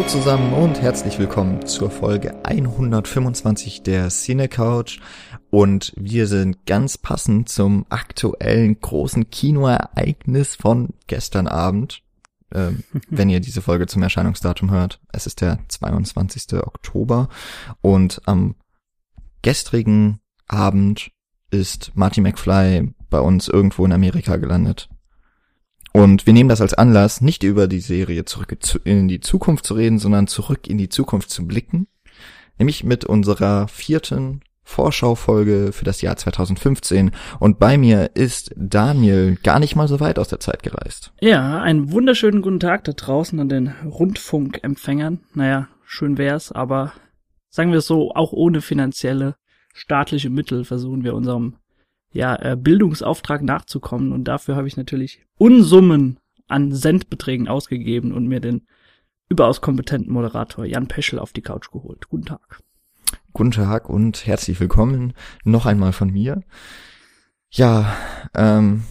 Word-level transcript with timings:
Hallo 0.00 0.08
zusammen 0.08 0.54
und 0.54 0.80
herzlich 0.80 1.18
willkommen 1.18 1.66
zur 1.66 1.90
Folge 1.90 2.42
125 2.46 3.82
der 3.82 4.08
Cine 4.08 4.48
Couch 4.48 4.98
und 5.50 5.92
wir 5.94 6.26
sind 6.26 6.64
ganz 6.64 6.96
passend 6.96 7.50
zum 7.50 7.84
aktuellen 7.90 8.80
großen 8.80 9.28
Kinoereignis 9.28 10.56
von 10.56 10.94
gestern 11.06 11.46
Abend, 11.46 12.02
äh, 12.48 12.70
wenn 13.10 13.28
ihr 13.28 13.40
diese 13.40 13.60
Folge 13.60 13.88
zum 13.88 14.02
Erscheinungsdatum 14.02 14.70
hört. 14.70 15.02
Es 15.12 15.26
ist 15.26 15.42
der 15.42 15.58
22. 15.68 16.54
Oktober 16.54 17.28
und 17.82 18.22
am 18.24 18.54
gestrigen 19.42 20.20
Abend 20.48 21.10
ist 21.50 21.92
Marty 21.94 22.22
McFly 22.22 22.94
bei 23.10 23.20
uns 23.20 23.48
irgendwo 23.48 23.84
in 23.84 23.92
Amerika 23.92 24.38
gelandet. 24.38 24.88
Und 25.92 26.26
wir 26.26 26.32
nehmen 26.32 26.48
das 26.48 26.60
als 26.60 26.74
Anlass, 26.74 27.20
nicht 27.20 27.42
über 27.42 27.66
die 27.66 27.80
Serie 27.80 28.24
zurück 28.24 28.56
in 28.84 29.08
die 29.08 29.20
Zukunft 29.20 29.66
zu 29.66 29.74
reden, 29.74 29.98
sondern 29.98 30.26
zurück 30.26 30.68
in 30.68 30.78
die 30.78 30.88
Zukunft 30.88 31.30
zu 31.30 31.46
blicken. 31.46 31.88
Nämlich 32.58 32.84
mit 32.84 33.04
unserer 33.04 33.68
vierten 33.68 34.42
Vorschaufolge 34.62 35.72
für 35.72 35.84
das 35.84 36.00
Jahr 36.00 36.16
2015. 36.16 37.10
Und 37.40 37.58
bei 37.58 37.76
mir 37.76 38.10
ist 38.14 38.52
Daniel 38.56 39.36
gar 39.42 39.58
nicht 39.58 39.74
mal 39.74 39.88
so 39.88 39.98
weit 39.98 40.18
aus 40.18 40.28
der 40.28 40.40
Zeit 40.40 40.62
gereist. 40.62 41.12
Ja, 41.20 41.60
einen 41.60 41.90
wunderschönen 41.90 42.40
guten 42.40 42.60
Tag 42.60 42.84
da 42.84 42.92
draußen 42.92 43.38
an 43.40 43.48
den 43.48 43.74
Rundfunkempfängern. 43.84 45.20
Naja, 45.34 45.68
schön 45.84 46.18
wär's, 46.18 46.52
aber 46.52 46.92
sagen 47.48 47.72
wir 47.72 47.78
es 47.78 47.86
so, 47.86 48.12
auch 48.12 48.32
ohne 48.32 48.60
finanzielle 48.60 49.34
staatliche 49.74 50.30
Mittel 50.30 50.64
versuchen 50.64 51.02
wir 51.02 51.14
unserem 51.14 51.56
ja, 52.12 52.36
äh, 52.36 52.56
Bildungsauftrag 52.56 53.42
nachzukommen. 53.42 54.12
Und 54.12 54.24
dafür 54.24 54.56
habe 54.56 54.68
ich 54.68 54.76
natürlich 54.76 55.24
Unsummen 55.38 56.18
an 56.48 56.72
Centbeträgen 56.72 57.48
ausgegeben 57.48 58.12
und 58.12 58.26
mir 58.26 58.40
den 58.40 58.66
überaus 59.28 59.60
kompetenten 59.60 60.12
Moderator 60.12 60.64
Jan 60.64 60.88
Peschel 60.88 61.18
auf 61.18 61.32
die 61.32 61.42
Couch 61.42 61.70
geholt. 61.70 62.08
Guten 62.08 62.26
Tag. 62.26 62.60
Guten 63.32 63.52
Tag 63.52 63.88
und 63.88 64.26
herzlich 64.26 64.58
willkommen 64.58 65.12
noch 65.44 65.66
einmal 65.66 65.92
von 65.92 66.10
mir. 66.10 66.42
Ja, 67.48 67.96
ähm, 68.34 68.82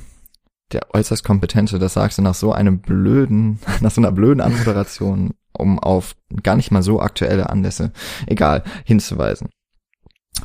der 0.72 0.94
äußerst 0.94 1.24
kompetente, 1.24 1.80
das 1.80 1.94
sagst 1.94 2.18
du 2.18 2.22
nach 2.22 2.36
so 2.36 2.54
einem 2.54 2.80
blöden, 2.80 3.60
nach 3.82 3.92
so 3.92 4.02
einer 4.02 4.12
blöden 4.12 4.42
Anmoderation, 4.42 5.34
um 5.52 5.80
auf 5.80 6.16
gar 6.44 6.56
nicht 6.56 6.72
mal 6.72 6.84
so 6.84 7.02
aktuelle 7.02 7.50
Anlässe, 7.50 7.92
egal, 8.28 8.64
hinzuweisen. 8.86 9.50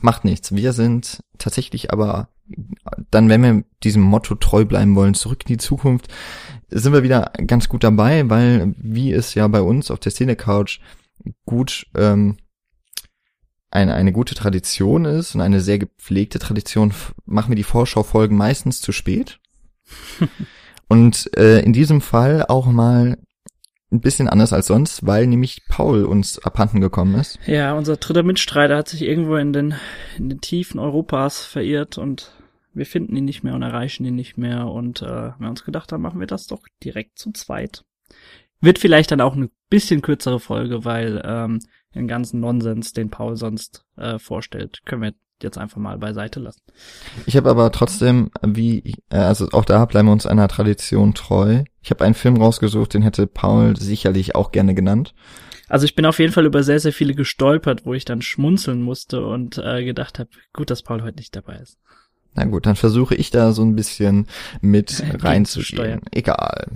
Macht 0.00 0.24
nichts. 0.24 0.54
Wir 0.54 0.72
sind 0.72 1.20
tatsächlich 1.38 1.92
aber 1.92 2.28
dann, 3.10 3.28
wenn 3.28 3.42
wir 3.42 3.64
diesem 3.82 4.02
Motto 4.02 4.34
treu 4.34 4.64
bleiben 4.64 4.94
wollen, 4.96 5.14
zurück 5.14 5.42
in 5.44 5.54
die 5.54 5.58
Zukunft, 5.58 6.08
sind 6.68 6.92
wir 6.92 7.02
wieder 7.02 7.32
ganz 7.46 7.68
gut 7.68 7.84
dabei, 7.84 8.28
weil 8.28 8.74
wie 8.76 9.12
es 9.12 9.34
ja 9.34 9.46
bei 9.48 9.62
uns 9.62 9.90
auf 9.90 10.00
der 10.00 10.12
Szene 10.12 10.36
Couch 10.36 10.80
gut 11.46 11.86
ähm, 11.94 12.36
eine, 13.70 13.94
eine 13.94 14.12
gute 14.12 14.34
Tradition 14.34 15.04
ist 15.04 15.34
und 15.34 15.40
eine 15.40 15.60
sehr 15.60 15.78
gepflegte 15.78 16.38
Tradition, 16.38 16.92
machen 17.24 17.50
wir 17.50 17.56
die 17.56 17.64
Vorschaufolgen 17.64 18.36
meistens 18.36 18.80
zu 18.80 18.92
spät. 18.92 19.40
und 20.88 21.30
äh, 21.36 21.60
in 21.60 21.72
diesem 21.72 22.00
Fall 22.00 22.44
auch 22.46 22.66
mal 22.66 23.18
ein 23.94 24.00
bisschen 24.00 24.28
anders 24.28 24.52
als 24.52 24.66
sonst, 24.66 25.06
weil 25.06 25.26
nämlich 25.26 25.62
Paul 25.68 26.04
uns 26.04 26.38
abhanden 26.38 26.80
gekommen 26.80 27.14
ist. 27.14 27.38
Ja, 27.46 27.74
unser 27.74 27.96
dritter 27.96 28.22
Mitstreiter 28.22 28.76
hat 28.76 28.88
sich 28.88 29.02
irgendwo 29.02 29.36
in 29.36 29.52
den, 29.52 29.74
in 30.18 30.28
den 30.28 30.40
Tiefen 30.40 30.78
Europas 30.80 31.44
verirrt 31.44 31.96
und 31.96 32.32
wir 32.74 32.86
finden 32.86 33.16
ihn 33.16 33.24
nicht 33.24 33.44
mehr 33.44 33.54
und 33.54 33.62
erreichen 33.62 34.04
ihn 34.04 34.16
nicht 34.16 34.36
mehr 34.36 34.66
und 34.66 35.00
äh, 35.00 35.06
wir 35.06 35.32
haben 35.32 35.48
uns 35.48 35.64
gedacht, 35.64 35.92
dann 35.92 36.00
machen 36.00 36.20
wir 36.20 36.26
das 36.26 36.46
doch 36.46 36.66
direkt 36.82 37.18
zu 37.18 37.32
zweit. 37.32 37.84
Wird 38.60 38.78
vielleicht 38.78 39.10
dann 39.10 39.20
auch 39.20 39.36
eine 39.36 39.50
bisschen 39.70 40.02
kürzere 40.02 40.40
Folge, 40.40 40.84
weil 40.84 41.22
ähm, 41.24 41.60
den 41.94 42.08
ganzen 42.08 42.40
Nonsens, 42.40 42.92
den 42.92 43.10
Paul 43.10 43.36
sonst 43.36 43.84
äh, 43.96 44.18
vorstellt, 44.18 44.80
können 44.84 45.02
wir 45.02 45.14
jetzt 45.42 45.58
einfach 45.58 45.78
mal 45.78 45.98
beiseite 45.98 46.40
lassen. 46.40 46.62
Ich 47.26 47.36
habe 47.36 47.50
aber 47.50 47.70
trotzdem, 47.72 48.30
wie, 48.42 48.94
äh, 49.10 49.16
also 49.16 49.48
auch 49.52 49.64
da 49.64 49.84
bleiben 49.84 50.08
wir 50.08 50.12
uns 50.12 50.26
einer 50.26 50.48
Tradition 50.48 51.14
treu. 51.14 51.64
Ich 51.82 51.90
habe 51.90 52.04
einen 52.04 52.14
Film 52.14 52.36
rausgesucht, 52.36 52.94
den 52.94 53.02
hätte 53.02 53.26
Paul 53.26 53.76
sicherlich 53.76 54.34
auch 54.34 54.52
gerne 54.52 54.74
genannt. 54.74 55.14
Also 55.68 55.86
ich 55.86 55.94
bin 55.94 56.06
auf 56.06 56.18
jeden 56.18 56.32
Fall 56.32 56.46
über 56.46 56.62
sehr, 56.62 56.80
sehr 56.80 56.92
viele 56.92 57.14
gestolpert, 57.14 57.86
wo 57.86 57.94
ich 57.94 58.04
dann 58.04 58.22
schmunzeln 58.22 58.82
musste 58.82 59.26
und 59.26 59.58
äh, 59.58 59.84
gedacht 59.84 60.18
habe, 60.18 60.30
gut, 60.52 60.70
dass 60.70 60.82
Paul 60.82 61.02
heute 61.02 61.16
nicht 61.16 61.34
dabei 61.34 61.56
ist. 61.56 61.78
Na 62.34 62.44
gut, 62.44 62.66
dann 62.66 62.76
versuche 62.76 63.14
ich 63.14 63.30
da 63.30 63.52
so 63.52 63.62
ein 63.62 63.76
bisschen 63.76 64.26
mit 64.60 65.02
reinzusteuern. 65.22 66.00
Egal. 66.10 66.72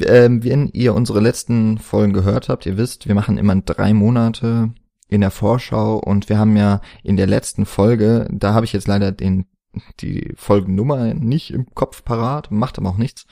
Ähm, 0.00 0.44
wenn 0.44 0.68
ihr 0.68 0.94
unsere 0.94 1.20
letzten 1.20 1.78
Folgen 1.78 2.12
gehört 2.12 2.48
habt, 2.48 2.64
ihr 2.64 2.76
wisst, 2.76 3.08
wir 3.08 3.14
machen 3.14 3.36
immer 3.36 3.56
drei 3.56 3.92
Monate 3.92 4.72
in 5.10 5.20
der 5.20 5.30
Vorschau 5.30 5.98
und 5.98 6.28
wir 6.28 6.38
haben 6.38 6.56
ja 6.56 6.80
in 7.02 7.16
der 7.16 7.26
letzten 7.26 7.66
Folge, 7.66 8.28
da 8.30 8.54
habe 8.54 8.64
ich 8.64 8.72
jetzt 8.72 8.88
leider 8.88 9.12
den 9.12 9.46
die 10.00 10.32
Folgennummer 10.36 11.14
nicht 11.14 11.52
im 11.52 11.66
Kopf 11.74 12.04
parat, 12.04 12.50
macht 12.50 12.78
aber 12.78 12.90
auch 12.90 12.96
nichts. 12.96 13.26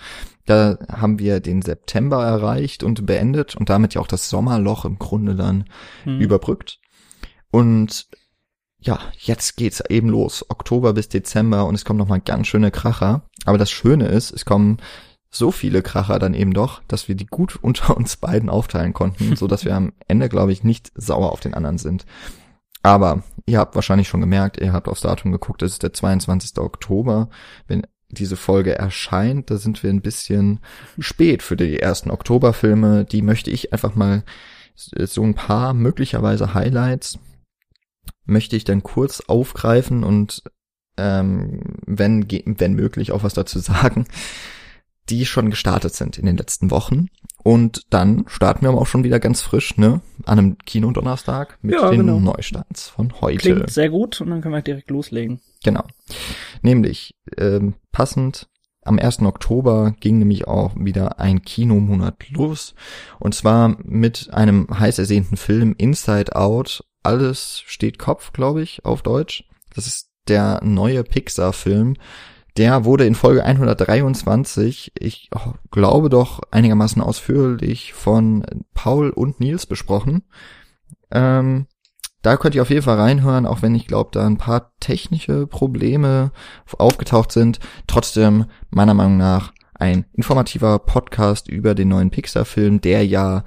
Da 0.47 0.78
haben 0.88 1.19
wir 1.19 1.41
den 1.41 1.62
September 1.62 2.25
erreicht 2.25 2.84
und 2.84 3.06
beendet 3.06 3.56
und 3.56 3.69
damit 3.71 3.94
ja 3.94 4.00
auch 4.00 4.06
das 4.06 4.31
Sommerloch 4.31 4.84
im 4.84 4.99
Grunde 4.99 5.34
dann 5.34 5.65
hm. 6.05 6.21
überbrückt. 6.21 6.78
Und 7.50 8.06
ja, 8.78 9.00
jetzt 9.19 9.56
geht's 9.56 9.83
eben 9.88 10.09
los. 10.09 10.44
Oktober 10.49 10.93
bis 10.93 11.09
Dezember 11.09 11.67
und 11.67 11.75
es 11.75 11.84
kommen 11.84 11.99
nochmal 11.99 12.21
ganz 12.21 12.47
schöne 12.47 12.71
Kracher. 12.71 13.22
Aber 13.44 13.59
das 13.59 13.71
Schöne 13.71 14.06
ist, 14.06 14.31
es 14.31 14.44
kommen 14.44 14.78
so 15.31 15.50
viele 15.50 15.83
Kracher 15.83 16.19
dann 16.19 16.34
eben 16.34 16.55
doch, 16.55 16.83
dass 16.89 17.09
wir 17.09 17.15
die 17.15 17.27
gut 17.27 17.56
unter 17.62 17.97
uns 17.97 18.16
beiden 18.16 18.50
aufteilen 18.50 18.93
konnten, 18.93 19.37
so 19.37 19.47
dass 19.47 19.65
wir 19.65 19.75
am 19.75 19.93
Ende, 20.06 20.28
glaube 20.28 20.53
ich, 20.53 20.65
nicht 20.65 20.93
sauer 20.94 21.33
auf 21.33 21.41
den 21.41 21.55
anderen 21.55 21.78
sind. 21.78 22.06
Aber 22.83 23.22
ihr 23.44 23.59
habt 23.59 23.75
wahrscheinlich 23.75 24.09
schon 24.09 24.21
gemerkt, 24.21 24.59
ihr 24.61 24.72
habt 24.72 24.88
aufs 24.88 25.00
Datum 25.00 25.33
geguckt, 25.33 25.62
es 25.62 25.72
ist 25.72 25.83
der 25.83 25.93
22. 25.93 26.59
Oktober. 26.59 27.28
Wenn 27.67 27.87
diese 28.09 28.37
Folge 28.37 28.75
erscheint, 28.78 29.50
da 29.50 29.56
sind 29.59 29.83
wir 29.83 29.91
ein 29.91 30.00
bisschen 30.00 30.61
spät 30.99 31.43
für 31.43 31.56
die 31.56 31.81
ersten 31.81 32.11
Oktoberfilme. 32.11 33.05
Die 33.05 33.21
möchte 33.21 33.50
ich 33.50 33.72
einfach 33.72 33.94
mal 33.94 34.22
so 34.77 35.25
ein 35.25 35.34
paar 35.34 35.75
möglicherweise 35.75 36.55
Highlights 36.55 37.19
möchte 38.28 38.56
ich 38.56 38.65
dann 38.65 38.83
kurz 38.83 39.22
aufgreifen 39.27 40.05
und 40.05 40.43
ähm, 40.97 41.61
wenn, 41.87 42.27
wenn 42.28 42.75
möglich 42.75 43.12
auch 43.12 43.22
was 43.22 43.34
dazu 43.34 43.59
sagen, 43.59 44.06
die 45.10 45.26
schon 45.26 45.50
gestartet 45.50 45.94
sind 45.94 46.19
in 46.19 46.26
den 46.26 46.36
letzten 46.36 46.70
Wochen. 46.70 47.08
Und 47.42 47.86
dann 47.91 48.24
starten 48.28 48.62
wir 48.62 48.70
aber 48.70 48.80
auch 48.80 48.86
schon 48.86 49.04
wieder 49.04 49.20
ganz 49.20 49.41
frisch, 49.41 49.76
ne? 49.76 50.00
An 50.26 50.38
einem 50.38 50.58
Kinodonnerstag 50.58 51.58
mit 51.62 51.74
ja, 51.74 51.91
den 51.91 52.00
genau. 52.00 52.20
Neustarts 52.20 52.88
von 52.88 53.20
heute. 53.20 53.38
Klingt 53.38 53.70
sehr 53.70 53.91
gut 53.91 54.20
und 54.20 54.30
dann 54.30 54.41
können 54.41 54.54
wir 54.54 54.62
direkt 54.62 54.91
loslegen. 54.91 55.41
Genau. 55.64 55.84
Nämlich, 56.62 57.14
ähm, 57.36 57.74
passend 57.92 58.48
am 58.82 58.98
1. 58.98 59.20
Oktober 59.22 59.94
ging 60.00 60.19
nämlich 60.19 60.48
auch 60.48 60.74
wieder 60.76 61.20
ein 61.20 61.42
Kinomonat 61.42 62.30
los. 62.30 62.75
Und 63.19 63.34
zwar 63.34 63.76
mit 63.82 64.30
einem 64.32 64.66
heiß 64.70 64.98
ersehnten 64.98 65.36
Film 65.36 65.75
Inside 65.78 66.34
Out 66.34 66.84
alles 67.02 67.62
steht 67.66 67.98
Kopf, 67.98 68.32
glaube 68.32 68.62
ich, 68.62 68.84
auf 68.84 69.02
Deutsch. 69.02 69.44
Das 69.75 69.86
ist 69.86 70.10
der 70.26 70.60
neue 70.62 71.04
Pixar-Film. 71.04 71.96
Der 72.58 72.84
wurde 72.84 73.06
in 73.06 73.14
Folge 73.14 73.44
123, 73.44 74.91
ich 74.98 75.30
glaube 75.70 76.08
doch 76.08 76.41
einigermaßen 76.50 77.00
ausführlich 77.00 77.92
von 77.92 78.44
Paul 78.74 79.10
und 79.10 79.38
Nils 79.38 79.64
besprochen. 79.64 80.25
Ähm, 81.12 81.69
da 82.20 82.37
könnt 82.37 82.56
ihr 82.56 82.62
auf 82.62 82.70
jeden 82.70 82.82
Fall 82.82 82.96
reinhören, 82.96 83.46
auch 83.46 83.62
wenn 83.62 83.76
ich 83.76 83.87
glaube, 83.87 84.10
da 84.12 84.26
ein 84.26 84.38
paar 84.38 84.72
technische 84.81 85.46
Probleme 85.46 86.32
aufgetaucht 86.78 87.31
sind. 87.31 87.60
Trotzdem, 87.87 88.46
meiner 88.70 88.94
Meinung 88.94 89.19
nach, 89.19 89.52
ein 89.75 90.06
informativer 90.14 90.81
Podcast 90.81 91.46
über 91.46 91.76
den 91.76 91.87
neuen 91.87 92.11
Pixar-Film, 92.11 92.81
der 92.81 93.06
ja 93.06 93.44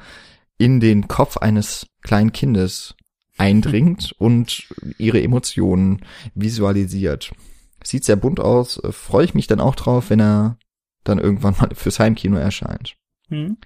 in 0.57 0.79
den 0.79 1.09
Kopf 1.09 1.35
eines 1.35 1.85
kleinen 2.01 2.31
Kindes 2.31 2.95
eindringt 3.37 4.15
und 4.19 4.69
ihre 4.97 5.21
Emotionen 5.21 5.99
visualisiert. 6.33 7.33
Sieht 7.83 8.05
sehr 8.05 8.15
bunt 8.15 8.39
aus, 8.39 8.77
äh, 8.83 8.91
freue 8.91 9.25
ich 9.25 9.33
mich 9.33 9.47
dann 9.47 9.59
auch 9.59 9.75
drauf, 9.75 10.09
wenn 10.09 10.19
er 10.19 10.57
dann 11.03 11.19
irgendwann 11.19 11.55
mal 11.59 11.69
fürs 11.73 11.99
Heimkino 11.99 12.37
erscheint. 12.37 12.95
Hm. 13.29 13.57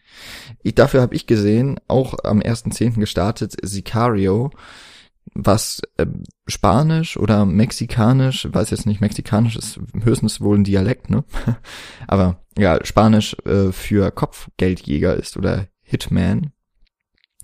Ich, 0.61 0.75
dafür 0.75 1.01
habe 1.01 1.15
ich 1.15 1.27
gesehen, 1.27 1.79
auch 1.87 2.15
am 2.23 2.39
1.10. 2.39 2.99
gestartet, 2.99 3.55
Sicario, 3.61 4.51
was 5.33 5.81
äh, 5.97 6.05
Spanisch 6.47 7.17
oder 7.17 7.45
Mexikanisch, 7.45 8.47
weiß 8.49 8.69
jetzt 8.69 8.85
nicht, 8.85 9.01
Mexikanisch 9.01 9.55
ist 9.55 9.79
höchstens 10.03 10.39
wohl 10.39 10.57
ein 10.57 10.63
Dialekt, 10.63 11.09
ne? 11.09 11.23
Aber 12.07 12.45
ja, 12.57 12.83
Spanisch 12.85 13.35
äh, 13.45 13.71
für 13.71 14.11
Kopfgeldjäger 14.11 15.15
ist 15.15 15.35
oder 15.35 15.67
Hitman. 15.81 16.51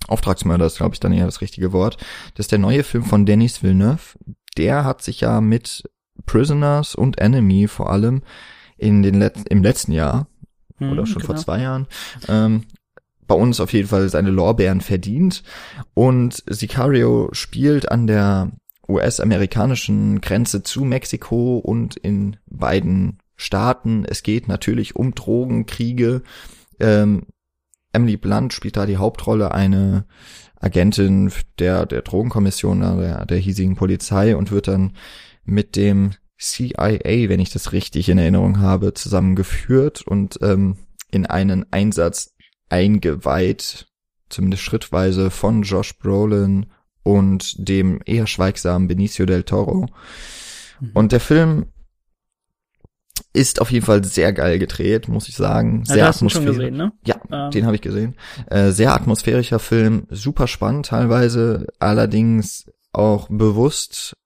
Auftragsmörder 0.08 0.66
ist, 0.66 0.78
glaube 0.78 0.94
ich, 0.94 1.00
dann 1.00 1.12
eher 1.12 1.26
das 1.26 1.40
richtige 1.40 1.72
Wort. 1.72 1.96
Das 2.34 2.44
ist 2.44 2.52
der 2.52 2.58
neue 2.58 2.82
Film 2.82 3.04
von 3.04 3.26
Denis 3.26 3.62
Villeneuve. 3.62 4.18
Der 4.56 4.84
hat 4.84 5.02
sich 5.02 5.20
ja 5.20 5.40
mit 5.40 5.84
Prisoners 6.26 6.94
und 6.94 7.18
Enemy 7.18 7.68
vor 7.68 7.90
allem 7.90 8.22
in 8.76 9.02
den 9.02 9.14
Let 9.14 9.46
im 9.48 9.62
letzten 9.62 9.92
Jahr 9.92 10.26
hm, 10.78 10.92
oder 10.92 11.06
schon 11.06 11.22
genau. 11.22 11.26
vor 11.26 11.36
zwei 11.36 11.60
Jahren 11.62 11.86
ähm, 12.28 12.64
bei 13.26 13.34
uns 13.34 13.60
auf 13.60 13.72
jeden 13.72 13.88
Fall 13.88 14.08
seine 14.08 14.30
Lorbeeren 14.30 14.80
verdient. 14.80 15.42
Und 15.94 16.42
Sicario 16.46 17.30
spielt 17.32 17.90
an 17.90 18.06
der 18.06 18.50
US-amerikanischen 18.88 20.20
Grenze 20.20 20.62
zu 20.62 20.84
Mexiko 20.84 21.58
und 21.58 21.96
in 21.96 22.36
beiden 22.46 23.18
Staaten. 23.36 24.04
Es 24.04 24.22
geht 24.22 24.48
natürlich 24.48 24.96
um 24.96 25.14
Drogenkriege. 25.14 26.22
Ähm, 26.80 27.26
Emily 27.92 28.16
Blunt 28.16 28.52
spielt 28.52 28.76
da 28.76 28.86
die 28.86 28.96
Hauptrolle, 28.96 29.52
eine 29.52 30.04
Agentin 30.60 31.32
der, 31.58 31.86
der 31.86 32.02
Drogenkommission, 32.02 32.80
der, 32.80 33.26
der 33.26 33.38
hiesigen 33.38 33.76
Polizei 33.76 34.36
und 34.36 34.50
wird 34.50 34.68
dann 34.68 34.92
mit 35.44 35.76
dem 35.76 36.12
CIA, 36.38 37.28
wenn 37.28 37.40
ich 37.40 37.50
das 37.50 37.72
richtig 37.72 38.08
in 38.08 38.18
Erinnerung 38.18 38.58
habe, 38.58 38.94
zusammengeführt 38.94 40.02
und 40.02 40.38
ähm, 40.42 40.76
in 41.10 41.26
einen 41.26 41.66
Einsatz 41.72 42.34
eingeweiht, 42.68 43.86
zumindest 44.28 44.62
schrittweise 44.62 45.30
von 45.30 45.62
Josh 45.62 45.98
Brolin 45.98 46.66
und 47.02 47.68
dem 47.68 48.00
eher 48.04 48.26
schweigsamen 48.26 48.88
Benicio 48.88 49.26
del 49.26 49.44
Toro. 49.44 49.86
Mhm. 50.80 50.90
Und 50.94 51.12
der 51.12 51.20
Film 51.20 51.66
ist 53.32 53.60
auf 53.60 53.70
jeden 53.70 53.86
Fall 53.86 54.04
sehr 54.04 54.32
geil 54.32 54.58
gedreht, 54.58 55.08
muss 55.08 55.28
ich 55.28 55.36
sagen. 55.36 55.84
Sehr 55.84 55.98
ja, 55.98 56.06
hast 56.06 56.22
du 56.22 56.28
schon 56.28 56.46
gesehen, 56.46 56.76
ne? 56.76 56.92
Ja, 57.06 57.20
ähm. 57.30 57.50
den 57.50 57.66
habe 57.66 57.76
ich 57.76 57.82
gesehen. 57.82 58.16
Äh, 58.46 58.70
sehr 58.70 58.94
atmosphärischer 58.94 59.58
Film, 59.58 60.06
super 60.10 60.46
spannend 60.46 60.86
teilweise, 60.86 61.66
allerdings 61.78 62.66
auch 62.92 63.28
bewusst 63.30 64.16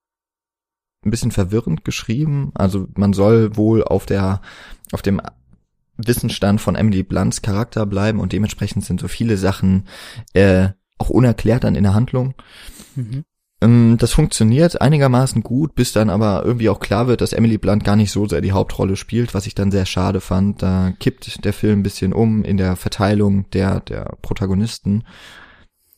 ein 1.07 1.11
bisschen 1.11 1.31
verwirrend 1.31 1.85
geschrieben. 1.85 2.51
Also 2.55 2.89
man 2.95 3.13
soll 3.13 3.57
wohl 3.57 3.83
auf 3.85 4.07
der 4.07 4.41
auf 4.93 5.03
dem 5.03 5.21
Wissensstand 5.97 6.61
von 6.61 6.77
Emily 6.77 7.03
Blunts 7.03 7.43
Charakter 7.43 7.87
bleiben 7.87 8.21
und 8.21 8.33
dementsprechend 8.33 8.85
sind 8.85 9.01
so 9.01 9.09
viele 9.09 9.37
Sachen 9.37 9.87
äh, 10.35 10.69
auch 10.99 11.11
unerklärt 11.11 11.65
dann 11.65 11.75
in 11.75 11.85
der 11.85 11.95
Handlung. 11.95 12.35
Mhm. 12.95 13.25
Ähm, 13.63 13.97
das 13.99 14.13
funktioniert 14.13 14.81
einigermaßen 14.81 15.43
gut, 15.43 15.75
bis 15.75 15.93
dann 15.93 16.11
aber 16.11 16.45
irgendwie 16.45 16.69
auch 16.69 16.81
klar 16.81 17.07
wird, 17.07 17.21
dass 17.21 17.33
Emily 17.33 17.59
Blunt 17.59 17.85
gar 17.85 17.97
nicht 17.97 18.13
so 18.13 18.27
sehr 18.29 18.41
die 18.41 18.53
Hauptrolle 18.53 18.97
spielt, 18.97 19.35
was 19.35 19.47
ich 19.47 19.55
dann 19.55 19.71
sehr 19.71 19.87
schade 19.87 20.21
fand. 20.21 20.63
Da 20.63 20.93
kippt 20.99 21.45
der 21.45 21.53
Film 21.53 21.81
ein 21.81 21.83
bisschen 21.83 22.13
um 22.13 22.45
in 22.45 22.57
der 22.57 22.77
Verteilung 22.77 23.49
der, 23.51 23.81
der 23.81 24.17
Protagonisten. 24.23 25.05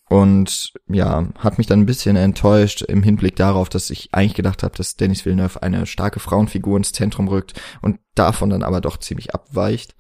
Und 0.09 0.73
ja, 0.89 1.29
hat 1.39 1.59
mich 1.59 1.67
dann 1.67 1.81
ein 1.81 1.87
bisschen 1.87 2.17
enttäuscht 2.17 2.83
im 2.83 3.03
Hinblick 3.03 3.37
darauf, 3.37 3.69
dass 3.69 3.91
ich 3.91 4.09
eigentlich 4.13 4.35
gedacht 4.35 4.63
habe, 4.63 4.75
dass 4.75 4.97
Dennis 4.97 5.27
Villeneuve 5.27 5.63
eine 5.63 5.85
starke 5.85 6.19
Frauenfigur 6.19 6.79
ins 6.79 6.93
Zentrum 6.93 7.29
rückt 7.29 7.61
und 7.83 8.01
davon 8.15 8.49
dann 8.51 8.63
aber 8.63 8.81
doch 8.81 8.97
ziemlich 8.97 9.35
abweicht. 9.35 9.97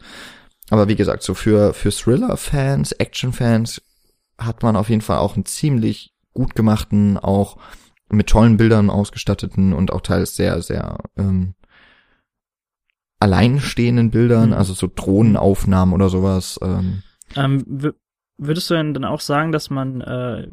Aber 0.70 0.88
wie 0.88 0.96
gesagt, 0.96 1.22
so 1.22 1.34
für, 1.34 1.74
für 1.74 1.90
Thriller-Fans, 1.90 2.92
Action-Fans 2.92 3.82
hat 4.38 4.62
man 4.62 4.76
auf 4.76 4.88
jeden 4.88 5.02
Fall 5.02 5.18
auch 5.18 5.34
einen 5.34 5.46
ziemlich 5.46 6.14
gut 6.32 6.54
gemachten, 6.54 7.18
auch 7.18 7.56
mit 8.10 8.28
tollen 8.28 8.56
Bildern 8.56 8.88
ausgestatteten 8.90 9.72
und 9.72 9.92
auch 9.92 10.00
teils 10.00 10.36
sehr, 10.36 10.62
sehr 10.62 10.98
ähm, 11.16 11.54
alleinstehenden 13.20 14.10
Bildern, 14.10 14.50
mhm. 14.50 14.54
also 14.54 14.72
so 14.72 14.88
Drohnenaufnahmen 14.94 15.94
oder 15.94 16.08
sowas. 16.08 16.58
Ähm. 16.62 17.02
Ähm, 17.36 17.92
würdest 18.38 18.70
du 18.70 18.74
denn 18.74 18.94
dann 18.94 19.04
auch 19.04 19.20
sagen, 19.20 19.52
dass 19.52 19.68
man, 19.68 20.00
äh, 20.00 20.48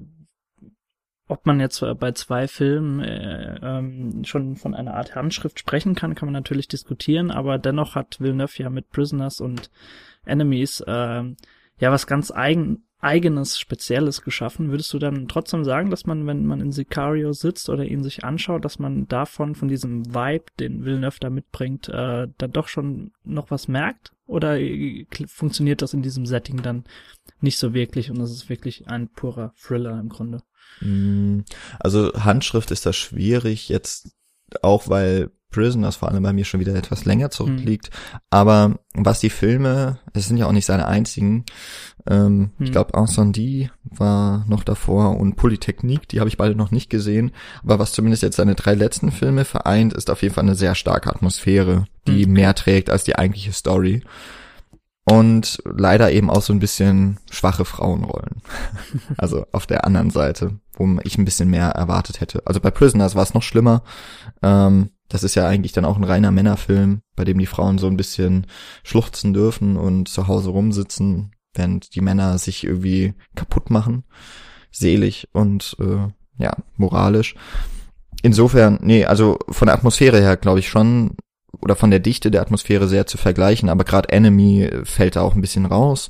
ob 1.28 1.46
man 1.46 1.60
jetzt 1.60 1.84
bei 2.00 2.12
zwei 2.12 2.48
Filmen 2.48 3.00
äh, 3.00 3.60
ähm, 3.62 4.24
schon 4.26 4.56
von 4.56 4.76
einer 4.76 4.96
Art 4.96 5.16
Handschrift 5.16 5.60
sprechen 5.60 5.96
kann, 5.96 6.14
kann 6.16 6.28
man 6.28 6.34
natürlich 6.34 6.68
diskutieren, 6.68 7.32
aber 7.32 7.58
dennoch 7.58 7.96
hat 7.96 8.20
Villeneuve 8.20 8.62
ja 8.62 8.70
mit 8.70 8.90
Prisoners 8.90 9.40
und 9.40 9.72
Enemies 10.26 10.82
äh, 10.82 11.24
ja 11.80 11.92
was 11.92 12.08
ganz 12.08 12.32
eigen 12.32 12.85
eigenes, 13.00 13.60
spezielles 13.60 14.22
geschaffen. 14.22 14.72
Würdest 14.72 14.92
du 14.94 15.00
dann 15.00 15.28
trotzdem 15.28 15.64
sagen, 15.64 15.90
dass 15.90 16.06
man, 16.06 16.26
wenn 16.28 16.46
man 16.46 16.62
in 16.62 16.72
Sicario 16.72 17.34
sitzt 17.34 17.70
oder 17.70 17.86
ihn 17.86 18.04
sich 18.04 18.24
anschaut, 18.24 18.66
dass 18.66 18.80
man 18.80 19.08
davon, 19.08 19.56
von 19.56 19.68
diesem 19.68 20.14
Vibe, 20.14 20.46
den 20.60 20.86
Villeneuve 20.86 21.20
da 21.20 21.30
mitbringt, 21.30 21.90
äh, 21.90 22.28
dann 22.38 22.52
doch 22.52 22.68
schon 22.68 23.12
noch 23.24 23.52
was 23.52 23.68
merkt? 23.68 24.12
Oder 24.26 24.60
äh, 24.60 25.06
funktioniert 25.28 25.82
das 25.82 25.94
in 25.94 26.02
diesem 26.02 26.26
Setting 26.26 26.62
dann 26.62 26.86
nicht 27.42 27.60
so 27.60 27.74
wirklich 27.74 28.10
und 28.10 28.20
es 28.22 28.32
ist 28.32 28.50
wirklich 28.50 28.88
ein 28.88 29.10
purer 29.10 29.54
Thriller 29.56 30.00
im 30.00 30.10
Grunde? 30.10 30.42
Mm, 30.82 31.42
also 31.80 32.12
Handschrift 32.14 32.72
ist 32.72 32.86
da 32.86 32.94
schwierig 32.94 33.70
jetzt 33.70 34.16
auch, 34.62 34.90
weil 34.90 35.32
Prisoners 35.52 35.96
vor 35.96 36.10
allem 36.10 36.24
bei 36.24 36.34
mir 36.34 36.44
schon 36.44 36.60
wieder 36.60 36.76
etwas 36.76 37.06
länger 37.06 37.30
zurückliegt. 37.30 37.90
Mhm. 37.92 38.20
Aber 38.30 38.80
was 38.94 39.22
die 39.22 39.30
Filme, 39.30 40.00
es 40.14 40.28
sind 40.28 40.38
ja 40.38 40.48
auch 40.48 40.52
nicht 40.52 40.66
seine 40.66 40.86
einzigen, 40.86 41.46
ähm, 42.08 42.38
mhm. 42.38 42.52
ich 42.60 42.72
glaube 42.72 42.98
Incendie 42.98 43.70
war 43.84 44.46
noch 44.48 44.64
davor 44.64 45.18
und 45.18 45.36
Polytechnik, 45.36 46.08
die 46.08 46.20
habe 46.20 46.30
ich 46.30 46.38
beide 46.38 46.56
noch 46.56 46.72
nicht 46.72 46.90
gesehen. 46.90 47.32
Aber 47.64 47.80
was 47.80 47.94
zumindest 47.94 48.24
jetzt 48.24 48.38
seine 48.38 48.56
drei 48.56 48.76
letzten 48.76 49.12
Filme 49.12 49.46
vereint, 49.46 49.94
ist 49.94 50.10
auf 50.10 50.22
jeden 50.22 50.34
Fall 50.34 50.44
eine 50.44 50.56
sehr 50.56 50.76
starke 50.76 51.10
Atmosphäre, 51.10 51.86
die 52.08 52.26
mhm. 52.26 52.34
mehr 52.34 52.56
trägt 52.56 52.90
als 52.90 53.04
die 53.04 53.16
eigentliche 53.16 53.54
Story. 53.54 54.04
Und 55.08 55.60
leider 55.66 56.12
eben 56.12 56.32
auch 56.32 56.42
so 56.42 56.52
ein 56.52 56.60
bisschen 56.60 57.20
schwache 57.30 57.64
Frauenrollen. 57.64 58.42
also 59.18 59.46
auf 59.52 59.68
der 59.68 59.86
anderen 59.86 60.10
Seite, 60.10 60.60
wo 60.74 61.00
ich 61.04 61.18
ein 61.18 61.26
bisschen 61.26 61.50
mehr 61.50 61.70
erwartet 61.70 62.22
hätte. 62.22 62.42
Also 62.46 62.60
bei 62.60 62.72
Prisoners 62.72 63.14
war 63.14 63.22
es 63.22 63.36
noch 63.36 63.44
schlimmer. 63.44 63.84
Ähm, 64.42 64.90
das 65.08 65.24
ist 65.24 65.36
ja 65.36 65.48
eigentlich 65.48 65.74
dann 65.74 65.86
auch 65.86 65.98
ein 65.98 66.04
reiner 66.04 66.32
Männerfilm, 66.32 67.02
bei 67.16 67.24
dem 67.24 67.38
die 67.38 67.46
Frauen 67.46 67.78
so 67.78 67.86
ein 67.86 67.98
bisschen 67.98 68.48
schluchzen 68.84 69.34
dürfen 69.34 69.78
und 69.78 70.10
zu 70.10 70.28
Hause 70.28 70.50
rumsitzen, 70.50 71.35
während 71.56 71.96
die 71.96 72.02
Männer 72.02 72.38
sich 72.38 72.64
irgendwie 72.64 73.14
kaputt 73.36 73.70
machen, 73.70 74.04
selig 74.72 75.30
und 75.34 75.76
äh, 75.80 76.08
ja, 76.38 76.56
moralisch. 76.78 77.36
Insofern, 78.22 78.80
nee, 78.82 79.06
also 79.06 79.38
von 79.50 79.68
der 79.68 79.76
Atmosphäre 79.76 80.20
her 80.20 80.38
glaube 80.38 80.60
ich 80.60 80.70
schon, 80.70 81.16
oder 81.62 81.76
von 81.76 81.92
der 81.92 82.00
Dichte 82.00 82.32
der 82.32 82.42
Atmosphäre 82.42 82.88
sehr 82.88 83.06
zu 83.06 83.18
vergleichen, 83.18 83.70
aber 83.70 83.84
gerade 83.84 84.10
Enemy 84.10 84.70
fällt 84.84 85.16
da 85.16 85.22
auch 85.22 85.36
ein 85.36 85.42
bisschen 85.42 85.66
raus. 85.66 86.10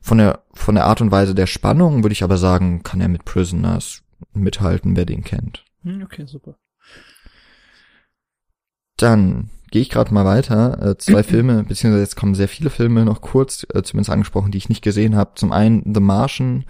Von 0.00 0.18
der, 0.18 0.44
von 0.52 0.74
der 0.74 0.84
Art 0.84 1.00
und 1.00 1.10
Weise 1.10 1.34
der 1.34 1.46
Spannung 1.46 2.02
würde 2.02 2.12
ich 2.12 2.22
aber 2.22 2.36
sagen, 2.36 2.82
kann 2.82 3.00
er 3.00 3.08
mit 3.08 3.24
Prisoners 3.24 4.02
mithalten, 4.34 4.96
wer 4.96 5.06
den 5.06 5.24
kennt. 5.24 5.64
Hm, 5.82 6.02
okay, 6.02 6.26
super. 6.26 6.56
Dann 8.96 9.50
gehe 9.74 9.82
ich 9.82 9.90
gerade 9.90 10.14
mal 10.14 10.24
weiter. 10.24 10.90
Äh, 10.90 10.98
zwei 10.98 11.22
Filme, 11.24 11.64
beziehungsweise 11.64 12.04
jetzt 12.04 12.14
kommen 12.14 12.36
sehr 12.36 12.46
viele 12.46 12.70
Filme 12.70 13.04
noch 13.04 13.20
kurz, 13.20 13.66
äh, 13.74 13.82
zumindest 13.82 14.10
angesprochen, 14.10 14.52
die 14.52 14.58
ich 14.58 14.68
nicht 14.68 14.82
gesehen 14.82 15.16
habe. 15.16 15.32
Zum 15.34 15.50
einen 15.50 15.92
The 15.92 16.00
Martian. 16.00 16.64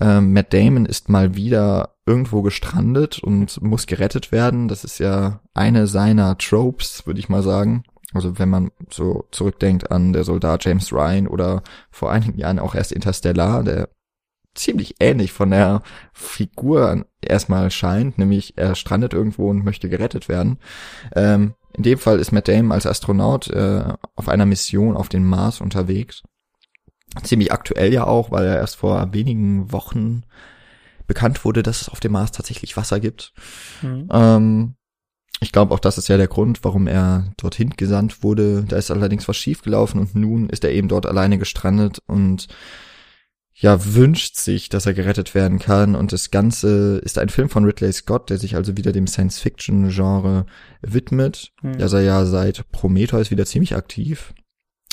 Äh, 0.00 0.20
Matt 0.20 0.52
Damon 0.54 0.86
ist 0.86 1.08
mal 1.08 1.34
wieder 1.34 1.96
irgendwo 2.06 2.42
gestrandet 2.42 3.18
und 3.18 3.60
muss 3.60 3.88
gerettet 3.88 4.30
werden. 4.30 4.68
Das 4.68 4.84
ist 4.84 5.00
ja 5.00 5.40
eine 5.52 5.88
seiner 5.88 6.38
Tropes, 6.38 7.08
würde 7.08 7.18
ich 7.18 7.28
mal 7.28 7.42
sagen. 7.42 7.82
Also 8.12 8.38
wenn 8.38 8.50
man 8.50 8.70
so 8.88 9.26
zurückdenkt 9.32 9.90
an 9.90 10.12
der 10.12 10.22
Soldat 10.22 10.64
James 10.64 10.92
Ryan 10.92 11.26
oder 11.26 11.64
vor 11.90 12.12
einigen 12.12 12.38
Jahren 12.38 12.60
auch 12.60 12.76
erst 12.76 12.92
Interstellar, 12.92 13.64
der 13.64 13.88
ziemlich 14.54 14.94
ähnlich 15.00 15.32
von 15.32 15.50
der 15.50 15.82
Figur 16.12 17.04
erstmal 17.20 17.72
scheint, 17.72 18.16
nämlich 18.16 18.56
er 18.56 18.76
strandet 18.76 19.12
irgendwo 19.12 19.50
und 19.50 19.64
möchte 19.64 19.88
gerettet 19.88 20.28
werden. 20.28 20.58
Ähm, 21.16 21.54
in 21.76 21.82
dem 21.82 21.98
Fall 21.98 22.18
ist 22.18 22.32
Matt 22.32 22.48
Damon 22.48 22.72
als 22.72 22.86
Astronaut 22.86 23.48
äh, 23.50 23.84
auf 24.14 24.28
einer 24.28 24.46
Mission 24.46 24.96
auf 24.96 25.08
den 25.08 25.24
Mars 25.24 25.60
unterwegs. 25.60 26.22
Ziemlich 27.22 27.52
aktuell 27.52 27.92
ja 27.92 28.06
auch, 28.06 28.30
weil 28.30 28.46
er 28.46 28.56
erst 28.56 28.76
vor 28.76 29.12
wenigen 29.12 29.72
Wochen 29.72 30.22
bekannt 31.06 31.44
wurde, 31.44 31.62
dass 31.62 31.82
es 31.82 31.88
auf 31.88 32.00
dem 32.00 32.12
Mars 32.12 32.32
tatsächlich 32.32 32.76
Wasser 32.76 33.00
gibt. 33.00 33.32
Mhm. 33.82 34.08
Ähm, 34.10 34.74
ich 35.40 35.52
glaube 35.52 35.74
auch, 35.74 35.80
das 35.80 35.98
ist 35.98 36.08
ja 36.08 36.16
der 36.16 36.28
Grund, 36.28 36.64
warum 36.64 36.86
er 36.86 37.32
dorthin 37.36 37.70
gesandt 37.70 38.22
wurde. 38.22 38.64
Da 38.66 38.76
ist 38.76 38.90
allerdings 38.90 39.28
was 39.28 39.36
schiefgelaufen 39.36 40.00
und 40.00 40.14
nun 40.14 40.48
ist 40.48 40.64
er 40.64 40.72
eben 40.72 40.88
dort 40.88 41.06
alleine 41.06 41.38
gestrandet 41.38 42.00
und 42.06 42.48
ja 43.54 43.94
wünscht 43.94 44.36
sich, 44.36 44.68
dass 44.68 44.86
er 44.86 44.94
gerettet 44.94 45.34
werden 45.34 45.58
kann. 45.58 45.94
Und 45.94 46.12
das 46.12 46.30
Ganze 46.30 46.98
ist 46.98 47.18
ein 47.18 47.28
Film 47.28 47.48
von 47.48 47.64
Ridley 47.64 47.92
Scott, 47.92 48.30
der 48.30 48.38
sich 48.38 48.56
also 48.56 48.76
wieder 48.76 48.92
dem 48.92 49.06
Science-Fiction-Genre 49.06 50.46
widmet. 50.82 51.52
Mhm. 51.62 51.78
Da 51.78 51.86
ist 51.86 51.92
er 51.92 52.02
ja 52.02 52.24
seit 52.26 52.70
Prometheus 52.72 53.30
wieder 53.30 53.46
ziemlich 53.46 53.76
aktiv. 53.76 54.34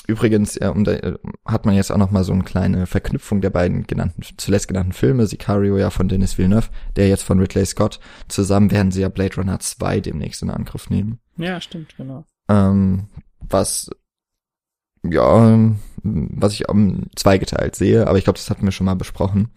Übrigens 0.07 0.55
ja, 0.55 0.69
um 0.69 0.83
da, 0.83 0.97
hat 1.45 1.65
man 1.65 1.75
jetzt 1.75 1.91
auch 1.91 1.97
noch 1.97 2.11
mal 2.11 2.23
so 2.23 2.33
eine 2.33 2.43
kleine 2.43 2.85
Verknüpfung 2.85 3.39
der 3.39 3.51
beiden 3.51 3.85
genannten, 3.87 4.23
zuletzt 4.37 4.67
genannten 4.67 4.93
Filme, 4.93 5.27
Sicario 5.27 5.77
ja 5.77 5.89
von 5.89 6.07
Denis 6.07 6.37
Villeneuve, 6.37 6.69
der 6.95 7.07
jetzt 7.07 7.23
von 7.23 7.39
Ridley 7.39 7.65
Scott. 7.65 7.99
Zusammen 8.27 8.71
werden 8.71 8.91
sie 8.91 9.01
ja 9.01 9.09
Blade 9.09 9.35
Runner 9.35 9.59
2 9.59 10.01
demnächst 10.01 10.41
in 10.41 10.49
Angriff 10.49 10.89
nehmen. 10.89 11.19
Ja, 11.37 11.61
stimmt, 11.61 11.95
genau. 11.97 12.25
Ähm, 12.49 13.07
was 13.39 13.89
ja, 15.03 15.71
was 16.03 16.53
ich 16.53 16.69
um, 16.69 17.07
zweigeteilt 17.15 17.75
sehe, 17.75 18.07
aber 18.07 18.17
ich 18.17 18.23
glaube, 18.23 18.37
das 18.37 18.49
hatten 18.49 18.65
wir 18.65 18.71
schon 18.71 18.85
mal 18.85 18.95
besprochen. 18.95 19.49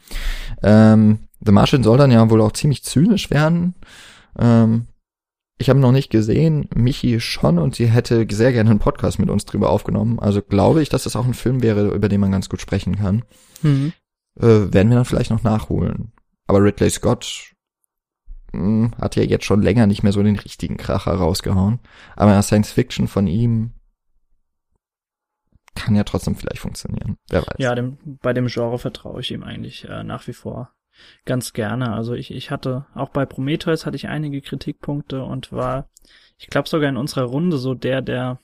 Ähm, 0.62 1.20
The 1.40 1.52
Martian 1.52 1.82
soll 1.82 1.98
dann 1.98 2.10
ja 2.10 2.28
wohl 2.30 2.40
auch 2.40 2.52
ziemlich 2.52 2.84
zynisch 2.84 3.30
werden. 3.30 3.74
Ähm, 4.38 4.86
ich 5.58 5.70
habe 5.70 5.78
noch 5.78 5.92
nicht 5.92 6.10
gesehen, 6.10 6.68
Michi 6.74 7.20
schon 7.20 7.58
und 7.58 7.76
sie 7.76 7.86
hätte 7.86 8.26
sehr 8.30 8.52
gerne 8.52 8.70
einen 8.70 8.78
Podcast 8.80 9.18
mit 9.18 9.30
uns 9.30 9.44
drüber 9.44 9.70
aufgenommen. 9.70 10.18
Also 10.18 10.42
glaube 10.42 10.82
ich, 10.82 10.88
dass 10.88 11.04
das 11.04 11.16
auch 11.16 11.26
ein 11.26 11.34
Film 11.34 11.62
wäre, 11.62 11.88
über 11.88 12.08
den 12.08 12.20
man 12.20 12.32
ganz 12.32 12.48
gut 12.48 12.60
sprechen 12.60 12.96
kann. 12.96 13.24
Mhm. 13.62 13.92
Äh, 14.38 14.72
werden 14.72 14.88
wir 14.88 14.96
dann 14.96 15.04
vielleicht 15.04 15.30
noch 15.30 15.44
nachholen. 15.44 16.12
Aber 16.46 16.62
Ridley 16.62 16.90
Scott 16.90 17.52
mh, 18.52 18.60
hm, 18.60 18.92
hat 19.00 19.16
ja 19.16 19.22
jetzt 19.22 19.44
schon 19.44 19.62
länger 19.62 19.86
nicht 19.86 20.02
mehr 20.02 20.12
so 20.12 20.22
den 20.22 20.36
richtigen 20.36 20.76
Kracher 20.76 21.14
rausgehauen. 21.14 21.78
Aber 22.16 22.40
Science 22.42 22.72
Fiction 22.72 23.06
von 23.06 23.26
ihm 23.28 23.70
kann 25.74 25.96
ja 25.96 26.04
trotzdem 26.04 26.36
vielleicht 26.36 26.60
funktionieren. 26.60 27.16
Wer 27.28 27.42
weiß. 27.42 27.56
Ja, 27.58 27.74
dem, 27.74 27.98
bei 28.22 28.32
dem 28.32 28.46
Genre 28.46 28.78
vertraue 28.78 29.20
ich 29.20 29.30
ihm 29.30 29.42
eigentlich 29.42 29.84
äh, 29.88 30.04
nach 30.04 30.26
wie 30.26 30.32
vor 30.32 30.72
ganz 31.24 31.52
gerne. 31.52 31.92
Also 31.92 32.14
ich, 32.14 32.30
ich 32.32 32.50
hatte, 32.50 32.86
auch 32.94 33.08
bei 33.10 33.26
Prometheus 33.26 33.86
hatte 33.86 33.96
ich 33.96 34.08
einige 34.08 34.40
Kritikpunkte 34.40 35.24
und 35.24 35.52
war, 35.52 35.88
ich 36.38 36.48
glaube 36.48 36.68
sogar 36.68 36.88
in 36.88 36.96
unserer 36.96 37.24
Runde 37.24 37.58
so 37.58 37.74
der, 37.74 38.02
der 38.02 38.38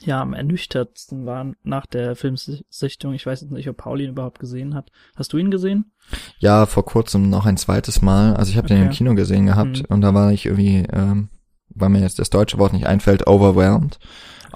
ja 0.00 0.20
am 0.20 0.34
ernüchtertsten 0.34 1.24
war 1.24 1.52
nach 1.62 1.86
der 1.86 2.16
Filmsichtung. 2.16 3.14
Ich 3.14 3.26
weiß 3.26 3.42
jetzt 3.42 3.52
nicht, 3.52 3.68
ob 3.68 3.76
Paulin 3.76 4.10
überhaupt 4.10 4.40
gesehen 4.40 4.74
hat. 4.74 4.90
Hast 5.16 5.32
du 5.32 5.38
ihn 5.38 5.50
gesehen? 5.50 5.92
Ja, 6.38 6.66
vor 6.66 6.84
kurzem 6.84 7.30
noch 7.30 7.46
ein 7.46 7.56
zweites 7.56 8.02
Mal. 8.02 8.34
Also 8.34 8.50
ich 8.50 8.56
habe 8.56 8.66
okay. 8.66 8.74
den 8.74 8.84
im 8.86 8.90
Kino 8.90 9.14
gesehen 9.14 9.46
gehabt 9.46 9.78
mhm. 9.78 9.86
und 9.88 10.00
da 10.00 10.12
war 10.12 10.32
ich 10.32 10.46
irgendwie, 10.46 10.86
ähm, 10.92 11.28
weil 11.68 11.90
mir 11.90 12.00
jetzt 12.00 12.18
das 12.18 12.30
deutsche 12.30 12.58
Wort 12.58 12.72
nicht 12.72 12.86
einfällt, 12.86 13.26
overwhelmed. 13.26 13.98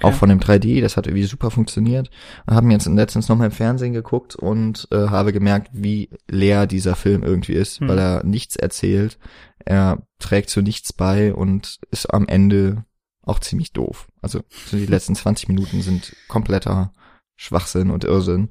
Auch 0.03 0.13
von 0.13 0.29
dem 0.29 0.39
3D, 0.39 0.81
das 0.81 0.97
hat 0.97 1.07
irgendwie 1.07 1.25
super 1.25 1.51
funktioniert. 1.51 2.09
Wir 2.47 2.55
haben 2.55 2.71
jetzt 2.71 2.87
letztens 2.87 3.29
nochmal 3.29 3.47
im 3.47 3.53
Fernsehen 3.53 3.93
geguckt 3.93 4.35
und 4.35 4.87
äh, 4.91 5.07
habe 5.07 5.33
gemerkt, 5.33 5.69
wie 5.73 6.09
leer 6.29 6.67
dieser 6.67 6.95
Film 6.95 7.23
irgendwie 7.23 7.53
ist, 7.53 7.81
mhm. 7.81 7.87
weil 7.89 7.99
er 7.99 8.23
nichts 8.23 8.55
erzählt. 8.55 9.17
Er 9.65 10.01
trägt 10.19 10.49
zu 10.49 10.61
nichts 10.61 10.93
bei 10.93 11.33
und 11.33 11.79
ist 11.91 12.13
am 12.13 12.27
Ende 12.27 12.85
auch 13.23 13.39
ziemlich 13.39 13.73
doof. 13.73 14.07
Also 14.21 14.41
so 14.65 14.77
die 14.77 14.85
letzten 14.85 15.15
20 15.15 15.47
Minuten 15.47 15.81
sind 15.81 16.15
kompletter 16.27 16.91
Schwachsinn 17.35 17.91
und 17.91 18.03
Irrsinn. 18.03 18.49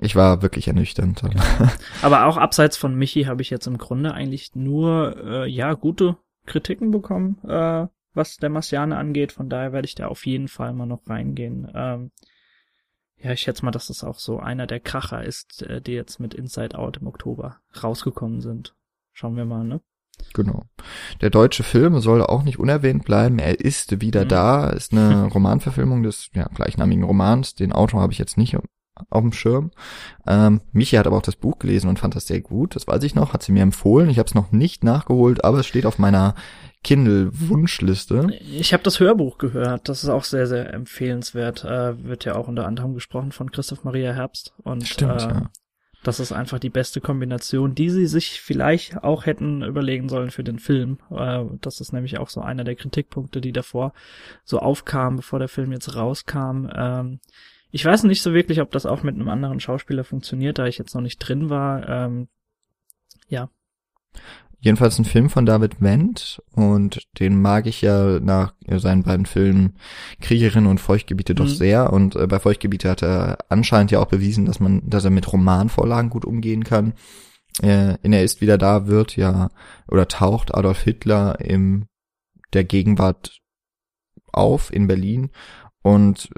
Ich 0.00 0.16
war 0.16 0.42
wirklich 0.42 0.68
ernüchternd. 0.68 1.22
Aber 2.02 2.26
auch 2.26 2.36
abseits 2.36 2.76
von 2.76 2.94
Michi 2.94 3.24
habe 3.24 3.42
ich 3.42 3.50
jetzt 3.50 3.66
im 3.66 3.78
Grunde 3.78 4.12
eigentlich 4.12 4.54
nur 4.54 5.16
äh, 5.24 5.48
ja 5.48 5.74
gute 5.74 6.16
Kritiken 6.46 6.90
bekommen, 6.90 7.38
äh, 7.48 7.86
was 8.14 8.36
der 8.36 8.50
Marciane 8.50 8.96
angeht. 8.96 9.32
Von 9.32 9.48
daher 9.48 9.72
werde 9.72 9.86
ich 9.86 9.94
da 9.94 10.08
auf 10.08 10.26
jeden 10.26 10.48
Fall 10.48 10.72
mal 10.72 10.86
noch 10.86 11.08
reingehen. 11.08 11.70
Ähm, 11.74 12.10
ja, 13.16 13.32
ich 13.32 13.40
schätze 13.40 13.64
mal, 13.64 13.70
dass 13.70 13.86
das 13.86 14.04
auch 14.04 14.18
so 14.18 14.38
einer 14.38 14.66
der 14.66 14.80
Kracher 14.80 15.24
ist, 15.24 15.62
äh, 15.62 15.80
die 15.80 15.92
jetzt 15.92 16.20
mit 16.20 16.34
Inside 16.34 16.78
Out 16.78 16.98
im 16.98 17.06
Oktober 17.06 17.58
rausgekommen 17.82 18.40
sind. 18.40 18.74
Schauen 19.12 19.36
wir 19.36 19.44
mal, 19.44 19.64
ne? 19.64 19.80
Genau. 20.32 20.64
Der 21.20 21.30
deutsche 21.30 21.62
Film 21.62 21.98
soll 22.00 22.22
auch 22.22 22.42
nicht 22.42 22.58
unerwähnt 22.58 23.04
bleiben. 23.04 23.38
Er 23.38 23.60
ist 23.60 24.00
wieder 24.00 24.24
mhm. 24.24 24.28
da. 24.28 24.70
Ist 24.70 24.92
eine 24.92 25.24
Romanverfilmung 25.32 26.02
des 26.02 26.30
ja, 26.34 26.44
gleichnamigen 26.54 27.04
Romans. 27.04 27.54
Den 27.54 27.72
Autor 27.72 28.00
habe 28.00 28.12
ich 28.12 28.18
jetzt 28.18 28.36
nicht 28.36 28.56
auf 29.10 29.22
dem 29.22 29.32
Schirm. 29.32 29.70
Ähm, 30.26 30.60
Michi 30.72 30.96
hat 30.96 31.06
aber 31.06 31.16
auch 31.16 31.22
das 31.22 31.36
Buch 31.36 31.58
gelesen 31.58 31.88
und 31.88 31.98
fand 31.98 32.14
das 32.14 32.26
sehr 32.26 32.40
gut. 32.40 32.76
Das 32.76 32.86
weiß 32.86 33.02
ich 33.04 33.14
noch. 33.14 33.32
Hat 33.32 33.42
sie 33.42 33.52
mir 33.52 33.62
empfohlen. 33.62 34.08
Ich 34.08 34.18
habe 34.18 34.28
es 34.28 34.34
noch 34.34 34.52
nicht 34.52 34.84
nachgeholt, 34.84 35.44
aber 35.44 35.60
es 35.60 35.66
steht 35.66 35.86
auf 35.86 35.98
meiner 35.98 36.34
Kindle-Wunschliste. 36.84 38.28
Ich 38.40 38.72
habe 38.72 38.82
das 38.82 39.00
Hörbuch 39.00 39.38
gehört. 39.38 39.88
Das 39.88 40.04
ist 40.04 40.10
auch 40.10 40.24
sehr, 40.24 40.46
sehr 40.46 40.72
empfehlenswert. 40.72 41.64
Äh, 41.64 42.04
wird 42.04 42.24
ja 42.24 42.36
auch 42.36 42.46
unter 42.46 42.66
anderem 42.66 42.94
gesprochen 42.94 43.32
von 43.32 43.50
Christoph 43.50 43.84
Maria 43.84 44.12
Herbst. 44.12 44.54
Und 44.62 44.86
Stimmt, 44.86 45.22
äh, 45.22 45.28
ja. 45.28 45.50
Das 46.04 46.20
ist 46.20 46.32
einfach 46.32 46.58
die 46.58 46.70
beste 46.70 47.00
Kombination, 47.00 47.74
die 47.74 47.88
sie 47.88 48.06
sich 48.06 48.42
vielleicht 48.42 49.02
auch 49.02 49.24
hätten 49.24 49.62
überlegen 49.62 50.10
sollen 50.10 50.30
für 50.30 50.44
den 50.44 50.58
Film. 50.58 50.98
Äh, 51.10 51.44
das 51.62 51.80
ist 51.80 51.92
nämlich 51.92 52.18
auch 52.18 52.28
so 52.28 52.42
einer 52.42 52.62
der 52.62 52.76
Kritikpunkte, 52.76 53.40
die 53.40 53.52
davor 53.52 53.94
so 54.44 54.58
aufkamen, 54.58 55.16
bevor 55.16 55.38
der 55.38 55.48
Film 55.48 55.72
jetzt 55.72 55.96
rauskam. 55.96 56.68
Ähm, 56.74 57.20
ich 57.70 57.84
weiß 57.84 58.04
nicht 58.04 58.22
so 58.22 58.34
wirklich, 58.34 58.60
ob 58.60 58.70
das 58.70 58.84
auch 58.84 59.02
mit 59.02 59.14
einem 59.14 59.30
anderen 59.30 59.58
Schauspieler 59.58 60.04
funktioniert, 60.04 60.58
da 60.58 60.66
ich 60.66 60.76
jetzt 60.76 60.94
noch 60.94 61.00
nicht 61.00 61.18
drin 61.18 61.48
war. 61.48 61.88
Ähm, 61.88 62.28
ja. 63.28 63.48
Jedenfalls 64.64 64.98
ein 64.98 65.04
Film 65.04 65.28
von 65.28 65.44
David 65.44 65.82
Wendt 65.82 66.42
und 66.54 67.06
den 67.20 67.38
mag 67.42 67.66
ich 67.66 67.82
ja 67.82 68.18
nach 68.18 68.54
seinen 68.66 69.02
beiden 69.02 69.26
Filmen 69.26 69.74
Kriegerin 70.22 70.64
und 70.64 70.80
Feuchtgebiete 70.80 71.34
doch 71.34 71.44
mhm. 71.44 71.50
sehr 71.50 71.92
und 71.92 72.16
äh, 72.16 72.26
bei 72.26 72.38
Feuchtgebiete 72.38 72.88
hat 72.88 73.02
er 73.02 73.36
anscheinend 73.50 73.90
ja 73.90 74.00
auch 74.00 74.06
bewiesen, 74.06 74.46
dass 74.46 74.60
man, 74.60 74.80
dass 74.88 75.04
er 75.04 75.10
mit 75.10 75.30
Romanvorlagen 75.30 76.08
gut 76.08 76.24
umgehen 76.24 76.64
kann. 76.64 76.94
Äh, 77.60 77.98
in 78.02 78.14
Er 78.14 78.24
ist 78.24 78.40
wieder 78.40 78.56
da 78.56 78.86
wird 78.86 79.16
ja 79.16 79.50
oder 79.86 80.08
taucht 80.08 80.54
Adolf 80.54 80.80
Hitler 80.80 81.38
im 81.40 81.84
der 82.54 82.64
Gegenwart 82.64 83.42
auf 84.32 84.72
in 84.72 84.86
Berlin 84.86 85.28
und 85.82 86.30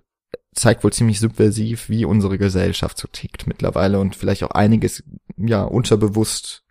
zeigt 0.53 0.83
wohl 0.83 0.93
ziemlich 0.93 1.21
subversiv, 1.21 1.89
wie 1.89 2.05
unsere 2.05 2.39
Gesellschaft 2.39 2.99
so 2.99 3.07
tickt 3.07 3.47
mittlerweile 3.47 4.01
und 4.01 4.17
vielleicht 4.17 4.43
auch 4.43 4.51
einiges 4.51 5.05
ja 5.37 5.63
unterbewusst 5.63 6.66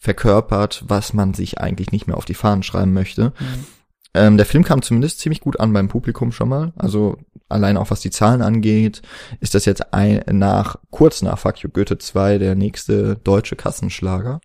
verkörpert, 0.00 0.82
was 0.88 1.12
man 1.12 1.34
sich 1.34 1.60
eigentlich 1.60 1.92
nicht 1.92 2.06
mehr 2.06 2.16
auf 2.16 2.24
die 2.24 2.34
Fahnen 2.34 2.62
schreiben 2.62 2.92
möchte. 2.92 3.32
Mhm. 3.38 3.66
Ähm, 4.14 4.36
der 4.38 4.46
Film 4.46 4.64
kam 4.64 4.82
zumindest 4.82 5.20
ziemlich 5.20 5.40
gut 5.40 5.60
an 5.60 5.72
beim 5.72 5.88
Publikum 5.88 6.32
schon 6.32 6.48
mal. 6.48 6.72
Also 6.76 7.18
allein 7.48 7.76
auch 7.76 7.90
was 7.90 8.00
die 8.00 8.10
Zahlen 8.10 8.42
angeht, 8.42 9.02
ist 9.40 9.54
das 9.54 9.66
jetzt 9.66 9.92
ein, 9.92 10.24
nach, 10.32 10.76
kurz 10.90 11.22
nach 11.22 11.38
Fuck 11.38 11.58
You 11.58 11.70
Goethe 11.70 11.98
2 11.98 12.38
der 12.38 12.54
nächste 12.54 13.16
deutsche 13.16 13.56
Kassenschlager. 13.56 14.40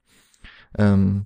Ähm, 0.78 1.26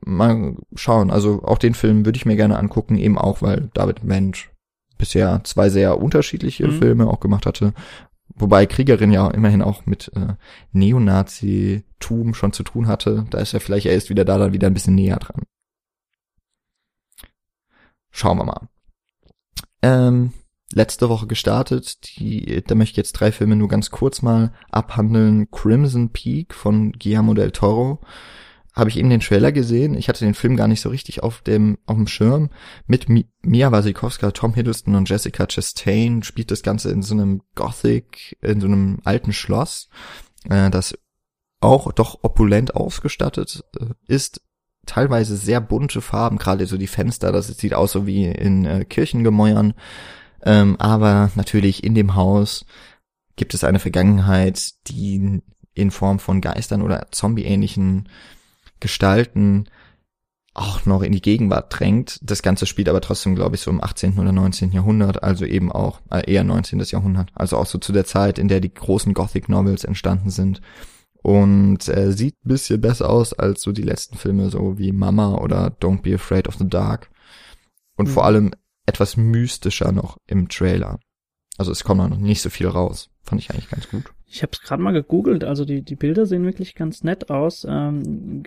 mal 0.00 0.56
schauen. 0.74 1.10
Also 1.10 1.42
auch 1.44 1.58
den 1.58 1.74
Film 1.74 2.04
würde 2.04 2.16
ich 2.16 2.26
mir 2.26 2.36
gerne 2.36 2.58
angucken, 2.58 2.96
eben 2.96 3.18
auch, 3.18 3.42
weil 3.42 3.70
David 3.74 4.02
Mensch 4.02 4.50
bisher 4.98 5.42
zwei 5.44 5.68
sehr 5.68 6.00
unterschiedliche 6.00 6.66
mhm. 6.68 6.78
Filme 6.78 7.06
auch 7.06 7.20
gemacht 7.20 7.46
hatte. 7.46 7.74
Wobei 8.38 8.66
Kriegerin 8.66 9.12
ja 9.12 9.28
immerhin 9.30 9.62
auch 9.62 9.86
mit 9.86 10.12
äh, 10.14 10.34
Neonazi-Tum 10.72 12.34
schon 12.34 12.52
zu 12.52 12.62
tun 12.62 12.86
hatte. 12.86 13.26
Da 13.30 13.38
ist 13.38 13.54
er 13.54 13.60
vielleicht, 13.60 13.86
er 13.86 13.94
ist 13.94 14.10
wieder 14.10 14.24
da 14.24 14.36
dann 14.36 14.52
wieder 14.52 14.66
ein 14.66 14.74
bisschen 14.74 14.94
näher 14.94 15.16
dran. 15.16 15.42
Schauen 18.10 18.38
wir 18.38 18.44
mal. 18.44 18.68
Ähm, 19.82 20.32
letzte 20.72 21.08
Woche 21.08 21.26
gestartet. 21.26 22.18
Die, 22.18 22.62
da 22.66 22.74
möchte 22.74 22.92
ich 22.92 22.96
jetzt 22.98 23.12
drei 23.12 23.32
Filme 23.32 23.56
nur 23.56 23.68
ganz 23.68 23.90
kurz 23.90 24.20
mal 24.20 24.52
abhandeln. 24.70 25.50
Crimson 25.50 26.10
Peak 26.12 26.54
von 26.54 26.92
Guillermo 26.92 27.34
del 27.34 27.52
Toro 27.52 28.00
habe 28.76 28.90
ich 28.90 28.98
eben 28.98 29.08
den 29.08 29.20
Trailer 29.20 29.52
gesehen. 29.52 29.94
Ich 29.94 30.08
hatte 30.08 30.24
den 30.24 30.34
Film 30.34 30.54
gar 30.56 30.68
nicht 30.68 30.82
so 30.82 30.90
richtig 30.90 31.22
auf 31.22 31.40
dem 31.40 31.78
auf 31.86 31.96
dem 31.96 32.06
Schirm. 32.06 32.50
Mit 32.86 33.08
Mi 33.08 33.26
Mia 33.42 33.72
Wasikowska, 33.72 34.32
Tom 34.32 34.52
Hiddleston 34.52 34.94
und 34.94 35.08
Jessica 35.08 35.46
Chastain 35.46 36.22
spielt 36.22 36.50
das 36.50 36.62
Ganze 36.62 36.90
in 36.90 37.02
so 37.02 37.14
einem 37.14 37.40
Gothic, 37.54 38.36
in 38.42 38.60
so 38.60 38.66
einem 38.66 38.98
alten 39.04 39.32
Schloss, 39.32 39.88
äh, 40.50 40.68
das 40.70 40.98
auch 41.60 41.90
doch 41.92 42.18
opulent 42.22 42.74
ausgestattet 42.74 43.64
äh, 43.80 43.94
ist. 44.06 44.42
Teilweise 44.84 45.36
sehr 45.36 45.60
bunte 45.60 46.00
Farben, 46.00 46.36
gerade 46.36 46.66
so 46.66 46.76
die 46.76 46.86
Fenster, 46.86 47.32
das 47.32 47.48
sieht 47.48 47.74
aus 47.74 47.92
so 47.92 48.06
wie 48.06 48.26
in 48.26 48.66
äh, 48.66 48.84
Kirchengemäuern. 48.84 49.74
Ähm, 50.44 50.76
aber 50.78 51.30
natürlich 51.34 51.82
in 51.82 51.94
dem 51.94 52.14
Haus 52.14 52.66
gibt 53.36 53.54
es 53.54 53.64
eine 53.64 53.80
Vergangenheit, 53.80 54.74
die 54.86 55.42
in 55.74 55.90
Form 55.90 56.18
von 56.18 56.40
Geistern 56.40 56.82
oder 56.82 57.08
Zombie-ähnlichen 57.10 58.08
Gestalten 58.80 59.68
auch 60.56 60.86
noch 60.86 61.02
in 61.02 61.12
die 61.12 61.20
Gegenwart 61.20 61.78
drängt. 61.78 62.18
Das 62.22 62.42
Ganze 62.42 62.66
spielt 62.66 62.88
aber 62.88 63.00
trotzdem, 63.00 63.34
glaube 63.34 63.56
ich, 63.56 63.60
so 63.60 63.70
im 63.70 63.82
18. 63.82 64.18
oder 64.18 64.32
19. 64.32 64.72
Jahrhundert, 64.72 65.22
also 65.22 65.44
eben 65.44 65.70
auch 65.70 66.00
äh, 66.10 66.30
eher 66.30 66.44
19. 66.44 66.80
Jahrhundert, 66.80 67.30
also 67.34 67.58
auch 67.58 67.66
so 67.66 67.78
zu 67.78 67.92
der 67.92 68.06
Zeit, 68.06 68.38
in 68.38 68.48
der 68.48 68.60
die 68.60 68.72
großen 68.72 69.12
Gothic 69.12 69.48
Novels 69.48 69.84
entstanden 69.84 70.30
sind. 70.30 70.62
Und 71.22 71.88
äh, 71.88 72.12
sieht 72.12 72.36
ein 72.44 72.48
bisschen 72.48 72.80
besser 72.80 73.10
aus 73.10 73.32
als 73.32 73.62
so 73.62 73.72
die 73.72 73.82
letzten 73.82 74.16
Filme, 74.16 74.48
so 74.48 74.78
wie 74.78 74.92
Mama 74.92 75.34
oder 75.34 75.68
Don't 75.80 76.02
Be 76.02 76.14
Afraid 76.14 76.48
of 76.48 76.56
the 76.56 76.68
Dark. 76.68 77.10
Und 77.96 78.08
mhm. 78.08 78.12
vor 78.12 78.24
allem 78.24 78.52
etwas 78.86 79.16
mystischer 79.16 79.92
noch 79.92 80.16
im 80.26 80.48
Trailer. 80.48 81.00
Also 81.58 81.72
es 81.72 81.84
kommt 81.84 82.08
noch 82.08 82.18
nicht 82.18 82.42
so 82.42 82.50
viel 82.50 82.68
raus. 82.68 83.10
Fand 83.22 83.42
ich 83.42 83.50
eigentlich 83.50 83.68
ganz 83.68 83.88
gut. 83.88 84.04
Ich 84.26 84.42
habe 84.42 84.52
es 84.52 84.60
gerade 84.60 84.82
mal 84.82 84.92
gegoogelt, 84.92 85.44
also 85.44 85.64
die, 85.64 85.82
die 85.82 85.96
Bilder 85.96 86.26
sehen 86.26 86.44
wirklich 86.44 86.74
ganz 86.74 87.04
nett 87.04 87.30
aus. 87.30 87.66
Ähm, 87.68 88.42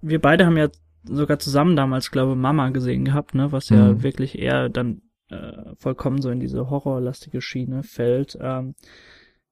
wir 0.00 0.20
beide 0.20 0.44
haben 0.46 0.56
ja 0.56 0.68
sogar 1.04 1.38
zusammen 1.38 1.76
damals, 1.76 2.10
glaube 2.10 2.36
Mama 2.36 2.70
gesehen 2.70 3.04
gehabt, 3.04 3.34
ne, 3.34 3.52
was 3.52 3.70
ja 3.70 3.92
mhm. 3.92 4.02
wirklich 4.02 4.38
eher 4.38 4.68
dann 4.68 5.02
äh, 5.30 5.74
vollkommen 5.78 6.20
so 6.20 6.30
in 6.30 6.40
diese 6.40 6.70
horrorlastige 6.70 7.40
Schiene 7.40 7.82
fällt. 7.82 8.38
Ähm, 8.40 8.74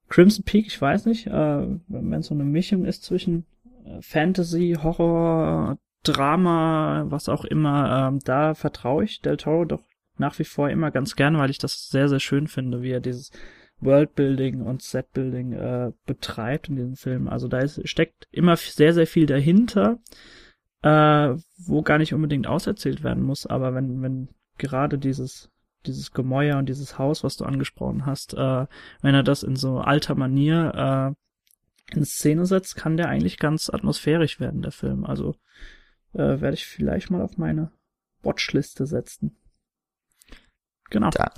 Crimson 0.09 0.45
Peak, 0.45 0.67
ich 0.67 0.81
weiß 0.81 1.07
nicht, 1.07 1.27
äh, 1.27 1.67
wenn 1.89 2.13
es 2.13 2.27
so 2.27 2.35
eine 2.35 2.45
Mischung 2.45 2.85
ist 2.85 3.05
zwischen 3.05 3.47
äh, 3.85 4.01
Fantasy, 4.03 4.77
Horror, 4.83 5.79
Drama, 6.03 7.05
was 7.09 7.29
auch 7.29 7.45
immer, 7.45 8.09
ähm, 8.09 8.19
da 8.25 8.55
vertraue 8.55 9.05
ich 9.05 9.23
Del 9.23 9.37
Toro 9.37 9.65
doch 9.65 9.83
nach 10.19 10.39
wie 10.39 10.45
vor 10.45 10.69
immer 10.69 10.91
ganz 10.91 11.17
gern, 11.17 11.39
weil 11.39 11.51
ich 11.51 11.59
das 11.59 11.89
sehr, 11.89 12.09
sehr 12.09 12.21
schön 12.21 12.49
finde, 12.49 12.83
wie 12.83 12.91
er 12.91 13.01
dieses 13.01 13.31
Worldbuilding 13.83 14.63
und 14.63 14.83
Setbuilding 14.83 15.53
äh, 15.53 15.93
betreibt 16.07 16.69
in 16.69 16.77
diesem 16.77 16.97
Film. 16.97 17.29
Also 17.29 17.49
da 17.49 17.59
ist, 17.59 17.87
steckt 17.89 18.29
immer 18.31 18.57
sehr, 18.57 18.95
sehr 18.95 19.07
viel 19.07 19.27
dahinter. 19.27 19.99
äh, 20.83 21.37
wo 21.65 21.83
gar 21.83 21.99
nicht 21.99 22.13
unbedingt 22.13 22.47
auserzählt 22.47 23.05
werden 23.05 23.23
muss, 23.23 23.47
aber 23.47 23.75
wenn, 23.75 24.03
wenn 24.03 24.29
gerade 24.59 24.99
dieses, 24.99 25.51
dieses 25.87 26.13
Gemäuer 26.13 26.59
und 26.59 26.69
dieses 26.69 26.99
Haus, 26.99 27.25
was 27.25 27.37
du 27.37 27.45
angesprochen 27.45 28.05
hast, 28.05 28.35
äh, 28.35 28.67
wenn 29.01 29.15
er 29.15 29.23
das 29.23 29.43
in 29.43 29.57
so 29.57 29.79
alter 29.79 30.15
Manier 30.15 31.15
äh, 31.93 31.97
in 31.97 32.05
Szene 32.05 32.47
setzt, 32.47 32.77
kann 32.77 32.97
der 32.97 33.09
eigentlich 33.09 33.39
ganz 33.39 33.71
atmosphärisch 33.71 34.41
werden, 34.41 34.63
der 34.63 34.73
Film. 34.73 35.05
Also 35.05 35.35
äh, 36.15 36.41
werde 36.41 36.55
ich 36.55 36.67
vielleicht 36.67 37.11
mal 37.11 37.23
auf 37.23 37.39
meine 37.39 37.71
Watchliste 38.23 38.87
setzen. 38.87 39.37
Genau. 40.93 41.09
Da, 41.09 41.31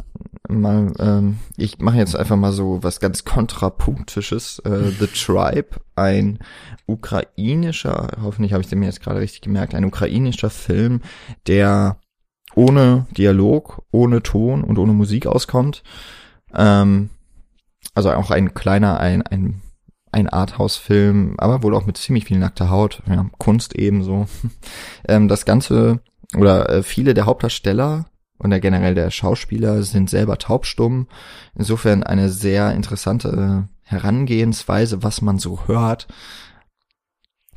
mal, 0.48 0.92
ähm, 0.98 1.38
ich 1.56 1.78
mache 1.78 1.96
jetzt 1.96 2.16
einfach 2.16 2.34
mal 2.34 2.50
so 2.50 2.82
was 2.82 2.98
ganz 2.98 3.24
kontrapunktisches. 3.24 4.58
Äh, 4.64 4.90
The 4.98 5.06
Tribe, 5.06 5.76
ein 5.94 6.40
ukrainischer, 6.86 8.08
hoffentlich 8.20 8.52
habe 8.52 8.62
ich 8.62 8.68
den 8.68 8.80
mir 8.80 8.86
jetzt 8.86 9.00
gerade 9.00 9.20
richtig 9.20 9.42
gemerkt, 9.42 9.76
ein 9.76 9.84
ukrainischer 9.84 10.50
Film, 10.50 11.02
der 11.46 11.98
ohne 12.56 13.06
Dialog, 13.16 13.82
ohne 13.92 14.24
Ton 14.24 14.64
und 14.64 14.76
ohne 14.76 14.92
Musik 14.92 15.28
auskommt. 15.28 15.84
Ähm, 16.52 17.10
also 17.94 18.10
auch 18.10 18.32
ein 18.32 18.54
kleiner, 18.54 18.98
ein, 18.98 19.22
ein, 19.22 19.62
ein 20.10 20.28
Arthouse-Film, 20.28 21.36
aber 21.38 21.62
wohl 21.62 21.76
auch 21.76 21.86
mit 21.86 21.96
ziemlich 21.96 22.24
viel 22.24 22.40
nackter 22.40 22.70
Haut, 22.70 23.04
ja, 23.08 23.24
Kunst 23.38 23.76
ebenso. 23.76 24.26
ähm, 25.08 25.28
das 25.28 25.44
Ganze, 25.44 26.00
oder 26.36 26.68
äh, 26.70 26.82
viele 26.82 27.14
der 27.14 27.26
Hauptdarsteller 27.26 28.06
und 28.44 28.50
der 28.50 28.60
generell 28.60 28.94
der 28.94 29.10
Schauspieler 29.10 29.82
sind 29.84 30.10
selber 30.10 30.36
taubstumm. 30.36 31.08
Insofern 31.54 32.02
eine 32.02 32.28
sehr 32.28 32.74
interessante 32.74 33.70
Herangehensweise, 33.80 35.02
was 35.02 35.22
man 35.22 35.38
so 35.38 35.66
hört, 35.66 36.06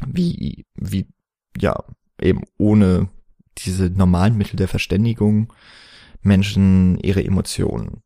wie, 0.07 0.65
wie, 0.75 1.07
ja, 1.57 1.83
eben 2.21 2.43
ohne 2.57 3.09
diese 3.57 3.89
normalen 3.89 4.37
Mittel 4.37 4.55
der 4.55 4.69
Verständigung 4.69 5.51
Menschen 6.21 6.97
ihre 6.99 7.23
Emotionen 7.23 8.01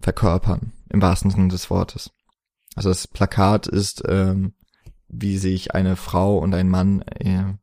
verkörpern, 0.00 0.72
im 0.90 1.00
wahrsten 1.00 1.30
Sinne 1.30 1.48
des 1.48 1.70
Wortes. 1.70 2.10
Also 2.74 2.88
das 2.88 3.06
Plakat 3.06 3.68
ist, 3.68 4.02
ähm, 4.08 4.54
wie 5.06 5.38
sich 5.38 5.72
eine 5.72 5.94
Frau 5.94 6.38
und 6.38 6.52
ein 6.52 6.68
Mann 6.68 7.02
äh, 7.02 7.54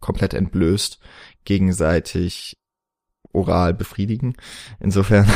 komplett 0.00 0.34
entblößt, 0.34 0.98
gegenseitig 1.44 2.56
oral 3.36 3.74
befriedigen. 3.74 4.34
Insofern 4.80 5.26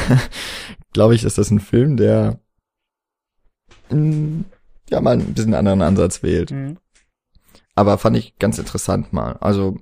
glaube 0.92 1.14
ich, 1.14 1.25
ist 1.25 1.38
das 1.38 1.50
ein 1.50 1.61
Film, 1.61 1.97
der 1.97 2.40
mh, 3.90 3.97
mm, 3.97 4.45
ja 4.90 5.00
mal 5.00 5.19
ein 5.19 5.35
bisschen 5.35 5.54
anderen 5.54 5.83
Ansatz 5.83 6.23
wählt. 6.23 6.50
Mhm. 6.50 6.78
Aber 7.75 7.99
fand 7.99 8.16
ich 8.16 8.37
ganz 8.38 8.59
interessant 8.59 9.12
mal. 9.12 9.35
Also 9.35 9.78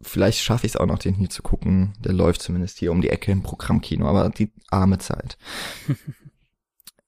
vielleicht 0.00 0.40
schaffe 0.40 0.66
ich 0.66 0.72
es 0.72 0.76
auch 0.76 0.86
noch, 0.86 0.98
den 0.98 1.14
hier 1.14 1.30
zu 1.30 1.42
gucken. 1.42 1.92
Der 1.98 2.12
läuft 2.12 2.42
zumindest 2.42 2.78
hier 2.78 2.92
um 2.92 3.00
die 3.00 3.10
Ecke 3.10 3.32
im 3.32 3.42
Programmkino, 3.42 4.06
aber 4.06 4.30
die 4.30 4.52
arme 4.70 4.98
Zeit. 4.98 5.36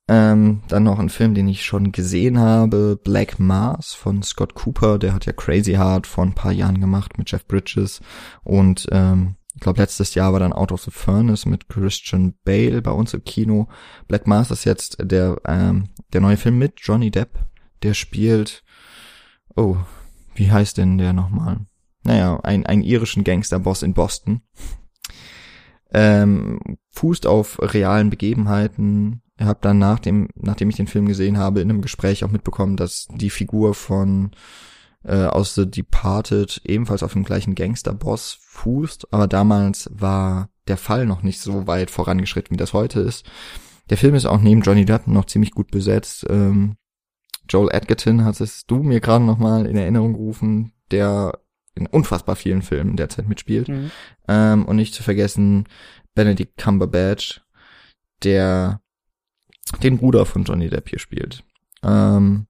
ähm, 0.09 0.63
dann 0.69 0.83
noch 0.83 0.99
ein 0.99 1.09
Film, 1.09 1.35
den 1.35 1.49
ich 1.49 1.65
schon 1.65 1.93
gesehen 1.93 2.39
habe, 2.39 2.99
Black 3.03 3.39
Mars 3.39 3.95
von 3.95 4.23
Scott 4.23 4.55
Cooper. 4.55 4.99
Der 4.99 5.15
hat 5.15 5.27
ja 5.27 5.33
Crazy 5.33 5.75
Heart 5.75 6.07
vor 6.07 6.25
ein 6.25 6.35
paar 6.35 6.53
Jahren 6.53 6.81
gemacht 6.81 7.17
mit 7.17 7.31
Jeff 7.31 7.47
Bridges 7.47 8.01
und 8.43 8.87
ähm, 8.91 9.37
ich 9.55 9.61
glaube, 9.61 9.81
letztes 9.81 10.15
Jahr 10.15 10.33
war 10.33 10.41
dann 10.41 10.53
Out 10.53 10.73
of 10.73 10.83
the 10.83 10.91
Furnace 10.91 11.47
mit 11.47 11.69
Christian 11.69 12.35
Bale 12.45 12.81
bei 12.81 12.91
uns 12.91 13.13
im 13.15 13.23
Kino. 13.25 13.69
Black 14.09 14.27
Mass 14.27 14.51
ist 14.51 14.65
jetzt 14.65 14.97
der, 15.01 15.41
ähm, 15.47 15.89
der 16.13 16.21
neue 16.21 16.37
Film 16.37 16.59
mit 16.59 16.75
Johnny 16.77 17.11
Depp. 17.11 17.39
Der 17.83 17.95
spielt, 17.95 18.65
oh, 19.55 19.77
wie 20.35 20.51
heißt 20.51 20.79
denn 20.79 20.99
der 20.99 21.13
nochmal? 21.13 21.67
Naja, 22.05 22.41
ein, 22.43 22.67
einen 22.67 22.83
irischen 22.83 23.25
Gangsterboss 23.25 23.83
in 23.83 23.95
Boston. 23.95 24.43
Ähm, 25.93 26.79
fußt 26.91 27.27
auf 27.27 27.59
realen 27.61 28.09
Begebenheiten. 28.09 29.23
Ich 29.39 29.45
habe 29.45 29.59
dann 29.61 29.79
nach 29.79 29.99
dem, 29.99 30.29
nachdem 30.35 30.71
ich 30.71 30.77
den 30.77 30.87
Film 30.87 31.07
gesehen 31.07 31.37
habe, 31.37 31.61
in 31.61 31.69
einem 31.69 31.83
Gespräch 31.83 32.25
auch 32.25 32.31
mitbekommen, 32.31 32.77
dass 32.77 33.07
die 33.11 33.31
Figur 33.31 33.75
von 33.75 34.31
äh, 35.05 35.25
aus 35.25 35.55
The 35.55 35.71
Departed 35.71 36.61
ebenfalls 36.65 37.03
auf 37.03 37.13
dem 37.13 37.25
gleichen 37.25 37.55
Gangsterboss 37.55 38.39
fußt, 38.41 39.13
aber 39.13 39.27
damals 39.27 39.91
war 39.93 40.49
der 40.69 40.77
Fall 40.77 41.07
noch 41.07 41.23
nicht 41.23 41.41
so 41.41 41.67
weit 41.67 41.91
vorangeschritten, 41.91 42.55
wie 42.55 42.59
das 42.59 42.73
heute 42.73 43.01
ist. 43.01 43.27
Der 43.91 43.97
Film 43.97 44.15
ist 44.15 44.27
auch 44.27 44.41
neben 44.41 44.63
Johnny 44.63 44.85
Depp 44.85 45.07
noch 45.07 45.27
ziemlich 45.27 45.51
gut 45.51 45.71
besetzt. 45.71 46.25
Ähm, 46.29 46.77
Joel 47.49 47.75
Edgerton 47.75 48.25
hattest 48.25 48.71
du 48.71 48.83
mir 48.83 49.01
gerade 49.01 49.25
noch 49.25 49.39
mal 49.39 49.67
in 49.67 49.77
Erinnerung 49.77 50.13
gerufen, 50.13 50.73
der 50.91 51.39
in 51.75 51.87
unfassbar 51.87 52.37
vielen 52.37 52.63
Filmen 52.63 52.97
derzeit 52.97 53.29
mitspielt. 53.29 53.69
Mhm. 53.69 53.91
Ähm, 54.29 54.65
und 54.67 54.77
nicht 54.77 54.95
zu 54.95 55.03
vergessen 55.03 55.67
Benedict 56.15 56.57
Cumberbatch, 56.57 57.43
der 58.23 58.81
den 59.83 59.99
Bruder 59.99 60.27
von 60.27 60.45
Johnny 60.45 60.69
Depp 60.69 60.89
hier 60.89 60.99
spielt. 60.99 61.45
Ähm, 61.83 62.47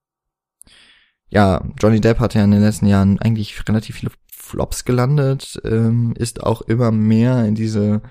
ja, 1.33 1.65
Johnny 1.81 2.01
Depp 2.01 2.21
hat 2.21 2.35
ja 2.35 2.45
in 2.45 2.51
den 2.51 2.61
letzten 2.61 2.87
Jahren 2.87 3.19
eigentlich 3.19 3.67
relativ 3.67 3.97
viele 3.97 4.13
Flops 4.31 4.85
gelandet, 4.85 5.59
ähm, 5.65 6.13
ist 6.19 6.43
auch 6.43 6.61
immer 6.61 6.91
mehr 6.91 7.47
in 7.47 7.55
diese 7.55 8.03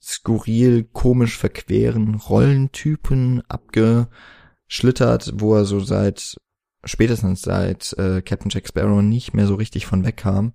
skurril, 0.00 0.84
komisch 0.84 1.36
verqueren 1.36 2.14
Rollentypen 2.14 3.42
abgeschlittert, 3.48 5.32
wo 5.34 5.56
er 5.56 5.64
so 5.64 5.80
seit, 5.80 6.36
spätestens 6.84 7.42
seit 7.42 7.92
äh, 7.94 8.22
Captain 8.22 8.50
Jack 8.50 8.68
Sparrow 8.68 9.02
nicht 9.02 9.34
mehr 9.34 9.48
so 9.48 9.56
richtig 9.56 9.86
von 9.86 10.04
wegkam. 10.04 10.52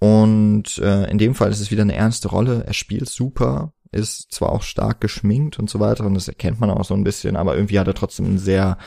Und 0.00 0.78
äh, 0.78 1.08
in 1.08 1.18
dem 1.18 1.36
Fall 1.36 1.52
ist 1.52 1.60
es 1.60 1.70
wieder 1.70 1.82
eine 1.82 1.94
ernste 1.94 2.28
Rolle. 2.28 2.64
Er 2.66 2.74
spielt 2.74 3.08
super, 3.08 3.72
ist 3.92 4.32
zwar 4.32 4.50
auch 4.50 4.62
stark 4.62 5.00
geschminkt 5.00 5.60
und 5.60 5.70
so 5.70 5.78
weiter, 5.78 6.06
und 6.06 6.14
das 6.14 6.26
erkennt 6.26 6.58
man 6.58 6.70
auch 6.70 6.84
so 6.84 6.94
ein 6.94 7.04
bisschen, 7.04 7.36
aber 7.36 7.54
irgendwie 7.54 7.78
hat 7.78 7.86
er 7.86 7.94
trotzdem 7.94 8.34
ein 8.34 8.38
sehr 8.38 8.78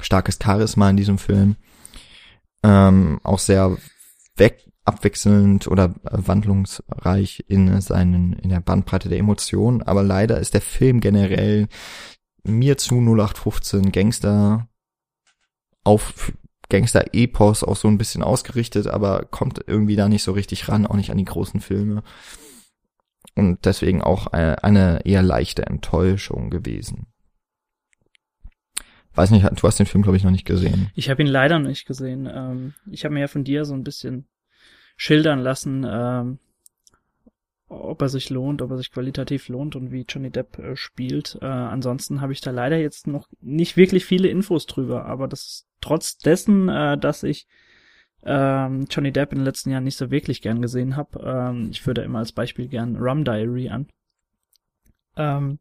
starkes 0.00 0.40
Charisma 0.42 0.90
in 0.90 0.96
diesem 0.96 1.18
Film 1.18 1.54
ähm, 2.62 3.20
auch 3.22 3.38
sehr 3.38 3.76
weg 4.36 4.70
abwechselnd 4.84 5.66
oder 5.66 5.94
wandlungsreich 6.04 7.44
in 7.48 7.80
seinen 7.80 8.34
in 8.34 8.50
der 8.50 8.60
Bandbreite 8.60 9.08
der 9.08 9.18
Emotionen, 9.18 9.82
aber 9.82 10.02
leider 10.02 10.38
ist 10.38 10.54
der 10.54 10.60
Film 10.60 11.00
generell 11.00 11.66
mir 12.44 12.78
zu 12.78 12.94
0815 12.94 13.90
Gangster 13.90 14.68
auf 15.82 16.32
Gangster-Epos 16.68 17.62
auch 17.62 17.76
so 17.76 17.88
ein 17.88 17.98
bisschen 17.98 18.22
ausgerichtet, 18.22 18.86
aber 18.86 19.24
kommt 19.30 19.60
irgendwie 19.66 19.96
da 19.96 20.08
nicht 20.08 20.24
so 20.24 20.32
richtig 20.32 20.68
ran, 20.68 20.86
auch 20.86 20.96
nicht 20.96 21.10
an 21.10 21.18
die 21.18 21.24
großen 21.24 21.60
Filme. 21.60 22.02
Und 23.34 23.64
deswegen 23.64 24.02
auch 24.02 24.28
eine 24.28 25.04
eher 25.04 25.22
leichte 25.22 25.66
Enttäuschung 25.66 26.50
gewesen. 26.50 27.06
Weiß 29.16 29.30
nicht, 29.30 29.44
du 29.44 29.62
hast 29.66 29.78
den 29.78 29.86
Film, 29.86 30.02
glaube 30.02 30.16
ich, 30.16 30.24
noch 30.24 30.30
nicht 30.30 30.44
gesehen. 30.44 30.90
Ich 30.94 31.08
habe 31.10 31.22
ihn 31.22 31.28
leider 31.28 31.58
noch 31.58 31.68
nicht 31.68 31.86
gesehen. 31.86 32.28
Ähm, 32.32 32.74
ich 32.90 33.04
habe 33.04 33.14
mir 33.14 33.20
ja 33.20 33.28
von 33.28 33.44
dir 33.44 33.64
so 33.64 33.74
ein 33.74 33.82
bisschen 33.82 34.26
schildern 34.96 35.40
lassen, 35.40 35.86
ähm, 35.88 36.38
ob 37.68 38.00
er 38.00 38.08
sich 38.08 38.30
lohnt, 38.30 38.62
ob 38.62 38.70
er 38.70 38.76
sich 38.76 38.92
qualitativ 38.92 39.48
lohnt 39.48 39.74
und 39.74 39.90
wie 39.90 40.04
Johnny 40.08 40.30
Depp 40.30 40.58
äh, 40.58 40.76
spielt. 40.76 41.38
Äh, 41.40 41.46
ansonsten 41.46 42.20
habe 42.20 42.32
ich 42.32 42.40
da 42.40 42.50
leider 42.50 42.76
jetzt 42.76 43.06
noch 43.06 43.28
nicht 43.40 43.76
wirklich 43.76 44.04
viele 44.04 44.28
Infos 44.28 44.66
drüber, 44.66 45.06
aber 45.06 45.28
das 45.28 45.40
ist 45.40 45.66
trotz 45.80 46.18
dessen, 46.18 46.68
äh, 46.68 46.98
dass 46.98 47.22
ich 47.22 47.46
ähm, 48.22 48.86
Johnny 48.90 49.12
Depp 49.12 49.32
in 49.32 49.38
den 49.38 49.44
letzten 49.44 49.70
Jahren 49.70 49.84
nicht 49.84 49.96
so 49.96 50.10
wirklich 50.10 50.42
gern 50.42 50.60
gesehen 50.60 50.96
habe. 50.96 51.20
Ähm, 51.24 51.68
ich 51.70 51.86
würde 51.86 52.02
immer 52.02 52.18
als 52.18 52.32
Beispiel 52.32 52.68
gern 52.68 52.96
Rum 52.96 53.24
Diary 53.24 53.68
an. 53.68 53.88
Ähm, 55.16 55.58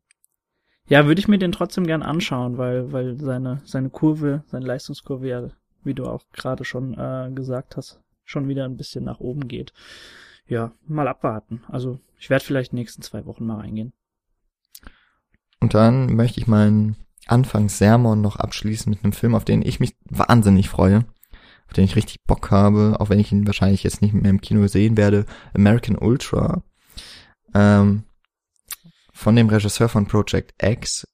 ja, 0.88 1.06
würde 1.08 1.20
ich 1.20 1.28
mir 1.28 1.40
den 1.40 1.52
trotzdem 1.52 1.88
gern 1.88 2.04
anschauen, 2.04 2.58
weil, 2.58 2.92
weil 2.92 3.20
seine, 3.20 3.62
seine 3.66 3.90
Kurve, 3.90 4.44
seine 4.48 4.66
Leistungskurve 4.66 5.28
ja, 5.28 5.48
wie 5.84 5.94
du 5.94 6.06
auch 6.06 6.24
gerade 6.34 6.66
schon 6.66 6.94
äh, 6.94 7.32
gesagt 7.34 7.78
hast, 7.78 8.02
schon 8.24 8.48
wieder 8.48 8.66
ein 8.66 8.78
bisschen 8.78 9.04
nach 9.04 9.20
oben 9.20 9.48
geht. 9.48 9.74
Ja, 10.48 10.72
mal 10.88 11.08
abwarten. 11.08 11.64
Also 11.68 12.00
ich 12.20 12.30
werde 12.30 12.46
vielleicht 12.46 12.72
die 12.72 12.78
nächsten 12.78 13.02
zwei 13.02 13.26
Wochen 13.26 13.46
mal 13.46 13.60
reingehen. 13.60 13.94
Und 15.60 15.74
dann 15.74 16.16
möchte 16.16 16.40
ich 16.40 16.48
meinen 16.48 16.96
Anfangssermon 17.28 18.22
noch 18.22 18.36
abschließen 18.36 18.90
mit 18.90 19.04
einem 19.04 19.14
Film, 19.14 19.34
auf 19.34 19.46
den 19.46 19.64
ich 19.64 19.80
mich 19.80 19.96
wahnsinnig 20.06 20.70
freue, 20.70 21.06
auf 21.66 21.74
den 21.74 21.86
ich 21.86 21.96
richtig 21.96 22.24
Bock 22.26 22.52
habe, 22.52 22.98
auch 23.00 23.10
wenn 23.10 23.20
ich 23.20 23.32
ihn 23.32 23.48
wahrscheinlich 23.48 23.84
jetzt 23.84 24.04
nicht 24.04 24.14
mehr 24.14 24.30
im 24.30 24.42
Kino 24.42 24.68
sehen 24.68 24.98
werde. 24.98 25.26
American 25.56 25.98
Ultra. 25.98 26.62
Ähm, 27.56 28.04
von 29.16 29.36
dem 29.36 29.50
Regisseur 29.50 29.90
von 29.90 30.08
Project 30.08 30.54
X, 30.62 31.08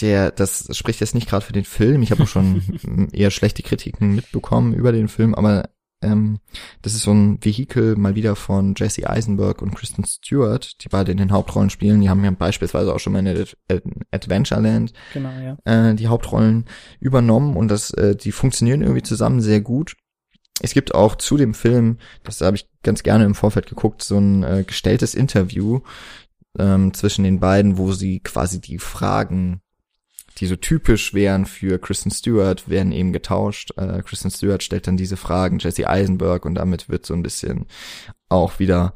der, 0.00 0.30
das 0.30 0.68
spricht 0.76 1.00
jetzt 1.00 1.14
nicht 1.14 1.28
gerade 1.28 1.44
für 1.44 1.52
den 1.52 1.64
Film, 1.64 2.02
ich 2.02 2.10
habe 2.10 2.22
auch 2.22 2.28
schon 2.28 3.08
eher 3.12 3.30
schlechte 3.30 3.62
Kritiken 3.62 4.14
mitbekommen 4.14 4.72
über 4.72 4.92
den 4.92 5.08
Film, 5.08 5.34
aber 5.34 5.68
ähm, 6.00 6.38
das 6.80 6.94
ist 6.94 7.02
so 7.02 7.12
ein 7.12 7.44
Vehikel 7.44 7.96
mal 7.96 8.14
wieder 8.14 8.34
von 8.36 8.74
Jesse 8.76 9.10
Eisenberg 9.10 9.60
und 9.60 9.74
Kristen 9.74 10.04
Stewart, 10.04 10.82
die 10.82 10.88
beide 10.88 11.10
in 11.10 11.18
den 11.18 11.32
Hauptrollen 11.32 11.70
spielen. 11.70 12.00
Die 12.00 12.08
haben 12.08 12.24
ja 12.24 12.30
beispielsweise 12.30 12.94
auch 12.94 13.00
schon 13.00 13.12
mal 13.12 13.26
in 13.26 13.46
Adventureland 14.12 14.92
genau, 15.12 15.30
ja. 15.40 15.56
äh, 15.90 15.94
die 15.96 16.06
Hauptrollen 16.06 16.66
übernommen 17.00 17.56
und 17.56 17.68
das, 17.68 17.90
äh, 17.90 18.14
die 18.14 18.32
funktionieren 18.32 18.82
irgendwie 18.82 19.02
zusammen 19.02 19.40
sehr 19.40 19.60
gut. 19.60 19.96
es 20.62 20.72
gibt 20.72 20.94
auch 20.94 21.16
zu 21.16 21.36
dem 21.36 21.52
Film, 21.52 21.98
das 22.22 22.40
habe 22.40 22.56
ich 22.56 22.68
ganz 22.82 23.02
gerne 23.02 23.24
im 23.24 23.34
Vorfeld 23.34 23.66
geguckt, 23.66 24.02
so 24.02 24.18
ein 24.18 24.44
äh, 24.44 24.64
gestelltes 24.64 25.14
Interview 25.14 25.80
ähm, 26.58 26.94
zwischen 26.94 27.24
den 27.24 27.40
beiden, 27.40 27.78
wo 27.78 27.92
sie 27.92 28.20
quasi 28.20 28.60
die 28.60 28.78
Fragen, 28.78 29.60
die 30.38 30.46
so 30.46 30.56
typisch 30.56 31.14
wären 31.14 31.46
für 31.46 31.78
Kristen 31.78 32.10
Stewart, 32.10 32.68
werden 32.68 32.92
eben 32.92 33.12
getauscht. 33.12 33.72
Äh, 33.76 34.02
Kristen 34.02 34.30
Stewart 34.30 34.62
stellt 34.62 34.86
dann 34.86 34.96
diese 34.96 35.16
Fragen, 35.16 35.58
Jesse 35.58 35.88
Eisenberg, 35.88 36.44
und 36.44 36.54
damit 36.54 36.88
wird 36.88 37.06
so 37.06 37.14
ein 37.14 37.22
bisschen 37.22 37.66
auch 38.28 38.58
wieder 38.58 38.94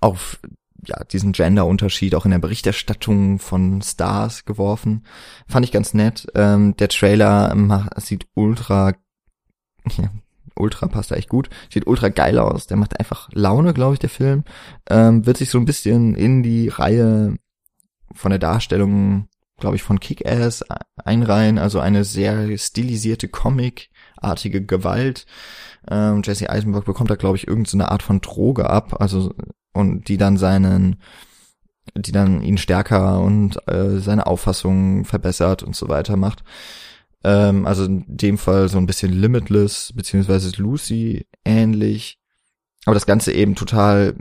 auf 0.00 0.40
ja, 0.84 1.02
diesen 1.04 1.32
Gender-Unterschied 1.32 2.14
auch 2.14 2.24
in 2.24 2.30
der 2.30 2.38
Berichterstattung 2.38 3.38
von 3.38 3.82
Stars 3.82 4.44
geworfen. 4.44 5.04
Fand 5.46 5.64
ich 5.64 5.72
ganz 5.72 5.94
nett. 5.94 6.26
Ähm, 6.34 6.76
der 6.76 6.88
Trailer 6.88 7.54
macht, 7.54 8.00
sieht 8.00 8.26
ultra, 8.34 8.94
ja, 9.96 10.10
ultra 10.58 10.86
passt 10.86 11.10
da 11.10 11.16
echt 11.16 11.28
gut. 11.28 11.48
Sieht 11.72 11.86
ultra 11.86 12.08
geil 12.08 12.38
aus. 12.38 12.66
Der 12.66 12.76
macht 12.76 12.98
einfach 12.98 13.28
Laune, 13.32 13.74
glaube 13.74 13.94
ich, 13.94 14.00
der 14.00 14.10
Film. 14.10 14.44
Ähm, 14.90 15.26
wird 15.26 15.36
sich 15.36 15.50
so 15.50 15.58
ein 15.58 15.64
bisschen 15.64 16.14
in 16.14 16.42
die 16.42 16.68
Reihe 16.68 17.36
von 18.14 18.30
der 18.30 18.38
Darstellung, 18.38 19.28
glaube 19.58 19.76
ich, 19.76 19.82
von 19.82 20.00
Kick-Ass 20.00 20.64
einreihen. 21.04 21.58
Also 21.58 21.80
eine 21.80 22.04
sehr 22.04 22.56
stilisierte 22.58 23.28
Comic-artige 23.28 24.64
Gewalt. 24.64 25.26
Ähm, 25.90 26.22
Jesse 26.24 26.50
Eisenberg 26.50 26.84
bekommt 26.84 27.10
da, 27.10 27.16
glaube 27.16 27.36
ich, 27.36 27.46
irgendeine 27.46 27.84
so 27.84 27.88
Art 27.90 28.02
von 28.02 28.20
Droge 28.20 28.68
ab. 28.68 29.00
Also 29.00 29.34
und 29.72 30.08
die 30.08 30.16
dann 30.16 30.36
seinen, 30.36 30.96
die 31.94 32.12
dann 32.12 32.42
ihn 32.42 32.58
stärker 32.58 33.20
und 33.20 33.56
äh, 33.68 33.98
seine 33.98 34.26
Auffassung 34.26 35.04
verbessert 35.04 35.62
und 35.62 35.76
so 35.76 35.88
weiter 35.88 36.16
macht. 36.16 36.42
Ähm, 37.24 37.66
also 37.66 37.84
in 37.84 38.04
dem 38.06 38.38
Fall 38.38 38.68
so 38.68 38.78
ein 38.78 38.86
bisschen 38.86 39.12
Limitless, 39.12 39.92
beziehungsweise 39.94 40.50
Lucy 40.60 41.26
ähnlich. 41.44 42.18
Aber 42.84 42.94
das 42.94 43.06
Ganze 43.06 43.32
eben 43.32 43.54
total 43.54 44.16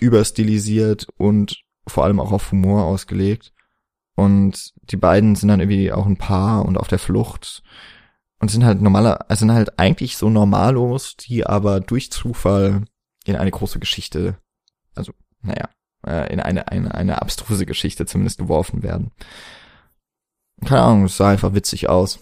überstilisiert 0.00 1.06
und 1.16 1.62
vor 1.86 2.04
allem 2.04 2.20
auch 2.20 2.32
auf 2.32 2.50
Humor 2.52 2.84
ausgelegt. 2.84 3.52
Und 4.14 4.72
die 4.82 4.96
beiden 4.96 5.36
sind 5.36 5.48
dann 5.48 5.60
irgendwie 5.60 5.92
auch 5.92 6.06
ein 6.06 6.18
Paar 6.18 6.64
und 6.64 6.76
auf 6.76 6.88
der 6.88 6.98
Flucht 6.98 7.62
und 8.40 8.50
sind 8.50 8.64
halt 8.64 8.82
normaler, 8.82 9.30
also 9.30 9.40
sind 9.40 9.52
halt 9.52 9.78
eigentlich 9.78 10.16
so 10.16 10.28
normalos, 10.28 11.16
die 11.16 11.46
aber 11.46 11.80
durch 11.80 12.12
Zufall 12.12 12.84
in 13.24 13.36
eine 13.36 13.50
große 13.50 13.78
Geschichte 13.78 14.36
also, 14.94 15.12
naja, 15.42 15.68
äh, 16.06 16.32
in 16.32 16.40
eine, 16.40 16.68
eine, 16.68 16.94
eine 16.94 17.22
abstruse 17.22 17.66
Geschichte 17.66 18.06
zumindest 18.06 18.38
geworfen 18.38 18.82
werden. 18.82 19.12
Keine 20.66 20.82
Ahnung, 20.82 21.04
es 21.04 21.16
sah 21.16 21.30
einfach 21.30 21.54
witzig 21.54 21.88
aus. 21.88 22.20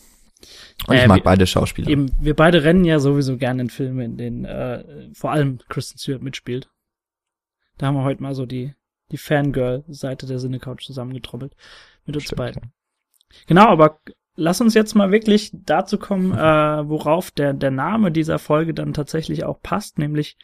Und 0.87 0.95
äh, 0.95 1.03
ich 1.03 1.09
mag 1.09 1.19
wir, 1.19 1.25
beide 1.25 1.47
Schauspieler. 1.47 1.89
Eben, 1.89 2.11
wir 2.21 2.35
beide 2.35 2.65
rennen 2.65 2.85
ja 2.85 2.99
sowieso 2.99 3.37
gerne 3.37 3.63
in 3.63 3.71
Filme, 3.71 4.05
in 4.05 4.17
denen 4.17 4.45
äh, 4.45 5.11
vor 5.13 5.31
allem 5.31 5.59
Kristen 5.69 5.99
Stewart 5.99 6.23
mitspielt. 6.23 6.71
Da 7.79 7.87
haben 7.87 7.97
wir 7.97 8.05
heute 8.05 8.23
mal 8.23 8.35
so 8.35 8.47
die, 8.47 8.75
die 9.11 9.19
Fangirl-Seite 9.19 10.27
der 10.27 10.39
Cinecouch 10.39 10.85
zusammengetrommelt 10.85 11.55
mit 12.07 12.17
uns 12.17 12.25
Stimmt, 12.25 12.39
beiden. 12.39 12.63
Ja. 12.63 12.69
Genau, 13.47 13.67
aber 13.69 14.01
lass 14.37 14.61
uns 14.61 14.75
jetzt 14.75 14.95
mal 14.95 15.13
wirklich 15.13 15.51
dazu 15.53 15.99
kommen, 15.99 16.33
äh, 16.33 16.89
worauf 16.89 17.31
der, 17.31 17.53
der 17.53 17.71
Name 17.71 18.11
dieser 18.11 18.39
Folge 18.39 18.75
dann 18.75 18.93
tatsächlich 18.95 19.45
auch 19.45 19.63
passt, 19.63 19.99
nämlich 19.99 20.37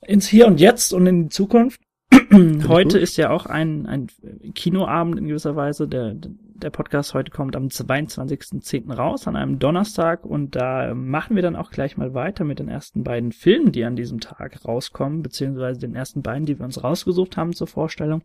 ins 0.00 0.28
Hier 0.28 0.46
und 0.46 0.60
Jetzt 0.60 0.92
und 0.92 1.06
in 1.06 1.24
die 1.24 1.28
Zukunft. 1.28 1.80
heute 2.68 2.98
ist 2.98 3.16
ja 3.16 3.30
auch 3.30 3.46
ein, 3.46 3.86
ein 3.86 4.08
Kinoabend 4.54 5.18
in 5.18 5.28
gewisser 5.28 5.56
Weise. 5.56 5.88
Der, 5.88 6.14
der 6.54 6.70
Podcast 6.70 7.14
heute 7.14 7.30
kommt 7.30 7.56
am 7.56 7.66
22.10. 7.66 8.92
raus, 8.92 9.26
an 9.26 9.36
einem 9.36 9.58
Donnerstag. 9.58 10.24
Und 10.24 10.56
da 10.56 10.94
machen 10.94 11.36
wir 11.36 11.42
dann 11.42 11.56
auch 11.56 11.70
gleich 11.70 11.96
mal 11.96 12.14
weiter 12.14 12.44
mit 12.44 12.58
den 12.58 12.68
ersten 12.68 13.04
beiden 13.04 13.32
Filmen, 13.32 13.72
die 13.72 13.84
an 13.84 13.96
diesem 13.96 14.20
Tag 14.20 14.64
rauskommen, 14.64 15.22
beziehungsweise 15.22 15.80
den 15.80 15.94
ersten 15.94 16.22
beiden, 16.22 16.46
die 16.46 16.58
wir 16.58 16.64
uns 16.64 16.82
rausgesucht 16.82 17.36
haben 17.36 17.52
zur 17.52 17.66
Vorstellung. 17.66 18.22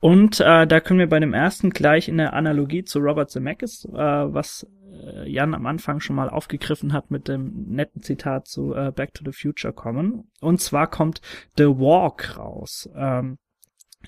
Und 0.00 0.40
äh, 0.40 0.66
da 0.66 0.80
können 0.80 0.98
wir 0.98 1.08
bei 1.08 1.20
dem 1.20 1.32
ersten 1.32 1.70
gleich 1.70 2.08
in 2.08 2.16
der 2.16 2.32
Analogie 2.32 2.82
zu 2.82 2.98
Robert 2.98 3.30
Zemeckis, 3.30 3.84
äh, 3.84 3.92
was 3.92 4.66
äh, 4.92 5.30
Jan 5.30 5.54
am 5.54 5.66
Anfang 5.66 6.00
schon 6.00 6.16
mal 6.16 6.28
aufgegriffen 6.28 6.92
hat 6.92 7.12
mit 7.12 7.28
dem 7.28 7.66
netten 7.68 8.02
Zitat 8.02 8.48
zu 8.48 8.74
äh, 8.74 8.90
Back 8.90 9.14
to 9.14 9.22
the 9.24 9.30
Future 9.30 9.72
kommen. 9.72 10.28
Und 10.40 10.60
zwar 10.60 10.88
kommt 10.88 11.20
The 11.56 11.66
Walk 11.66 12.36
raus. 12.36 12.90
Ähm, 12.96 13.38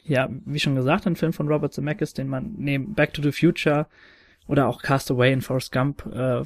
ja, 0.04 0.28
wie 0.44 0.60
schon 0.60 0.74
gesagt, 0.74 1.06
ein 1.06 1.16
Film 1.16 1.32
von 1.32 1.48
Robert 1.48 1.72
Zemeckis, 1.72 2.14
den 2.14 2.28
man 2.28 2.54
neben 2.56 2.94
Back 2.94 3.14
to 3.14 3.22
the 3.22 3.32
Future 3.32 3.86
oder 4.46 4.68
auch 4.68 4.82
Castaway 4.82 5.32
in 5.32 5.40
Forrest 5.40 5.72
Gump 5.72 6.04
äh, 6.06 6.42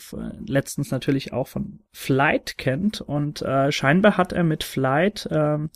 letztens 0.46 0.90
natürlich 0.90 1.32
auch 1.32 1.48
von 1.48 1.80
Flight 1.92 2.56
kennt 2.58 3.00
und 3.00 3.42
äh, 3.42 3.72
scheinbar 3.72 4.16
hat 4.16 4.32
er 4.32 4.44
mit 4.44 4.62
Flight, 4.62 5.28
ähm, 5.30 5.70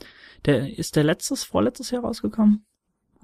der 0.44 0.78
ist 0.78 0.96
der 0.96 1.04
letztes, 1.04 1.44
vorletztes 1.44 1.90
Jahr 1.90 2.04
rausgekommen? 2.04 2.64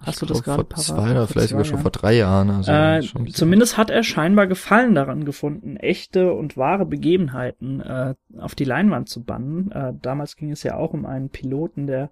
Hast 0.00 0.22
du 0.22 0.26
das 0.26 0.42
gerade 0.42 0.64
parat? 0.64 0.84
Zwei 0.84 1.10
oder 1.10 1.26
vielleicht 1.26 1.48
sogar 1.48 1.64
schon 1.64 1.80
vor 1.80 1.90
drei 1.90 2.14
Jahren. 2.14 2.50
Also 2.50 2.70
äh, 2.70 3.00
zumindest 3.32 3.76
hat 3.76 3.90
er 3.90 4.04
scheinbar 4.04 4.46
Gefallen 4.46 4.94
daran 4.94 5.24
gefunden, 5.24 5.76
echte 5.76 6.32
und 6.32 6.56
wahre 6.56 6.86
Begebenheiten 6.86 7.80
äh, 7.80 8.14
auf 8.38 8.54
die 8.54 8.64
Leinwand 8.64 9.08
zu 9.08 9.24
bannen. 9.24 9.72
Äh, 9.72 9.94
damals 10.00 10.36
ging 10.36 10.52
es 10.52 10.62
ja 10.62 10.76
auch 10.76 10.92
um 10.92 11.04
einen 11.04 11.30
Piloten, 11.30 11.88
der 11.88 12.10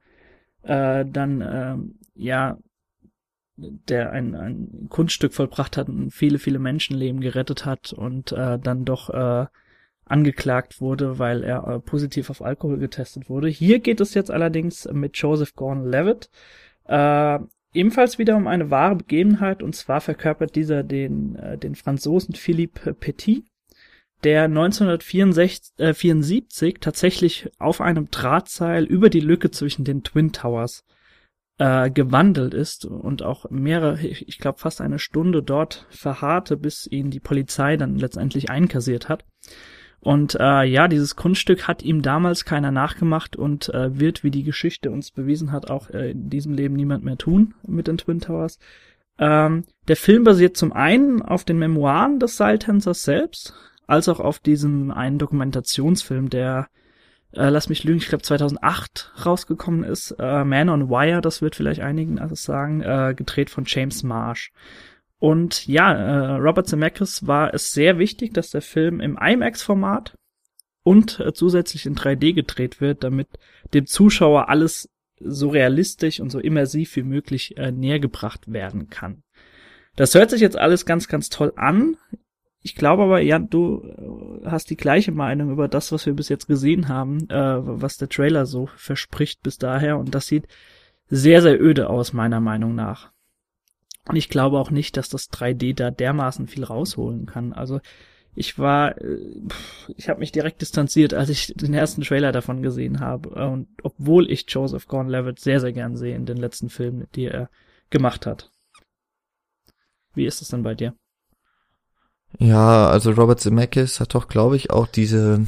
äh, 0.67 1.05
dann 1.07 1.41
äh, 1.41 1.77
ja 2.15 2.59
der 3.57 4.13
ein, 4.13 4.35
ein 4.35 4.87
Kunststück 4.91 5.33
vollbracht 5.33 5.77
hat 5.77 5.89
und 5.89 6.11
viele, 6.11 6.39
viele 6.39 6.59
Menschenleben 6.59 7.21
gerettet 7.21 7.65
hat 7.65 7.93
und 7.93 8.33
äh, 8.33 8.59
dann 8.59 8.85
doch 8.85 9.09
äh, 9.11 9.47
angeklagt 10.05 10.81
wurde, 10.81 11.19
weil 11.19 11.43
er 11.43 11.67
äh, 11.67 11.81
positiv 11.81 12.31
auf 12.31 12.43
Alkohol 12.43 12.79
getestet 12.79 13.31
wurde. 13.31 13.49
Hier 13.49 13.81
geht 13.81 14.01
es 14.01 14.15
jetzt 14.15 14.31
allerdings 14.31 14.87
mit 14.93 15.17
Joseph 15.17 15.55
Gordon-Levitt. 15.55 16.31
Äh, 16.85 17.39
ebenfalls 17.73 18.19
wieder 18.19 18.37
um 18.37 18.47
eine 18.47 18.71
wahre 18.71 18.97
Begebenheit 18.97 19.63
und 19.63 19.75
zwar 19.75 20.01
verkörpert 20.01 20.55
dieser 20.55 20.83
den, 20.83 21.37
äh, 21.37 21.59
den 21.59 21.75
Franzosen 21.75 22.35
Philippe 22.35 22.93
Petit, 22.95 23.45
der 24.25 24.45
1974 24.45 25.75
äh, 25.79 26.79
tatsächlich 26.81 27.51
auf 27.59 27.81
einem 27.81 28.11
Drahtseil 28.11 28.85
über 28.85 29.11
die 29.11 29.21
Lücke 29.21 29.51
zwischen 29.51 29.85
den 29.85 30.03
Twin 30.03 30.33
Towers 30.33 30.85
äh, 31.59 31.91
gewandelt 31.91 32.55
ist 32.55 32.85
und 32.85 33.23
auch 33.23 33.51
mehrere, 33.51 34.01
ich 34.01 34.39
glaube 34.39 34.59
fast 34.59 34.81
eine 34.81 34.99
Stunde 34.99 35.43
dort 35.43 35.87
verharrte, 35.91 36.57
bis 36.57 36.87
ihn 36.87 37.11
die 37.11 37.21
Polizei 37.21 37.77
dann 37.77 37.97
letztendlich 37.97 38.51
einkassiert 38.51 39.09
hat. 39.09 39.25
Und 40.01 40.37
äh, 40.39 40.65
ja, 40.65 40.87
dieses 40.87 41.17
Kunststück 41.17 41.67
hat 41.67 41.83
ihm 41.83 42.03
damals 42.03 42.45
keiner 42.45 42.71
nachgemacht 42.71 43.35
und 43.35 43.71
äh, 43.71 43.99
wird, 43.99 44.23
wie 44.23 44.31
die 44.31 44.45
Geschichte 44.45 44.91
uns 44.91 45.11
bewiesen 45.11 45.51
hat, 45.51 45.71
auch 45.71 45.91
äh, 45.91 46.11
in 46.11 46.31
diesem 46.31 46.53
Leben 46.53 46.77
niemand 46.77 47.05
mehr 47.05 47.17
tun 47.17 47.55
mit 47.67 47.89
den 47.89 47.99
Twin 47.99 48.21
Towers. 48.21 48.59
Ähm, 49.19 49.65
der 49.89 49.97
Film 49.97 50.25
basiert 50.25 50.57
zum 50.57 50.73
einen 50.73 51.23
auf 51.23 51.45
den 51.45 51.59
Memoiren 51.59 52.21
des 52.21 52.37
Seiltänzers 52.37 53.03
selbst, 53.03 53.55
als 53.87 54.09
auch 54.09 54.21
auf 54.21 54.39
diesem 54.39 54.91
einen 54.91 55.19
Dokumentationsfilm, 55.19 56.31
der, 56.31 56.69
äh, 57.33 57.49
lass 57.49 57.69
mich 57.69 57.85
lügen, 57.85 57.99
ich 57.99 58.09
glaube 58.09 58.23
2008 58.23 59.13
rausgekommen 59.25 59.85
ist, 59.85 60.13
äh, 60.19 60.45
Man 60.45 60.69
on 60.69 60.89
Wire, 60.89 61.21
das 61.21 61.43
wird 61.43 61.55
vielleicht 61.55 61.81
einigen 61.81 62.19
also 62.19 62.35
sagen, 62.35 62.83
äh, 62.83 63.15
gedreht 63.17 63.51
von 63.51 63.65
James 63.67 64.03
Marsh. 64.03 64.53
Und 65.19 65.67
ja, 65.67 65.93
äh, 65.93 66.37
Robert 66.37 66.69
Zemeckis 66.69 67.27
war 67.27 67.55
es 67.55 67.73
sehr 67.73 67.99
wichtig, 67.99 68.35
dass 68.35 68.51
der 68.51 68.63
Film 68.63 69.01
im 69.01 69.17
IMAX-Format 69.17 70.17
und 70.83 71.21
äh, 71.21 71.33
zusätzlich 71.33 71.87
in 71.87 71.97
3D 71.97 72.35
gedreht 72.35 72.81
wird, 72.81 73.03
damit 73.03 73.29
dem 73.73 73.87
Zuschauer 73.87 74.49
alles 74.49 74.89
so 75.19 75.49
realistisch 75.49 76.21
und 76.21 76.31
so 76.31 76.39
immersiv 76.39 76.95
wie 76.97 77.03
möglich 77.03 77.57
äh, 77.57 77.73
näher 77.73 77.99
gebracht 77.99 78.53
werden 78.53 78.91
kann. 78.91 79.23
Das 79.97 80.15
hört 80.15 80.31
sich 80.31 80.43
jetzt 80.43 80.59
alles 80.59 80.85
ganz, 80.85 81.09
ganz 81.09 81.31
toll 81.31 81.53
an. 81.57 81.97
Ich 82.67 82.75
glaube 82.75 83.05
aber, 83.05 83.21
Jan, 83.21 83.49
du 83.49 83.81
äh, 83.85 84.51
hast 84.51 84.71
die 84.71 84.77
gleiche 84.77 85.13
Meinung 85.13 85.53
über 85.53 85.69
das, 85.69 85.93
was 85.93 86.05
wir 86.05 86.15
bis 86.15 86.29
jetzt 86.29 86.49
gesehen 86.49 86.89
haben, 86.89 87.31
äh, 87.31 87.59
was 87.61 87.97
der 87.97 88.09
Trailer 88.09 88.45
so 88.45 88.67
verspricht 88.75 89.41
bis 89.45 89.57
daher. 89.57 89.99
Und 89.99 90.17
das 90.17 90.27
sieht 90.27 90.49
sehr, 91.09 91.43
sehr 91.43 91.63
öde 91.63 91.89
aus, 91.89 92.13
meiner 92.13 92.41
Meinung 92.41 92.75
nach. 92.75 93.13
Und 94.09 94.17
ich 94.17 94.29
glaube 94.29 94.59
auch 94.59 94.73
nicht, 94.73 94.97
dass 94.97 95.09
das 95.09 95.31
3D 95.31 95.77
da 95.77 95.93
dermaßen 95.93 96.49
viel 96.49 96.65
rausholen 96.65 97.27
kann. 97.27 97.53
Also 97.53 97.79
ich 98.35 98.59
war, 98.59 99.01
äh, 99.01 99.21
ich 99.97 100.09
habe 100.09 100.19
mich 100.19 100.33
direkt 100.33 100.61
distanziert, 100.61 101.15
als 101.15 101.29
ich 101.29 101.55
den 101.55 101.73
ersten 101.73 102.03
Trailer 102.03 102.33
davon 102.33 102.63
gesehen 102.63 102.99
habe. 102.99 103.29
Und 103.49 103.69
obwohl 103.85 104.29
ich 104.29 104.45
Joseph 104.49 104.89
Gordon-Levitt 104.89 105.39
sehr, 105.39 105.61
sehr 105.61 105.73
gern 105.73 105.95
sehe 105.95 106.17
in 106.17 106.27
den 106.27 106.39
letzten 106.39 106.69
Filmen, 106.69 107.07
die 107.15 107.27
er 107.27 107.49
gemacht 107.91 108.27
hat. 108.27 108.51
Wie 110.17 110.27
ist 110.27 110.43
es 110.43 110.49
denn 110.49 110.65
bei 110.65 110.75
dir? 110.75 110.97
Ja, 112.39 112.89
also 112.89 113.11
Robert 113.13 113.41
Zemeckis 113.41 114.01
hat 114.01 114.15
doch, 114.15 114.29
glaube 114.29 114.57
ich, 114.57 114.71
auch 114.71 114.87
diese 114.87 115.47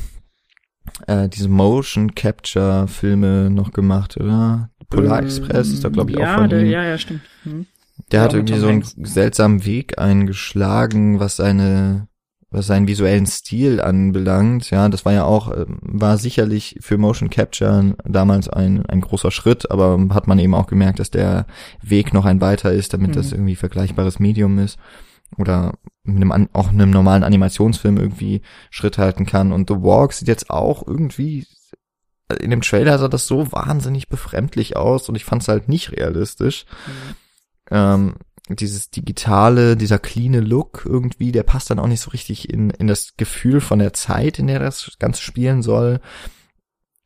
äh, 1.06 1.28
diese 1.28 1.48
Motion 1.48 2.14
Capture 2.14 2.88
Filme 2.88 3.50
noch 3.50 3.72
gemacht, 3.72 4.16
oder? 4.16 4.70
Polar 4.88 5.22
Express 5.22 5.68
ist 5.68 5.84
da, 5.84 5.90
glaube 5.90 6.12
ich, 6.12 6.18
ja, 6.18 6.34
auch 6.34 6.38
von 6.40 6.48
der, 6.48 6.62
ihm. 6.62 6.70
Ja, 6.70 6.82
ja, 6.82 6.96
stimmt. 6.96 7.20
Hm. 7.42 7.66
Der 8.10 8.20
ja, 8.20 8.24
hat 8.24 8.32
irgendwie 8.32 8.58
so 8.58 8.68
einen 8.68 8.82
seltsamen 8.82 9.66
Weg 9.66 9.98
eingeschlagen, 9.98 11.20
was 11.20 11.36
seine 11.36 12.08
was 12.50 12.66
seinen 12.66 12.88
visuellen 12.88 13.26
Stil 13.26 13.78
anbelangt, 13.78 14.70
ja, 14.70 14.88
das 14.88 15.04
war 15.04 15.12
ja 15.12 15.24
auch, 15.24 15.52
äh, 15.52 15.66
war 15.68 16.16
sicherlich 16.16 16.78
für 16.80 16.96
Motion 16.96 17.28
Capture 17.28 17.94
damals 18.06 18.48
ein, 18.48 18.86
ein 18.86 19.02
großer 19.02 19.30
Schritt, 19.30 19.70
aber 19.70 19.98
hat 20.14 20.28
man 20.28 20.38
eben 20.38 20.54
auch 20.54 20.66
gemerkt, 20.66 20.98
dass 20.98 21.10
der 21.10 21.44
Weg 21.82 22.14
noch 22.14 22.24
ein 22.24 22.40
weiter 22.40 22.72
ist, 22.72 22.94
damit 22.94 23.10
mhm. 23.10 23.14
das 23.16 23.32
irgendwie 23.32 23.54
vergleichbares 23.54 24.18
Medium 24.18 24.58
ist 24.58 24.78
oder 25.36 25.74
mit 26.04 26.22
einem, 26.22 26.48
auch 26.52 26.68
einem 26.68 26.90
normalen 26.90 27.24
Animationsfilm 27.24 27.98
irgendwie 27.98 28.42
Schritt 28.70 28.98
halten 28.98 29.26
kann. 29.26 29.52
Und 29.52 29.68
The 29.68 29.76
Walk 29.76 30.12
sieht 30.12 30.28
jetzt 30.28 30.50
auch 30.50 30.86
irgendwie, 30.86 31.46
in 32.40 32.50
dem 32.50 32.62
Trailer 32.62 32.98
sah 32.98 33.08
das 33.08 33.26
so 33.26 33.52
wahnsinnig 33.52 34.08
befremdlich 34.08 34.76
aus 34.76 35.08
und 35.08 35.14
ich 35.14 35.24
fand 35.24 35.42
es 35.42 35.48
halt 35.48 35.68
nicht 35.68 35.92
realistisch. 35.92 36.66
Mhm. 36.86 37.14
Ähm, 37.70 38.14
dieses 38.48 38.90
digitale, 38.90 39.76
dieser 39.76 39.98
cleane 39.98 40.40
Look 40.40 40.84
irgendwie, 40.86 41.32
der 41.32 41.42
passt 41.42 41.70
dann 41.70 41.78
auch 41.78 41.86
nicht 41.86 42.00
so 42.00 42.10
richtig 42.10 42.48
in, 42.48 42.70
in 42.70 42.86
das 42.86 43.14
Gefühl 43.16 43.60
von 43.60 43.78
der 43.78 43.92
Zeit, 43.92 44.38
in 44.38 44.46
der 44.46 44.58
das 44.58 44.96
Ganze 44.98 45.22
spielen 45.22 45.62
soll. 45.62 46.00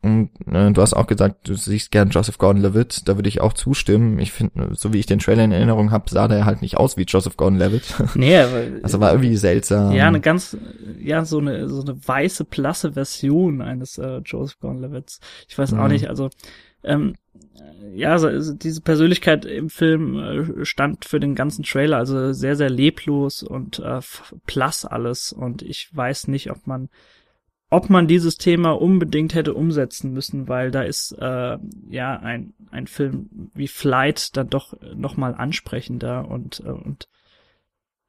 Und 0.02 0.30
äh, 0.50 0.72
du 0.72 0.82
hast 0.82 0.94
auch 0.94 1.06
gesagt, 1.06 1.48
du 1.48 1.54
siehst 1.54 1.92
gern 1.92 2.10
Joseph 2.10 2.38
Gordon-Levitt, 2.38 3.08
da 3.08 3.16
würde 3.16 3.28
ich 3.28 3.40
auch 3.40 3.52
zustimmen. 3.52 4.18
Ich 4.18 4.32
finde, 4.32 4.70
so 4.74 4.92
wie 4.92 4.98
ich 4.98 5.06
den 5.06 5.20
Trailer 5.20 5.44
in 5.44 5.52
Erinnerung 5.52 5.92
habe, 5.92 6.10
sah 6.10 6.26
der 6.26 6.44
halt 6.44 6.60
nicht 6.60 6.76
aus 6.76 6.96
wie 6.96 7.04
Joseph 7.04 7.36
Gordon-Levitt. 7.36 7.94
Nee, 8.14 8.36
aber 8.36 8.62
also 8.82 9.00
war 9.00 9.12
irgendwie 9.12 9.36
seltsam. 9.36 9.92
Ja, 9.92 10.08
eine 10.08 10.20
ganz, 10.20 10.56
ja 10.98 11.24
so 11.24 11.38
eine 11.38 11.68
so 11.68 11.82
eine 11.82 11.96
weiße 12.06 12.44
blasse 12.44 12.92
Version 12.92 13.62
eines 13.62 13.96
äh, 13.98 14.20
Joseph 14.24 14.58
Gordon-Levitts. 14.60 15.20
Ich 15.48 15.56
weiß 15.56 15.72
auch 15.74 15.84
mhm. 15.84 15.92
nicht, 15.92 16.08
also 16.08 16.30
ähm, 16.84 17.14
ja, 17.94 18.12
also 18.12 18.54
diese 18.54 18.80
Persönlichkeit 18.80 19.44
im 19.44 19.68
Film 19.68 20.18
äh, 20.18 20.64
stand 20.64 21.04
für 21.04 21.20
den 21.20 21.34
ganzen 21.34 21.64
Trailer, 21.64 21.98
also 21.98 22.32
sehr, 22.32 22.56
sehr 22.56 22.70
leblos 22.70 23.42
und 23.42 23.78
äh, 23.78 24.00
blass 24.46 24.84
alles. 24.84 25.32
Und 25.32 25.62
ich 25.62 25.94
weiß 25.94 26.28
nicht, 26.28 26.50
ob 26.50 26.66
man, 26.66 26.88
ob 27.72 27.88
man 27.88 28.06
dieses 28.06 28.36
Thema 28.36 28.72
unbedingt 28.72 29.34
hätte 29.34 29.54
umsetzen 29.54 30.12
müssen, 30.12 30.46
weil 30.46 30.70
da 30.70 30.82
ist 30.82 31.12
äh, 31.12 31.56
ja 31.88 32.18
ein, 32.18 32.52
ein 32.70 32.86
Film 32.86 33.50
wie 33.54 33.66
Flight 33.66 34.36
dann 34.36 34.50
doch 34.50 34.74
nochmal 34.94 35.34
ansprechender 35.34 36.28
und, 36.28 36.60
äh, 36.60 36.68
und 36.68 37.08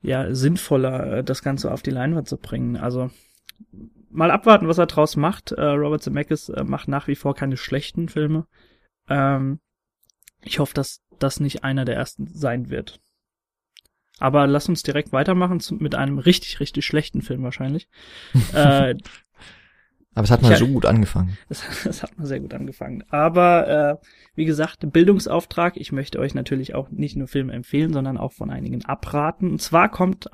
ja, 0.01 0.35
sinnvoller, 0.35 1.19
äh, 1.19 1.23
das 1.23 1.43
Ganze 1.43 1.71
auf 1.71 1.81
die 1.81 1.91
Leinwand 1.91 2.27
zu 2.27 2.35
bringen. 2.37 2.75
Also 2.75 3.09
mal 4.09 4.31
abwarten, 4.31 4.67
was 4.67 4.79
er 4.79 4.87
draus 4.87 5.15
macht. 5.15 5.53
Äh, 5.53 5.63
Robert 5.63 6.03
Zemeckis 6.03 6.49
äh, 6.49 6.65
macht 6.65 6.89
nach 6.89 7.07
wie 7.07 7.15
vor 7.15 7.33
keine 7.33 7.55
schlechten 7.55 8.09
Filme. 8.09 8.47
Ähm, 9.07 9.61
ich 10.41 10.59
hoffe, 10.59 10.73
dass 10.73 11.01
das 11.19 11.39
nicht 11.39 11.63
einer 11.63 11.85
der 11.85 11.95
ersten 11.95 12.27
sein 12.27 12.69
wird. 12.69 12.99
Aber 14.19 14.45
lass 14.45 14.67
uns 14.67 14.83
direkt 14.83 15.13
weitermachen 15.13 15.61
zu, 15.61 15.75
mit 15.75 15.95
einem 15.95 16.19
richtig, 16.19 16.59
richtig 16.59 16.85
schlechten 16.85 17.21
Film 17.21 17.43
wahrscheinlich. 17.43 17.87
äh, 18.53 18.95
aber 20.15 20.25
es 20.25 20.31
hat 20.31 20.41
mal 20.41 20.51
ich, 20.51 20.59
so 20.59 20.67
gut 20.67 20.85
angefangen. 20.85 21.37
Es, 21.49 21.63
es, 21.85 22.03
hat 22.03 22.17
mal 22.17 22.25
sehr 22.25 22.39
gut 22.39 22.53
angefangen. 22.53 23.03
Aber 23.09 23.99
äh, 24.01 24.05
wie 24.35 24.45
gesagt, 24.45 24.91
Bildungsauftrag. 24.91 25.77
Ich 25.77 25.91
möchte 25.91 26.19
euch 26.19 26.35
natürlich 26.35 26.75
auch 26.75 26.89
nicht 26.89 27.15
nur 27.15 27.27
Filme 27.27 27.53
empfehlen, 27.53 27.93
sondern 27.93 28.17
auch 28.17 28.31
von 28.31 28.49
einigen 28.49 28.85
abraten. 28.85 29.51
Und 29.51 29.61
zwar 29.61 29.89
kommt 29.89 30.29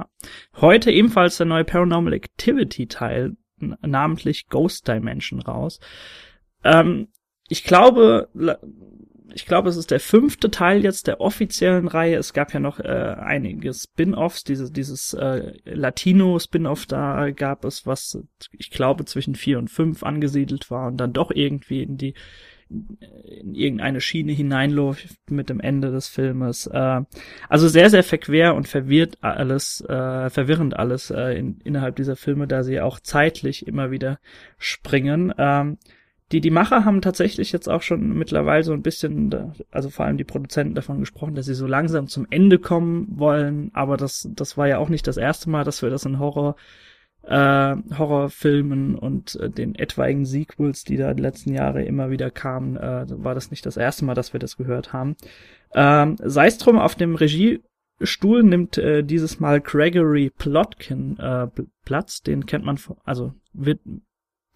heute 0.60 0.92
ebenfalls 0.92 1.38
der 1.38 1.46
neue 1.46 1.64
Paranormal 1.64 2.14
Activity 2.14 2.88
Teil, 2.88 3.38
namentlich 3.58 4.48
Ghost 4.48 4.88
Dimension 4.88 5.42
raus. 5.42 5.80
Ähm, 6.64 7.08
ich 7.48 7.64
glaube, 7.64 8.30
ich 9.34 9.46
glaube, 9.46 9.70
es 9.70 9.78
ist 9.78 9.92
der 9.92 10.00
fünfte 10.00 10.52
Teil 10.52 10.84
jetzt 10.84 11.08
der 11.08 11.22
offiziellen 11.22 11.88
Reihe. 11.88 12.18
Es 12.18 12.34
gab 12.34 12.54
ja 12.54 12.60
noch 12.60 12.80
äh, 12.80 13.16
einige 13.20 13.74
Spin-offs, 13.74 14.44
dieses, 14.44 14.72
dieses 14.72 15.14
äh, 15.14 15.54
Latino-Spin-off 15.66 16.86
da 16.86 17.32
gab 17.32 17.66
es, 17.66 17.86
was 17.86 18.20
ich 18.52 18.72
glaube 18.72 19.06
zwischen 19.06 19.36
vier 19.36 19.60
und 19.60 19.70
fünf 19.70 20.04
angesiedelt 20.04 20.72
war 20.72 20.88
und 20.88 20.98
dann 20.98 21.14
doch 21.14 21.32
irgendwie 21.32 21.84
in 21.84 21.98
die 21.98 22.14
in 22.70 23.56
irgendeine 23.56 24.00
Schiene 24.00 24.32
hineinläuft 24.32 25.18
mit 25.32 25.50
dem 25.50 25.60
Ende 25.60 25.92
des 25.92 26.08
Filmes. 26.08 26.68
Äh, 26.68 27.02
also 27.48 27.68
sehr, 27.68 27.90
sehr 27.90 28.04
verquer 28.04 28.54
und 28.54 28.68
verwirrt 28.68 29.18
alles, 29.22 29.82
äh, 29.82 30.30
verwirrend 30.30 30.78
alles 30.78 31.10
äh, 31.10 31.40
in, 31.40 31.60
innerhalb 31.64 31.96
dieser 31.96 32.16
Filme, 32.16 32.48
da 32.48 32.64
sie 32.64 32.80
auch 32.80 33.00
zeitlich 33.00 33.66
immer 33.66 33.90
wieder 33.90 34.20
springen. 34.60 35.34
Ähm, 35.38 35.78
die, 36.32 36.42
die 36.42 36.52
Macher 36.52 36.86
haben 36.86 37.02
tatsächlich 37.02 37.52
jetzt 37.52 37.68
auch 37.68 37.82
schon 37.82 38.14
mittlerweile 38.18 38.64
so 38.64 38.74
ein 38.74 38.84
bisschen, 38.84 39.54
also 39.72 39.90
vor 39.90 40.06
allem 40.06 40.18
die 40.18 40.24
Produzenten 40.24 40.76
davon 40.76 41.00
gesprochen, 41.00 41.34
dass 41.34 41.48
sie 41.48 41.56
so 41.56 41.66
langsam 41.66 42.08
zum 42.08 42.28
Ende 42.30 42.60
kommen 42.60 43.08
wollen, 43.10 43.72
aber 43.74 43.98
das, 43.98 44.30
das 44.36 44.56
war 44.56 44.68
ja 44.68 44.78
auch 44.78 44.90
nicht 44.90 45.08
das 45.08 45.18
erste 45.18 45.50
Mal, 45.50 45.64
dass 45.64 45.82
wir 45.82 45.90
das 45.90 46.06
in 46.06 46.20
Horror, 46.20 46.56
äh, 47.24 47.76
Horrorfilmen 47.98 48.96
und 48.96 49.36
äh, 49.36 49.50
den 49.50 49.74
etwaigen 49.74 50.26
Sequels, 50.26 50.84
die 50.84 50.98
da 50.98 51.14
die 51.16 51.22
letzten 51.24 51.54
Jahre 51.54 51.84
immer 51.84 52.12
wieder 52.12 52.30
kamen, 52.30 52.78
äh, 52.78 53.06
war 53.10 53.34
das 53.34 53.50
nicht 53.50 53.66
das 53.66 53.78
erste 53.78 54.06
Mal, 54.06 54.14
dass 54.14 54.32
wir 54.32 54.40
das 54.40 54.56
gehört 54.56 54.94
haben. 54.94 55.16
Ähm, 55.74 56.16
Sei 56.24 56.46
es 56.46 56.60
drum, 56.60 56.78
auf 56.78 56.94
dem 56.94 57.16
Regiestuhl 57.16 58.44
nimmt 58.44 58.78
äh, 58.78 59.04
dieses 59.04 59.40
Mal 59.40 59.62
Gregory 59.62 60.30
Plotkin 60.30 61.18
äh, 61.18 61.48
Platz, 61.86 62.22
den 62.22 62.46
kennt 62.46 62.66
man, 62.66 62.80
also 63.04 63.34
wird 63.54 63.80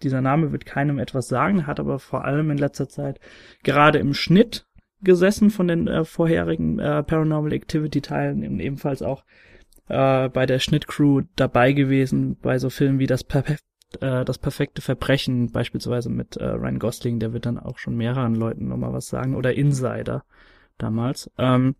dieser 0.04 0.20
Name 0.20 0.52
wird 0.52 0.66
keinem 0.66 0.98
etwas 0.98 1.28
sagen, 1.28 1.66
hat 1.66 1.80
aber 1.80 1.98
vor 1.98 2.24
allem 2.24 2.50
in 2.50 2.58
letzter 2.58 2.88
Zeit 2.88 3.18
gerade 3.62 3.98
im 3.98 4.14
Schnitt 4.14 4.66
gesessen 5.02 5.50
von 5.50 5.68
den 5.68 5.88
äh, 5.88 6.04
vorherigen 6.04 6.78
äh, 6.78 7.02
Paranormal 7.02 7.52
Activity 7.52 8.00
Teilen 8.00 8.46
und 8.46 8.60
ebenfalls 8.60 9.02
auch 9.02 9.24
äh, 9.88 10.28
bei 10.28 10.46
der 10.46 10.58
Schnittcrew 10.60 11.22
dabei 11.36 11.72
gewesen 11.72 12.36
bei 12.40 12.58
so 12.58 12.70
Filmen 12.70 12.98
wie 12.98 13.06
das 13.06 13.24
Perfe 13.24 13.56
äh, 14.00 14.24
das 14.24 14.38
perfekte 14.38 14.82
Verbrechen 14.82 15.50
beispielsweise 15.52 16.10
mit 16.10 16.36
äh, 16.36 16.44
Ryan 16.44 16.78
Gosling, 16.78 17.18
der 17.18 17.32
wird 17.32 17.46
dann 17.46 17.58
auch 17.58 17.78
schon 17.78 17.96
mehreren 17.96 18.34
Leuten 18.34 18.68
nochmal 18.68 18.92
was 18.92 19.08
sagen 19.08 19.34
oder 19.34 19.54
Insider 19.54 20.24
damals. 20.78 21.30
Ähm, 21.38 21.76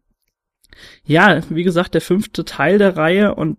ja, 1.04 1.40
wie 1.50 1.62
gesagt, 1.62 1.94
der 1.94 2.00
fünfte 2.00 2.44
Teil 2.44 2.78
der 2.78 2.96
Reihe 2.96 3.34
und 3.34 3.58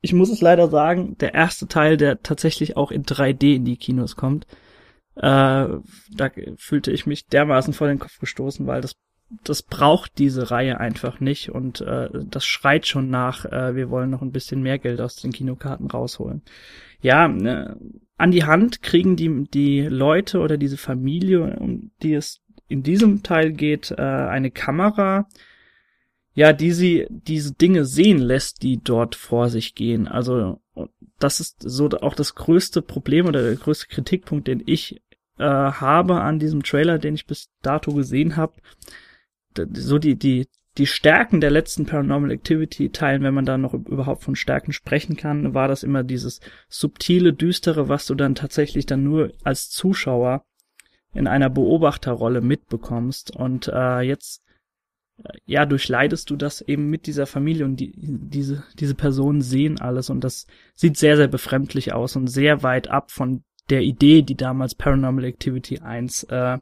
ich 0.00 0.12
muss 0.12 0.30
es 0.30 0.40
leider 0.40 0.68
sagen, 0.68 1.16
der 1.18 1.34
erste 1.34 1.66
Teil, 1.66 1.96
der 1.96 2.22
tatsächlich 2.22 2.76
auch 2.76 2.90
in 2.90 3.04
3D 3.04 3.56
in 3.56 3.64
die 3.64 3.76
Kinos 3.76 4.16
kommt, 4.16 4.46
äh, 5.16 5.20
da 5.22 6.30
fühlte 6.56 6.92
ich 6.92 7.06
mich 7.06 7.26
dermaßen 7.26 7.74
vor 7.74 7.88
den 7.88 7.98
Kopf 7.98 8.18
gestoßen, 8.18 8.66
weil 8.66 8.80
das 8.80 8.96
das 9.44 9.62
braucht 9.62 10.18
diese 10.18 10.50
Reihe 10.50 10.80
einfach 10.80 11.20
nicht 11.20 11.50
und 11.50 11.82
äh, 11.82 12.08
das 12.30 12.46
schreit 12.46 12.86
schon 12.86 13.10
nach, 13.10 13.44
äh, 13.44 13.76
wir 13.76 13.90
wollen 13.90 14.10
noch 14.10 14.22
ein 14.22 14.32
bisschen 14.32 14.62
mehr 14.62 14.78
Geld 14.78 15.00
aus 15.00 15.16
den 15.16 15.32
Kinokarten 15.32 15.90
rausholen. 15.90 16.42
Ja, 17.00 17.26
äh, 17.26 17.74
an 18.16 18.30
die 18.30 18.44
Hand 18.44 18.82
kriegen 18.82 19.16
die 19.16 19.44
die 19.52 19.82
Leute 19.82 20.40
oder 20.40 20.56
diese 20.56 20.78
Familie, 20.78 21.58
um 21.58 21.90
die 22.02 22.14
es 22.14 22.40
in 22.68 22.82
diesem 22.82 23.22
Teil 23.22 23.52
geht, 23.52 23.90
äh, 23.90 24.02
eine 24.02 24.50
Kamera, 24.50 25.28
ja, 26.38 26.52
die 26.52 26.70
sie 26.70 27.08
diese 27.10 27.52
Dinge 27.52 27.84
sehen 27.84 28.18
lässt, 28.18 28.62
die 28.62 28.80
dort 28.80 29.16
vor 29.16 29.48
sich 29.48 29.74
gehen. 29.74 30.06
Also 30.06 30.60
das 31.18 31.40
ist 31.40 31.56
so 31.58 31.88
auch 31.88 32.14
das 32.14 32.36
größte 32.36 32.80
Problem 32.80 33.26
oder 33.26 33.42
der 33.42 33.56
größte 33.56 33.88
Kritikpunkt, 33.88 34.46
den 34.46 34.62
ich 34.64 35.02
äh, 35.38 35.42
habe 35.42 36.20
an 36.20 36.38
diesem 36.38 36.62
Trailer, 36.62 37.00
den 37.00 37.16
ich 37.16 37.26
bis 37.26 37.50
dato 37.60 37.92
gesehen 37.92 38.36
habe. 38.36 38.52
So 39.72 39.98
die 39.98 40.14
die 40.14 40.46
die 40.76 40.86
Stärken 40.86 41.40
der 41.40 41.50
letzten 41.50 41.86
Paranormal 41.86 42.30
Activity 42.30 42.90
Teilen, 42.90 43.24
wenn 43.24 43.34
man 43.34 43.44
da 43.44 43.58
noch 43.58 43.74
überhaupt 43.74 44.22
von 44.22 44.36
Stärken 44.36 44.72
sprechen 44.72 45.16
kann, 45.16 45.54
war 45.54 45.66
das 45.66 45.82
immer 45.82 46.04
dieses 46.04 46.38
subtile, 46.68 47.32
düstere, 47.32 47.88
was 47.88 48.06
du 48.06 48.14
dann 48.14 48.36
tatsächlich 48.36 48.86
dann 48.86 49.02
nur 49.02 49.32
als 49.42 49.70
Zuschauer 49.70 50.44
in 51.12 51.26
einer 51.26 51.50
Beobachterrolle 51.50 52.42
mitbekommst. 52.42 53.34
Und 53.34 53.66
äh, 53.66 54.02
jetzt 54.02 54.44
ja, 55.46 55.66
durchleidest 55.66 56.30
du 56.30 56.36
das 56.36 56.60
eben 56.60 56.90
mit 56.90 57.06
dieser 57.06 57.26
Familie 57.26 57.64
und 57.64 57.76
die, 57.76 57.92
diese, 57.96 58.64
diese 58.78 58.94
Personen 58.94 59.42
sehen 59.42 59.80
alles 59.80 60.10
und 60.10 60.22
das 60.22 60.46
sieht 60.74 60.96
sehr, 60.96 61.16
sehr 61.16 61.28
befremdlich 61.28 61.92
aus 61.92 62.16
und 62.16 62.28
sehr 62.28 62.62
weit 62.62 62.88
ab 62.88 63.10
von 63.10 63.42
der 63.68 63.82
Idee, 63.82 64.22
die 64.22 64.36
damals 64.36 64.74
Paranormal 64.74 65.24
Activity 65.24 65.80
1 65.80 66.24
äh, 66.24 66.58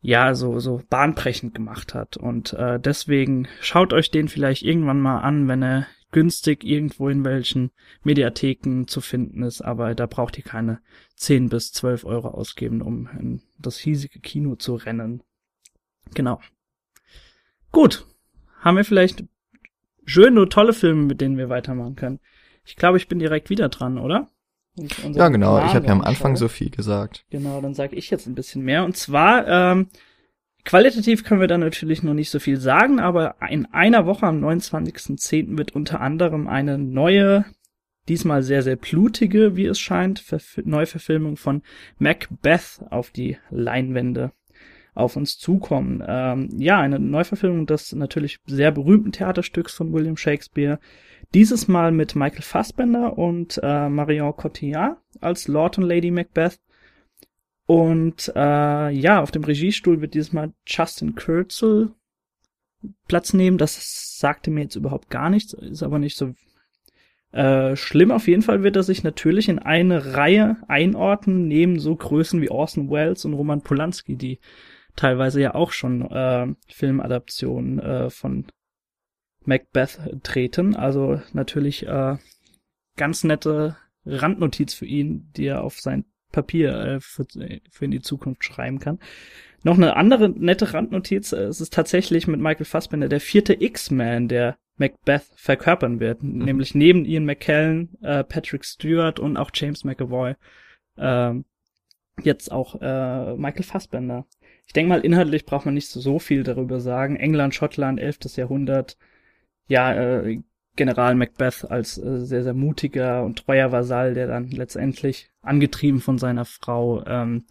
ja 0.00 0.34
so 0.34 0.60
so 0.60 0.82
bahnbrechend 0.88 1.54
gemacht 1.54 1.94
hat 1.94 2.16
und 2.16 2.52
äh, 2.52 2.78
deswegen 2.78 3.48
schaut 3.60 3.92
euch 3.92 4.10
den 4.10 4.28
vielleicht 4.28 4.62
irgendwann 4.62 5.00
mal 5.00 5.20
an, 5.20 5.48
wenn 5.48 5.62
er 5.62 5.86
günstig 6.12 6.64
irgendwo 6.64 7.08
in 7.08 7.24
welchen 7.24 7.70
Mediatheken 8.02 8.84
zu 8.86 9.00
finden 9.00 9.42
ist, 9.42 9.62
aber 9.62 9.94
da 9.94 10.06
braucht 10.06 10.38
ihr 10.38 10.44
keine 10.44 10.80
10 11.16 11.48
bis 11.48 11.72
12 11.72 12.04
Euro 12.04 12.28
ausgeben, 12.28 12.82
um 12.82 13.08
in 13.18 13.42
das 13.58 13.78
hiesige 13.78 14.20
Kino 14.20 14.56
zu 14.56 14.76
rennen. 14.76 15.22
Genau. 16.14 16.40
Gut. 17.72 18.06
Haben 18.60 18.76
wir 18.76 18.84
vielleicht 18.84 19.24
schöne 20.04 20.48
tolle 20.48 20.72
Filme, 20.72 21.02
mit 21.02 21.20
denen 21.20 21.38
wir 21.38 21.48
weitermachen 21.48 21.96
können. 21.96 22.20
Ich 22.64 22.76
glaube, 22.76 22.96
ich 22.96 23.08
bin 23.08 23.18
direkt 23.18 23.50
wieder 23.50 23.68
dran, 23.68 23.98
oder? 23.98 24.28
Ja, 24.76 25.28
genau. 25.28 25.56
Plan 25.56 25.68
ich 25.68 25.74
habe 25.74 25.86
ja 25.86 25.92
am 25.92 26.02
Anfang 26.02 26.36
so 26.36 26.48
viel 26.48 26.70
gesagt. 26.70 27.24
Genau, 27.30 27.60
dann 27.60 27.74
sage 27.74 27.96
ich 27.96 28.10
jetzt 28.10 28.26
ein 28.26 28.34
bisschen 28.34 28.62
mehr. 28.62 28.84
Und 28.84 28.96
zwar, 28.96 29.46
ähm, 29.46 29.88
qualitativ 30.64 31.24
können 31.24 31.40
wir 31.40 31.48
da 31.48 31.58
natürlich 31.58 32.02
noch 32.02 32.14
nicht 32.14 32.30
so 32.30 32.38
viel 32.38 32.58
sagen, 32.58 33.00
aber 33.00 33.36
in 33.48 33.66
einer 33.66 34.04
Woche 34.04 34.26
am 34.26 34.44
29.10. 34.44 35.56
wird 35.56 35.74
unter 35.74 36.00
anderem 36.00 36.46
eine 36.48 36.76
neue 36.76 37.46
diesmal 38.08 38.42
sehr, 38.42 38.62
sehr 38.62 38.76
blutige, 38.76 39.56
wie 39.56 39.66
es 39.66 39.80
scheint, 39.80 40.20
Verf 40.20 40.60
Neuverfilmung 40.64 41.36
von 41.36 41.62
Macbeth 41.98 42.80
auf 42.90 43.10
die 43.10 43.38
Leinwände 43.50 44.32
auf 44.96 45.16
uns 45.16 45.38
zukommen. 45.38 46.02
Ähm, 46.06 46.48
ja, 46.56 46.80
eine 46.80 46.98
Neuverfilmung 46.98 47.66
des 47.66 47.92
natürlich 47.92 48.38
sehr 48.46 48.72
berühmten 48.72 49.12
Theaterstücks 49.12 49.74
von 49.74 49.92
William 49.92 50.16
Shakespeare. 50.16 50.78
Dieses 51.34 51.68
Mal 51.68 51.92
mit 51.92 52.16
Michael 52.16 52.42
Fassbender 52.42 53.18
und 53.18 53.60
äh, 53.62 53.88
Marion 53.88 54.34
Cotillard 54.34 54.96
als 55.20 55.48
Lord 55.48 55.78
und 55.78 55.84
Lady 55.84 56.10
Macbeth. 56.10 56.58
Und 57.66 58.32
äh, 58.34 58.90
ja, 58.90 59.20
auf 59.20 59.32
dem 59.32 59.44
Regiestuhl 59.44 60.00
wird 60.00 60.14
dieses 60.14 60.32
Mal 60.32 60.52
Justin 60.66 61.14
Kurzel 61.14 61.92
Platz 63.06 63.34
nehmen. 63.34 63.58
Das 63.58 64.18
sagte 64.18 64.50
mir 64.50 64.62
jetzt 64.62 64.76
überhaupt 64.76 65.10
gar 65.10 65.28
nichts, 65.30 65.52
ist 65.52 65.82
aber 65.82 65.98
nicht 65.98 66.16
so 66.16 66.32
äh, 67.32 67.76
schlimm. 67.76 68.12
Auf 68.12 68.28
jeden 68.28 68.42
Fall 68.42 68.62
wird 68.62 68.76
er 68.76 68.82
sich 68.82 69.02
natürlich 69.02 69.48
in 69.48 69.58
eine 69.58 70.14
Reihe 70.14 70.56
einordnen, 70.68 71.48
neben 71.48 71.80
so 71.80 71.94
Größen 71.96 72.40
wie 72.40 72.50
Orson 72.50 72.90
Welles 72.90 73.24
und 73.24 73.34
Roman 73.34 73.60
Polanski, 73.60 74.16
die 74.16 74.38
teilweise 74.96 75.40
ja 75.40 75.54
auch 75.54 75.72
schon 75.72 76.10
äh, 76.10 76.46
Filmadaptionen 76.68 77.78
äh, 77.78 78.10
von 78.10 78.46
Macbeth 79.44 80.00
treten. 80.22 80.74
Also 80.74 81.20
natürlich 81.32 81.86
äh, 81.86 82.16
ganz 82.96 83.24
nette 83.24 83.76
Randnotiz 84.04 84.74
für 84.74 84.86
ihn, 84.86 85.30
die 85.36 85.46
er 85.46 85.62
auf 85.62 85.78
sein 85.80 86.04
Papier 86.32 86.74
äh, 86.74 87.00
für, 87.00 87.26
für 87.70 87.84
in 87.84 87.90
die 87.90 88.02
Zukunft 88.02 88.44
schreiben 88.44 88.78
kann. 88.78 88.98
Noch 89.62 89.76
eine 89.76 89.96
andere 89.96 90.28
nette 90.28 90.74
Randnotiz, 90.74 91.32
äh, 91.32 91.44
es 91.44 91.60
ist 91.60 91.72
tatsächlich 91.72 92.26
mit 92.26 92.40
Michael 92.40 92.66
Fassbender 92.66 93.08
der 93.08 93.20
vierte 93.20 93.60
X-Man, 93.60 94.28
der 94.28 94.58
Macbeth 94.76 95.24
verkörpern 95.34 96.00
wird, 96.00 96.22
mhm. 96.22 96.44
nämlich 96.44 96.74
neben 96.74 97.04
Ian 97.04 97.24
McKellen, 97.24 97.96
äh, 98.02 98.24
Patrick 98.24 98.64
Stewart 98.64 99.18
und 99.18 99.36
auch 99.36 99.50
James 99.54 99.84
McAvoy, 99.84 100.34
äh, 100.96 101.34
jetzt 102.22 102.52
auch 102.52 102.80
äh, 102.80 103.34
Michael 103.36 103.64
Fassbender. 103.64 104.26
Ich 104.66 104.72
denke 104.72 104.88
mal, 104.90 105.00
inhaltlich 105.00 105.46
braucht 105.46 105.64
man 105.64 105.74
nicht 105.74 105.88
so 105.88 106.18
viel 106.18 106.42
darüber 106.42 106.80
sagen. 106.80 107.16
England, 107.16 107.54
Schottland, 107.54 108.00
11. 108.00 108.36
Jahrhundert. 108.36 108.96
Ja, 109.68 109.94
äh, 109.94 110.42
General 110.76 111.14
Macbeth 111.14 111.64
als 111.70 111.98
äh, 111.98 112.24
sehr, 112.24 112.42
sehr 112.42 112.54
mutiger 112.54 113.24
und 113.24 113.44
treuer 113.44 113.72
Vasall, 113.72 114.14
der 114.14 114.26
dann 114.26 114.50
letztendlich, 114.50 115.30
angetrieben 115.42 116.00
von 116.00 116.18
seiner 116.18 116.44
Frau, 116.44 117.04
ähm, 117.06 117.46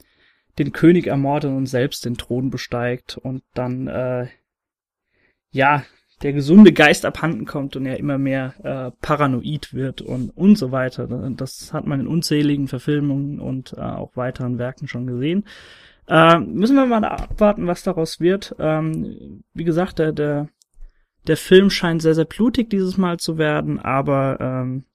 den 0.60 0.72
König 0.72 1.08
ermordet 1.08 1.52
und 1.52 1.66
selbst 1.66 2.06
den 2.06 2.16
Thron 2.16 2.50
besteigt 2.50 3.18
und 3.18 3.44
dann, 3.54 3.88
äh, 3.88 4.28
ja, 5.52 5.84
der 6.22 6.32
gesunde 6.32 6.72
Geist 6.72 7.06
abhanden 7.06 7.46
kommt 7.46 7.76
und 7.76 7.86
er 7.86 8.00
immer 8.00 8.18
mehr 8.18 8.54
äh, 8.64 8.92
paranoid 9.02 9.74
wird 9.74 10.02
und 10.02 10.30
und 10.30 10.58
so 10.58 10.72
weiter. 10.72 11.08
Das 11.08 11.74
hat 11.74 11.86
man 11.86 12.00
in 12.00 12.08
unzähligen 12.08 12.70
Verfilmungen 12.70 13.42
und 13.42 13.74
äh, 13.74 13.82
auch 13.82 14.16
weiteren 14.16 14.58
Werken 14.58 14.88
schon 14.88 15.08
gesehen. 15.08 15.46
Äh, 16.08 16.40
müssen 16.40 16.76
wir 16.76 16.86
mal 16.86 17.04
abwarten, 17.04 17.68
was 17.68 17.84
daraus 17.84 18.20
wird. 18.20 18.56
Ähm, 18.60 19.44
wie 19.54 19.64
gesagt, 19.64 20.00
der, 20.00 20.12
der, 20.12 20.50
der 21.28 21.38
Film 21.38 21.70
scheint 21.70 22.02
sehr, 22.02 22.16
sehr 22.16 22.26
blutig 22.26 22.70
dieses 22.70 22.98
Mal 22.98 23.18
zu 23.18 23.38
werden, 23.38 23.80
aber 23.80 24.38
ähm, 24.40 24.86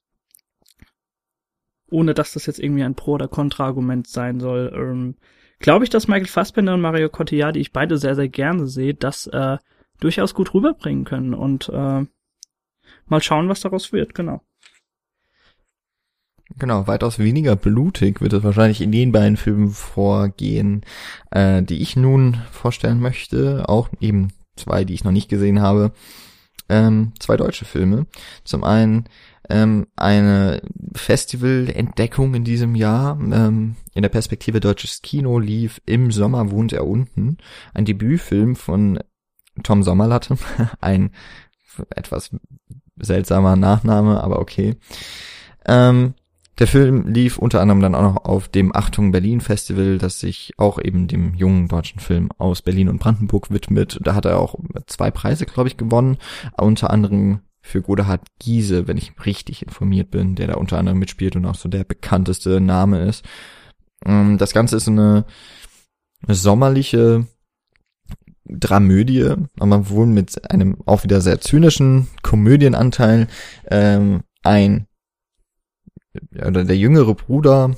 ohne 1.89 2.13
dass 2.13 2.33
das 2.33 2.45
jetzt 2.45 2.59
irgendwie 2.59 2.83
ein 2.83 2.95
Pro- 2.95 3.13
oder 3.13 3.27
Kontra-Argument 3.27 4.07
sein 4.07 4.39
soll, 4.39 4.71
ähm, 4.73 5.15
glaube 5.59 5.83
ich, 5.83 5.89
dass 5.89 6.07
Michael 6.07 6.27
Fassbender 6.27 6.73
und 6.73 6.81
Mario 6.81 7.09
Cotillard, 7.09 7.55
die 7.55 7.59
ich 7.59 7.73
beide 7.73 7.97
sehr, 7.97 8.15
sehr 8.15 8.29
gerne 8.29 8.65
sehe, 8.67 8.93
das 8.93 9.27
äh, 9.27 9.57
durchaus 9.99 10.33
gut 10.33 10.53
rüberbringen 10.53 11.03
können 11.03 11.33
und 11.33 11.69
äh, 11.69 12.05
mal 13.05 13.21
schauen, 13.21 13.49
was 13.49 13.59
daraus 13.59 13.91
wird, 13.91 14.15
genau. 14.15 14.41
Genau, 16.57 16.87
weitaus 16.87 17.19
weniger 17.19 17.55
blutig 17.55 18.21
wird 18.21 18.33
es 18.33 18.43
wahrscheinlich 18.43 18.81
in 18.81 18.91
den 18.91 19.11
beiden 19.11 19.37
Filmen 19.37 19.69
vorgehen, 19.69 20.81
äh, 21.31 21.63
die 21.63 21.81
ich 21.81 21.95
nun 21.95 22.41
vorstellen 22.51 22.99
möchte. 22.99 23.69
Auch 23.69 23.89
eben 23.99 24.29
zwei, 24.55 24.83
die 24.83 24.93
ich 24.93 25.03
noch 25.03 25.11
nicht 25.11 25.29
gesehen 25.29 25.61
habe. 25.61 25.91
Ähm, 26.69 27.13
zwei 27.19 27.37
deutsche 27.37 27.65
Filme. 27.65 28.05
Zum 28.43 28.63
einen 28.63 29.05
ähm, 29.49 29.87
eine 29.95 30.61
Festivalentdeckung 30.93 32.33
in 32.35 32.43
diesem 32.43 32.75
Jahr. 32.75 33.19
Ähm, 33.19 33.75
in 33.93 34.01
der 34.01 34.09
Perspektive 34.09 34.59
deutsches 34.59 35.01
Kino 35.01 35.39
lief 35.39 35.81
Im 35.85 36.11
Sommer 36.11 36.51
wohnt 36.51 36.73
er 36.73 36.87
unten. 36.87 37.37
Ein 37.73 37.85
Debütfilm 37.85 38.55
von 38.55 38.99
Tom 39.63 39.83
Sommerlatte. 39.83 40.37
ein 40.81 41.11
etwas 41.89 42.31
seltsamer 42.97 43.55
Nachname, 43.55 44.23
aber 44.23 44.39
okay. 44.39 44.75
Ähm, 45.65 46.13
der 46.59 46.67
Film 46.67 47.07
lief 47.07 47.37
unter 47.37 47.61
anderem 47.61 47.81
dann 47.81 47.95
auch 47.95 48.01
noch 48.01 48.25
auf 48.25 48.47
dem 48.47 48.75
Achtung 48.75 49.11
Berlin 49.11 49.41
Festival, 49.41 49.97
das 49.97 50.19
sich 50.19 50.53
auch 50.57 50.79
eben 50.79 51.07
dem 51.07 51.33
jungen 51.33 51.67
deutschen 51.67 51.99
Film 51.99 52.29
aus 52.37 52.61
Berlin 52.61 52.89
und 52.89 52.99
Brandenburg 52.99 53.51
widmet. 53.51 53.99
Da 54.01 54.13
hat 54.15 54.25
er 54.25 54.39
auch 54.39 54.55
zwei 54.85 55.11
Preise, 55.11 55.45
glaube 55.45 55.69
ich, 55.69 55.77
gewonnen. 55.77 56.17
Unter 56.57 56.89
anderem 56.91 57.39
für 57.61 57.81
Godehard 57.81 58.21
Giese, 58.39 58.87
wenn 58.87 58.97
ich 58.97 59.13
richtig 59.25 59.63
informiert 59.63 60.11
bin, 60.11 60.35
der 60.35 60.47
da 60.47 60.53
unter 60.55 60.77
anderem 60.77 60.99
mitspielt 60.99 61.35
und 61.35 61.45
auch 61.45 61.55
so 61.55 61.69
der 61.69 61.83
bekannteste 61.83 62.59
Name 62.59 63.05
ist. 63.05 63.23
Ähm, 64.05 64.37
das 64.37 64.53
Ganze 64.53 64.77
ist 64.77 64.87
eine, 64.87 65.25
eine 66.25 66.35
sommerliche 66.35 67.27
Dramödie, 68.45 69.33
aber 69.59 69.89
wohl 69.89 70.07
mit 70.07 70.51
einem 70.51 70.77
auch 70.85 71.03
wieder 71.03 71.21
sehr 71.21 71.39
zynischen 71.39 72.07
Komödienanteil. 72.21 73.27
Ähm, 73.69 74.23
ein 76.13 76.47
oder 76.47 76.63
der 76.63 76.77
jüngere 76.77 77.13
Bruder 77.15 77.75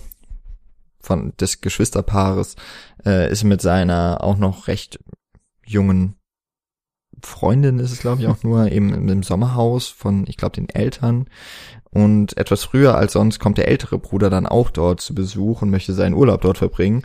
von 0.99 1.33
des 1.37 1.61
Geschwisterpaares 1.61 2.55
äh, 3.05 3.31
ist 3.31 3.43
mit 3.43 3.61
seiner 3.61 4.23
auch 4.23 4.37
noch 4.37 4.67
recht 4.67 4.99
jungen 5.65 6.15
Freundin 7.21 7.79
ist 7.79 7.91
es 7.91 7.99
glaube 7.99 8.21
ich 8.21 8.27
auch 8.27 8.43
nur 8.43 8.71
eben 8.71 9.07
im 9.09 9.23
Sommerhaus 9.23 9.87
von 9.87 10.25
ich 10.27 10.37
glaube 10.37 10.55
den 10.55 10.69
Eltern. 10.69 11.27
Und 11.89 12.37
etwas 12.37 12.63
früher 12.63 12.95
als 12.95 13.13
sonst 13.13 13.39
kommt 13.39 13.59
der 13.59 13.67
ältere 13.67 13.99
Bruder 13.99 14.31
dann 14.31 14.47
auch 14.47 14.71
dort 14.71 14.99
zu 14.99 15.13
Besuch 15.13 15.61
und 15.61 15.69
möchte 15.69 15.93
seinen 15.93 16.15
Urlaub 16.15 16.41
dort 16.41 16.57
verbringen, 16.57 17.03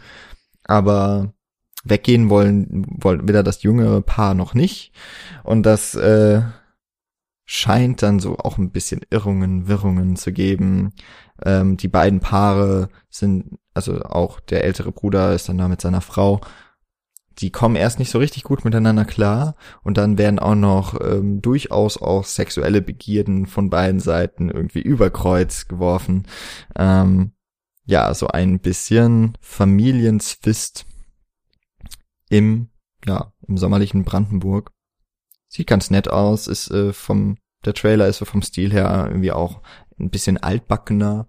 aber 0.64 1.35
weggehen 1.85 2.31
wollen, 2.31 2.87
wollen 2.88 3.29
will 3.29 3.35
er 3.35 3.43
das 3.43 3.62
jüngere 3.62 4.01
Paar 4.01 4.33
noch 4.33 4.55
nicht. 4.55 4.93
Und 5.45 5.64
das 5.64 5.95
äh, 5.95 6.41
scheint 7.51 8.03
dann 8.03 8.21
so 8.21 8.37
auch 8.37 8.59
ein 8.59 8.71
bisschen 8.71 9.01
Irrungen, 9.09 9.69
Wirrungen 9.69 10.17
zu 10.17 10.33
geben. 10.33 10.93
Ähm, 11.43 11.79
die 11.79 11.89
beiden 11.89 12.21
Paare 12.21 12.91
sind, 13.09 13.59
also 13.73 14.03
auch 14.03 14.39
der 14.39 14.65
ältere 14.65 14.93
Bruder 14.93 15.33
ist 15.33 15.49
dann 15.49 15.57
da 15.57 15.67
mit 15.67 15.81
seiner 15.81 16.03
Frau, 16.03 16.43
die 17.39 17.51
kommen 17.51 17.75
erst 17.75 17.99
nicht 17.99 18.11
so 18.11 18.19
richtig 18.19 18.43
gut 18.43 18.67
miteinander 18.67 19.07
klar 19.07 19.55
und 19.83 19.97
dann 19.97 20.19
werden 20.19 20.39
auch 20.39 20.57
noch 20.57 21.01
ähm, 21.01 21.41
durchaus 21.41 21.97
auch 21.97 22.25
sexuelle 22.25 22.83
Begierden 22.83 23.47
von 23.47 23.71
beiden 23.71 24.01
Seiten 24.01 24.51
irgendwie 24.51 24.83
überkreuz 24.83 25.69
geworfen. 25.69 26.27
Ähm, 26.77 27.33
ja, 27.87 28.13
so 28.13 28.27
ein 28.27 28.59
bisschen 28.59 29.39
Familienzwist 29.41 30.85
im, 32.29 32.69
ja, 33.07 33.33
im 33.47 33.57
sommerlichen 33.57 34.05
Brandenburg. 34.05 34.71
Sieht 35.49 35.67
ganz 35.67 35.91
nett 35.91 36.09
aus, 36.09 36.47
ist 36.47 36.71
äh, 36.71 36.93
vom, 36.93 37.39
der 37.65 37.75
Trailer 37.75 38.07
ist 38.07 38.19
so 38.19 38.25
vom 38.25 38.43
Stil 38.43 38.73
her 38.73 39.07
irgendwie 39.09 39.33
auch 39.33 39.61
ein 39.99 40.11
bisschen 40.11 40.39
altbackener, 40.39 41.27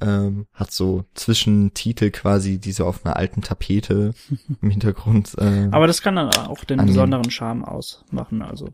ähm, 0.00 0.46
hat 0.52 0.72
so 0.72 1.04
Zwischentitel 1.14 2.10
quasi, 2.10 2.58
die 2.58 2.72
so 2.72 2.86
auf 2.86 3.04
einer 3.04 3.16
alten 3.16 3.40
Tapete 3.40 4.12
im 4.62 4.70
Hintergrund. 4.70 5.34
Äh, 5.38 5.68
Aber 5.70 5.86
das 5.86 6.02
kann 6.02 6.16
dann 6.16 6.28
auch 6.28 6.64
den 6.64 6.80
annehmen. 6.80 6.94
besonderen 6.94 7.30
Charme 7.30 7.64
ausmachen, 7.64 8.42
also. 8.42 8.68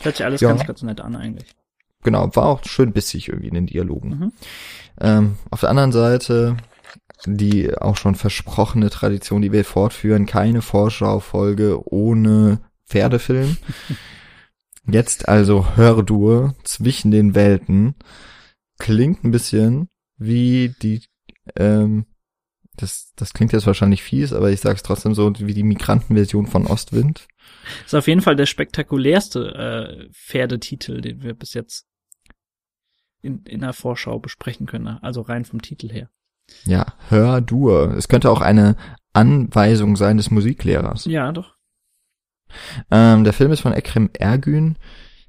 Hört 0.00 0.16
sich 0.16 0.26
alles 0.26 0.40
ja. 0.40 0.48
ganz, 0.48 0.66
ganz 0.66 0.82
nett 0.82 1.00
an 1.00 1.16
eigentlich. 1.16 1.54
Genau, 2.02 2.34
war 2.36 2.46
auch 2.46 2.64
schön 2.64 2.92
bissig 2.92 3.28
irgendwie 3.28 3.48
in 3.48 3.54
den 3.54 3.66
Dialogen. 3.66 4.08
Mhm. 4.10 4.32
Ähm, 5.00 5.38
auf 5.50 5.60
der 5.60 5.70
anderen 5.70 5.92
Seite 5.92 6.56
die 7.24 7.76
auch 7.76 7.96
schon 7.96 8.14
versprochene 8.14 8.90
Tradition, 8.90 9.42
die 9.42 9.52
wir 9.52 9.64
fortführen, 9.64 10.26
keine 10.26 10.62
Vorschaufolge 10.62 11.80
ohne 11.90 12.60
Pferdefilm. 12.86 13.56
Jetzt 14.88 15.28
also 15.28 15.76
Hördur 15.76 16.54
zwischen 16.62 17.10
den 17.10 17.34
Welten. 17.34 17.94
Klingt 18.78 19.24
ein 19.24 19.30
bisschen 19.30 19.88
wie 20.16 20.74
die, 20.80 21.02
ähm, 21.56 22.06
das, 22.76 23.12
das 23.16 23.32
klingt 23.32 23.52
jetzt 23.52 23.66
wahrscheinlich 23.66 24.02
fies, 24.02 24.32
aber 24.32 24.50
ich 24.50 24.60
sag's 24.60 24.82
trotzdem 24.82 25.14
so, 25.14 25.32
wie 25.38 25.54
die 25.54 25.62
Migrantenversion 25.62 26.46
von 26.46 26.66
Ostwind. 26.66 27.26
Das 27.82 27.92
ist 27.92 27.94
auf 27.94 28.06
jeden 28.06 28.20
Fall 28.20 28.36
der 28.36 28.46
spektakulärste 28.46 29.54
äh, 29.54 30.12
Pferdetitel, 30.12 31.00
den 31.00 31.22
wir 31.22 31.34
bis 31.34 31.54
jetzt 31.54 31.86
in, 33.22 33.42
in 33.44 33.60
der 33.60 33.72
Vorschau 33.72 34.18
besprechen 34.18 34.66
können, 34.66 34.86
also 34.86 35.22
rein 35.22 35.44
vom 35.44 35.62
Titel 35.62 35.90
her. 35.90 36.10
Ja, 36.64 36.94
Hör 37.08 37.40
Dur. 37.40 37.94
Es 37.96 38.08
könnte 38.08 38.30
auch 38.30 38.40
eine 38.40 38.76
Anweisung 39.12 39.96
sein 39.96 40.16
des 40.16 40.30
Musiklehrers. 40.30 41.06
Ja, 41.06 41.32
doch. 41.32 41.55
Ähm, 42.90 43.24
der 43.24 43.32
Film 43.32 43.52
ist 43.52 43.60
von 43.60 43.72
Ekrem 43.72 44.10
Ergün. 44.12 44.76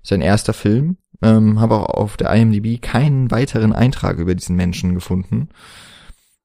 Sein 0.04 0.22
erster 0.22 0.54
Film. 0.54 0.98
Ähm, 1.22 1.60
habe 1.60 1.76
auch 1.76 1.90
auf 1.90 2.18
der 2.18 2.34
IMDb 2.34 2.82
keinen 2.82 3.32
weiteren 3.32 3.74
Eintrag 3.74 4.18
über 4.20 4.36
diesen 4.36 4.56
Menschen 4.56 4.94
gefunden. 4.94 5.50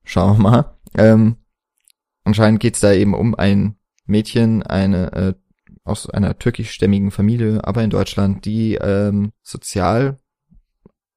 Schauen 0.05 0.39
wir 0.39 0.43
mal. 0.43 0.77
Ähm, 0.97 1.37
anscheinend 2.25 2.61
geht's 2.61 2.81
da 2.81 2.93
eben 2.93 3.15
um 3.15 3.35
ein 3.35 3.77
Mädchen, 4.07 4.63
eine 4.63 5.13
äh, 5.13 5.35
aus 5.85 6.09
einer 6.09 6.39
türkischstämmigen 6.39 7.11
Familie, 7.11 7.65
aber 7.65 7.83
in 7.83 7.91
Deutschland, 7.91 8.45
die 8.45 8.75
ähm, 8.75 9.33
sozial 9.43 10.17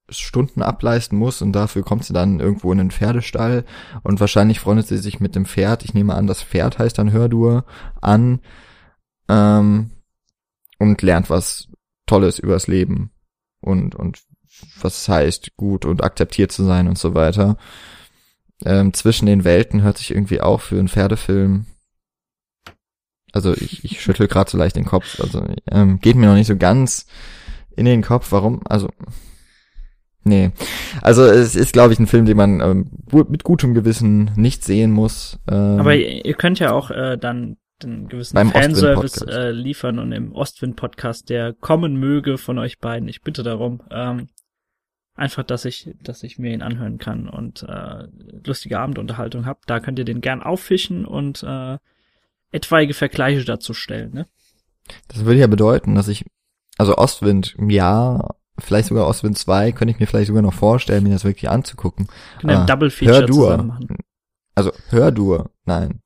Stunden 0.10 0.62
ableisten 0.62 1.18
muss 1.18 1.42
und 1.42 1.54
dafür 1.54 1.84
kommt 1.84 2.06
sie 2.06 2.14
dann 2.14 2.40
irgendwo 2.40 2.72
in 2.72 2.78
den 2.78 2.92
Pferdestall 2.92 3.66
und 4.04 4.20
wahrscheinlich 4.20 4.60
freundet 4.60 4.88
sie 4.88 4.98
sich 4.98 5.20
mit 5.20 5.36
dem 5.36 5.46
Pferd, 5.46 5.84
ich 5.84 5.94
nehme 5.94 6.14
an, 6.14 6.28
das 6.28 6.44
Pferd 6.44 6.78
heißt 6.78 6.98
dann 6.98 7.12
Hördur, 7.12 7.66
an 8.02 8.40
ähm, 9.30 9.92
und 10.80 11.02
lernt 11.02 11.30
was 11.30 11.70
Tolles 12.06 12.40
übers 12.40 12.68
Leben 12.68 13.12
und, 13.62 13.96
und 13.96 14.22
was 14.80 15.08
heißt, 15.08 15.56
gut 15.58 15.86
und 15.86 16.04
akzeptiert 16.04 16.52
zu 16.52 16.64
sein 16.64 16.88
und 16.88 16.98
so 16.98 17.14
weiter. 17.14 17.58
Ähm, 18.64 18.94
zwischen 18.94 19.26
den 19.26 19.44
Welten 19.44 19.82
hört 19.82 19.98
sich 19.98 20.12
irgendwie 20.12 20.40
auch 20.40 20.62
für 20.62 20.80
einen 20.80 20.88
Pferdefilm 20.88 21.66
also 23.36 23.54
ich, 23.54 23.84
ich 23.84 24.02
schüttel 24.02 24.30
gerade 24.30 24.50
so 24.50 24.58
leicht 24.58 24.78
den 24.78 24.86
Kopf. 24.86 25.20
Also 25.20 25.46
ähm, 25.70 26.00
geht 26.00 26.16
mir 26.16 26.28
noch 26.28 26.36
nicht 26.36 26.48
so 26.48 26.56
ganz 26.56 27.06
in 27.76 27.84
den 27.86 28.02
Kopf. 28.02 28.32
Warum? 28.32 28.62
Also 28.64 28.90
nee. 30.24 30.52
Also 31.02 31.26
es 31.26 31.54
ist, 31.54 31.74
glaube 31.74 31.92
ich, 31.92 32.00
ein 32.00 32.08
Film, 32.08 32.26
den 32.26 32.38
man 32.38 32.62
ähm, 32.62 32.92
mit 33.28 33.44
gutem 33.44 33.74
Gewissen 33.74 34.32
nicht 34.38 34.64
sehen 34.64 34.92
muss. 34.92 35.38
Ähm, 35.52 35.80
Aber 35.82 35.94
ihr, 35.96 36.34
könnt 36.36 36.60
ja 36.60 36.72
auch 36.72 36.92
äh, 36.92 37.18
dann 37.18 37.58
den 37.86 38.08
gewissen 38.10 38.38
Fanservice 38.52 39.26
äh, 39.28 39.52
liefern 39.52 40.00
und 40.00 40.12
im 40.12 40.34
Ostwind-Podcast, 40.34 41.30
der 41.30 41.54
kommen 41.54 41.96
möge 41.96 42.38
von 42.38 42.58
euch 42.60 42.80
beiden. 42.80 43.08
Ich 43.08 43.22
bitte 43.22 43.44
darum. 43.44 43.82
Ähm, 43.92 44.28
einfach, 45.16 45.44
dass 45.44 45.66
ich, 45.66 45.96
dass 46.04 46.24
ich 46.24 46.38
mir 46.38 46.54
ihn 46.54 46.62
anhören 46.62 46.98
kann 46.98 47.30
und 47.30 47.64
äh, 47.64 48.08
lustige 48.46 48.80
Abendunterhaltung 48.80 49.46
hab. 49.46 49.66
Da 49.66 49.80
könnt 49.80 49.98
ihr 49.98 50.06
den 50.06 50.22
gern 50.22 50.44
auffischen 50.44 51.06
und 51.06 51.44
äh, 51.44 51.78
etwaige 52.52 52.94
Vergleiche 52.94 53.46
dazu 53.46 53.74
stellen. 53.74 54.14
Ne? 54.14 54.28
Das 55.08 55.26
würde 55.26 55.40
ja 55.40 55.48
bedeuten, 55.48 55.96
dass 55.96 56.08
ich, 56.08 56.26
also 56.78 56.98
Ostwind, 56.98 57.56
ja, 57.68 58.36
vielleicht 58.60 58.90
sogar 58.90 59.08
Ostwind 59.08 59.38
2, 59.38 59.72
könnte 59.72 59.94
ich 59.94 60.00
mir 60.00 60.08
vielleicht 60.08 60.28
sogar 60.28 60.42
noch 60.44 60.54
vorstellen, 60.54 61.04
mir 61.04 61.14
das 61.14 61.26
wirklich 61.26 61.50
anzugucken. 61.50 62.08
Können 62.40 62.58
ein 62.58 62.68
Double 62.68 62.90
Feature 62.90 63.26
zusammen 63.26 63.68
machen. 63.68 63.98
Also 64.54 64.72
Hördur, 64.90 65.52
nein. 65.66 66.02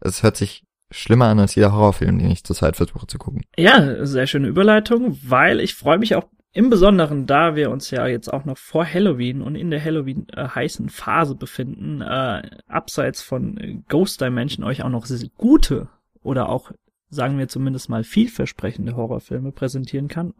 Es 0.00 0.22
hört 0.22 0.36
sich 0.36 0.64
schlimmer 0.90 1.26
an 1.26 1.38
als 1.38 1.54
jeder 1.54 1.72
Horrorfilm, 1.72 2.18
den 2.18 2.30
ich 2.30 2.44
zurzeit 2.44 2.76
versuche 2.76 3.06
zu 3.06 3.18
gucken. 3.18 3.42
Ja, 3.56 4.04
sehr 4.06 4.26
schöne 4.26 4.48
Überleitung, 4.48 5.18
weil 5.22 5.60
ich 5.60 5.74
freue 5.74 5.98
mich 5.98 6.14
auch 6.14 6.28
im 6.52 6.70
Besonderen, 6.70 7.26
da 7.26 7.56
wir 7.56 7.70
uns 7.70 7.90
ja 7.90 8.06
jetzt 8.06 8.32
auch 8.32 8.44
noch 8.44 8.56
vor 8.56 8.86
Halloween 8.86 9.42
und 9.42 9.54
in 9.54 9.70
der 9.70 9.84
Halloween 9.84 10.26
äh, 10.30 10.48
heißen 10.48 10.88
Phase 10.88 11.34
befinden, 11.34 12.00
äh, 12.00 12.42
abseits 12.66 13.22
von 13.22 13.84
Ghost 13.88 14.20
Dimension 14.20 14.64
euch 14.64 14.82
auch 14.82 14.88
noch 14.88 15.06
gute 15.36 15.88
oder 16.22 16.48
auch 16.48 16.72
sagen 17.10 17.38
wir 17.38 17.48
zumindest 17.48 17.88
mal 17.88 18.04
vielversprechende 18.04 18.96
Horrorfilme 18.96 19.52
präsentieren 19.52 20.08
kann. 20.08 20.34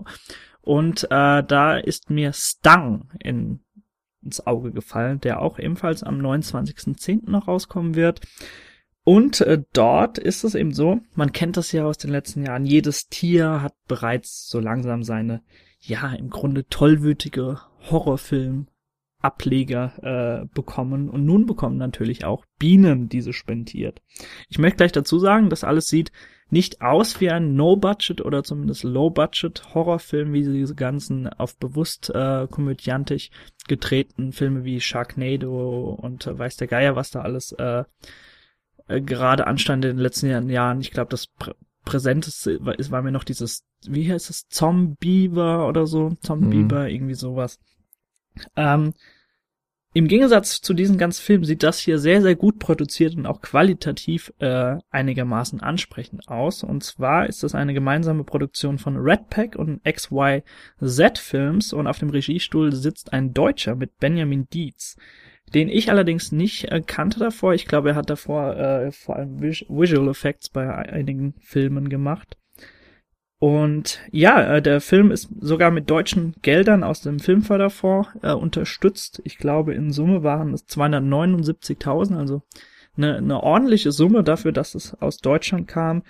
Und 0.60 1.04
äh, 1.04 1.42
da 1.42 1.76
ist 1.76 2.10
mir 2.10 2.32
Stung 2.32 3.10
in, 3.20 3.60
ins 4.22 4.46
Auge 4.46 4.72
gefallen, 4.72 5.20
der 5.20 5.40
auch 5.40 5.58
ebenfalls 5.58 6.02
am 6.02 6.20
29.10. 6.20 7.30
noch 7.30 7.48
rauskommen 7.48 7.94
wird. 7.94 8.20
Und 9.08 9.40
äh, 9.40 9.62
dort 9.72 10.18
ist 10.18 10.44
es 10.44 10.54
eben 10.54 10.74
so, 10.74 11.00
man 11.14 11.32
kennt 11.32 11.56
das 11.56 11.72
ja 11.72 11.86
aus 11.86 11.96
den 11.96 12.10
letzten 12.10 12.44
Jahren, 12.44 12.66
jedes 12.66 13.08
Tier 13.08 13.62
hat 13.62 13.72
bereits 13.86 14.50
so 14.50 14.60
langsam 14.60 15.02
seine 15.02 15.40
ja, 15.80 16.12
im 16.12 16.28
Grunde 16.28 16.68
tollwütige 16.68 17.58
Horrorfilm-Ableger 17.90 20.42
äh, 20.42 20.46
bekommen. 20.54 21.08
Und 21.08 21.24
nun 21.24 21.46
bekommen 21.46 21.78
natürlich 21.78 22.26
auch 22.26 22.44
Bienen 22.58 23.08
diese 23.08 23.32
spendiert. 23.32 24.02
Ich 24.50 24.58
möchte 24.58 24.76
gleich 24.76 24.92
dazu 24.92 25.18
sagen, 25.18 25.48
das 25.48 25.64
alles 25.64 25.88
sieht 25.88 26.12
nicht 26.50 26.82
aus 26.82 27.18
wie 27.22 27.30
ein 27.30 27.54
No-Budget 27.54 28.20
oder 28.20 28.44
zumindest 28.44 28.84
Low-Budget-Horrorfilm, 28.84 30.34
wie 30.34 30.44
diese 30.44 30.74
ganzen 30.74 31.28
auf 31.28 31.56
bewusst 31.56 32.10
äh, 32.14 32.46
komödiantisch 32.46 33.30
gedrehten 33.68 34.32
Filme 34.32 34.64
wie 34.64 34.82
Sharknado 34.82 35.96
und 35.98 36.26
äh, 36.26 36.38
weiß 36.38 36.58
der 36.58 36.68
Geier, 36.68 36.94
was 36.94 37.10
da 37.10 37.22
alles 37.22 37.52
äh, 37.52 37.84
äh, 38.88 39.00
gerade 39.00 39.46
anstand 39.46 39.84
in 39.84 39.96
den 39.96 40.02
letzten 40.02 40.50
Jahren. 40.50 40.80
Ich 40.80 40.90
glaube, 40.90 41.10
das 41.10 41.26
Pr 41.26 41.54
Präsenteste 41.84 42.58
war, 42.62 42.74
war 42.90 43.00
mir 43.00 43.12
noch 43.12 43.24
dieses 43.24 43.64
wie 43.86 44.10
heißt 44.10 44.30
es, 44.30 44.48
Zombieber 44.48 45.68
oder 45.68 45.86
so, 45.86 46.10
Zombieber, 46.20 46.84
mhm. 46.84 46.88
irgendwie 46.88 47.14
sowas. 47.14 47.58
Ähm, 48.56 48.92
Im 49.94 50.08
Gegensatz 50.08 50.60
zu 50.60 50.74
diesen 50.74 50.98
ganzen 50.98 51.22
Filmen 51.22 51.44
sieht 51.44 51.62
das 51.62 51.78
hier 51.78 51.98
sehr, 51.98 52.22
sehr 52.22 52.36
gut 52.36 52.58
produziert 52.58 53.16
und 53.16 53.26
auch 53.26 53.40
qualitativ 53.40 54.32
äh, 54.38 54.76
einigermaßen 54.90 55.60
ansprechend 55.60 56.28
aus. 56.28 56.62
Und 56.62 56.84
zwar 56.84 57.26
ist 57.26 57.42
das 57.42 57.54
eine 57.54 57.74
gemeinsame 57.74 58.24
Produktion 58.24 58.78
von 58.78 58.96
Red 58.96 59.30
Pack 59.30 59.56
und 59.56 59.82
XYZ 59.84 61.18
Films 61.18 61.72
und 61.72 61.86
auf 61.86 61.98
dem 61.98 62.10
Regiestuhl 62.10 62.72
sitzt 62.74 63.12
ein 63.12 63.32
Deutscher 63.32 63.76
mit 63.76 63.98
Benjamin 63.98 64.48
Dietz 64.52 64.96
den 65.54 65.68
ich 65.68 65.90
allerdings 65.90 66.32
nicht 66.32 66.70
äh, 66.70 66.82
kannte 66.84 67.18
davor. 67.18 67.54
Ich 67.54 67.66
glaube, 67.66 67.90
er 67.90 67.94
hat 67.94 68.10
davor 68.10 68.56
äh, 68.56 68.92
vor 68.92 69.16
allem 69.16 69.40
Vis 69.40 69.64
Visual 69.68 70.08
Effects 70.08 70.48
bei 70.48 70.74
einigen 70.74 71.34
Filmen 71.40 71.88
gemacht. 71.88 72.36
Und 73.40 74.00
ja, 74.10 74.56
äh, 74.56 74.62
der 74.62 74.80
Film 74.80 75.10
ist 75.10 75.28
sogar 75.40 75.70
mit 75.70 75.88
deutschen 75.88 76.34
Geldern 76.42 76.82
aus 76.82 77.02
dem 77.02 77.20
Filmförderfonds 77.20 78.10
äh, 78.22 78.32
unterstützt. 78.32 79.20
Ich 79.24 79.38
glaube, 79.38 79.74
in 79.74 79.92
Summe 79.92 80.24
waren 80.24 80.52
es 80.52 80.66
279.000, 80.66 82.16
also 82.16 82.42
eine, 82.96 83.16
eine 83.16 83.42
ordentliche 83.42 83.92
Summe 83.92 84.24
dafür, 84.24 84.50
dass 84.50 84.74
es 84.74 84.94
aus 85.00 85.18
Deutschland 85.18 85.68
kam. 85.68 86.02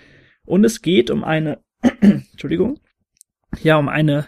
Und 0.43 0.63
es 0.63 0.81
geht 0.81 1.11
um 1.11 1.23
eine, 1.23 1.59
Entschuldigung, 2.01 2.79
ja, 3.61 3.77
um 3.77 3.89
eine 3.89 4.27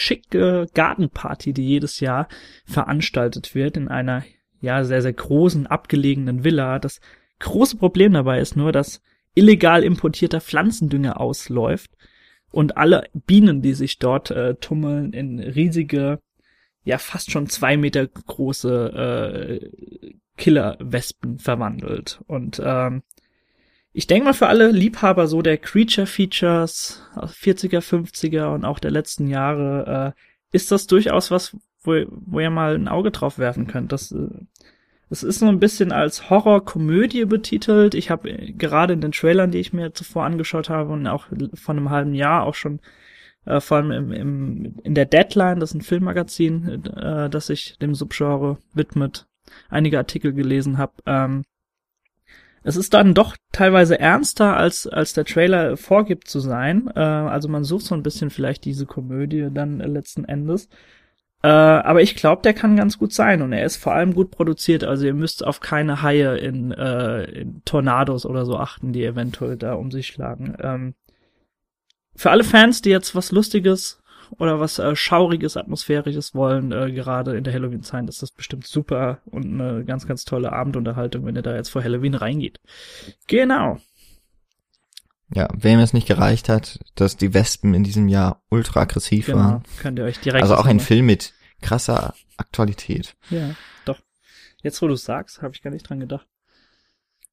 schicke 0.00 0.66
Gartenparty, 0.74 1.52
die 1.52 1.66
jedes 1.66 2.00
Jahr 2.00 2.28
veranstaltet 2.64 3.54
wird 3.54 3.76
in 3.76 3.88
einer, 3.88 4.24
ja, 4.60 4.84
sehr, 4.84 5.02
sehr 5.02 5.12
großen, 5.12 5.66
abgelegenen 5.66 6.44
Villa. 6.44 6.78
Das 6.78 7.00
große 7.38 7.76
Problem 7.76 8.12
dabei 8.12 8.40
ist 8.40 8.56
nur, 8.56 8.72
dass 8.72 9.02
illegal 9.34 9.84
importierter 9.84 10.40
Pflanzendünger 10.40 11.20
ausläuft 11.20 11.90
und 12.50 12.76
alle 12.76 13.04
Bienen, 13.12 13.62
die 13.62 13.74
sich 13.74 13.98
dort 13.98 14.30
äh, 14.30 14.54
tummeln, 14.56 15.12
in 15.12 15.38
riesige, 15.38 16.20
ja 16.82 16.98
fast 16.98 17.30
schon 17.30 17.46
zwei 17.46 17.76
Meter 17.76 18.06
große 18.06 19.60
äh, 19.62 20.12
Killerwespen 20.36 21.38
verwandelt. 21.38 22.22
Und 22.26 22.60
ähm, 22.64 23.02
ich 23.92 24.06
denke 24.06 24.26
mal 24.26 24.34
für 24.34 24.46
alle 24.46 24.70
Liebhaber 24.70 25.26
so 25.26 25.42
der 25.42 25.58
Creature 25.58 26.06
Features 26.06 27.02
aus 27.14 27.34
40er, 27.34 27.80
50er 27.80 28.54
und 28.54 28.64
auch 28.64 28.78
der 28.78 28.90
letzten 28.90 29.26
Jahre 29.26 30.14
äh, 30.16 30.56
ist 30.56 30.70
das 30.70 30.86
durchaus 30.86 31.30
was, 31.30 31.56
wo, 31.82 32.04
wo 32.08 32.40
ihr 32.40 32.50
mal 32.50 32.74
ein 32.74 32.88
Auge 32.88 33.10
drauf 33.10 33.38
werfen 33.38 33.66
könnt. 33.66 33.92
Das 33.92 34.12
äh, 34.12 34.28
es 35.10 35.24
ist 35.24 35.40
so 35.40 35.46
ein 35.48 35.58
bisschen 35.58 35.90
als 35.90 36.30
Horrorkomödie 36.30 37.24
betitelt. 37.24 37.96
Ich 37.96 38.10
habe 38.10 38.30
gerade 38.56 38.92
in 38.92 39.00
den 39.00 39.10
Trailern, 39.10 39.50
die 39.50 39.58
ich 39.58 39.72
mir 39.72 39.92
zuvor 39.92 40.24
angeschaut 40.24 40.70
habe 40.70 40.92
und 40.92 41.08
auch 41.08 41.26
von 41.54 41.76
einem 41.76 41.90
halben 41.90 42.14
Jahr 42.14 42.44
auch 42.44 42.54
schon 42.54 42.78
äh, 43.44 43.60
vor 43.60 43.78
allem 43.78 43.90
im, 43.90 44.12
im, 44.12 44.74
in 44.84 44.94
der 44.94 45.06
Deadline, 45.06 45.58
das 45.58 45.70
ist 45.70 45.74
ein 45.74 45.80
Filmmagazin, 45.80 46.84
äh, 46.96 47.28
das 47.28 47.48
sich 47.48 47.76
dem 47.78 47.96
Subgenre 47.96 48.58
widmet, 48.72 49.26
einige 49.68 49.98
Artikel 49.98 50.32
gelesen 50.32 50.78
habe. 50.78 50.92
Ähm, 51.06 51.42
es 52.62 52.76
ist 52.76 52.92
dann 52.94 53.14
doch 53.14 53.36
teilweise 53.52 53.98
ernster, 53.98 54.56
als, 54.56 54.86
als 54.86 55.14
der 55.14 55.24
Trailer 55.24 55.76
vorgibt 55.76 56.28
zu 56.28 56.40
sein. 56.40 56.90
Äh, 56.94 57.00
also 57.00 57.48
man 57.48 57.64
sucht 57.64 57.86
so 57.86 57.94
ein 57.94 58.02
bisschen 58.02 58.30
vielleicht 58.30 58.64
diese 58.64 58.86
Komödie 58.86 59.48
dann 59.50 59.78
letzten 59.78 60.24
Endes. 60.24 60.68
Äh, 61.42 61.48
aber 61.48 62.02
ich 62.02 62.16
glaube, 62.16 62.42
der 62.42 62.52
kann 62.52 62.76
ganz 62.76 62.98
gut 62.98 63.14
sein 63.14 63.40
und 63.40 63.52
er 63.52 63.64
ist 63.64 63.76
vor 63.76 63.94
allem 63.94 64.12
gut 64.12 64.30
produziert. 64.30 64.84
Also 64.84 65.06
ihr 65.06 65.14
müsst 65.14 65.44
auf 65.44 65.60
keine 65.60 66.02
Haie 66.02 66.36
in, 66.36 66.70
äh, 66.72 67.24
in 67.24 67.62
Tornados 67.64 68.26
oder 68.26 68.44
so 68.44 68.58
achten, 68.58 68.92
die 68.92 69.04
eventuell 69.04 69.56
da 69.56 69.74
um 69.74 69.90
sich 69.90 70.08
schlagen. 70.08 70.54
Ähm, 70.60 70.94
für 72.14 72.30
alle 72.30 72.44
Fans, 72.44 72.82
die 72.82 72.90
jetzt 72.90 73.14
was 73.14 73.32
Lustiges 73.32 73.99
oder 74.38 74.60
was 74.60 74.78
äh, 74.78 74.94
Schauriges, 74.96 75.56
Atmosphärisches 75.56 76.34
wollen, 76.34 76.72
äh, 76.72 76.92
gerade 76.92 77.36
in 77.36 77.44
der 77.44 77.52
Halloween-Zeit, 77.52 78.08
ist 78.08 78.22
das 78.22 78.30
bestimmt 78.30 78.66
super 78.66 79.18
und 79.26 79.44
eine 79.44 79.84
ganz, 79.84 80.06
ganz 80.06 80.24
tolle 80.24 80.52
Abendunterhaltung, 80.52 81.24
wenn 81.26 81.36
ihr 81.36 81.42
da 81.42 81.54
jetzt 81.54 81.70
vor 81.70 81.82
Halloween 81.82 82.14
reingeht. 82.14 82.60
Genau. 83.26 83.78
Ja, 85.32 85.48
wem 85.56 85.78
es 85.78 85.92
nicht 85.92 86.08
gereicht 86.08 86.48
hat, 86.48 86.80
dass 86.96 87.16
die 87.16 87.34
Wespen 87.34 87.74
in 87.74 87.84
diesem 87.84 88.08
Jahr 88.08 88.42
ultra 88.50 88.80
aggressiv 88.80 89.26
genau, 89.26 89.38
waren. 89.38 89.62
Könnt 89.80 89.98
ihr 89.98 90.04
euch 90.04 90.18
direkt. 90.18 90.42
Also 90.42 90.56
auch 90.56 90.66
ein 90.66 90.80
Film 90.80 91.06
mit 91.06 91.34
krasser 91.60 92.14
Aktualität. 92.36 93.14
Ja, 93.30 93.54
doch. 93.84 94.00
Jetzt, 94.62 94.82
wo 94.82 94.88
du 94.88 94.96
sagst, 94.96 95.40
habe 95.42 95.54
ich 95.54 95.62
gar 95.62 95.70
nicht 95.70 95.88
dran 95.88 96.00
gedacht. 96.00 96.26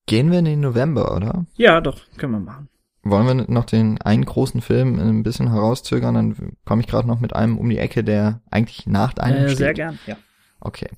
Gehen 0.05 0.31
wir 0.31 0.39
in 0.39 0.45
den 0.45 0.59
November, 0.59 1.15
oder? 1.15 1.45
Ja, 1.55 1.81
doch, 1.81 1.99
können 2.17 2.33
wir 2.33 2.39
machen. 2.39 2.69
Wollen 3.09 3.27
wir 3.27 3.45
noch 3.51 3.65
den 3.65 4.01
einen 4.01 4.25
großen 4.25 4.61
Film 4.61 4.99
ein 4.99 5.23
bisschen 5.23 5.51
herauszögern? 5.51 6.13
Dann 6.15 6.35
komme 6.65 6.81
ich 6.81 6.87
gerade 6.87 7.07
noch 7.07 7.19
mit 7.19 7.35
einem 7.35 7.57
um 7.57 7.69
die 7.69 7.77
Ecke, 7.77 8.03
der 8.03 8.41
eigentlich 8.51 8.87
nach 8.87 9.13
deinem 9.13 9.37
Äh, 9.45 9.47
steht. 9.49 9.57
sehr 9.57 9.73
gern, 9.73 9.99
ja. 10.07 10.17
Okay. 10.59 10.89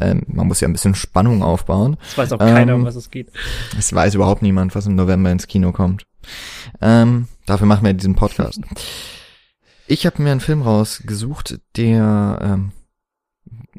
Ähm, 0.00 0.22
man 0.26 0.46
muss 0.46 0.60
ja 0.60 0.68
ein 0.68 0.72
bisschen 0.72 0.94
Spannung 0.94 1.42
aufbauen. 1.42 1.96
Das 2.02 2.18
weiß 2.18 2.32
auch 2.32 2.38
keiner, 2.38 2.72
Ähm, 2.74 2.80
um 2.80 2.84
was 2.86 2.96
es 2.96 3.10
geht. 3.10 3.30
Es 3.78 3.92
weiß 3.94 4.14
überhaupt 4.14 4.42
niemand, 4.42 4.74
was 4.74 4.86
im 4.86 4.94
November 4.94 5.30
ins 5.32 5.46
Kino 5.46 5.72
kommt. 5.72 6.04
Ähm, 6.82 7.26
dafür 7.46 7.66
machen 7.66 7.84
wir 7.84 7.92
diesen 7.94 8.14
Podcast. 8.14 8.60
Ich 9.88 10.04
habe 10.04 10.20
mir 10.20 10.32
einen 10.32 10.40
Film 10.40 10.62
rausgesucht, 10.62 11.60
der, 11.76 12.40
ähm, 12.42 12.72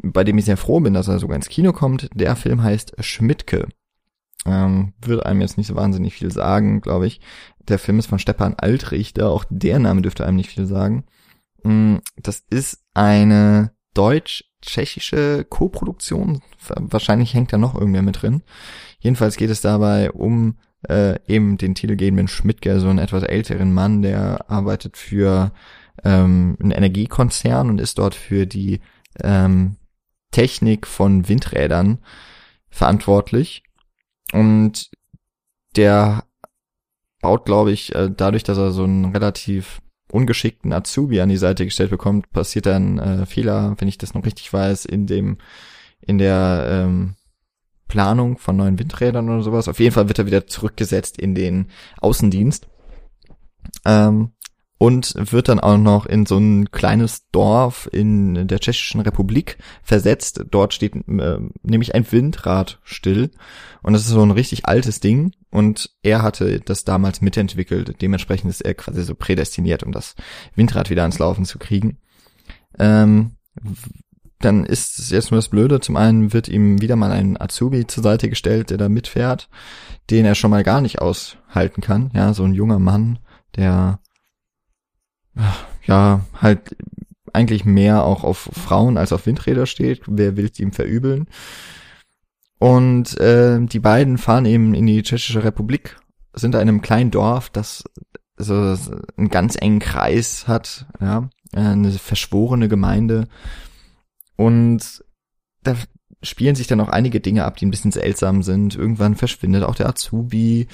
bei 0.02 0.24
dem 0.24 0.38
ich 0.38 0.46
sehr 0.46 0.56
froh 0.56 0.80
bin, 0.80 0.94
dass 0.94 1.10
er 1.10 1.20
sogar 1.20 1.36
ins 1.36 1.50
Kino 1.50 1.74
kommt. 1.74 2.08
Der 2.14 2.38
Film 2.38 2.64
heißt 2.64 2.94
Schmidtke. 3.04 3.68
Ähm, 4.48 4.94
würde 5.02 5.26
einem 5.26 5.42
jetzt 5.42 5.58
nicht 5.58 5.68
so 5.68 5.76
wahnsinnig 5.76 6.14
viel 6.16 6.32
sagen, 6.32 6.82
glaube 6.82 7.08
ich. 7.08 7.20
Der 7.68 7.80
Film 7.80 8.00
ist 8.00 8.08
von 8.08 8.20
Stepan 8.20 8.56
Altrichter, 8.56 9.30
auch 9.30 9.46
der 9.50 9.78
Name 9.80 10.02
dürfte 10.02 10.26
einem 10.26 10.38
nicht 10.38 10.50
viel 10.50 10.66
sagen. 10.66 11.06
Mm, 11.64 11.98
Das 12.16 12.44
ist 12.50 12.86
eine 12.94 13.72
deutsch-tschechische 13.94 15.46
Koproduktion. 15.50 16.42
Wahrscheinlich 16.70 17.34
hängt 17.34 17.52
da 17.52 17.58
noch 17.58 17.76
irgendwer 17.76 18.04
mit 18.04 18.22
drin. 18.22 18.44
Jedenfalls 19.00 19.36
geht 19.36 19.50
es 19.50 19.62
dabei 19.62 20.12
um 20.12 20.58
äh, 20.88 21.20
eben 21.28 21.58
den 21.58 21.76
titelgebenden 21.76 22.28
Schmidtke, 22.28 22.80
so 22.80 22.88
einen 22.88 23.00
etwas 23.00 23.24
älteren 23.24 23.74
Mann, 23.74 24.02
der 24.02 24.50
arbeitet 24.50 24.96
für 24.96 25.52
ähm, 26.04 26.58
einen 26.62 26.72
Energiekonzern 26.72 27.70
und 27.70 27.82
ist 27.82 27.98
dort 27.98 28.16
für 28.16 28.46
die 28.46 28.80
ähm, 29.24 29.78
Technik 30.32 30.86
von 30.86 31.28
Windrädern 31.28 32.00
verantwortlich. 32.70 33.64
Und 34.34 34.90
der 35.76 36.24
baut, 37.22 37.46
glaube 37.46 37.72
ich, 37.72 37.94
äh, 37.96 38.10
dadurch, 38.16 38.44
dass 38.44 38.58
er 38.58 38.72
so 38.72 38.84
einen 38.84 39.06
relativ 39.06 39.82
ungeschickten 40.12 40.72
Azubi 40.74 41.20
an 41.20 41.30
die 41.30 41.38
Seite 41.38 41.66
gestellt 41.66 41.90
bekommt, 41.90 42.32
passiert 42.32 42.66
dann 42.66 42.98
äh, 42.98 43.26
Fehler, 43.26 43.76
wenn 43.78 43.88
ich 43.88 43.98
das 43.98 44.14
noch 44.14 44.26
richtig 44.26 44.52
weiß, 44.52 44.86
in 44.86 45.06
dem 45.06 45.38
in 46.00 46.18
der 46.18 46.68
ähm, 46.70 47.16
Planung 47.88 48.38
von 48.38 48.56
neuen 48.56 48.80
Windrädern 48.80 49.30
oder 49.30 49.42
sowas. 49.42 49.68
Auf 49.68 49.80
jeden 49.80 49.94
Fall 49.94 50.08
wird 50.08 50.20
er 50.20 50.26
wieder 50.26 50.48
zurückgesetzt 50.48 51.20
in 51.20 51.36
den 51.36 51.68
Außendienst. 52.00 52.68
Ähm, 53.86 54.32
und 54.78 55.14
wird 55.16 55.50
dann 55.50 55.60
auch 55.60 55.78
noch 55.78 56.06
in 56.06 56.26
so 56.26 56.38
ein 56.38 56.72
kleines 56.72 57.30
Dorf 57.32 57.90
in 57.92 58.48
der 58.48 58.60
Tschechischen 58.60 59.02
Republik 59.02 59.58
versetzt. 59.82 60.44
Dort 60.52 60.74
steht 60.74 60.96
äh, 60.96 61.40
nämlich 61.64 61.96
ein 61.96 62.10
Windrad 62.12 62.80
still 62.84 63.32
und 63.82 63.94
das 63.94 64.04
ist 64.04 64.10
so 64.10 64.22
ein 64.22 64.32
richtig 64.32 64.66
altes 64.66 65.00
Ding 65.00 65.32
und 65.50 65.90
er 66.04 66.22
hatte 66.22 66.60
das 66.60 66.84
damals 66.84 67.22
mitentwickelt. 67.22 68.02
Dementsprechend 68.02 68.50
ist 68.52 68.62
er 68.62 68.76
quasi 68.76 69.04
so 69.04 69.16
prädestiniert, 69.16 69.84
um 69.84 69.92
das 69.92 70.16
Windrad 70.56 70.90
wieder 70.90 71.02
ans 71.02 71.20
Laufen 71.20 71.46
zu 71.46 71.58
kriegen. 71.58 71.98
Ähm, 72.78 73.38
dann 74.40 74.66
ist 74.66 75.00
es 75.00 75.10
jetzt 75.10 75.32
nur 75.32 75.40
das 75.40 75.50
Blöde. 75.50 75.80
Zum 75.80 75.96
einen 75.96 76.32
wird 76.32 76.48
ihm 76.48 76.80
wieder 76.80 76.96
mal 76.96 77.12
ein 77.12 77.42
Azubi 77.42 77.88
zur 77.88 78.04
Seite 78.04 78.30
gestellt, 78.30 78.70
der 78.70 78.78
da 78.78 78.88
mitfährt, 78.88 79.50
den 80.12 80.26
er 80.26 80.36
schon 80.36 80.52
mal 80.52 80.64
gar 80.64 80.82
nicht 80.82 81.00
aushalten 81.00 81.82
kann. 81.82 82.12
Ja, 82.14 82.34
so 82.34 82.44
ein 82.44 82.54
junger 82.54 82.78
Mann, 82.78 83.18
der 83.56 84.00
ja 85.86 86.22
halt 86.34 86.76
eigentlich 87.34 87.66
mehr 87.66 88.04
auch 88.04 88.24
auf 88.24 88.50
Frauen 88.52 88.98
als 88.98 89.14
auf 89.14 89.26
Windräder 89.26 89.66
steht. 89.66 90.02
Wer 90.08 90.38
will 90.38 90.52
ihm 90.58 90.72
verübeln? 90.72 91.28
Und 92.60 93.20
äh, 93.20 93.60
die 93.62 93.80
beiden 93.80 94.18
fahren 94.18 94.46
eben 94.46 94.74
in 94.74 94.88
die 94.88 95.04
Tschechische 95.04 95.44
Republik, 95.44 95.98
sind 96.34 96.54
da 96.54 96.62
in 96.62 96.68
einem 96.68 96.82
kleinen 96.82 97.12
Dorf, 97.12 97.50
das 97.50 97.84
so 98.38 98.76
einen 99.18 99.30
ganz 99.30 99.56
engen 99.60 99.80
Kreis 99.80 100.48
hat, 100.48 100.86
ja, 101.00 101.30
eine 101.54 101.92
verschworene 101.92 102.68
Gemeinde. 102.68 103.28
Und 104.36 105.04
da 105.64 105.76
spielen 106.24 106.56
sich 106.56 106.68
dann 106.68 106.82
auch 106.82 106.90
einige 106.90 107.20
Dinge 107.20 107.46
ab, 107.46 107.58
die 107.58 107.66
ein 107.66 107.72
bisschen 107.72 107.92
seltsam 107.92 108.44
sind. 108.44 108.76
Irgendwann 108.76 109.16
verschwindet 109.16 109.64
auch 109.64 109.76
der 109.76 109.88
Azubi 109.90 110.68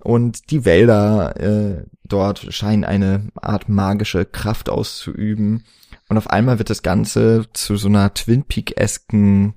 und 0.00 0.50
die 0.50 0.64
Wälder 0.64 1.38
äh, 1.40 1.84
dort 2.04 2.52
scheinen 2.52 2.84
eine 2.84 3.28
Art 3.36 3.68
magische 3.68 4.24
Kraft 4.24 4.68
auszuüben. 4.68 5.64
Und 6.08 6.16
auf 6.16 6.30
einmal 6.30 6.58
wird 6.58 6.70
das 6.70 6.82
Ganze 6.82 7.46
zu 7.52 7.76
so 7.76 7.88
einer 7.88 8.12
Twin 8.14 8.44
Peak-esken 8.44 9.54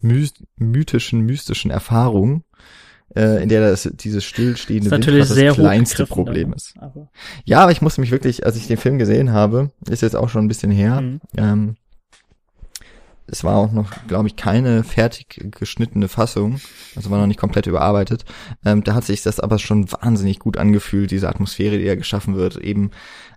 my 0.00 0.28
mythischen, 0.56 1.20
mystischen 1.20 1.70
Erfahrung, 1.70 2.44
äh, 3.14 3.42
in 3.42 3.48
der 3.48 3.70
das, 3.70 3.88
dieses 3.94 4.24
stillstehende 4.24 4.86
ist 4.86 4.90
natürlich 4.90 5.20
Windrad 5.22 5.34
sehr 5.34 5.48
das 5.48 5.56
kleinste 5.56 6.06
Problem 6.06 6.52
ist. 6.52 6.74
Aber, 6.78 7.10
Ja, 7.44 7.60
aber 7.60 7.72
ich 7.72 7.82
musste 7.82 8.00
mich 8.00 8.10
wirklich, 8.10 8.44
als 8.44 8.56
ich 8.56 8.66
den 8.66 8.76
Film 8.76 8.98
gesehen 8.98 9.32
habe, 9.32 9.70
ist 9.88 10.02
jetzt 10.02 10.16
auch 10.16 10.28
schon 10.28 10.44
ein 10.44 10.48
bisschen 10.48 10.70
her, 10.70 11.00
Mhm. 11.00 11.20
ähm, 11.36 11.76
es 13.28 13.42
war 13.44 13.56
auch 13.56 13.72
noch, 13.72 13.90
glaube 14.06 14.28
ich, 14.28 14.36
keine 14.36 14.84
fertig 14.84 15.50
geschnittene 15.58 16.08
Fassung, 16.08 16.60
also 16.94 17.10
war 17.10 17.18
noch 17.18 17.26
nicht 17.26 17.40
komplett 17.40 17.66
überarbeitet. 17.66 18.24
Ähm, 18.64 18.84
da 18.84 18.94
hat 18.94 19.04
sich 19.04 19.22
das 19.22 19.40
aber 19.40 19.58
schon 19.58 19.90
wahnsinnig 19.90 20.38
gut 20.38 20.56
angefühlt, 20.56 21.10
diese 21.10 21.28
Atmosphäre, 21.28 21.78
die 21.78 21.86
da 21.86 21.94
geschaffen 21.96 22.36
wird. 22.36 22.56
Eben, 22.56 22.90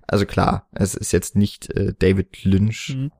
also 0.07 0.25
klar, 0.25 0.67
es 0.71 0.95
ist 0.95 1.11
jetzt 1.11 1.35
nicht 1.35 1.69
äh, 1.71 1.93
David 1.97 2.43
Lynch 2.43 2.95
Mhm. 2.95 3.11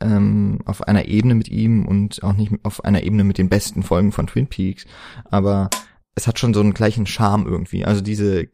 ähm, 0.00 0.58
auf 0.66 0.82
einer 0.82 1.06
Ebene 1.06 1.34
mit 1.34 1.48
ihm 1.48 1.86
und 1.86 2.22
auch 2.22 2.34
nicht 2.34 2.52
auf 2.62 2.84
einer 2.84 3.02
Ebene 3.02 3.24
mit 3.24 3.38
den 3.38 3.48
besten 3.48 3.82
Folgen 3.82 4.12
von 4.12 4.26
Twin 4.26 4.46
Peaks, 4.48 4.84
aber 5.24 5.70
es 6.14 6.26
hat 6.26 6.38
schon 6.38 6.54
so 6.54 6.60
einen 6.60 6.74
gleichen 6.74 7.06
Charme 7.06 7.46
irgendwie. 7.46 7.84
Also 7.84 8.00
diese 8.00 8.48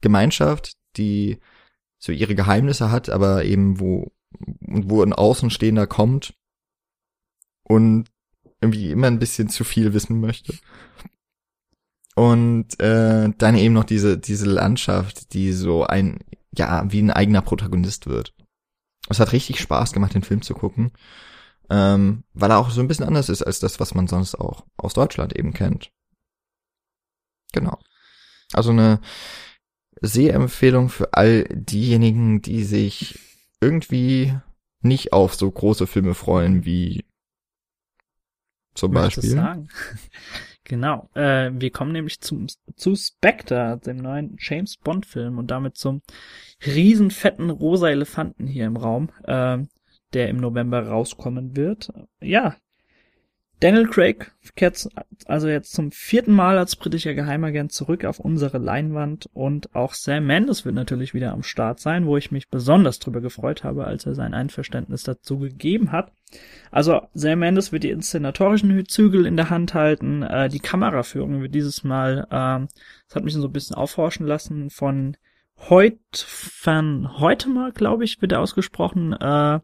Gemeinschaft, 0.00 0.72
die 0.96 1.38
so 1.98 2.12
ihre 2.12 2.34
Geheimnisse 2.34 2.90
hat, 2.90 3.10
aber 3.10 3.44
eben 3.44 3.80
wo 3.80 4.12
wo 4.30 5.02
ein 5.02 5.12
Außenstehender 5.12 5.86
kommt 5.86 6.34
und 7.62 8.10
irgendwie 8.60 8.90
immer 8.90 9.06
ein 9.06 9.18
bisschen 9.18 9.48
zu 9.48 9.64
viel 9.64 9.94
wissen 9.94 10.20
möchte. 10.20 10.54
Und 12.16 12.80
äh, 12.80 13.30
dann 13.38 13.56
eben 13.56 13.74
noch 13.74 13.84
diese 13.84 14.18
diese 14.18 14.46
Landschaft, 14.46 15.32
die 15.34 15.52
so 15.52 15.84
ein 15.84 16.18
ja 16.56 16.84
wie 16.90 17.00
ein 17.00 17.12
eigener 17.12 17.42
Protagonist 17.42 18.06
wird. 18.06 18.34
Es 19.08 19.20
hat 19.20 19.32
richtig 19.32 19.60
Spaß 19.60 19.92
gemacht, 19.92 20.14
den 20.14 20.24
Film 20.24 20.42
zu 20.42 20.54
gucken, 20.54 20.92
ähm, 21.70 22.24
weil 22.34 22.50
er 22.50 22.58
auch 22.58 22.70
so 22.70 22.80
ein 22.80 22.88
bisschen 22.88 23.06
anders 23.06 23.28
ist 23.28 23.42
als 23.42 23.60
das, 23.60 23.78
was 23.80 23.94
man 23.94 24.08
sonst 24.08 24.34
auch 24.34 24.66
aus 24.76 24.94
Deutschland 24.94 25.36
eben 25.36 25.52
kennt. 25.52 25.92
Genau. 27.52 27.78
Also 28.52 28.70
eine 28.70 29.00
Sehempfehlung 30.00 30.88
für 30.88 31.14
all 31.14 31.44
diejenigen, 31.44 32.42
die 32.42 32.64
sich 32.64 33.18
irgendwie 33.60 34.34
nicht 34.80 35.12
auf 35.12 35.34
so 35.34 35.50
große 35.50 35.86
Filme 35.86 36.14
freuen 36.14 36.64
wie 36.64 37.04
zum 38.74 38.92
Beispiel. 38.92 39.66
genau. 40.64 41.10
Äh, 41.14 41.50
wir 41.52 41.70
kommen 41.70 41.92
nämlich 41.92 42.20
zum, 42.20 42.46
zu 42.76 42.94
Spectre, 42.94 43.80
dem 43.84 43.96
neuen 43.96 44.36
James 44.38 44.76
Bond 44.76 45.04
Film 45.04 45.38
und 45.38 45.50
damit 45.50 45.76
zum 45.76 46.02
riesen 46.64 47.10
fetten 47.10 47.50
rosa 47.50 47.88
Elefanten 47.88 48.46
hier 48.46 48.66
im 48.66 48.76
Raum, 48.76 49.10
äh, 49.24 49.58
der 50.12 50.28
im 50.28 50.36
November 50.36 50.86
rauskommen 50.86 51.56
wird. 51.56 51.92
Ja. 52.20 52.56
Daniel 53.60 53.88
Craig 53.88 54.30
kehrt 54.54 54.88
also 55.26 55.48
jetzt 55.48 55.72
zum 55.72 55.90
vierten 55.90 56.32
Mal 56.32 56.58
als 56.58 56.76
britischer 56.76 57.14
Geheimagent 57.14 57.72
zurück 57.72 58.04
auf 58.04 58.20
unsere 58.20 58.58
Leinwand 58.58 59.28
und 59.32 59.74
auch 59.74 59.94
Sam 59.94 60.26
Mendes 60.26 60.64
wird 60.64 60.76
natürlich 60.76 61.12
wieder 61.12 61.32
am 61.32 61.42
Start 61.42 61.80
sein, 61.80 62.06
wo 62.06 62.16
ich 62.16 62.30
mich 62.30 62.50
besonders 62.50 63.00
drüber 63.00 63.20
gefreut 63.20 63.64
habe, 63.64 63.84
als 63.84 64.06
er 64.06 64.14
sein 64.14 64.32
Einverständnis 64.32 65.02
dazu 65.02 65.40
gegeben 65.40 65.90
hat. 65.90 66.12
Also 66.70 67.02
Sam 67.14 67.40
Mendes 67.40 67.72
wird 67.72 67.82
die 67.82 67.90
inszenatorischen 67.90 68.86
Zügel 68.86 69.26
in 69.26 69.36
der 69.36 69.50
Hand 69.50 69.74
halten, 69.74 70.22
äh, 70.22 70.48
die 70.48 70.60
Kameraführung 70.60 71.40
wird 71.42 71.54
dieses 71.54 71.82
Mal, 71.82 72.28
ähm, 72.30 72.68
das 73.08 73.16
hat 73.16 73.24
mich 73.24 73.34
so 73.34 73.44
ein 73.44 73.52
bisschen 73.52 73.76
aufhorchen 73.76 74.26
lassen, 74.26 74.70
von 74.70 75.16
Heut 75.68 75.98
van 76.62 77.18
Heutemer, 77.18 77.72
glaube 77.72 78.04
ich, 78.04 78.22
wird 78.22 78.30
er 78.30 78.40
ausgesprochen, 78.40 79.12
äh, 79.14 79.58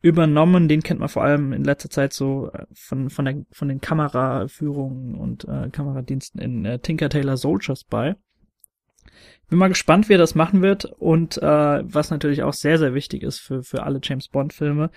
übernommen. 0.00 0.68
Den 0.68 0.82
kennt 0.82 1.00
man 1.00 1.08
vor 1.08 1.24
allem 1.24 1.52
in 1.52 1.64
letzter 1.64 1.90
Zeit 1.90 2.12
so 2.12 2.50
äh, 2.52 2.66
von, 2.72 3.10
von, 3.10 3.24
der, 3.24 3.44
von 3.50 3.68
den 3.68 3.80
Kameraführungen 3.80 5.14
und 5.14 5.44
äh, 5.44 5.70
Kameradiensten 5.70 6.40
in 6.40 6.64
äh, 6.64 6.78
Tinker 6.78 7.08
Tailor 7.08 7.36
Soldiers 7.36 7.84
bei. 7.84 8.16
Bin 9.48 9.58
mal 9.58 9.68
gespannt, 9.68 10.08
wie 10.08 10.14
er 10.14 10.18
das 10.18 10.34
machen 10.34 10.62
wird 10.62 10.84
und 10.84 11.38
äh, 11.38 11.42
was 11.42 12.10
natürlich 12.10 12.42
auch 12.42 12.52
sehr, 12.52 12.78
sehr 12.78 12.94
wichtig 12.94 13.22
ist 13.22 13.38
für, 13.38 13.62
für 13.62 13.82
alle 13.82 14.00
James 14.02 14.28
Bond-Filme, 14.28 14.90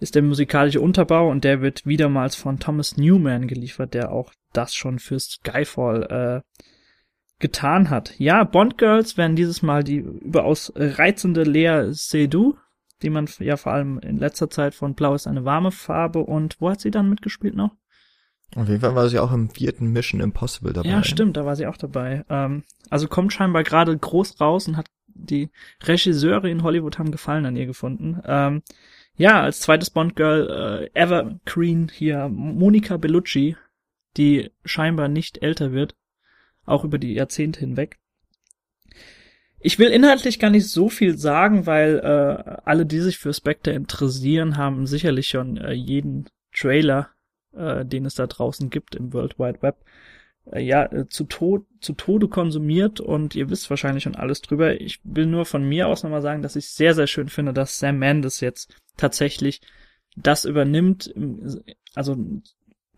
ist 0.00 0.14
der 0.14 0.22
musikalische 0.22 0.80
Unterbau 0.80 1.30
und 1.30 1.44
der 1.44 1.60
wird 1.60 1.84
wiedermals 1.84 2.34
von 2.34 2.58
Thomas 2.58 2.96
Newman 2.96 3.46
geliefert, 3.46 3.92
der 3.94 4.10
auch 4.10 4.32
das 4.52 4.74
schon 4.74 4.98
für 4.98 5.18
Skyfall 5.18 6.42
äh, 6.44 6.62
getan 7.38 7.90
hat. 7.90 8.18
Ja, 8.18 8.44
Bond 8.44 8.78
Girls 8.78 9.16
werden 9.16 9.36
dieses 9.36 9.62
Mal 9.62 9.84
die 9.84 9.98
überaus 9.98 10.72
reizende 10.74 11.42
Lea 11.42 11.88
Seydoux, 11.90 12.56
die 13.02 13.10
man 13.10 13.28
ja 13.38 13.56
vor 13.56 13.72
allem 13.72 13.98
in 13.98 14.18
letzter 14.18 14.50
Zeit 14.50 14.74
von 14.74 14.94
Blau 14.94 15.14
ist 15.14 15.26
eine 15.26 15.44
warme 15.44 15.70
Farbe 15.70 16.20
und 16.20 16.56
wo 16.60 16.70
hat 16.70 16.80
sie 16.80 16.90
dann 16.90 17.08
mitgespielt 17.08 17.54
noch? 17.54 17.70
Auf 18.56 18.68
jeden 18.68 18.80
Fall 18.80 18.94
war 18.94 19.08
sie 19.08 19.18
auch 19.18 19.32
im 19.32 19.50
vierten 19.50 19.92
Mission 19.92 20.20
Impossible 20.20 20.72
dabei. 20.72 20.88
Ja, 20.88 21.04
stimmt, 21.04 21.36
da 21.36 21.44
war 21.44 21.54
sie 21.54 21.66
auch 21.66 21.76
dabei. 21.76 22.24
Ähm, 22.30 22.64
also 22.88 23.06
kommt 23.06 23.32
scheinbar 23.32 23.62
gerade 23.62 23.96
groß 23.96 24.40
raus 24.40 24.68
und 24.68 24.76
hat 24.76 24.86
die 25.06 25.50
Regisseure 25.82 26.48
in 26.48 26.62
Hollywood 26.62 26.98
haben 26.98 27.10
Gefallen 27.10 27.44
an 27.44 27.56
ihr 27.56 27.66
gefunden. 27.66 28.20
Ähm, 28.24 28.62
ja, 29.16 29.42
als 29.42 29.60
zweites 29.60 29.90
Bond-Girl 29.90 30.90
äh, 30.94 30.98
Evergreen 30.98 31.90
hier 31.92 32.28
Monica 32.28 32.96
Bellucci, 32.96 33.56
die 34.16 34.50
scheinbar 34.64 35.08
nicht 35.08 35.42
älter 35.42 35.72
wird, 35.72 35.96
auch 36.64 36.84
über 36.84 36.98
die 36.98 37.14
Jahrzehnte 37.14 37.60
hinweg. 37.60 37.98
Ich 39.60 39.78
will 39.78 39.88
inhaltlich 39.88 40.38
gar 40.38 40.50
nicht 40.50 40.68
so 40.68 40.88
viel 40.88 41.18
sagen, 41.18 41.66
weil 41.66 41.98
äh, 41.98 42.60
alle, 42.64 42.86
die 42.86 43.00
sich 43.00 43.18
für 43.18 43.32
Spectre 43.32 43.72
interessieren, 43.72 44.56
haben 44.56 44.86
sicherlich 44.86 45.28
schon 45.28 45.56
äh, 45.56 45.72
jeden 45.72 46.28
Trailer, 46.54 47.10
äh, 47.56 47.84
den 47.84 48.06
es 48.06 48.14
da 48.14 48.26
draußen 48.26 48.70
gibt 48.70 48.94
im 48.94 49.12
World 49.12 49.38
Wide 49.38 49.60
Web, 49.62 49.76
äh, 50.52 50.60
ja, 50.60 50.84
äh, 50.84 51.08
zu, 51.08 51.24
Tod, 51.24 51.66
zu 51.80 51.92
Tode 51.94 52.28
konsumiert 52.28 53.00
und 53.00 53.34
ihr 53.34 53.50
wisst 53.50 53.68
wahrscheinlich 53.68 54.04
schon 54.04 54.14
alles 54.14 54.42
drüber. 54.42 54.80
Ich 54.80 55.00
will 55.02 55.26
nur 55.26 55.44
von 55.44 55.68
mir 55.68 55.88
aus 55.88 56.04
nochmal 56.04 56.22
sagen, 56.22 56.42
dass 56.42 56.56
ich 56.56 56.70
sehr, 56.70 56.94
sehr 56.94 57.08
schön 57.08 57.28
finde, 57.28 57.52
dass 57.52 57.80
Sam 57.80 57.98
Mendes 57.98 58.40
jetzt 58.40 58.74
tatsächlich 58.96 59.60
das 60.16 60.44
übernimmt. 60.44 61.12
Also 61.94 62.16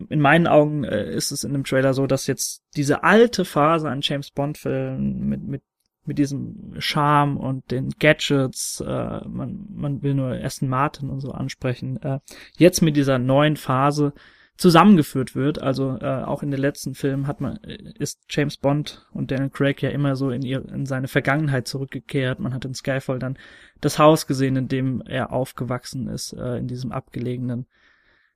in 0.09 0.19
meinen 0.19 0.47
Augen 0.47 0.83
äh, 0.83 1.11
ist 1.11 1.31
es 1.31 1.43
in 1.43 1.53
dem 1.53 1.63
Trailer 1.63 1.93
so, 1.93 2.07
dass 2.07 2.27
jetzt 2.27 2.63
diese 2.75 3.03
alte 3.03 3.45
Phase 3.45 3.89
an 3.89 4.01
James 4.01 4.31
Bond 4.31 4.57
Filmen 4.57 5.27
mit, 5.27 5.43
mit 5.43 5.61
mit 6.05 6.17
diesem 6.17 6.75
Charme 6.79 7.37
und 7.37 7.69
den 7.71 7.91
Gadgets, 7.99 8.81
äh, 8.81 9.27
man, 9.27 9.67
man 9.73 10.01
will 10.01 10.15
nur 10.15 10.31
Aston 10.31 10.69
Martin 10.69 11.09
und 11.09 11.19
so 11.19 11.31
ansprechen, 11.31 12.01
äh, 12.01 12.19
jetzt 12.57 12.81
mit 12.81 12.95
dieser 12.95 13.19
neuen 13.19 13.55
Phase 13.55 14.13
zusammengeführt 14.57 15.35
wird. 15.35 15.59
Also 15.59 15.97
äh, 15.99 16.23
auch 16.23 16.43
in 16.43 16.51
den 16.51 16.59
letzten 16.59 16.93
Filmen 16.93 17.25
hat 17.25 17.41
man 17.41 17.57
ist 17.57 18.23
James 18.29 18.57
Bond 18.57 19.07
und 19.11 19.31
Daniel 19.31 19.49
Craig 19.49 19.81
ja 19.81 19.89
immer 19.89 20.15
so 20.15 20.29
in 20.29 20.43
ihr 20.43 20.63
in 20.69 20.85
seine 20.85 21.07
Vergangenheit 21.07 21.67
zurückgekehrt. 21.67 22.39
Man 22.39 22.53
hat 22.53 22.65
in 22.65 22.75
Skyfall 22.75 23.19
dann 23.19 23.37
das 23.79 23.97
Haus 23.97 24.27
gesehen, 24.27 24.55
in 24.55 24.67
dem 24.67 25.01
er 25.01 25.33
aufgewachsen 25.33 26.07
ist, 26.07 26.33
äh, 26.33 26.57
in 26.57 26.67
diesem 26.67 26.91
abgelegenen 26.91 27.65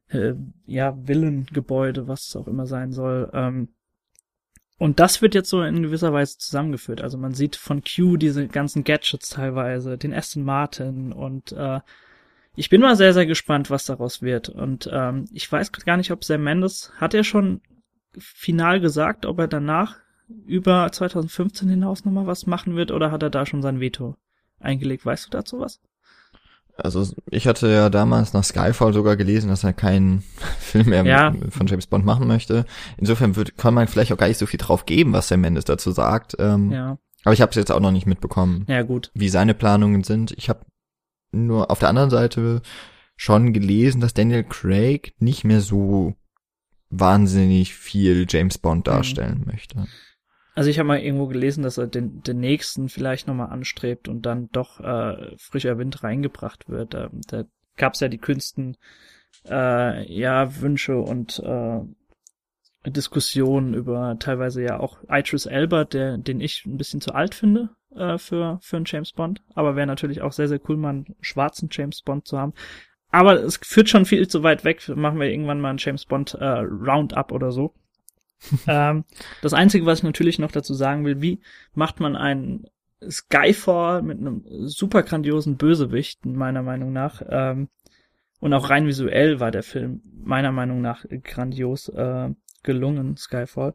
äh, 0.09 0.33
ja 0.65 0.95
Villengebäude, 1.07 2.07
was 2.07 2.27
es 2.27 2.35
auch 2.35 2.47
immer 2.47 2.65
sein 2.65 2.91
soll. 2.91 3.29
Ähm, 3.33 3.69
und 4.77 4.99
das 4.99 5.21
wird 5.21 5.35
jetzt 5.35 5.49
so 5.49 5.61
in 5.61 5.83
gewisser 5.83 6.11
Weise 6.11 6.37
zusammengeführt. 6.37 7.01
Also 7.01 7.17
man 7.17 7.33
sieht 7.33 7.55
von 7.55 7.81
Q 7.81 8.17
diese 8.17 8.47
ganzen 8.47 8.83
Gadgets 8.83 9.29
teilweise, 9.29 9.97
den 9.97 10.13
Aston 10.13 10.43
Martin 10.43 11.13
und 11.13 11.53
äh, 11.53 11.79
ich 12.57 12.69
bin 12.69 12.81
mal 12.81 12.95
sehr, 12.95 13.13
sehr 13.13 13.25
gespannt, 13.25 13.69
was 13.69 13.85
daraus 13.85 14.21
wird. 14.21 14.49
Und 14.49 14.89
ähm, 14.91 15.25
ich 15.31 15.51
weiß 15.51 15.71
gar 15.71 15.97
nicht, 15.97 16.11
ob 16.11 16.23
Sam 16.23 16.43
Mendes, 16.43 16.91
hat 16.97 17.13
er 17.13 17.23
schon 17.23 17.61
final 18.17 18.79
gesagt, 18.79 19.25
ob 19.25 19.39
er 19.39 19.47
danach 19.47 19.97
über 20.45 20.89
2015 20.91 21.69
hinaus 21.69 22.05
nochmal 22.05 22.27
was 22.27 22.45
machen 22.45 22.75
wird 22.75 22.91
oder 22.91 23.11
hat 23.11 23.23
er 23.23 23.29
da 23.29 23.45
schon 23.45 23.61
sein 23.61 23.79
Veto 23.79 24.15
eingelegt? 24.59 25.05
Weißt 25.05 25.25
du 25.25 25.29
dazu 25.29 25.59
was? 25.59 25.81
Also 26.77 27.07
ich 27.31 27.47
hatte 27.47 27.69
ja 27.69 27.89
damals 27.89 28.33
nach 28.33 28.43
Skyfall 28.43 28.93
sogar 28.93 29.15
gelesen, 29.15 29.49
dass 29.49 29.63
er 29.63 29.73
keinen 29.73 30.23
Film 30.59 30.89
mehr 30.89 31.05
ja. 31.05 31.33
von 31.49 31.67
James 31.67 31.87
Bond 31.87 32.05
machen 32.05 32.27
möchte. 32.27 32.65
Insofern 32.97 33.35
wird, 33.35 33.57
kann 33.57 33.73
man 33.73 33.87
vielleicht 33.87 34.11
auch 34.11 34.17
gar 34.17 34.27
nicht 34.27 34.37
so 34.37 34.45
viel 34.45 34.59
drauf 34.59 34.85
geben, 34.85 35.13
was 35.13 35.27
der 35.27 35.37
Mendes 35.37 35.65
dazu 35.65 35.91
sagt. 35.91 36.35
Ähm, 36.39 36.71
ja. 36.71 36.97
Aber 37.23 37.33
ich 37.33 37.41
habe 37.41 37.49
es 37.49 37.55
jetzt 37.55 37.71
auch 37.71 37.79
noch 37.79 37.91
nicht 37.91 38.05
mitbekommen, 38.05 38.65
ja, 38.67 38.83
gut. 38.83 39.11
wie 39.13 39.29
seine 39.29 39.53
Planungen 39.53 40.03
sind. 40.03 40.31
Ich 40.37 40.49
habe 40.49 40.65
nur 41.31 41.71
auf 41.71 41.79
der 41.79 41.89
anderen 41.89 42.09
Seite 42.11 42.61
schon 43.15 43.53
gelesen, 43.53 44.01
dass 44.01 44.13
Daniel 44.13 44.43
Craig 44.43 45.13
nicht 45.19 45.43
mehr 45.43 45.61
so 45.61 46.13
wahnsinnig 46.89 47.73
viel 47.73 48.25
James 48.29 48.57
Bond 48.57 48.85
mhm. 48.85 48.91
darstellen 48.91 49.39
mhm. 49.39 49.51
möchte. 49.51 49.87
Also 50.55 50.69
ich 50.69 50.79
habe 50.79 50.87
mal 50.87 50.99
irgendwo 50.99 51.27
gelesen, 51.27 51.63
dass 51.63 51.77
er 51.77 51.87
den, 51.87 52.23
den 52.23 52.39
nächsten 52.39 52.87
vielleicht 52.87 53.27
nochmal 53.27 53.49
anstrebt 53.49 54.07
und 54.07 54.25
dann 54.25 54.49
doch 54.53 54.79
äh, 54.79 55.35
frischer 55.37 55.77
Wind 55.77 56.01
reingebracht 56.01 56.69
wird. 56.69 56.93
Da, 56.93 57.09
da 57.27 57.43
gab 57.75 57.93
es 57.93 57.99
ja 57.99 58.07
die 58.07 58.17
kühnsten 58.17 58.77
äh, 59.49 60.11
ja, 60.11 60.61
Wünsche 60.61 60.97
und 60.97 61.39
äh, 61.39 61.81
Diskussionen 62.89 63.73
über 63.73 64.15
teilweise 64.17 64.63
ja 64.63 64.79
auch 64.79 64.99
Idris 65.09 65.45
Elba, 65.45 65.83
der, 65.83 66.17
den 66.17 66.39
ich 66.39 66.65
ein 66.65 66.77
bisschen 66.77 67.01
zu 67.01 67.13
alt 67.13 67.35
finde 67.35 67.71
äh, 67.93 68.17
für, 68.17 68.59
für 68.61 68.77
einen 68.77 68.85
James 68.87 69.11
Bond. 69.11 69.41
Aber 69.55 69.75
wäre 69.75 69.87
natürlich 69.87 70.21
auch 70.21 70.31
sehr, 70.31 70.47
sehr 70.47 70.61
cool, 70.69 70.77
mal 70.77 70.89
einen 70.89 71.15
schwarzen 71.19 71.67
James 71.69 72.01
Bond 72.01 72.27
zu 72.27 72.39
haben. 72.39 72.53
Aber 73.09 73.43
es 73.43 73.57
führt 73.57 73.89
schon 73.89 74.05
viel 74.05 74.25
zu 74.29 74.43
weit 74.43 74.63
weg. 74.63 74.87
Machen 74.87 75.19
wir 75.19 75.29
irgendwann 75.29 75.59
mal 75.59 75.69
einen 75.71 75.79
James 75.79 76.05
Bond 76.05 76.33
äh, 76.35 76.45
Roundup 76.45 77.33
oder 77.33 77.51
so 77.51 77.73
ähm, 78.67 79.05
das 79.41 79.53
Einzige, 79.53 79.85
was 79.85 79.99
ich 79.99 80.03
natürlich 80.03 80.39
noch 80.39 80.51
dazu 80.51 80.73
sagen 80.73 81.05
will, 81.05 81.21
wie 81.21 81.39
macht 81.73 81.99
man 81.99 82.15
einen 82.15 82.67
Skyfall 83.09 84.01
mit 84.01 84.19
einem 84.19 84.43
super 84.67 85.03
grandiosen 85.03 85.57
Bösewicht, 85.57 86.25
meiner 86.25 86.63
Meinung 86.63 86.93
nach. 86.93 87.21
Ähm, 87.27 87.69
und 88.39 88.53
auch 88.53 88.69
rein 88.69 88.87
visuell 88.87 89.39
war 89.39 89.51
der 89.51 89.63
Film 89.63 90.01
meiner 90.23 90.51
Meinung 90.51 90.81
nach 90.81 91.05
grandios 91.23 91.89
äh, 91.89 92.29
gelungen, 92.63 93.17
Skyfall. 93.17 93.73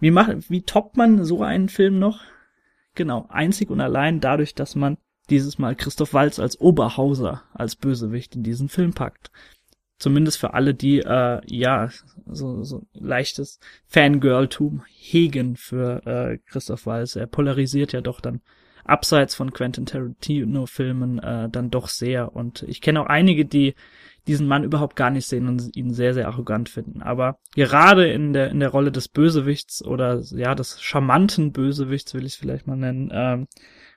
Wie 0.00 0.10
macht, 0.10 0.50
wie 0.50 0.62
toppt 0.62 0.96
man 0.96 1.24
so 1.24 1.42
einen 1.42 1.68
Film 1.68 1.98
noch? 1.98 2.22
Genau, 2.94 3.26
einzig 3.28 3.70
und 3.70 3.80
allein 3.80 4.20
dadurch, 4.20 4.54
dass 4.54 4.74
man 4.74 4.98
dieses 5.30 5.58
Mal 5.58 5.74
Christoph 5.74 6.12
Walz 6.12 6.38
als 6.38 6.60
Oberhauser 6.60 7.42
als 7.52 7.76
Bösewicht 7.76 8.36
in 8.36 8.42
diesen 8.42 8.68
Film 8.68 8.92
packt. 8.92 9.30
Zumindest 10.04 10.36
für 10.36 10.52
alle, 10.52 10.74
die 10.74 10.98
äh, 10.98 11.40
ja 11.46 11.88
so, 12.26 12.62
so 12.62 12.82
leichtes 12.92 13.58
Fangirltum 13.86 14.84
hegen 14.86 15.56
für 15.56 16.06
äh, 16.06 16.36
Christoph 16.44 16.84
Waltz. 16.84 17.16
Er 17.16 17.26
polarisiert 17.26 17.94
ja 17.94 18.02
doch 18.02 18.20
dann 18.20 18.42
abseits 18.84 19.34
von 19.34 19.54
Quentin 19.54 19.86
Tarantino-Filmen 19.86 21.20
äh, 21.20 21.48
dann 21.48 21.70
doch 21.70 21.88
sehr. 21.88 22.36
Und 22.36 22.64
ich 22.64 22.82
kenne 22.82 23.00
auch 23.00 23.06
einige, 23.06 23.46
die 23.46 23.76
diesen 24.26 24.46
Mann 24.46 24.62
überhaupt 24.62 24.94
gar 24.94 25.08
nicht 25.08 25.26
sehen 25.26 25.48
und 25.48 25.74
ihn 25.74 25.94
sehr, 25.94 26.12
sehr 26.12 26.28
arrogant 26.28 26.68
finden. 26.68 27.00
Aber 27.00 27.38
gerade 27.54 28.06
in 28.06 28.34
der, 28.34 28.50
in 28.50 28.60
der 28.60 28.68
Rolle 28.68 28.92
des 28.92 29.08
Bösewichts 29.08 29.82
oder 29.82 30.20
ja, 30.32 30.54
des 30.54 30.82
charmanten 30.82 31.52
Bösewichts 31.52 32.12
will 32.12 32.26
ich 32.26 32.34
es 32.34 32.38
vielleicht 32.38 32.66
mal 32.66 32.76
nennen, 32.76 33.10
ähm, 33.10 33.46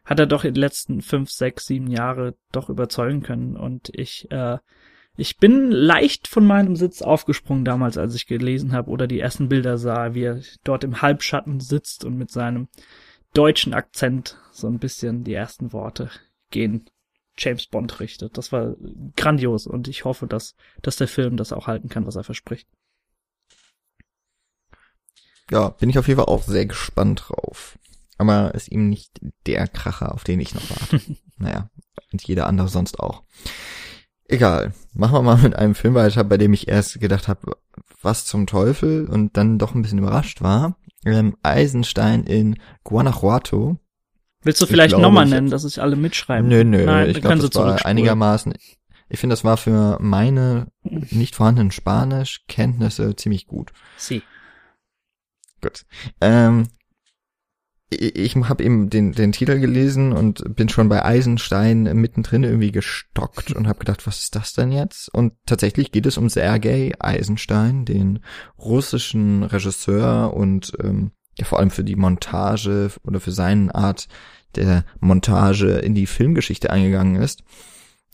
hat 0.05 0.21
er 0.21 0.25
doch 0.25 0.45
in 0.45 0.53
den 0.53 0.61
letzten 0.61 1.01
fünf, 1.01 1.31
sechs, 1.31 1.65
sieben 1.65 1.91
Jahre 1.91 2.35
doch 2.53 2.69
überzeugen 2.69 3.23
können. 3.23 3.57
Und 3.57 3.89
ich 3.93 4.31
äh, 4.31 4.59
ich 5.17 5.37
bin 5.37 5.71
leicht 5.71 6.27
von 6.27 6.45
meinem 6.45 6.75
Sitz 6.75 7.01
aufgesprungen 7.01 7.65
damals, 7.65 7.97
als 7.97 8.13
ich 8.13 8.27
gelesen 8.27 8.71
habe 8.71 8.91
oder 8.91 9.07
die 9.07 9.19
ersten 9.19 9.49
Bilder 9.49 9.77
sah, 9.77 10.13
wie 10.13 10.23
er 10.23 10.41
dort 10.63 10.83
im 10.83 11.01
Halbschatten 11.01 11.59
sitzt 11.59 12.05
und 12.05 12.17
mit 12.17 12.31
seinem 12.31 12.67
deutschen 13.33 13.73
Akzent 13.73 14.37
so 14.51 14.67
ein 14.67 14.79
bisschen 14.79 15.23
die 15.23 15.33
ersten 15.33 15.73
Worte 15.73 16.09
gehen 16.51 16.89
James 17.37 17.67
Bond 17.67 17.99
richtet. 17.99 18.37
Das 18.37 18.51
war 18.51 18.75
grandios 19.15 19.67
und 19.67 19.87
ich 19.87 20.05
hoffe, 20.05 20.27
dass, 20.27 20.55
dass 20.81 20.97
der 20.97 21.07
Film 21.07 21.37
das 21.37 21.51
auch 21.51 21.67
halten 21.67 21.89
kann, 21.89 22.05
was 22.05 22.15
er 22.15 22.23
verspricht. 22.23 22.67
Ja, 25.49 25.69
bin 25.69 25.89
ich 25.89 25.97
auf 25.97 26.07
jeden 26.07 26.19
Fall 26.19 26.33
auch 26.33 26.43
sehr 26.43 26.65
gespannt 26.65 27.25
drauf. 27.27 27.79
Aber 28.17 28.53
ist 28.55 28.71
ihm 28.71 28.89
nicht 28.89 29.19
der 29.45 29.67
Kracher, 29.67 30.13
auf 30.13 30.23
den 30.23 30.39
ich 30.39 30.53
noch 30.53 30.69
warte. 30.69 31.01
naja, 31.37 31.69
und 32.11 32.23
jeder 32.23 32.47
andere 32.47 32.67
sonst 32.67 32.99
auch. 32.99 33.23
Egal. 34.27 34.73
Machen 34.93 35.13
wir 35.13 35.21
mal 35.21 35.37
mit 35.37 35.55
einem 35.55 35.75
Film 35.75 35.93
weiter, 35.93 36.23
bei 36.23 36.37
dem 36.37 36.53
ich 36.53 36.67
erst 36.67 36.99
gedacht 36.99 37.27
habe, 37.27 37.57
was 38.01 38.25
zum 38.25 38.45
Teufel 38.45 39.05
und 39.05 39.37
dann 39.37 39.57
doch 39.57 39.73
ein 39.73 39.81
bisschen 39.81 39.99
überrascht 39.99 40.41
war. 40.41 40.77
Ähm, 41.05 41.37
Eisenstein 41.43 42.23
in 42.23 42.59
Guanajuato. 42.83 43.77
Willst 44.43 44.61
du 44.61 44.65
vielleicht 44.65 44.97
nochmal 44.97 45.25
nennen, 45.25 45.49
dass 45.49 45.63
es 45.63 45.79
alle 45.79 45.95
mitschreiben? 45.95 46.47
Nö, 46.49 46.63
nö, 46.63 46.85
Nein, 46.85 47.09
ich 47.09 47.21
glaube, 47.21 47.37
das 47.37 47.55
war 47.55 47.85
einigermaßen, 47.85 48.53
ich 49.09 49.19
finde, 49.19 49.33
das 49.33 49.43
war 49.43 49.57
für 49.57 49.97
meine 50.01 50.67
nicht 50.83 51.35
vorhandenen 51.35 51.71
Spanisch-Kenntnisse 51.71 53.15
ziemlich 53.15 53.47
gut. 53.47 53.71
Sie. 53.97 54.21
Gut. 55.61 55.85
Ähm, 56.21 56.67
ich 57.89 58.35
habe 58.35 58.63
eben 58.63 58.89
den, 58.89 59.13
den 59.13 59.31
Titel 59.31 59.59
gelesen 59.59 60.11
und 60.11 60.55
bin 60.55 60.67
schon 60.67 60.89
bei 60.89 61.05
Eisenstein 61.05 61.83
mittendrin 61.83 62.43
irgendwie 62.43 62.73
gestockt 62.73 63.53
und 63.53 63.67
habe 63.67 63.79
gedacht, 63.79 64.05
was 64.05 64.19
ist 64.19 64.35
das 64.35 64.53
denn 64.53 64.71
jetzt? 64.71 65.13
Und 65.13 65.33
tatsächlich 65.45 65.91
geht 65.91 66.05
es 66.05 66.17
um 66.17 66.29
Sergei 66.29 66.91
Eisenstein, 66.99 67.85
den 67.85 68.19
russischen 68.57 69.43
Regisseur 69.43 70.33
und 70.33 70.73
ähm, 70.83 71.11
ja 71.37 71.45
vor 71.45 71.59
allem 71.59 71.71
für 71.71 71.83
die 71.83 71.95
Montage 71.95 72.91
oder 73.03 73.19
für 73.19 73.31
seine 73.31 73.73
Art 73.73 74.07
der 74.55 74.83
Montage 74.99 75.77
in 75.77 75.95
die 75.95 76.07
Filmgeschichte 76.07 76.69
eingegangen 76.69 77.15
ist. 77.15 77.43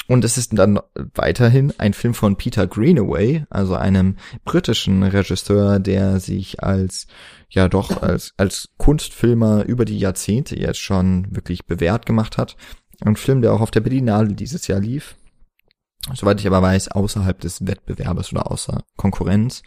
Und 0.08 0.26
es 0.26 0.38
ist 0.38 0.58
dann 0.58 0.80
weiterhin 1.14 1.74
ein 1.78 1.94
Film 1.94 2.14
von 2.14 2.36
Peter 2.36 2.68
Greenaway, 2.68 3.46
also 3.50 3.76
einem 3.76 4.18
britischen 4.44 5.02
Regisseur, 5.04 5.80
der 5.80 6.20
sich 6.20 6.62
als, 6.62 7.08
ja 7.50 7.70
doch, 7.70 8.02
als, 8.02 8.34
als 8.36 8.70
Kunstfilmer 8.78 9.64
über 9.64 9.86
die 9.86 9.98
Jahrzehnte 9.98 10.60
jetzt 10.60 10.80
schon 10.80 11.34
wirklich 11.34 11.66
bewährt 11.66 12.06
gemacht 12.06 12.38
hat. 12.38 12.58
Ein 13.02 13.16
Film, 13.16 13.42
der 13.42 13.54
auch 13.54 13.62
auf 13.62 13.72
der 13.72 13.80
Berlinale 13.80 14.34
dieses 14.34 14.68
Jahr 14.68 14.80
lief. 14.80 15.16
Soweit 16.14 16.42
ich 16.42 16.48
aber 16.48 16.62
weiß, 16.62 16.90
außerhalb 16.90 17.40
des 17.40 17.66
Wettbewerbes 17.66 18.34
oder 18.34 18.52
außer 18.52 18.84
Konkurrenz. 18.98 19.64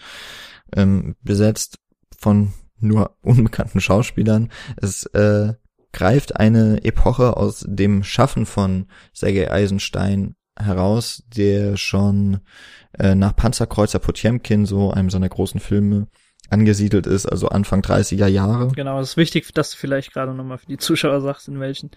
ähm, 0.75 1.17
besetzt 1.23 1.79
von 2.19 2.53
nur 2.79 3.17
unbekannten 3.23 3.81
Schauspielern. 3.81 4.51
Es 4.77 5.07
äh, 5.07 5.55
greift 5.97 6.37
eine 6.37 6.85
Epoche 6.85 7.37
aus 7.37 7.65
dem 7.67 8.05
Schaffen 8.05 8.47
von 8.47 8.87
Sergei 9.13 9.51
Eisenstein 9.51 10.37
heraus, 10.59 11.25
der 11.35 11.77
schon 11.77 12.41
äh, 12.99 13.15
nach 13.15 13.35
Panzerkreuzer 13.35 13.99
Potemkin, 13.99 14.67
so 14.67 14.91
einem 14.91 15.11
seiner 15.11 15.29
großen 15.29 15.59
Filme, 15.59 16.07
angesiedelt 16.51 17.07
ist, 17.07 17.27
also 17.27 17.49
Anfang 17.49 17.81
30er 17.81 18.27
Jahre. 18.29 18.69
Genau, 18.77 19.01
es 19.01 19.11
ist 19.11 19.17
wichtig, 19.17 19.53
dass 19.55 19.71
du 19.71 19.79
vielleicht 19.79 20.13
gerade 20.13 20.33
nochmal 20.35 20.59
für 20.59 20.67
die 20.67 20.77
Zuschauer 20.77 21.21
sagst, 21.21 21.49
in 21.49 21.59
welchen 21.61 21.91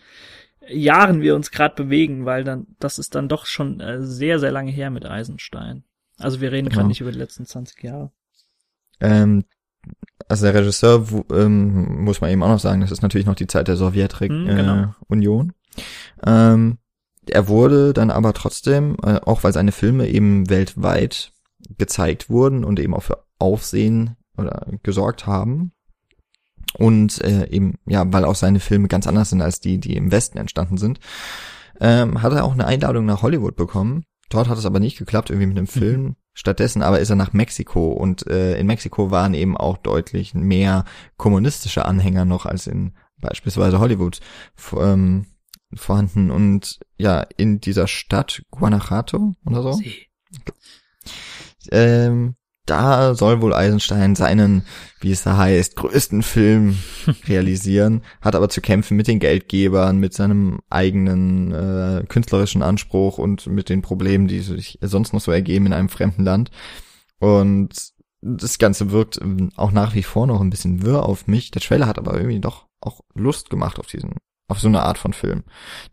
Jahren 0.67 1.21
wir 1.21 1.35
uns 1.35 1.51
gerade 1.51 1.75
bewegen, 1.75 2.25
weil 2.25 2.43
dann, 2.43 2.67
das 2.79 2.99
ist 2.99 3.15
dann 3.15 3.27
doch 3.29 3.45
schon 3.45 3.79
äh, 3.81 4.01
sehr, 4.01 4.39
sehr 4.39 4.51
lange 4.51 4.71
her 4.71 4.89
mit 4.89 5.05
Eisenstein. 5.05 5.83
Also 6.17 6.41
wir 6.41 6.51
reden 6.51 6.69
Genau. 6.69 6.77
gerade 6.77 6.87
nicht 6.87 7.01
über 7.01 7.11
die 7.11 7.17
letzten 7.19 7.45
20 7.45 7.83
Jahre. 7.83 8.11
Ähm, 9.01 9.43
also 10.29 10.45
der 10.45 10.53
Regisseur, 10.53 11.05
ähm, 11.33 12.03
muss 12.03 12.21
man 12.21 12.29
eben 12.29 12.43
auch 12.43 12.49
noch 12.49 12.59
sagen, 12.59 12.81
das 12.81 12.91
ist 12.91 13.01
natürlich 13.01 13.27
noch 13.27 13.35
die 13.35 13.47
Zeit 13.47 13.67
der 13.67 13.75
Sowjetunion. 13.75 14.47
Hm, 14.47 14.55
genau. 14.55 14.75
äh, 14.75 14.87
Union. 15.07 15.53
ähm, 16.25 16.77
er 17.27 17.47
wurde 17.47 17.93
dann 17.93 18.11
aber 18.11 18.33
trotzdem, 18.33 18.95
äh, 19.03 19.19
auch 19.25 19.43
weil 19.43 19.53
seine 19.53 19.71
Filme 19.71 20.07
eben 20.07 20.49
weltweit 20.49 21.33
gezeigt 21.77 22.29
wurden 22.29 22.63
und 22.63 22.79
eben 22.79 22.93
auch 22.93 23.03
für 23.03 23.23
Aufsehen 23.39 24.15
oder 24.37 24.67
gesorgt 24.83 25.27
haben. 25.27 25.71
Und 26.77 27.21
äh, 27.23 27.47
eben, 27.49 27.75
ja, 27.87 28.11
weil 28.13 28.25
auch 28.25 28.35
seine 28.35 28.59
Filme 28.59 28.87
ganz 28.87 29.07
anders 29.07 29.31
sind 29.31 29.41
als 29.41 29.59
die, 29.59 29.79
die 29.79 29.95
im 29.95 30.11
Westen 30.11 30.37
entstanden 30.37 30.77
sind, 30.77 30.99
ähm, 31.81 32.21
hat 32.21 32.33
er 32.33 32.43
auch 32.43 32.53
eine 32.53 32.67
Einladung 32.67 33.05
nach 33.05 33.23
Hollywood 33.23 33.55
bekommen. 33.55 34.03
Dort 34.29 34.47
hat 34.47 34.57
es 34.57 34.65
aber 34.65 34.79
nicht 34.79 34.97
geklappt, 34.97 35.29
irgendwie 35.29 35.47
mit 35.47 35.57
einem 35.57 35.67
Film. 35.67 36.15
Stattdessen 36.33 36.81
aber 36.81 36.99
ist 36.99 37.09
er 37.09 37.15
nach 37.15 37.33
Mexiko 37.33 37.91
und 37.91 38.27
äh, 38.27 38.57
in 38.57 38.67
Mexiko 38.67 39.11
waren 39.11 39.33
eben 39.33 39.57
auch 39.57 39.77
deutlich 39.77 40.33
mehr 40.33 40.85
kommunistische 41.17 41.85
Anhänger 41.85 42.25
noch 42.25 42.45
als 42.45 42.67
in 42.67 42.93
beispielsweise 43.17 43.79
Hollywood 43.79 44.19
ähm, 44.77 45.25
vorhanden. 45.73 46.31
Und 46.31 46.79
ja, 46.97 47.25
in 47.37 47.59
dieser 47.59 47.87
Stadt 47.87 48.43
Guanajuato 48.51 49.35
oder 49.45 49.63
so, 49.63 49.73
Sie. 49.73 50.07
ähm, 51.71 52.35
da 52.69 53.15
soll 53.15 53.41
wohl 53.41 53.53
Eisenstein 53.53 54.15
seinen, 54.15 54.63
wie 55.01 55.11
es 55.11 55.23
da 55.23 55.37
heißt, 55.37 55.75
größten 55.75 56.23
Film 56.23 56.77
realisieren, 57.27 58.01
hat 58.21 58.35
aber 58.35 58.49
zu 58.49 58.61
kämpfen 58.61 58.97
mit 58.97 59.07
den 59.07 59.19
Geldgebern, 59.19 59.97
mit 59.97 60.13
seinem 60.13 60.59
eigenen 60.69 61.51
äh, 61.51 62.05
künstlerischen 62.07 62.61
Anspruch 62.61 63.17
und 63.17 63.47
mit 63.47 63.69
den 63.69 63.81
Problemen, 63.81 64.27
die 64.27 64.39
sich 64.39 64.79
sonst 64.81 65.13
noch 65.13 65.21
so 65.21 65.31
ergeben 65.31 65.67
in 65.67 65.73
einem 65.73 65.89
fremden 65.89 66.23
Land. 66.23 66.51
Und 67.19 67.73
das 68.21 68.57
Ganze 68.57 68.91
wirkt 68.91 69.19
ähm, 69.21 69.51
auch 69.55 69.71
nach 69.71 69.95
wie 69.95 70.03
vor 70.03 70.27
noch 70.27 70.41
ein 70.41 70.49
bisschen 70.49 70.83
wirr 70.83 71.03
auf 71.03 71.27
mich. 71.27 71.51
Der 71.51 71.61
Trailer 71.61 71.87
hat 71.87 71.97
aber 71.97 72.15
irgendwie 72.15 72.39
doch 72.39 72.67
auch 72.81 73.01
Lust 73.13 73.49
gemacht 73.49 73.79
auf 73.79 73.87
diesen, 73.87 74.15
auf 74.49 74.59
so 74.59 74.67
eine 74.67 74.81
Art 74.81 74.97
von 74.97 75.13
Film. 75.13 75.43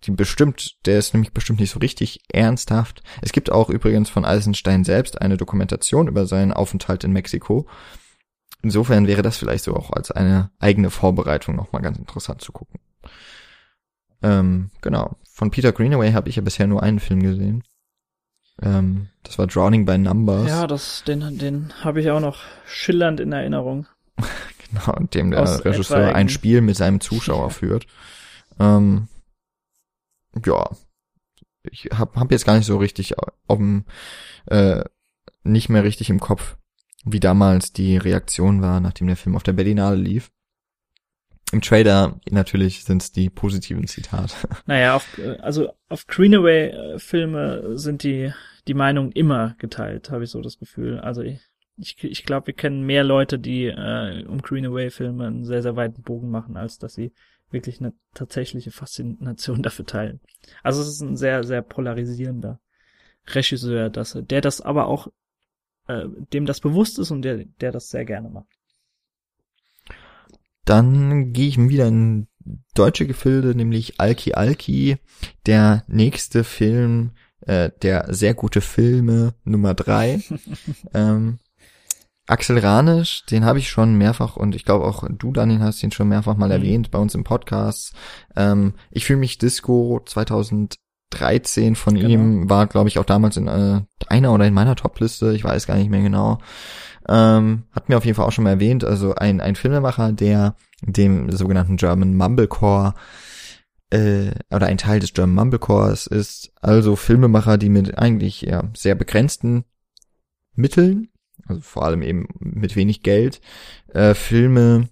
Die 0.05 0.11
bestimmt, 0.11 0.77
der 0.87 0.99
ist 0.99 1.15
nämlich 1.15 1.33
bestimmt 1.33 1.61
nicht 1.61 1.71
so 1.71 1.79
richtig 1.79 2.21
ernsthaft. 2.33 3.03
Es 3.21 3.33
gibt 3.33 3.53
auch 3.53 3.71
übrigens 3.71 4.11
von 4.11 4.25
Eisenstein 4.25 4.83
selbst 4.83 5.21
eine 5.21 5.37
Dokumentation 5.37 6.09
über 6.09 6.27
seinen 6.27 6.53
Aufenthalt 6.53 7.05
in 7.05 7.13
Mexiko. 7.13 7.67
Insofern 8.63 9.07
wäre 9.07 9.23
das 9.23 9.37
vielleicht 9.37 9.65
so 9.65 9.77
auch 9.77 9.93
als 9.93 10.11
eine 10.11 10.51
eigene 10.59 10.91
Vorbereitung 10.91 11.55
nochmal 11.55 11.83
ganz 11.83 11.99
interessant 11.99 12.41
zu 12.41 12.53
gucken. 12.53 12.81
Ähm, 14.23 14.71
genau. 14.81 15.17
Von 15.31 15.51
Peter 15.51 15.73
Greenaway 15.73 16.13
habe 16.13 16.31
ich 16.31 16.37
ja 16.37 16.43
bisher 16.43 16.67
nur 16.67 16.83
einen 16.83 16.99
Film 16.99 17.23
gesehen. 17.23 17.63
Ähm, 18.63 19.09
das 19.23 19.39
war 19.39 19.47
Drowning 19.47 19.85
by 19.85 19.99
Numbers. 19.99 20.49
Ja, 20.49 20.67
das, 20.67 21.05
den, 21.07 21.39
den 21.39 21.73
habe 21.85 22.01
ich 22.01 22.11
auch 22.11 22.21
noch 22.21 22.41
schillernd 22.67 23.21
in 23.21 23.33
Erinnerung. 23.33 23.87
Genau, 24.69 24.97
in 24.99 25.09
dem 25.11 25.31
der 25.31 25.43
Aus 25.43 25.65
Regisseur 25.65 26.17
ein 26.17 26.29
Spiel 26.29 26.61
mit 26.61 26.77
seinem 26.77 27.01
Zuschauer 27.01 27.51
führt. 27.51 27.87
Ähm, 28.59 29.09
ja, 30.45 30.71
ich 31.71 31.89
hab, 31.93 32.17
hab 32.17 32.31
jetzt 32.31 32.47
gar 32.47 32.57
nicht 32.57 32.67
so 32.67 32.77
richtig 32.77 33.15
auf 33.19 33.59
dem, 33.59 33.85
äh, 34.47 34.85
nicht 35.43 35.69
mehr 35.69 35.85
richtig 35.85 36.11
im 36.11 36.21
Kopf, 36.21 36.57
wie 37.05 37.21
damals 37.21 37.73
die 37.73 37.97
Reaktion 37.97 38.63
war, 38.63 38.81
nachdem 38.81 39.07
der 39.07 39.17
Film 39.17 39.37
auf 39.37 39.43
der 39.43 39.53
Berlinale 39.53 39.97
lief. 39.97 40.31
Im 41.53 41.61
Trailer 41.61 42.19
natürlich 42.29 42.83
sind 42.85 43.03
es 43.03 43.13
die 43.13 43.31
positiven 43.31 43.87
Zitate. 43.87 44.35
Naja, 44.67 44.97
auf, 44.97 45.17
äh, 45.19 45.37
also 45.39 45.73
auf 45.89 46.07
Greenaway-Filme 46.07 47.79
sind 47.79 48.03
die, 48.03 48.33
die 48.67 48.75
Meinungen 48.75 49.13
immer 49.13 49.55
geteilt, 49.59 50.11
habe 50.11 50.25
ich 50.25 50.31
so 50.31 50.41
das 50.41 50.59
Gefühl. 50.59 50.99
Also 50.99 51.23
ich, 51.23 51.41
ich, 51.77 52.03
ich 52.03 52.25
glaube, 52.25 52.49
wir 52.49 52.55
kennen 52.55 52.85
mehr 52.85 53.05
Leute, 53.05 53.39
die 53.39 53.67
äh, 53.67 54.25
um 54.27 54.43
Greenaway-Filme 54.43 55.27
einen 55.27 55.45
sehr, 55.45 55.63
sehr 55.63 55.77
weiten 55.77 56.03
Bogen 56.03 56.31
machen, 56.31 56.57
als 56.57 56.79
dass 56.79 56.95
sie 56.95 57.13
wirklich 57.51 57.81
eine 57.81 57.93
tatsächliche 58.15 58.71
Faszination 58.71 59.63
dafür 59.63 59.87
teilen. 59.87 60.21
Also 60.63 60.83
es 60.83 60.89
ist 60.89 61.01
ein 61.01 61.17
sehr, 61.17 61.45
sehr 61.45 61.63
polarisierender 61.63 62.61
Regisseur, 63.29 63.91
dass, 63.91 64.19
der 64.21 64.41
das 64.41 64.61
aber 64.61 64.87
auch, 64.87 65.09
äh, 65.89 66.05
dem 66.33 66.47
das 66.47 66.61
bewusst 66.61 66.99
ist 66.99 67.11
und 67.11 67.23
der, 67.23 67.45
der 67.61 67.73
das 67.73 67.89
sehr 67.89 68.05
gerne 68.05 68.29
macht. 68.29 68.49
Dann 70.65 71.33
gehe 71.33 71.49
ich 71.49 71.59
wieder 71.59 71.87
in 71.87 72.27
deutsche 72.75 73.07
Gefilde, 73.07 73.55
nämlich 73.55 74.01
Alki 74.01 74.35
Alki, 74.35 74.99
der 75.47 75.85
nächste 75.87 76.45
Film, 76.45 77.13
äh, 77.41 77.71
der 77.83 78.13
sehr 78.13 78.35
gute 78.35 78.61
Filme 78.61 79.35
Nummer 79.45 79.75
drei. 79.75 80.21
ähm, 80.95 81.39
Axel 82.29 82.59
Ranisch, 82.59 83.25
den 83.27 83.45
habe 83.45 83.59
ich 83.61 83.69
schon 83.71 83.97
mehrfach 83.97 84.37
und 84.37 84.55
ich 84.57 84.65
glaube 84.65 84.85
auch 84.85 85.05
du, 85.09 85.33
Daniel, 85.33 85.61
hast 85.61 85.83
ihn 85.83 85.93
schon 85.93 86.09
mehrfach 86.09 86.37
mal 86.37 86.47
Mhm. 86.47 86.53
erwähnt 86.53 86.91
bei 86.91 86.99
uns 86.99 87.15
im 87.15 87.23
Podcast. 87.25 87.95
Ähm, 88.35 88.75
ich 88.91 89.07
fühle 89.07 89.21
mich 89.21 89.39
Disco 89.39 90.01
2013 90.05 91.77
von 91.77 91.95
Genau. 91.95 92.09
ihm 92.09 92.51
war, 92.51 92.67
glaube 92.67 92.89
ich, 92.89 92.99
auch 92.99 93.05
damals 93.05 93.37
in 93.37 93.47
äh, 93.47 93.81
einer 94.09 94.33
oder 94.33 94.47
in 94.47 94.55
meiner 94.55 94.75
Topliste, 94.75 95.33
ich 95.35 95.45
weiß 95.45 95.67
gar 95.67 95.77
nicht 95.77 95.91
mehr 95.91 96.03
genau. 96.03 96.39
Ähm, 97.09 97.63
hat 97.73 97.89
mir 97.89 97.97
auf 97.97 98.05
jeden 98.05 98.17
Fall 98.17 98.27
auch 98.27 98.33
schon 98.33 98.43
mal 98.45 98.51
erwähnt, 98.51 98.83
also 98.83 99.15
ein, 99.15 99.41
ein 99.41 99.55
Filmemacher, 99.55 100.11
der 100.13 100.57
dem 100.83 101.31
sogenannten 101.31 101.77
German 101.77 102.17
Mumblecore 102.17 102.95
äh, 103.91 104.33
oder 104.53 104.67
ein 104.67 104.79
Teil 104.79 104.99
des 104.99 105.13
German 105.15 105.37
Mumblecores 105.37 106.09
ist, 106.09 106.51
also 106.61 106.97
Filmemacher, 106.97 107.57
die 107.59 107.69
mit 107.69 107.97
eigentlich 107.97 108.41
ja 108.43 108.65
sehr 108.75 108.97
begrenzten 108.97 109.65
Mitteln, 110.57 111.09
also 111.49 111.61
vor 111.61 111.85
allem 111.85 112.03
eben 112.03 112.29
mit 112.39 112.77
wenig 112.77 113.03
Geld, 113.03 113.41
äh, 113.93 114.15
Filme 114.15 114.89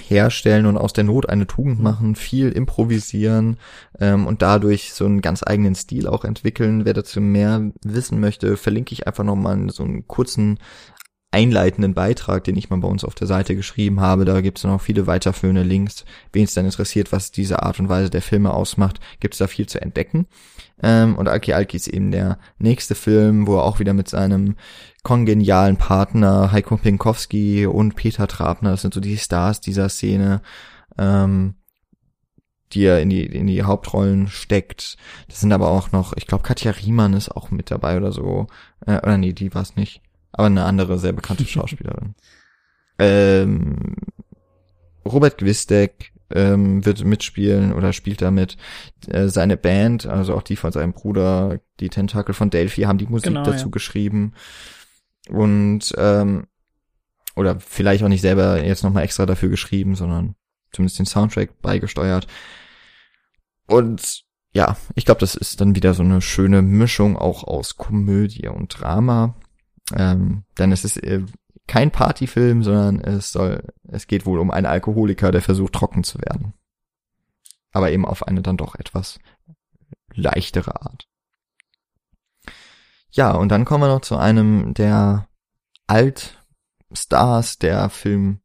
herstellen 0.00 0.66
und 0.66 0.76
aus 0.76 0.92
der 0.92 1.04
Not 1.04 1.28
eine 1.28 1.46
Tugend 1.46 1.80
machen, 1.80 2.16
viel 2.16 2.50
improvisieren 2.50 3.56
ähm, 3.98 4.26
und 4.26 4.42
dadurch 4.42 4.92
so 4.92 5.04
einen 5.06 5.20
ganz 5.20 5.42
eigenen 5.44 5.74
Stil 5.74 6.06
auch 6.06 6.24
entwickeln. 6.24 6.84
Wer 6.84 6.94
dazu 6.94 7.20
mehr 7.20 7.72
wissen 7.82 8.20
möchte, 8.20 8.56
verlinke 8.56 8.92
ich 8.92 9.06
einfach 9.06 9.24
nochmal 9.24 9.70
so 9.70 9.84
einen 9.84 10.06
kurzen 10.06 10.58
einleitenden 11.36 11.92
Beitrag, 11.92 12.44
den 12.44 12.56
ich 12.56 12.70
mal 12.70 12.78
bei 12.78 12.88
uns 12.88 13.04
auf 13.04 13.14
der 13.14 13.26
Seite 13.26 13.54
geschrieben 13.54 14.00
habe. 14.00 14.24
Da 14.24 14.40
gibt 14.40 14.56
es 14.56 14.64
noch 14.64 14.80
viele 14.80 15.06
weiterführende 15.06 15.62
Links. 15.62 16.06
Wen 16.32 16.44
es 16.44 16.54
dann 16.54 16.64
interessiert, 16.64 17.12
was 17.12 17.30
diese 17.30 17.62
Art 17.62 17.78
und 17.78 17.90
Weise 17.90 18.08
der 18.08 18.22
Filme 18.22 18.54
ausmacht, 18.54 19.00
gibt 19.20 19.34
es 19.34 19.38
da 19.38 19.46
viel 19.46 19.66
zu 19.66 19.78
entdecken. 19.78 20.28
Ähm, 20.82 21.14
und 21.14 21.28
Alki 21.28 21.52
Alki 21.52 21.76
ist 21.76 21.88
eben 21.88 22.10
der 22.10 22.38
nächste 22.58 22.94
Film, 22.94 23.46
wo 23.46 23.56
er 23.56 23.64
auch 23.64 23.80
wieder 23.80 23.92
mit 23.92 24.08
seinem 24.08 24.56
kongenialen 25.02 25.76
Partner 25.76 26.52
Heiko 26.52 26.78
Pinkowski 26.78 27.66
und 27.66 27.96
Peter 27.96 28.26
Trabner, 28.26 28.70
das 28.70 28.80
sind 28.80 28.94
so 28.94 29.00
die 29.00 29.18
Stars 29.18 29.60
dieser 29.60 29.90
Szene, 29.90 30.40
ähm, 30.96 31.56
die 32.72 32.84
er 32.84 33.02
in 33.02 33.10
die, 33.10 33.26
in 33.26 33.46
die 33.46 33.62
Hauptrollen 33.62 34.28
steckt. 34.28 34.96
Das 35.28 35.40
sind 35.40 35.52
aber 35.52 35.68
auch 35.68 35.92
noch, 35.92 36.14
ich 36.16 36.26
glaube, 36.26 36.44
Katja 36.44 36.72
Riemann 36.72 37.12
ist 37.12 37.28
auch 37.28 37.50
mit 37.50 37.70
dabei 37.70 37.98
oder 37.98 38.10
so. 38.10 38.46
Äh, 38.86 38.96
oder 38.96 39.18
nee, 39.18 39.34
die 39.34 39.54
war 39.54 39.62
es 39.62 39.76
nicht. 39.76 40.00
Aber 40.36 40.46
eine 40.46 40.64
andere 40.64 40.98
sehr 40.98 41.12
bekannte 41.12 41.44
Schauspielerin. 41.46 42.14
ähm, 42.98 43.94
Robert 45.04 45.38
Gwistek 45.38 46.12
ähm, 46.30 46.84
wird 46.84 47.04
mitspielen 47.04 47.72
oder 47.72 47.92
spielt 47.92 48.22
damit. 48.22 48.56
Äh, 49.06 49.28
seine 49.28 49.56
Band, 49.56 50.06
also 50.06 50.34
auch 50.34 50.42
die 50.42 50.56
von 50.56 50.72
seinem 50.72 50.92
Bruder, 50.92 51.60
die 51.80 51.88
Tentakel 51.88 52.34
von 52.34 52.50
Delphi, 52.50 52.82
haben 52.82 52.98
die 52.98 53.06
Musik 53.06 53.28
Genau, 53.28 53.44
dazu 53.44 53.66
ja. 53.66 53.70
geschrieben. 53.70 54.32
Und 55.28 55.94
ähm, 55.96 56.46
oder 57.36 57.60
vielleicht 57.60 58.02
auch 58.02 58.08
nicht 58.08 58.22
selber 58.22 58.64
jetzt 58.64 58.82
nochmal 58.82 59.04
extra 59.04 59.26
dafür 59.26 59.50
geschrieben, 59.50 59.94
sondern 59.94 60.34
zumindest 60.72 60.98
den 60.98 61.06
Soundtrack 61.06 61.60
beigesteuert. 61.60 62.26
Und 63.66 64.24
ja, 64.52 64.76
ich 64.94 65.04
glaube, 65.04 65.20
das 65.20 65.34
ist 65.34 65.60
dann 65.60 65.74
wieder 65.74 65.92
so 65.92 66.02
eine 66.02 66.22
schöne 66.22 66.62
Mischung 66.62 67.16
auch 67.16 67.44
aus 67.44 67.76
Komödie 67.76 68.48
und 68.48 68.68
Drama. 68.80 69.36
Ähm, 69.94 70.44
denn 70.58 70.72
es 70.72 70.84
ist 70.84 70.96
äh, 71.02 71.24
kein 71.66 71.90
Partyfilm, 71.90 72.62
sondern 72.62 73.00
es 73.00 73.32
soll, 73.32 73.62
es 73.88 74.06
geht 74.06 74.26
wohl 74.26 74.38
um 74.38 74.50
einen 74.50 74.66
Alkoholiker, 74.66 75.30
der 75.30 75.42
versucht 75.42 75.72
trocken 75.72 76.04
zu 76.04 76.18
werden. 76.20 76.54
Aber 77.72 77.90
eben 77.90 78.06
auf 78.06 78.26
eine 78.26 78.42
dann 78.42 78.56
doch 78.56 78.74
etwas 78.76 79.18
leichtere 80.14 80.80
Art. 80.80 81.08
Ja, 83.10 83.32
und 83.32 83.50
dann 83.50 83.64
kommen 83.64 83.82
wir 83.82 83.88
noch 83.88 84.00
zu 84.00 84.16
einem 84.16 84.74
der 84.74 85.28
alt 85.86 86.42
Stars 86.92 87.58
der 87.58 87.88
Film, 87.90 88.40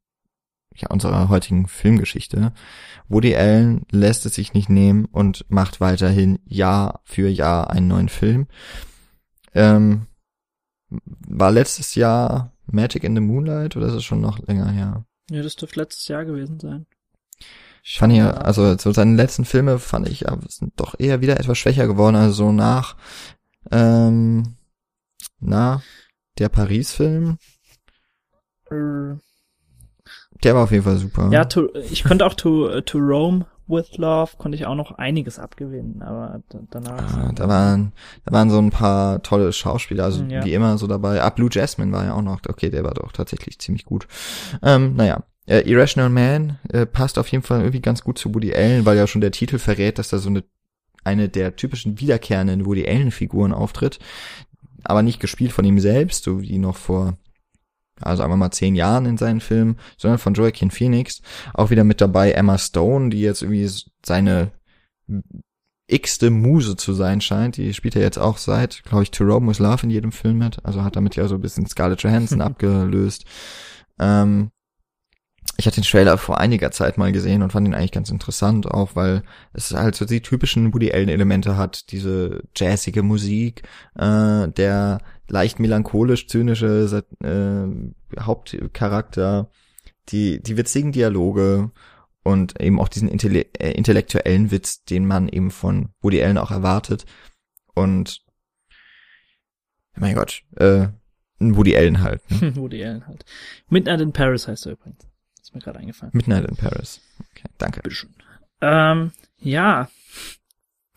ja, 0.75 0.89
unserer 0.89 1.29
heutigen 1.29 1.67
Filmgeschichte. 1.67 2.53
Woody 3.07 3.35
Allen 3.35 3.85
lässt 3.91 4.25
es 4.25 4.35
sich 4.35 4.53
nicht 4.53 4.69
nehmen 4.69 5.05
und 5.05 5.45
macht 5.49 5.81
weiterhin 5.81 6.39
Jahr 6.45 7.01
für 7.03 7.27
Jahr 7.27 7.69
einen 7.69 7.87
neuen 7.87 8.09
Film. 8.09 8.47
Ähm, 9.53 10.07
war 11.27 11.51
letztes 11.51 11.95
Jahr 11.95 12.51
Magic 12.67 13.03
in 13.03 13.15
the 13.15 13.21
Moonlight 13.21 13.75
oder 13.75 13.87
ist 13.87 13.93
es 13.93 14.03
schon 14.03 14.21
noch 14.21 14.39
länger 14.47 14.69
her? 14.69 15.05
Ja, 15.29 15.41
das 15.43 15.55
dürfte 15.55 15.79
letztes 15.79 16.07
Jahr 16.07 16.25
gewesen 16.25 16.59
sein. 16.59 16.85
Ich 17.83 17.97
fand 17.97 18.13
ja, 18.13 18.31
also 18.31 18.77
so 18.77 18.91
seine 18.91 19.15
letzten 19.15 19.45
Filme 19.45 19.79
fand 19.79 20.07
ich 20.07 20.21
ja, 20.21 20.37
sind 20.47 20.73
doch 20.79 20.99
eher 20.99 21.21
wieder 21.21 21.39
etwas 21.39 21.57
schwächer 21.57 21.87
geworden, 21.87 22.15
also 22.15 22.33
so 22.33 22.51
nach, 22.51 22.95
ähm, 23.71 24.55
na, 25.39 25.81
der 26.37 26.49
Paris-Film. 26.49 27.37
Äh, 28.69 29.15
Der 30.43 30.55
war 30.55 30.63
auf 30.63 30.71
jeden 30.71 30.83
Fall 30.83 30.97
super. 30.97 31.29
ja, 31.31 31.45
to, 31.45 31.73
ich 31.75 32.03
konnte 32.03 32.25
auch 32.25 32.35
to, 32.35 32.81
to 32.81 32.97
Rome 32.99 33.45
with 33.67 33.97
Love, 33.97 34.31
konnte 34.37 34.55
ich 34.57 34.65
auch 34.65 34.75
noch 34.75 34.91
einiges 34.97 35.39
abgewinnen, 35.39 36.01
aber 36.01 36.41
da, 36.49 36.59
danach. 36.71 37.17
Ah, 37.17 37.31
da 37.33 37.47
waren, 37.47 37.93
da 38.25 38.33
waren 38.33 38.49
so 38.49 38.57
ein 38.59 38.69
paar 38.69 39.21
tolle 39.23 39.53
Schauspieler, 39.53 40.05
also 40.05 40.23
Ja. 40.25 40.43
wie 40.43 40.53
immer 40.53 40.77
so 40.77 40.87
dabei. 40.87 41.21
Ah, 41.21 41.29
Blue 41.29 41.49
Jasmine 41.51 41.91
war 41.91 42.05
ja 42.05 42.13
auch 42.13 42.21
noch, 42.21 42.41
okay, 42.47 42.69
der 42.69 42.83
war 42.83 42.93
doch 42.93 43.11
tatsächlich 43.11 43.59
ziemlich 43.59 43.85
gut. 43.85 44.07
Ähm, 44.61 44.95
naja, 44.95 45.23
äh, 45.47 45.61
Irrational 45.61 46.09
Man 46.09 46.59
äh, 46.69 46.85
passt 46.85 47.17
auf 47.17 47.27
jeden 47.27 47.43
Fall 47.43 47.59
irgendwie 47.59 47.81
ganz 47.81 48.03
gut 48.03 48.17
zu 48.17 48.33
Woody 48.33 48.53
Allen, 48.53 48.85
weil 48.85 48.97
ja 48.97 49.07
schon 49.07 49.21
der 49.21 49.31
Titel 49.31 49.57
verrät, 49.57 49.97
dass 49.99 50.09
da 50.09 50.17
so 50.17 50.29
eine, 50.29 50.43
eine 51.03 51.29
der 51.29 51.55
typischen 51.55 51.99
wiederkehrenden 51.99 52.65
Woody 52.65 52.87
Allen-Figuren 52.87 53.53
auftritt, 53.53 53.99
aber 54.83 55.01
nicht 55.01 55.19
gespielt 55.19 55.51
von 55.51 55.65
ihm 55.65 55.79
selbst, 55.79 56.23
so 56.23 56.41
wie 56.41 56.57
noch 56.57 56.75
vor 56.77 57.17
also 58.01 58.21
sagen 58.21 58.31
wir 58.31 58.37
mal 58.37 58.51
zehn 58.51 58.75
Jahren 58.75 59.05
in 59.05 59.17
seinen 59.17 59.41
Filmen, 59.41 59.77
sondern 59.97 60.19
von 60.19 60.33
Joaquin 60.33 60.71
Phoenix. 60.71 61.21
Auch 61.53 61.69
wieder 61.69 61.83
mit 61.83 62.01
dabei 62.01 62.31
Emma 62.31 62.57
Stone, 62.57 63.09
die 63.09 63.21
jetzt 63.21 63.41
irgendwie 63.41 63.69
seine 64.05 64.51
x-te 65.87 66.29
Muse 66.29 66.75
zu 66.75 66.93
sein 66.93 67.21
scheint. 67.21 67.57
Die 67.57 67.73
spielt 67.73 67.95
er 67.95 68.01
jetzt 68.01 68.17
auch 68.17 68.37
seit, 68.37 68.83
glaube 68.83 69.03
ich, 69.03 69.11
To 69.11 69.23
Rome 69.23 69.49
with 69.49 69.59
Love 69.59 69.83
in 69.83 69.89
jedem 69.89 70.11
Film 70.11 70.37
mit. 70.37 70.63
Also 70.63 70.83
hat 70.83 70.95
damit 70.95 71.15
ja 71.15 71.27
so 71.27 71.35
ein 71.35 71.41
bisschen 71.41 71.65
Scarlett 71.67 72.01
Johansson 72.01 72.41
abgelöst. 72.41 73.25
Ähm, 73.99 74.51
ich 75.57 75.67
hatte 75.67 75.81
den 75.81 75.83
Trailer 75.83 76.17
vor 76.17 76.39
einiger 76.39 76.71
Zeit 76.71 76.97
mal 76.97 77.11
gesehen 77.11 77.43
und 77.43 77.51
fand 77.51 77.67
ihn 77.67 77.73
eigentlich 77.73 77.91
ganz 77.91 78.09
interessant, 78.09 78.67
auch 78.67 78.95
weil 78.95 79.23
es 79.53 79.71
halt 79.71 79.95
so 79.95 80.05
die 80.05 80.21
typischen 80.21 80.73
Woody 80.73 80.91
Allen 80.91 81.09
Elemente 81.09 81.57
hat, 81.57 81.91
diese 81.91 82.41
jazzige 82.55 83.03
Musik, 83.03 83.63
äh, 83.95 84.47
der 84.47 84.99
leicht 85.31 85.59
melancholisch 85.59 86.27
zynische 86.27 87.03
äh, 87.23 88.19
Hauptcharakter, 88.21 89.49
die 90.09 90.41
die 90.41 90.57
witzigen 90.57 90.91
Dialoge 90.91 91.71
und 92.23 92.59
eben 92.61 92.79
auch 92.79 92.89
diesen 92.89 93.07
Intelle 93.07 93.45
äh, 93.59 93.71
intellektuellen 93.71 94.51
Witz, 94.51 94.83
den 94.83 95.05
man 95.05 95.27
eben 95.29 95.51
von 95.51 95.89
Woody 96.01 96.21
Allen 96.23 96.37
auch 96.37 96.51
erwartet 96.51 97.05
und 97.73 98.21
mein 99.95 100.15
Gott, 100.15 100.43
äh, 100.57 100.87
ein 101.39 101.55
Woody 101.55 101.75
Allen 101.75 102.01
halt. 102.01 102.21
Ne? 102.29 102.55
Woody 102.55 102.83
Allen 102.83 103.07
halt. 103.07 103.25
Midnight 103.69 104.01
in 104.01 104.13
Paris 104.13 104.47
heißt 104.47 104.65
er 104.67 104.73
übrigens. 104.73 105.07
Ist 105.41 105.53
mir 105.53 105.61
gerade 105.61 105.79
eingefallen. 105.79 106.11
Midnight 106.13 106.45
in 106.45 106.55
Paris. 106.55 107.01
Okay, 107.31 107.49
danke. 107.57 107.81
Bitteschön. 107.81 108.13
Ähm, 108.61 109.11
ja. 109.39 109.89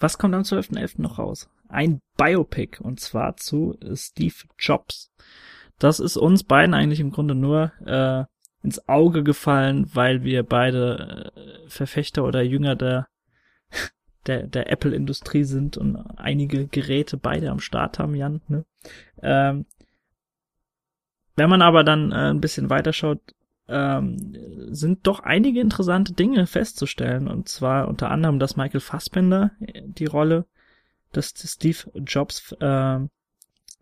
Was 0.05 0.19
kommt 0.19 0.35
am 0.35 0.43
12.11. 0.43 1.01
noch 1.01 1.19
raus? 1.19 1.49
Ein 1.67 2.03
Biopic 2.19 2.79
und 2.79 3.01
zwar 3.01 3.39
zu 3.39 3.79
Steve 3.95 4.35
Jobs. 4.59 5.11
Das 5.79 5.99
ist 5.99 6.19
uns 6.19 6.45
beiden 6.45 6.75
eigentlich 6.75 7.01
im 7.01 7.11
Grunde 7.11 7.35
nur 7.35 7.73
äh, 7.87 8.25
ins 8.63 8.87
Auge 8.87 9.25
gefallen, 9.25 9.89
weil 9.95 10.23
wir 10.23 10.43
beide 10.43 11.33
äh, 11.35 11.71
Verfechter 11.71 12.25
oder 12.25 12.43
Jünger 12.43 12.77
der 12.77 13.09
der, 14.27 14.47
der 14.47 14.71
Apple-Industrie 14.71 15.45
sind 15.45 15.79
und 15.79 15.97
einige 16.19 16.67
Geräte 16.67 17.17
beide 17.17 17.51
am 17.51 17.61
Start 17.61 17.99
haben, 17.99 18.15
Jan. 18.15 18.43
Ne? 18.47 18.67
Ähm, 19.23 19.65
wenn 21.35 21.49
man 21.49 21.63
aber 21.63 21.83
dann 21.83 22.13
äh, 22.13 22.29
ein 22.29 22.43
bisschen 22.43 22.69
weiterschaut, 22.69 23.23
ähm, 23.69 24.37
sind 24.71 25.07
doch 25.07 25.21
einige 25.21 25.61
interessante 25.61 26.13
Dinge 26.13 26.47
festzustellen. 26.47 27.29
Und 27.29 27.49
zwar 27.49 27.89
unter 27.89 28.11
anderem, 28.11 28.39
dass 28.39 28.57
Michael 28.57 28.81
Fassbender 28.81 29.53
die 29.61 30.07
Rolle 30.07 30.47
des 31.15 31.35
Steve 31.37 31.79
Jobs 32.07 32.53
äh, 32.61 32.99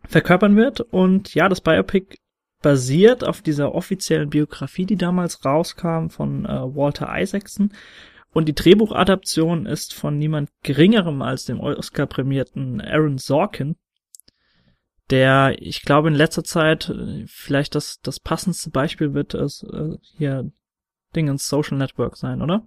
verkörpern 0.04 0.56
wird. 0.56 0.80
Und 0.80 1.34
ja, 1.34 1.48
das 1.48 1.60
Biopic 1.60 2.18
basiert 2.62 3.24
auf 3.24 3.42
dieser 3.42 3.74
offiziellen 3.74 4.30
Biografie, 4.30 4.86
die 4.86 4.96
damals 4.96 5.44
rauskam 5.44 6.08
von 6.08 6.46
äh, 6.46 6.48
Walter 6.48 7.10
Isaacson. 7.12 7.72
Und 8.32 8.48
die 8.48 8.54
Drehbuchadaption 8.54 9.66
ist 9.66 9.92
von 9.92 10.16
niemand 10.16 10.48
geringerem 10.62 11.20
als 11.20 11.44
dem 11.44 11.60
Oscar-prämierten 11.60 12.80
Aaron 12.80 13.18
Sorkin, 13.18 13.76
der, 15.12 15.54
ich 15.60 15.82
glaube, 15.82 16.08
in 16.08 16.14
letzter 16.14 16.42
Zeit 16.42 16.88
äh, 16.88 17.24
vielleicht 17.26 17.74
das, 17.74 18.00
das 18.00 18.18
passendste 18.18 18.70
Beispiel 18.70 19.14
wird 19.14 19.34
es 19.34 19.62
äh, 19.62 19.96
hier 20.16 20.50
Dingens 21.14 21.48
Social 21.48 21.76
Network 21.76 22.16
sein, 22.16 22.40
oder? 22.40 22.66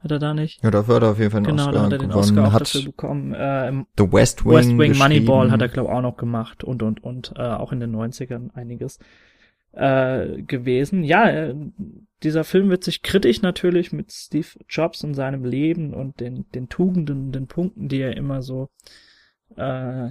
Hat 0.00 0.10
er 0.10 0.18
da 0.18 0.32
nicht? 0.32 0.62
Ja, 0.62 0.70
dafür 0.70 0.96
hat 0.96 1.02
er 1.02 1.10
auf 1.10 1.18
jeden 1.18 1.30
Fall 1.30 1.38
einen 1.38 1.56
genau, 1.56 1.66
Oscar 1.66 1.72
da 1.72 1.84
hat 1.84 1.92
er 1.92 1.98
den 1.98 2.08
gewonnen. 2.08 2.38
Oscar 2.38 2.54
auch 2.54 2.58
dafür 2.58 2.82
bekommen. 2.84 3.34
Äh, 3.34 3.68
im 3.68 3.86
The 3.98 4.10
West 4.10 4.44
Wing, 4.44 4.52
West 4.52 4.78
Wing. 4.78 4.96
Moneyball 4.96 5.50
hat 5.50 5.60
er, 5.60 5.68
glaube 5.68 5.90
ich, 5.90 5.94
auch 5.94 6.02
noch 6.02 6.16
gemacht 6.16 6.64
und, 6.64 6.82
und, 6.82 7.02
und, 7.04 7.34
äh, 7.36 7.42
auch 7.42 7.72
in 7.72 7.80
den 7.80 7.94
90ern 7.94 8.54
einiges 8.54 8.98
äh, 9.72 10.42
gewesen. 10.42 11.04
Ja, 11.04 11.28
äh, 11.28 11.54
dieser 12.22 12.44
Film 12.44 12.70
wird 12.70 12.84
sich 12.84 13.02
kritisch 13.02 13.42
natürlich 13.42 13.92
mit 13.92 14.12
Steve 14.12 14.46
Jobs 14.68 15.04
und 15.04 15.14
seinem 15.14 15.44
Leben 15.44 15.92
und 15.92 16.20
den, 16.20 16.46
den 16.54 16.68
Tugenden, 16.68 17.32
den 17.32 17.46
Punkten, 17.46 17.88
die 17.88 18.00
er 18.00 18.16
immer 18.16 18.40
so, 18.40 18.70
äh, 19.56 20.10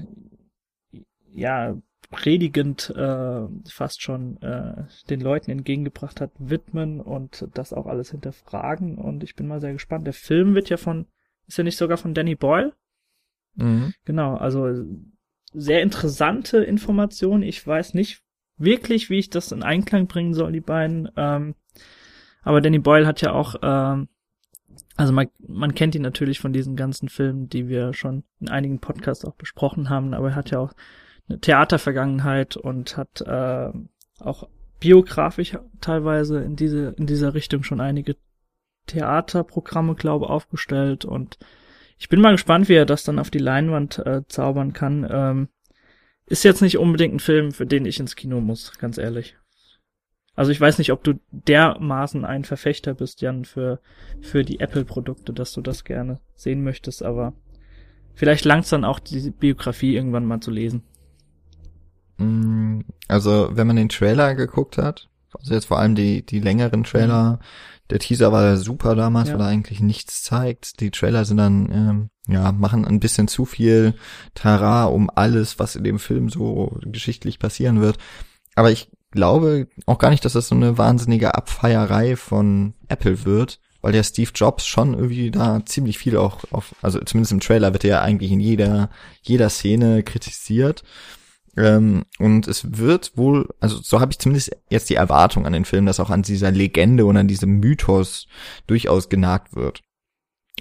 ja, 1.33 1.77
predigend 2.09 2.89
äh, 2.95 3.47
fast 3.69 4.01
schon 4.01 4.41
äh, 4.41 4.85
den 5.09 5.19
Leuten 5.19 5.51
entgegengebracht 5.51 6.21
hat, 6.21 6.31
widmen 6.37 7.01
und 7.01 7.47
das 7.53 7.73
auch 7.73 7.85
alles 7.85 8.11
hinterfragen. 8.11 8.97
Und 8.97 9.23
ich 9.23 9.35
bin 9.35 9.47
mal 9.47 9.59
sehr 9.59 9.73
gespannt. 9.73 10.07
Der 10.07 10.13
Film 10.13 10.55
wird 10.55 10.69
ja 10.69 10.77
von, 10.77 11.05
ist 11.47 11.57
ja 11.57 11.63
nicht 11.63 11.77
sogar 11.77 11.97
von 11.97 12.13
Danny 12.13 12.35
Boyle? 12.35 12.73
Mhm. 13.55 13.93
Genau, 14.05 14.37
also 14.37 14.85
sehr 15.53 15.81
interessante 15.81 16.59
Information. 16.59 17.43
Ich 17.43 17.65
weiß 17.65 17.93
nicht 17.93 18.21
wirklich, 18.57 19.09
wie 19.09 19.19
ich 19.19 19.29
das 19.29 19.51
in 19.51 19.63
Einklang 19.63 20.07
bringen 20.07 20.33
soll, 20.33 20.51
die 20.51 20.61
beiden. 20.61 21.09
Ähm, 21.17 21.55
aber 22.41 22.61
Danny 22.61 22.79
Boyle 22.79 23.05
hat 23.05 23.21
ja 23.21 23.33
auch, 23.33 23.55
ähm, 23.61 24.07
also 24.95 25.11
man, 25.11 25.27
man 25.45 25.75
kennt 25.75 25.95
ihn 25.95 26.01
natürlich 26.01 26.39
von 26.39 26.53
diesen 26.53 26.75
ganzen 26.77 27.09
Filmen, 27.09 27.49
die 27.49 27.67
wir 27.67 27.93
schon 27.93 28.23
in 28.39 28.49
einigen 28.49 28.79
Podcasts 28.79 29.25
auch 29.25 29.35
besprochen 29.35 29.89
haben, 29.89 30.13
aber 30.13 30.29
er 30.29 30.35
hat 30.35 30.51
ja 30.51 30.59
auch 30.59 30.73
eine 31.29 31.39
Theatervergangenheit 31.39 32.57
und 32.57 32.97
hat 32.97 33.21
äh, 33.21 33.71
auch 34.19 34.47
biografisch 34.79 35.57
teilweise 35.81 36.41
in 36.41 36.55
diese 36.55 36.93
in 36.97 37.07
dieser 37.07 37.33
Richtung 37.33 37.63
schon 37.63 37.81
einige 37.81 38.15
Theaterprogramme, 38.85 39.95
glaube 39.95 40.29
aufgestellt 40.29 41.03
und 41.03 41.37
ich 41.99 42.09
bin 42.09 42.21
mal 42.21 42.31
gespannt, 42.31 42.69
wie 42.69 42.75
er 42.75 42.85
das 42.85 43.03
dann 43.03 43.19
auf 43.19 43.31
die 43.31 43.39
Leinwand 43.39 43.99
äh, 43.99 44.21
zaubern 44.27 44.73
kann. 44.73 45.07
Ähm, 45.09 45.49
ist 46.27 46.43
jetzt 46.43 46.61
nicht 46.61 46.77
unbedingt 46.77 47.15
ein 47.15 47.19
Film, 47.19 47.51
für 47.51 47.65
den 47.65 47.85
ich 47.85 47.99
ins 47.99 48.15
Kino 48.15 48.39
muss, 48.39 48.77
ganz 48.77 48.97
ehrlich. 48.97 49.35
Also 50.35 50.51
ich 50.51 50.61
weiß 50.61 50.77
nicht, 50.77 50.91
ob 50.91 51.03
du 51.03 51.19
dermaßen 51.31 52.23
ein 52.23 52.43
Verfechter 52.43 52.93
bist, 52.93 53.21
Jan, 53.21 53.45
für, 53.45 53.79
für 54.21 54.43
die 54.43 54.59
Apple-Produkte, 54.59 55.33
dass 55.33 55.53
du 55.53 55.61
das 55.61 55.83
gerne 55.83 56.19
sehen 56.35 56.63
möchtest, 56.63 57.01
aber 57.01 57.33
vielleicht 58.13 58.45
langt's 58.45 58.69
dann 58.69 58.85
auch, 58.85 58.99
die 58.99 59.31
Biografie 59.31 59.95
irgendwann 59.95 60.25
mal 60.25 60.39
zu 60.39 60.51
lesen. 60.51 60.83
Mm, 62.17 62.81
Also, 63.07 63.49
wenn 63.53 63.67
man 63.67 63.75
den 63.75 63.89
Trailer 63.89 64.35
geguckt 64.35 64.77
hat, 64.77 65.09
also 65.33 65.53
jetzt 65.53 65.65
vor 65.65 65.79
allem 65.79 65.95
die, 65.95 66.25
die 66.25 66.39
längeren 66.39 66.83
Trailer, 66.83 67.39
der 67.89 67.99
Teaser 67.99 68.31
war 68.31 68.43
ja 68.43 68.55
super 68.57 68.95
damals, 68.95 69.29
Ja. 69.29 69.35
weil 69.35 69.41
er 69.41 69.47
eigentlich 69.47 69.79
nichts 69.79 70.23
zeigt. 70.23 70.79
Die 70.81 70.91
Trailer 70.91 71.23
sind 71.25 71.37
dann, 71.37 71.71
ähm, 71.71 72.09
ja, 72.27 72.51
machen 72.51 72.85
ein 72.85 72.99
bisschen 72.99 73.27
zu 73.27 73.45
viel 73.45 73.93
Tara 74.33 74.85
um 74.85 75.09
alles, 75.13 75.59
was 75.59 75.75
in 75.75 75.83
dem 75.83 75.99
Film 75.99 76.29
so 76.29 76.77
geschichtlich 76.83 77.39
passieren 77.39 77.79
wird. 77.81 77.97
Aber 78.55 78.71
ich 78.71 78.89
glaube 79.11 79.67
auch 79.85 79.99
gar 79.99 80.09
nicht, 80.09 80.25
dass 80.25 80.33
das 80.33 80.49
so 80.49 80.55
eine 80.55 80.77
wahnsinnige 80.77 81.35
Abfeierei 81.35 82.15
von 82.17 82.73
Apple 82.89 83.23
wird, 83.23 83.59
weil 83.81 83.93
der 83.93 84.03
Steve 84.03 84.31
Jobs 84.35 84.65
schon 84.65 84.93
irgendwie 84.95 85.31
da 85.31 85.61
ziemlich 85.65 85.97
viel 85.97 86.17
auch 86.17 86.43
auf, 86.51 86.75
also 86.81 86.99
zumindest 86.99 87.31
im 87.31 87.39
Trailer 87.39 87.71
wird 87.71 87.85
er 87.85 87.89
ja 87.89 88.01
eigentlich 88.01 88.31
in 88.31 88.41
jeder, 88.41 88.89
jeder 89.21 89.49
Szene 89.49 90.03
kritisiert. 90.03 90.83
Ähm, 91.57 92.05
und 92.19 92.47
es 92.47 92.77
wird 92.77 93.17
wohl, 93.17 93.49
also 93.59 93.77
so 93.81 93.99
habe 93.99 94.11
ich 94.11 94.19
zumindest 94.19 94.55
jetzt 94.69 94.89
die 94.89 94.95
Erwartung 94.95 95.45
an 95.45 95.53
den 95.53 95.65
Film, 95.65 95.87
dass 95.87 95.99
auch 95.99 96.11
an 96.11 96.21
dieser 96.21 96.51
Legende 96.51 97.05
und 97.05 97.17
an 97.17 97.27
diesem 97.27 97.59
Mythos 97.59 98.27
durchaus 98.67 99.09
genagt 99.09 99.55
wird 99.55 99.81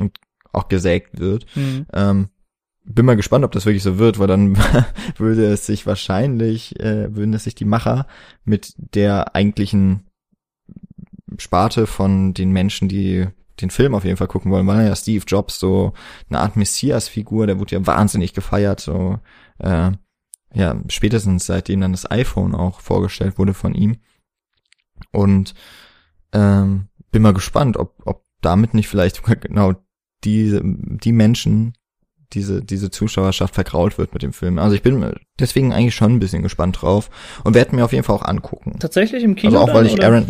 und 0.00 0.18
auch 0.52 0.68
gesägt 0.68 1.20
wird. 1.20 1.44
Mhm. 1.54 1.86
Ähm, 1.92 2.28
bin 2.84 3.04
mal 3.04 3.16
gespannt, 3.16 3.44
ob 3.44 3.52
das 3.52 3.66
wirklich 3.66 3.82
so 3.82 3.98
wird, 3.98 4.18
weil 4.18 4.28
dann 4.28 4.56
würde 5.18 5.46
es 5.46 5.66
sich 5.66 5.86
wahrscheinlich, 5.86 6.80
äh, 6.80 7.14
würden 7.14 7.34
es 7.34 7.44
sich 7.44 7.54
die 7.54 7.64
Macher 7.64 8.06
mit 8.44 8.74
der 8.76 9.34
eigentlichen 9.34 10.06
Sparte 11.36 11.86
von 11.86 12.32
den 12.32 12.52
Menschen, 12.52 12.88
die 12.88 13.26
den 13.60 13.70
Film 13.70 13.94
auf 13.94 14.04
jeden 14.04 14.16
Fall 14.16 14.28
gucken 14.28 14.50
wollen, 14.50 14.66
weil 14.66 14.86
ja 14.86 14.96
Steve 14.96 15.24
Jobs 15.26 15.58
so 15.58 15.92
eine 16.28 16.40
Art 16.40 16.56
Messias-Figur, 16.56 17.46
der 17.46 17.58
wurde 17.58 17.74
ja 17.74 17.86
wahnsinnig 17.86 18.32
gefeiert, 18.32 18.80
so 18.80 19.18
äh, 19.58 19.92
ja, 20.56 20.74
spätestens 20.88 21.44
seitdem 21.46 21.80
dann 21.82 21.92
das 21.92 22.10
iPhone 22.10 22.54
auch 22.54 22.80
vorgestellt 22.80 23.38
wurde 23.38 23.52
von 23.54 23.74
ihm. 23.74 23.98
Und 25.12 25.54
ähm, 26.32 26.88
bin 27.12 27.22
mal 27.22 27.34
gespannt, 27.34 27.76
ob, 27.76 27.94
ob 28.06 28.24
damit 28.40 28.72
nicht 28.74 28.88
vielleicht 28.88 29.22
genau 29.42 29.74
die, 30.24 30.58
die 30.62 31.12
Menschen, 31.12 31.74
diese, 32.32 32.62
diese 32.64 32.90
Zuschauerschaft 32.90 33.54
vergrault 33.54 33.98
wird 33.98 34.14
mit 34.14 34.22
dem 34.22 34.32
Film. 34.32 34.58
Also 34.58 34.74
ich 34.74 34.82
bin 34.82 35.12
deswegen 35.38 35.72
eigentlich 35.72 35.94
schon 35.94 36.12
ein 36.14 36.20
bisschen 36.20 36.42
gespannt 36.42 36.80
drauf 36.80 37.10
und 37.44 37.54
werde 37.54 37.76
mir 37.76 37.84
auf 37.84 37.92
jeden 37.92 38.04
Fall 38.04 38.16
auch 38.16 38.24
angucken. 38.24 38.78
Tatsächlich 38.78 39.22
im 39.22 39.36
Kino? 39.36 39.58
Also 39.60 39.70
auch 39.70 39.74
weil 39.74 39.86
ich 39.86 39.92
oder? 39.92 40.06
Aaron, 40.06 40.26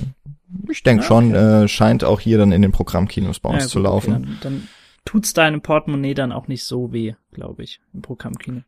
ich 0.69 0.83
denke 0.83 1.05
Ah, 1.05 1.07
schon, 1.07 1.31
okay. 1.31 1.65
äh, 1.65 1.69
scheint 1.69 2.03
auch 2.05 2.21
hier 2.21 2.39
dann 2.39 2.51
in 2.53 2.63
den 2.63 2.73
Programmkinos 2.73 3.39
bei 3.39 3.51
uns 3.51 3.63
Ja, 3.65 3.69
zu 3.69 3.79
gut, 3.79 3.85
laufen. 3.85 4.13
okay, 4.15 4.23
dann, 4.25 4.39
dann 4.43 4.69
tut's 5.05 5.33
deinem 5.33 5.61
Portemonnaie 5.63 6.15
dann 6.15 6.33
auch 6.33 6.49
nicht 6.49 6.65
so 6.65 6.93
weh, 6.93 7.15
glaube 7.33 7.63
ich, 7.63 7.81
im 7.95 8.03
Programmkino. 8.03 8.63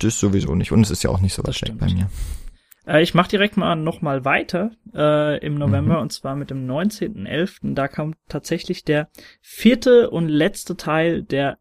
Das 0.00 0.18
sowieso 0.18 0.54
nicht. 0.54 0.72
Und 0.72 0.82
es 0.82 0.90
ist 0.90 1.02
ja 1.04 1.10
auch 1.10 1.20
nicht 1.20 1.34
so 1.34 1.42
weit 1.44 1.60
weg 1.62 1.78
bei 1.78 1.86
mir. 1.86 2.10
Äh, 2.86 3.02
ich 3.02 3.14
mache 3.14 3.28
direkt 3.30 3.56
mal 3.56 3.76
noch 3.76 4.00
mal 4.02 4.24
weiter 4.24 4.70
äh, 4.94 5.38
im 5.44 5.54
November 5.54 5.96
Mhm. 5.96 6.02
und 6.02 6.12
zwar 6.12 6.34
mit 6.36 6.50
dem 6.50 6.66
19.11. 6.66 7.74
Da 7.74 7.86
kam 7.88 8.14
tatsächlich 8.28 8.84
der 8.84 9.08
vierte 9.40 10.10
und 10.10 10.28
letzte 10.28 10.76
Teil 10.76 11.22
der 11.22 11.58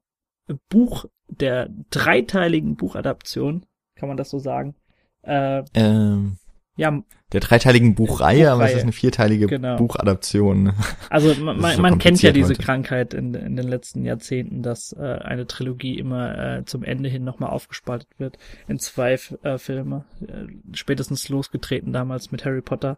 Buch, 0.69 1.05
der 1.27 1.69
dreiteiligen 1.91 2.75
Buchadaption, 2.75 3.65
kann 3.95 4.07
man 4.09 4.17
das 4.17 4.29
so 4.29 4.39
sagen. 4.39 4.75
Äh, 5.21 5.63
Ähm, 5.73 6.37
ja, 6.79 7.03
der 7.33 7.41
dreiteiligen 7.41 7.93
Buchreihe, 7.93 8.49
aber 8.49 8.63
es 8.63 8.67
Buchreihe. 8.69 8.77
ist 8.77 8.83
eine 8.83 8.91
vierteilige 8.93 9.47
Genau. 9.47 9.75
Buchadaption. 9.75 10.73
Also 11.09 11.35
man, 11.43 11.59
man, 11.59 11.75
so 11.75 11.81
man 11.81 11.99
kennt 11.99 12.21
ja 12.21 12.31
diese 12.31 12.53
heute. 12.53 12.63
Krankheit 12.63 13.13
in, 13.13 13.33
in 13.33 13.55
den 13.57 13.67
letzten 13.67 14.05
Jahrzehnten, 14.05 14.63
dass 14.63 14.93
äh, 14.93 15.01
eine 15.01 15.45
Trilogie 15.45 15.99
immer 15.99 16.57
äh, 16.59 16.65
zum 16.65 16.83
Ende 16.83 17.09
hin 17.09 17.23
nochmal 17.25 17.49
aufgespaltet 17.49 18.07
wird 18.17 18.37
in 18.67 18.79
zwei 18.79 19.19
äh, 19.43 19.57
Filme. 19.57 20.05
Äh, 20.21 20.47
spätestens 20.73 21.27
losgetreten 21.27 21.91
damals 21.91 22.31
mit 22.31 22.45
Harry 22.45 22.61
Potter. 22.61 22.97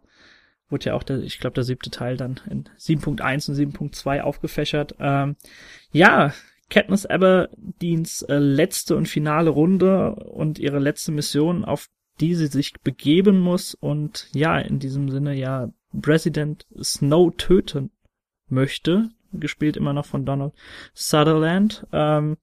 Wurde 0.70 0.86
ja 0.86 0.94
auch 0.94 1.02
der, 1.02 1.18
ich 1.18 1.40
glaube, 1.40 1.54
der 1.54 1.64
siebte 1.64 1.90
Teil 1.90 2.16
dann 2.16 2.40
in 2.48 2.64
7.1 2.78 3.50
und 3.50 3.74
7.2 3.76 4.20
aufgefächert. 4.20 4.94
Ähm, 5.00 5.34
ja, 5.90 6.32
Katniss 6.70 7.04
Aberdeens 7.04 8.22
äh, 8.22 8.38
letzte 8.38 8.96
und 8.96 9.08
finale 9.08 9.50
Runde 9.50 10.14
und 10.14 10.58
ihre 10.58 10.78
letzte 10.78 11.12
Mission, 11.12 11.64
auf 11.66 11.88
die 12.20 12.34
sie 12.34 12.46
sich 12.46 12.74
begeben 12.82 13.40
muss 13.40 13.74
und 13.74 14.28
ja, 14.32 14.58
in 14.58 14.78
diesem 14.78 15.10
Sinne 15.10 15.34
ja 15.34 15.70
Präsident 16.00 16.66
Snow 16.82 17.32
töten 17.36 17.90
möchte, 18.48 19.10
gespielt 19.32 19.76
immer 19.76 19.92
noch 19.92 20.06
von 20.06 20.24
Donald 20.24 20.52
Sutherland. 20.94 21.86
Ähm, 21.92 22.36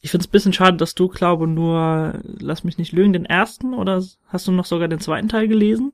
ich 0.00 0.10
finde 0.10 0.22
es 0.24 0.28
ein 0.28 0.32
bisschen 0.32 0.52
schade, 0.52 0.76
dass 0.76 0.94
du, 0.94 1.08
glaube 1.08 1.46
nur, 1.46 2.20
lass 2.22 2.64
mich 2.64 2.78
nicht 2.78 2.92
lügen, 2.92 3.12
den 3.12 3.24
ersten 3.26 3.74
oder 3.74 4.02
hast 4.26 4.46
du 4.46 4.52
noch 4.52 4.64
sogar 4.64 4.88
den 4.88 5.00
zweiten 5.00 5.28
Teil 5.28 5.48
gelesen? 5.48 5.92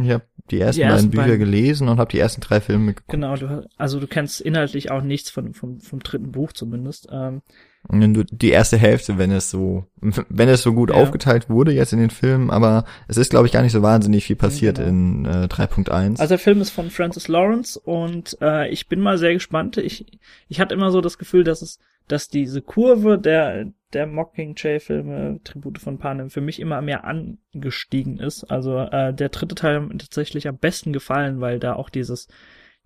Ich 0.00 0.10
habe 0.10 0.24
die 0.50 0.60
ersten 0.60 0.80
Die 0.80 0.82
ersten 0.82 1.10
beiden 1.10 1.10
Bücher 1.10 1.22
beiden. 1.24 1.38
gelesen 1.38 1.88
und 1.88 1.98
habe 1.98 2.10
die 2.10 2.18
ersten 2.18 2.40
drei 2.40 2.60
Filme 2.60 2.94
geguckt. 2.94 3.08
Genau, 3.08 3.36
du, 3.36 3.68
also 3.76 4.00
du 4.00 4.06
kennst 4.06 4.40
inhaltlich 4.40 4.90
auch 4.90 5.02
nichts 5.02 5.30
von, 5.30 5.54
vom, 5.54 5.80
vom 5.80 6.00
dritten 6.00 6.32
Buch 6.32 6.52
zumindest. 6.52 7.08
Ähm, 7.12 7.42
nur 7.90 8.24
die 8.30 8.50
erste 8.50 8.76
Hälfte, 8.76 9.18
wenn 9.18 9.30
es 9.30 9.50
so, 9.50 9.84
wenn 10.28 10.48
es 10.48 10.62
so 10.62 10.72
gut 10.72 10.90
Ja. 10.90 10.96
aufgeteilt 10.96 11.48
wurde 11.48 11.72
jetzt 11.72 11.92
in 11.92 11.98
den 12.00 12.10
Filmen, 12.10 12.50
aber 12.50 12.84
es 13.08 13.16
ist, 13.16 13.30
glaube 13.30 13.46
ich, 13.46 13.52
gar 13.52 13.62
nicht 13.62 13.72
so 13.72 13.82
wahnsinnig 13.82 14.24
viel 14.24 14.36
passiert 14.36 14.76
Genau. 14.78 14.88
in 14.88 15.24
äh, 15.26 15.46
3.1. 15.48 16.18
Also 16.20 16.28
der 16.28 16.38
Film 16.38 16.60
ist 16.60 16.70
von 16.70 16.90
Francis 16.90 17.28
Lawrence 17.28 17.78
und 17.78 18.36
äh, 18.40 18.68
ich 18.70 18.88
bin 18.88 19.00
mal 19.00 19.18
sehr 19.18 19.34
gespannt. 19.34 19.76
Ich, 19.76 20.06
ich 20.48 20.60
hatte 20.60 20.74
immer 20.74 20.90
so 20.90 21.00
das 21.00 21.18
Gefühl, 21.18 21.44
dass 21.44 21.62
es, 21.62 21.78
dass 22.08 22.28
diese 22.28 22.62
Kurve 22.62 23.18
der 23.18 23.66
der 23.92 24.06
Mockingjay-Filme, 24.08 25.40
Tribute 25.44 25.78
von 25.78 25.98
Panem, 25.98 26.28
für 26.28 26.40
mich 26.40 26.60
immer 26.60 26.82
mehr 26.82 27.04
angestiegen 27.04 28.18
ist. 28.18 28.44
Also 28.44 28.78
äh, 28.78 29.14
der 29.14 29.28
dritte 29.28 29.54
Teil 29.54 29.76
hat 29.80 29.88
mir 29.88 29.96
tatsächlich 29.98 30.48
am 30.48 30.58
besten 30.58 30.92
gefallen, 30.92 31.40
weil 31.40 31.58
da 31.60 31.74
auch 31.74 31.88
dieses 31.88 32.28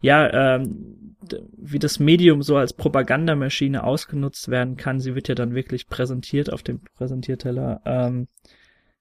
ja, 0.00 0.56
ähm, 0.56 1.16
wie 1.56 1.78
das 1.78 1.98
Medium 1.98 2.42
so 2.42 2.56
als 2.56 2.72
Propagandamaschine 2.72 3.84
ausgenutzt 3.84 4.48
werden 4.48 4.76
kann. 4.76 5.00
Sie 5.00 5.14
wird 5.14 5.28
ja 5.28 5.34
dann 5.34 5.54
wirklich 5.54 5.88
präsentiert 5.88 6.52
auf 6.52 6.62
dem 6.62 6.80
Präsentierteller. 6.96 7.82
Ähm, 7.84 8.28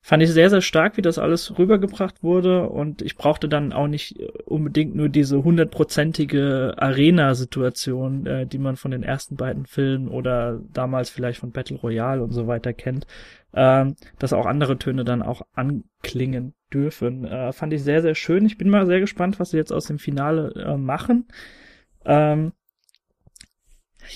fand 0.02 0.24
ich 0.24 0.32
sehr, 0.32 0.50
sehr 0.50 0.62
stark, 0.62 0.98
wie 0.98 1.02
das 1.02 1.18
alles 1.18 1.58
rübergebracht 1.58 2.24
wurde 2.24 2.70
und 2.70 3.02
ich 3.02 3.16
brauchte 3.16 3.50
dann 3.50 3.74
auch 3.74 3.88
nicht 3.88 4.20
äh, 4.20 4.28
unbedingt 4.46 4.96
nur 4.96 5.10
diese 5.10 5.44
hundertprozentige 5.44 6.76
Arena-Situation, 6.78 8.26
äh, 8.26 8.48
die 8.48 8.58
man 8.60 8.76
von 8.76 8.92
den 8.92 9.04
ersten 9.04 9.36
beiden 9.36 9.66
Filmen 9.66 10.08
oder 10.08 10.62
damals 10.72 11.10
vielleicht 11.10 11.40
von 11.40 11.52
Battle 11.52 11.78
Royale 11.78 12.24
und 12.24 12.32
so 12.32 12.48
weiter 12.48 12.74
kennt, 12.74 13.08
ähm, 13.54 13.96
dass 14.20 14.34
auch 14.34 14.46
andere 14.46 14.78
Töne 14.78 15.04
dann 15.04 15.22
auch 15.22 15.42
anklingen 15.54 16.54
dürfen. 16.74 17.26
Äh, 17.26 17.52
fand 17.52 17.74
ich 17.74 17.84
sehr, 17.84 18.02
sehr 18.02 18.16
schön. 18.16 18.46
Ich 18.46 18.58
bin 18.58 18.70
mal 18.70 18.86
sehr 18.86 19.00
gespannt, 19.00 19.40
was 19.40 19.52
sie 19.52 19.58
jetzt 19.58 19.74
aus 19.74 19.86
dem 19.86 20.00
Finale 20.00 20.54
äh, 20.56 20.78
machen. 20.78 21.28
Ähm, 22.06 22.54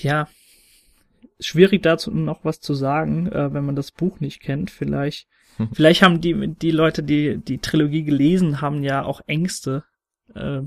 ja, 0.02 0.28
schwierig 1.40 1.82
dazu 1.82 2.10
noch 2.10 2.44
was 2.44 2.60
zu 2.60 2.74
sagen, 2.74 3.26
äh, 3.30 3.52
wenn 3.52 3.64
man 3.64 3.76
das 3.76 3.92
Buch 3.92 4.20
nicht 4.20 4.40
kennt. 4.40 4.70
Vielleicht, 4.70 5.28
vielleicht 5.72 6.02
haben 6.02 6.20
die 6.20 6.54
die 6.54 6.70
Leute, 6.70 7.02
die 7.02 7.38
die 7.38 7.58
Trilogie 7.58 8.04
gelesen 8.04 8.60
haben, 8.60 8.82
ja 8.82 9.04
auch 9.04 9.20
Ängste. 9.26 9.84
Äh, 10.34 10.62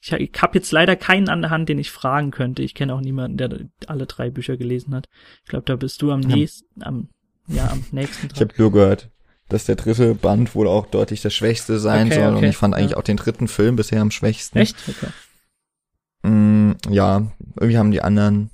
ich, 0.00 0.12
ich 0.12 0.32
habe 0.40 0.58
jetzt 0.58 0.72
leider 0.72 0.96
keinen 0.96 1.28
an 1.28 1.42
der 1.42 1.50
Hand, 1.50 1.68
den 1.68 1.78
ich 1.78 1.90
fragen 1.90 2.30
könnte. 2.32 2.62
Ich 2.62 2.74
kenne 2.74 2.94
auch 2.94 3.00
niemanden, 3.00 3.36
der 3.36 3.50
alle 3.86 4.06
drei 4.06 4.30
Bücher 4.30 4.56
gelesen 4.56 4.94
hat. 4.94 5.08
Ich 5.44 5.50
glaube, 5.50 5.64
da 5.66 5.76
bist 5.76 6.02
du 6.02 6.10
am 6.10 6.20
nächsten, 6.20 6.82
am 6.82 7.08
ja 7.46 7.70
am 7.70 7.84
nächsten 7.92 8.28
Ich 8.34 8.40
habe 8.40 8.54
nur 8.56 8.72
gehört, 8.72 9.10
dass 9.48 9.64
der 9.64 9.76
dritte 9.76 10.14
Band 10.14 10.54
wohl 10.54 10.66
auch 10.66 10.86
deutlich 10.86 11.22
der 11.22 11.30
schwächste 11.30 11.78
sein 11.78 12.06
Okay, 12.06 12.16
soll 12.16 12.28
und 12.28 12.36
okay, 12.36 12.48
ich 12.48 12.56
fand 12.56 12.74
eigentlich 12.74 12.92
ja. 12.92 12.96
auch 12.96 13.02
den 13.02 13.16
dritten 13.16 13.48
Film 13.48 13.76
bisher 13.76 14.00
am 14.00 14.10
schwächsten. 14.10 14.58
Echt? 14.58 14.76
Okay. 14.88 16.28
Mm, 16.28 16.72
ja, 16.88 17.26
irgendwie 17.56 17.78
haben 17.78 17.90
die 17.90 18.02
anderen, 18.02 18.50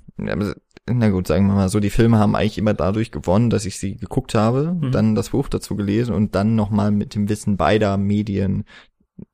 na 0.93 1.09
gut, 1.09 1.27
sagen 1.27 1.47
wir 1.47 1.53
mal 1.55 1.69
so, 1.69 1.79
die 1.79 1.89
Filme 1.89 2.17
haben 2.19 2.35
eigentlich 2.35 2.57
immer 2.57 2.73
dadurch 2.73 3.11
gewonnen, 3.11 3.49
dass 3.49 3.65
ich 3.65 3.77
sie 3.79 3.95
geguckt 3.97 4.35
habe, 4.35 4.75
Mhm. 4.79 4.91
dann 4.91 5.15
das 5.15 5.29
Buch 5.29 5.47
dazu 5.49 5.75
gelesen 5.75 6.13
und 6.15 6.35
dann 6.35 6.55
nochmal 6.55 6.91
mit 6.91 7.15
dem 7.15 7.29
Wissen 7.29 7.57
beider 7.57 7.97
Medien 7.97 8.63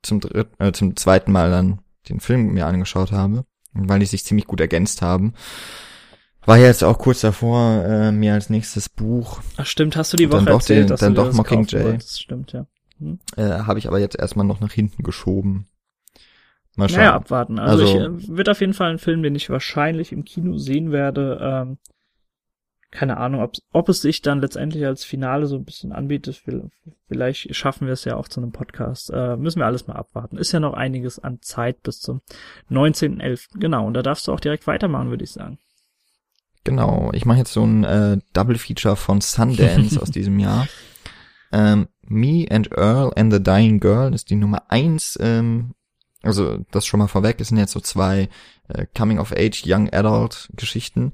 zum 0.02 0.20
dritten, 0.20 0.54
äh, 0.62 0.72
zum 0.72 0.96
zweiten 0.96 1.32
Mal 1.32 1.50
dann 1.50 1.80
den 2.08 2.20
Film 2.20 2.52
mir 2.54 2.66
angeschaut 2.66 3.12
habe, 3.12 3.44
weil 3.72 4.00
die 4.00 4.06
sich 4.06 4.24
ziemlich 4.24 4.46
gut 4.46 4.60
ergänzt 4.60 5.02
haben. 5.02 5.34
War 6.44 6.58
jetzt 6.58 6.84
auch 6.84 6.98
kurz 6.98 7.22
davor, 7.22 7.82
äh, 7.84 8.12
mir 8.12 8.34
als 8.34 8.50
nächstes 8.50 8.88
Buch, 8.88 9.40
Ach 9.56 9.66
stimmt, 9.66 9.96
hast 9.96 10.12
du 10.12 10.16
die 10.16 10.26
Und 10.26 10.32
dann 10.32 10.40
Woche 10.42 10.50
doch 10.50 10.60
erzählt, 10.60 10.80
den- 10.84 10.88
dass 10.88 11.00
dann 11.00 11.14
du 11.14 11.24
doch 11.24 11.32
Mockingjay. 11.32 11.98
Stimmt, 12.00 12.52
ja. 12.52 12.66
Hm. 13.00 13.18
äh, 13.36 13.42
habe 13.42 13.78
ich 13.78 13.88
aber 13.88 13.98
jetzt 13.98 14.16
erstmal 14.18 14.46
noch 14.46 14.60
nach 14.60 14.72
hinten 14.72 15.02
geschoben. 15.02 15.66
Mal 16.76 16.88
schauen. 16.88 16.98
Naja, 16.98 17.14
abwarten. 17.14 17.58
Also, 17.58 17.84
Also- 17.84 18.16
ich 18.18 18.28
äh, 18.28 18.36
wird 18.36 18.48
auf 18.48 18.60
jeden 18.60 18.74
Fall 18.74 18.90
ein 18.90 18.98
Film, 18.98 19.22
den 19.22 19.34
ich 19.34 19.50
wahrscheinlich 19.50 20.12
im 20.12 20.24
Kino 20.24 20.56
sehen 20.58 20.92
werde. 20.92 21.38
Ähm, 21.40 21.78
keine 22.92 23.16
Ahnung, 23.18 23.42
ob, 23.42 23.52
ob 23.72 23.88
es 23.88 24.00
sich 24.00 24.22
dann 24.22 24.40
letztendlich 24.40 24.86
als 24.86 25.04
Finale 25.04 25.46
so 25.46 25.56
ein 25.56 25.64
bisschen 25.64 25.92
anbietet. 25.92 26.42
Vielleicht 27.08 27.54
schaffen 27.54 27.86
wir 27.86 27.92
es 27.92 28.04
ja 28.04 28.16
auch 28.16 28.28
zu 28.28 28.40
einem 28.40 28.52
Podcast. 28.52 29.10
Äh, 29.12 29.36
müssen 29.36 29.58
wir 29.58 29.66
alles 29.66 29.86
mal 29.86 29.96
abwarten. 29.96 30.38
Ist 30.38 30.52
ja 30.52 30.60
noch 30.60 30.72
einiges 30.74 31.18
an 31.18 31.40
Zeit 31.42 31.82
bis 31.82 32.00
zum 32.00 32.20
19.11. 32.70 33.58
Genau, 33.58 33.86
und 33.86 33.94
da 33.94 34.02
darfst 34.02 34.26
du 34.28 34.32
auch 34.32 34.40
direkt 34.40 34.66
weitermachen, 34.66 35.10
würde 35.10 35.24
ich 35.24 35.32
sagen. 35.32 35.58
Genau, 36.64 37.10
ich 37.12 37.24
mache 37.26 37.38
jetzt 37.38 37.52
so 37.52 37.64
ein 37.64 37.84
äh, 37.84 38.18
Double 38.32 38.56
Feature 38.58 38.96
von 38.96 39.20
Sundance 39.20 40.00
aus 40.00 40.10
diesem 40.12 40.38
Jahr. 40.38 40.66
Ähm, 41.52 41.88
Me 42.02 42.46
and 42.50 42.70
Earl 42.72 43.12
and 43.16 43.32
the 43.32 43.42
Dying 43.42 43.78
Girl 43.80 44.14
ist 44.14 44.30
die 44.30 44.36
Nummer 44.36 44.62
eins. 44.70 45.18
Ähm, 45.20 45.74
also 46.22 46.58
das 46.70 46.86
schon 46.86 46.98
mal 46.98 47.06
vorweg, 47.08 47.40
es 47.40 47.48
sind 47.48 47.58
jetzt 47.58 47.72
so 47.72 47.80
zwei 47.80 48.28
äh, 48.68 48.86
Coming 48.96 49.18
of 49.18 49.32
Age 49.32 49.62
Young 49.66 49.90
Adult 49.92 50.48
Geschichten. 50.56 51.12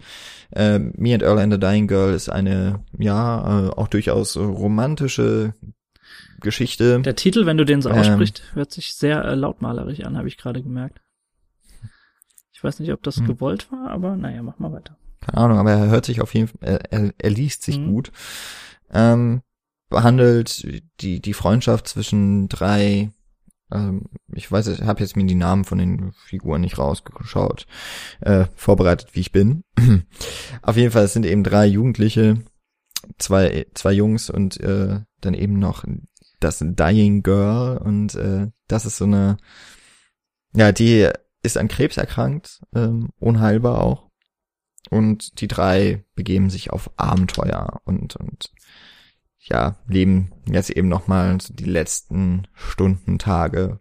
Äh, 0.50 0.78
Me 0.78 1.12
and 1.14 1.22
Earl 1.22 1.38
and 1.38 1.52
the 1.52 1.58
Dying 1.60 1.86
Girl 1.88 2.14
ist 2.14 2.28
eine 2.28 2.84
ja 2.98 3.66
äh, 3.66 3.70
auch 3.70 3.88
durchaus 3.88 4.36
romantische 4.36 5.54
Geschichte. 6.40 7.00
Der 7.00 7.14
Titel, 7.16 7.46
wenn 7.46 7.56
du 7.56 7.64
den 7.64 7.82
so 7.82 7.90
Ähm. 7.90 7.96
aussprichst, 7.98 8.42
hört 8.54 8.72
sich 8.72 8.94
sehr 8.94 9.24
äh, 9.24 9.34
lautmalerisch 9.34 10.00
an, 10.00 10.16
habe 10.16 10.28
ich 10.28 10.38
gerade 10.38 10.62
gemerkt. 10.62 11.00
Ich 12.52 12.62
weiß 12.64 12.78
nicht, 12.80 12.92
ob 12.92 13.02
das 13.02 13.16
Hm. 13.16 13.26
gewollt 13.26 13.70
war, 13.72 13.90
aber 13.90 14.16
naja, 14.16 14.42
mach 14.42 14.58
mal 14.58 14.72
weiter. 14.72 14.96
keine 15.20 15.38
Ahnung, 15.38 15.58
aber 15.58 15.70
er 15.72 15.86
hört 15.88 16.04
sich 16.06 16.20
auf 16.20 16.34
jeden 16.34 16.48
Fall, 16.48 16.58
er, 16.62 16.92
er, 16.92 17.12
er 17.18 17.30
liest 17.30 17.62
sich 17.62 17.78
Mhm. 17.78 17.92
gut. 17.92 18.12
Ähm, 18.92 19.42
behandelt 19.88 20.66
die, 21.00 21.20
die 21.20 21.32
Freundschaft 21.34 21.86
zwischen 21.86 22.48
drei 22.48 23.10
Ähm, 23.72 24.06
ich 24.32 24.50
weiß, 24.50 24.68
ich 24.68 24.82
habe 24.82 25.00
jetzt 25.00 25.16
mir 25.16 25.24
die 25.24 25.34
Namen 25.34 25.64
von 25.64 25.78
den 25.78 26.12
Figuren 26.12 26.60
nicht 26.60 26.78
rausgeschaut, 26.78 27.66
äh, 28.20 28.46
vorbereitet 28.54 29.10
wie 29.12 29.20
ich 29.20 29.32
bin. 29.32 29.64
Auf 30.62 30.76
jeden 30.76 30.92
Fall 30.92 31.04
es 31.04 31.12
sind 31.12 31.26
eben 31.26 31.44
drei 31.44 31.66
Jugendliche, 31.66 32.42
zwei 33.18 33.66
zwei 33.74 33.92
Jungs 33.92 34.30
und 34.30 34.60
äh, 34.60 35.00
dann 35.20 35.34
eben 35.34 35.58
noch 35.58 35.84
das 36.40 36.58
Dying 36.60 37.22
Girl 37.22 37.78
und 37.78 38.14
äh, 38.14 38.48
das 38.68 38.84
ist 38.84 38.96
so 38.96 39.04
eine, 39.04 39.36
ja, 40.54 40.72
die 40.72 41.08
ist 41.42 41.56
an 41.56 41.68
Krebs 41.68 41.96
erkrankt, 41.96 42.60
ähm, 42.74 43.10
unheilbar 43.18 43.82
auch. 43.82 44.08
Und 44.90 45.40
die 45.40 45.48
drei 45.48 46.04
begeben 46.14 46.50
sich 46.50 46.70
auf 46.70 46.90
Abenteuer 46.96 47.80
und 47.84 48.16
und 48.16 48.52
ja, 49.48 49.76
leben 49.88 50.32
jetzt 50.46 50.70
eben 50.70 50.88
nochmal 50.88 51.40
so 51.40 51.52
die 51.54 51.64
letzten 51.64 52.46
Stunden, 52.54 53.18
Tage 53.18 53.80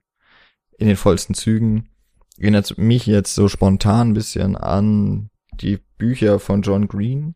in 0.78 0.88
den 0.88 0.98
vollsten 0.98 1.36
Zügen. 1.36 1.90
Erinnert 2.38 2.78
mich 2.78 3.06
jetzt 3.06 3.36
so 3.36 3.48
spontan 3.48 4.10
ein 4.10 4.14
bisschen 4.14 4.56
an 4.56 5.30
die 5.54 5.80
Bücher 5.98 6.40
von 6.40 6.64
John 6.64 6.88
Green. 6.88 7.36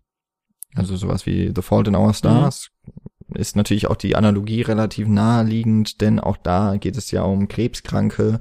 Also 0.74 0.96
sowas 0.96 1.26
wie 1.26 1.52
The 1.56 1.62
Fault 1.62 1.88
in 1.88 1.96
Our 1.96 2.14
Stars. 2.14 2.72
Mhm. 2.86 3.36
Ist 3.36 3.56
natürlich 3.56 3.88
auch 3.88 3.96
die 3.96 4.16
Analogie 4.16 4.62
relativ 4.62 5.08
naheliegend, 5.08 6.02
denn 6.02 6.20
auch 6.20 6.38
da 6.38 6.78
geht 6.78 6.98
es 6.98 7.12
ja 7.12 7.24
um 7.24 7.48
Krebskranke. 7.48 8.40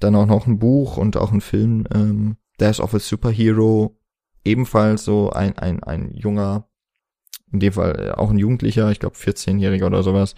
Dann 0.00 0.14
auch 0.14 0.26
noch 0.26 0.46
ein 0.46 0.58
Buch 0.58 0.96
und 0.96 1.16
auch 1.16 1.32
ein 1.32 1.40
Film, 1.40 1.86
ähm, 1.94 2.36
Death 2.60 2.80
of 2.80 2.94
a 2.94 2.98
Superhero. 2.98 3.98
Ebenfalls 4.44 5.04
so 5.04 5.30
ein, 5.30 5.58
ein, 5.58 5.82
ein 5.82 6.12
junger 6.14 6.67
in 7.52 7.60
dem 7.60 7.72
Fall 7.72 8.08
äh, 8.08 8.10
auch 8.12 8.30
ein 8.30 8.38
Jugendlicher, 8.38 8.90
ich 8.90 9.00
glaube 9.00 9.16
14-Jähriger 9.16 9.86
oder 9.86 10.02
sowas, 10.02 10.34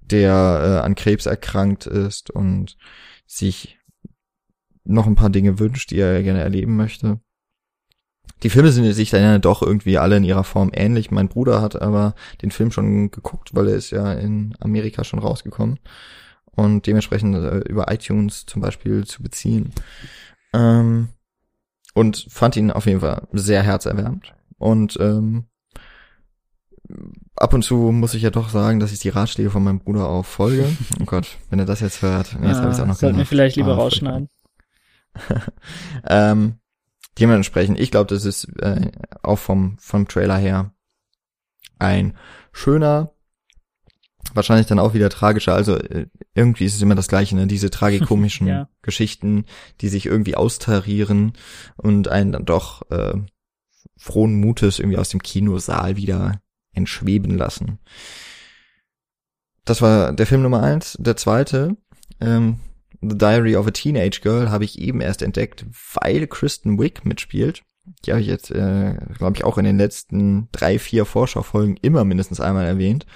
der 0.00 0.32
äh, 0.32 0.84
an 0.84 0.94
Krebs 0.94 1.26
erkrankt 1.26 1.86
ist 1.86 2.30
und 2.30 2.76
sich 3.26 3.78
noch 4.84 5.06
ein 5.06 5.16
paar 5.16 5.30
Dinge 5.30 5.58
wünscht, 5.58 5.90
die 5.90 5.98
er 5.98 6.22
gerne 6.22 6.42
erleben 6.42 6.76
möchte. 6.76 7.20
Die 8.42 8.50
Filme 8.50 8.70
sind 8.70 8.92
sich 8.92 9.10
dann 9.10 9.22
ja 9.22 9.38
doch 9.38 9.62
irgendwie 9.62 9.98
alle 9.98 10.18
in 10.18 10.24
ihrer 10.24 10.44
Form 10.44 10.70
ähnlich. 10.74 11.10
Mein 11.10 11.28
Bruder 11.28 11.62
hat 11.62 11.80
aber 11.80 12.14
den 12.42 12.50
Film 12.50 12.70
schon 12.70 13.10
geguckt, 13.10 13.54
weil 13.54 13.68
er 13.68 13.76
ist 13.76 13.90
ja 13.90 14.12
in 14.12 14.54
Amerika 14.60 15.04
schon 15.04 15.18
rausgekommen 15.18 15.78
und 16.56 16.86
dementsprechend 16.86 17.34
äh, 17.36 17.58
über 17.60 17.90
iTunes 17.92 18.46
zum 18.46 18.62
Beispiel 18.62 19.04
zu 19.04 19.22
beziehen. 19.22 19.72
Ähm, 20.52 21.08
und 21.94 22.26
fand 22.28 22.56
ihn 22.56 22.70
auf 22.70 22.86
jeden 22.86 23.00
Fall 23.00 23.26
sehr 23.32 23.62
herzerwärmend. 23.62 24.34
Und 24.58 24.98
ähm, 25.00 25.46
ab 27.36 27.52
und 27.54 27.62
zu 27.62 27.76
muss 27.76 28.14
ich 28.14 28.22
ja 28.22 28.30
doch 28.30 28.48
sagen, 28.48 28.80
dass 28.80 28.92
ich 28.92 28.98
die 28.98 29.08
Ratschläge 29.08 29.50
von 29.50 29.62
meinem 29.62 29.80
Bruder 29.80 30.08
auch 30.08 30.24
folge. 30.24 30.66
Oh 31.00 31.04
Gott, 31.04 31.38
wenn 31.50 31.58
er 31.58 31.66
das 31.66 31.80
jetzt 31.80 32.02
hört. 32.02 32.36
Nee, 32.38 32.48
jetzt 32.48 32.58
ah, 32.58 32.62
habe 32.62 32.72
ich 32.72 32.80
auch 32.80 32.86
noch 32.86 32.96
Sollten 32.96 33.18
wir 33.18 33.26
vielleicht 33.26 33.56
lieber 33.56 33.72
ah, 33.72 33.76
rausschneiden. 33.76 34.28
ähm, 36.08 36.58
dementsprechend, 37.18 37.78
ich 37.78 37.90
glaube, 37.90 38.14
das 38.14 38.24
ist 38.24 38.44
äh, 38.60 38.90
auch 39.22 39.38
vom, 39.38 39.76
vom 39.78 40.08
Trailer 40.08 40.36
her 40.36 40.72
ein 41.78 42.14
schöner, 42.52 43.12
wahrscheinlich 44.32 44.66
dann 44.66 44.78
auch 44.78 44.94
wieder 44.94 45.10
tragischer. 45.10 45.54
Also 45.54 45.76
äh, 45.76 46.06
irgendwie 46.34 46.64
ist 46.64 46.74
es 46.74 46.82
immer 46.82 46.94
das 46.94 47.08
Gleiche, 47.08 47.36
ne? 47.36 47.46
Diese 47.46 47.70
tragikomischen 47.70 48.46
ja. 48.46 48.68
Geschichten, 48.82 49.44
die 49.80 49.88
sich 49.88 50.06
irgendwie 50.06 50.36
austarieren 50.36 51.32
und 51.76 52.08
einen 52.08 52.32
dann 52.32 52.44
doch 52.44 52.90
äh, 52.90 53.14
frohen 53.96 54.40
Mutes 54.40 54.78
irgendwie 54.78 54.98
aus 54.98 55.08
dem 55.08 55.22
Kinosaal 55.22 55.96
wieder 55.96 56.40
entschweben 56.76 57.36
lassen. 57.36 57.78
Das 59.64 59.82
war 59.82 60.12
der 60.12 60.26
Film 60.26 60.42
Nummer 60.42 60.62
eins. 60.62 60.96
Der 61.00 61.16
zweite, 61.16 61.76
ähm, 62.20 62.60
The 63.02 63.18
Diary 63.18 63.56
of 63.56 63.66
a 63.66 63.72
Teenage 63.72 64.20
Girl, 64.22 64.50
habe 64.50 64.64
ich 64.64 64.78
eben 64.78 65.00
erst 65.00 65.22
entdeckt, 65.22 65.66
weil 65.94 66.26
Kristen 66.26 66.78
Wick 66.78 67.04
mitspielt. 67.04 67.62
Die 68.04 68.12
habe 68.12 68.20
ich 68.20 68.26
jetzt, 68.26 68.50
äh, 68.50 68.96
glaube 69.16 69.36
ich, 69.36 69.44
auch 69.44 69.58
in 69.58 69.64
den 69.64 69.78
letzten 69.78 70.48
drei, 70.52 70.78
vier 70.78 71.04
Vorschaufolgen 71.04 71.76
immer 71.82 72.04
mindestens 72.04 72.40
einmal 72.40 72.66
erwähnt. 72.66 73.06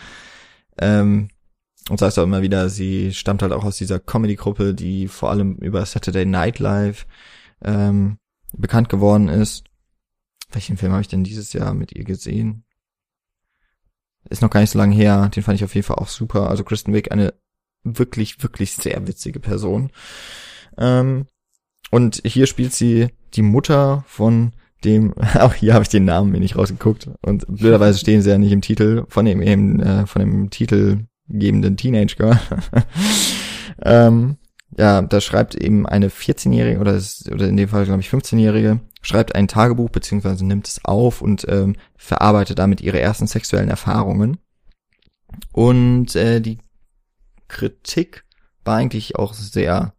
Ähm, 0.78 1.28
und 1.88 2.00
heißt 2.00 2.18
auch 2.18 2.24
immer 2.24 2.42
wieder, 2.42 2.68
sie 2.68 3.12
stammt 3.12 3.42
halt 3.42 3.52
auch 3.52 3.64
aus 3.64 3.78
dieser 3.78 3.98
Comedy-Gruppe, 3.98 4.74
die 4.74 5.08
vor 5.08 5.30
allem 5.30 5.56
über 5.56 5.84
Saturday 5.84 6.24
Night 6.24 6.58
Live 6.58 7.06
ähm, 7.64 8.18
bekannt 8.52 8.88
geworden 8.88 9.28
ist. 9.28 9.64
Welchen 10.52 10.76
Film 10.76 10.92
habe 10.92 11.02
ich 11.02 11.08
denn 11.08 11.24
dieses 11.24 11.52
Jahr 11.52 11.74
mit 11.74 11.92
ihr 11.92 12.04
gesehen? 12.04 12.64
Ist 14.28 14.42
noch 14.42 14.50
gar 14.50 14.60
nicht 14.60 14.70
so 14.70 14.78
lange 14.78 14.94
her. 14.94 15.28
Den 15.34 15.42
fand 15.42 15.56
ich 15.56 15.64
auf 15.64 15.74
jeden 15.74 15.86
Fall 15.86 15.96
auch 15.96 16.08
super. 16.08 16.50
Also 16.50 16.64
Kristen 16.64 16.92
Wiig, 16.92 17.10
eine 17.10 17.34
wirklich, 17.82 18.42
wirklich 18.42 18.72
sehr 18.72 19.06
witzige 19.06 19.40
Person. 19.40 19.90
Ähm, 20.78 21.26
und 21.90 22.22
hier 22.24 22.46
spielt 22.46 22.72
sie 22.72 23.08
die 23.34 23.42
Mutter 23.42 24.04
von 24.06 24.52
dem, 24.84 25.14
auch 25.38 25.54
hier 25.54 25.74
habe 25.74 25.82
ich 25.82 25.88
den 25.88 26.04
Namen 26.04 26.30
mir 26.30 26.40
nicht 26.40 26.56
rausgeguckt 26.56 27.10
und 27.22 27.44
blöderweise 27.48 27.98
stehen 28.00 28.22
sie 28.22 28.30
ja 28.30 28.38
nicht 28.38 28.52
im 28.52 28.62
Titel 28.62 29.04
von 29.08 29.24
dem 29.24 29.42
eben, 29.42 29.80
äh, 29.80 30.06
von 30.06 30.20
dem 30.20 30.50
titelgebenden 30.50 31.76
Teenage 31.76 32.16
Girl. 32.16 32.40
ähm, 33.82 34.36
ja, 34.76 35.02
da 35.02 35.20
schreibt 35.20 35.54
eben 35.54 35.86
eine 35.86 36.08
14-Jährige 36.08 36.78
oder, 36.78 37.00
oder 37.32 37.48
in 37.48 37.56
dem 37.56 37.68
Fall 37.68 37.84
glaube 37.84 38.00
ich 38.00 38.08
15-Jährige 38.08 38.80
schreibt 39.02 39.34
ein 39.34 39.48
Tagebuch 39.48 39.90
beziehungsweise 39.90 40.46
nimmt 40.46 40.68
es 40.68 40.84
auf 40.84 41.22
und 41.22 41.46
ähm, 41.48 41.76
verarbeitet 41.96 42.58
damit 42.58 42.80
ihre 42.80 43.00
ersten 43.00 43.26
sexuellen 43.26 43.68
Erfahrungen. 43.68 44.38
Und 45.52 46.14
äh, 46.16 46.40
die 46.40 46.58
Kritik 47.48 48.24
war 48.64 48.76
eigentlich 48.76 49.16
auch 49.16 49.32
sehr 49.34 49.94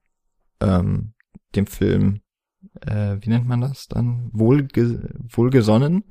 ähm, 0.61 1.13
dem 1.55 1.67
Film, 1.67 2.21
äh, 2.81 3.17
wie 3.19 3.29
nennt 3.29 3.47
man 3.47 3.61
das 3.61 3.87
dann, 3.87 4.29
wohlge 4.31 5.09
wohlgesonnen. 5.29 6.03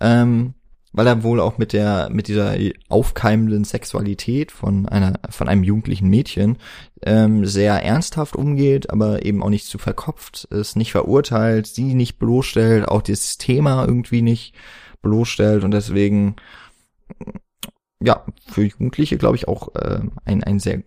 Ähm, 0.00 0.54
weil 0.92 1.06
er 1.06 1.22
wohl 1.22 1.40
auch 1.40 1.58
mit 1.58 1.72
der 1.72 2.08
mit 2.10 2.28
dieser 2.28 2.54
aufkeimenden 2.88 3.64
Sexualität 3.64 4.52
von 4.52 4.86
einer 4.88 5.18
von 5.30 5.48
einem 5.48 5.64
jugendlichen 5.64 6.08
Mädchen 6.08 6.58
ähm, 7.02 7.46
sehr 7.46 7.82
ernsthaft 7.82 8.36
umgeht, 8.36 8.90
aber 8.90 9.24
eben 9.24 9.42
auch 9.42 9.48
nicht 9.48 9.66
zu 9.66 9.78
verkopft, 9.78 10.48
es 10.50 10.76
nicht 10.76 10.92
verurteilt, 10.92 11.66
sie 11.66 11.94
nicht 11.94 12.18
bloßstellt, 12.18 12.86
auch 12.86 13.02
das 13.02 13.38
Thema 13.38 13.86
irgendwie 13.86 14.22
nicht 14.22 14.54
bloßstellt 15.00 15.64
und 15.64 15.72
deswegen 15.72 16.36
ja 18.02 18.24
für 18.46 18.62
Jugendliche 18.62 19.16
glaube 19.16 19.36
ich 19.36 19.48
auch 19.48 19.74
äh, 19.74 20.00
ein 20.24 20.44
ein 20.44 20.60
sehr 20.60 20.82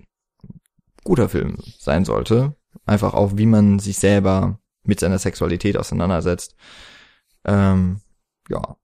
guter 1.03 1.30
Film 1.30 1.58
sein 1.80 2.06
sollte, 2.06 2.56
einfach 2.86 3.14
auch 3.14 3.38
wie 3.38 3.45
man 3.45 3.80
sich 3.80 3.97
selber 3.97 4.60
mit 4.84 4.99
seiner 4.99 5.20
Sexualität 5.20 5.78
auseinandersetzt. 5.78 6.56
Ähm, 7.45 8.01
ja, 8.49 8.78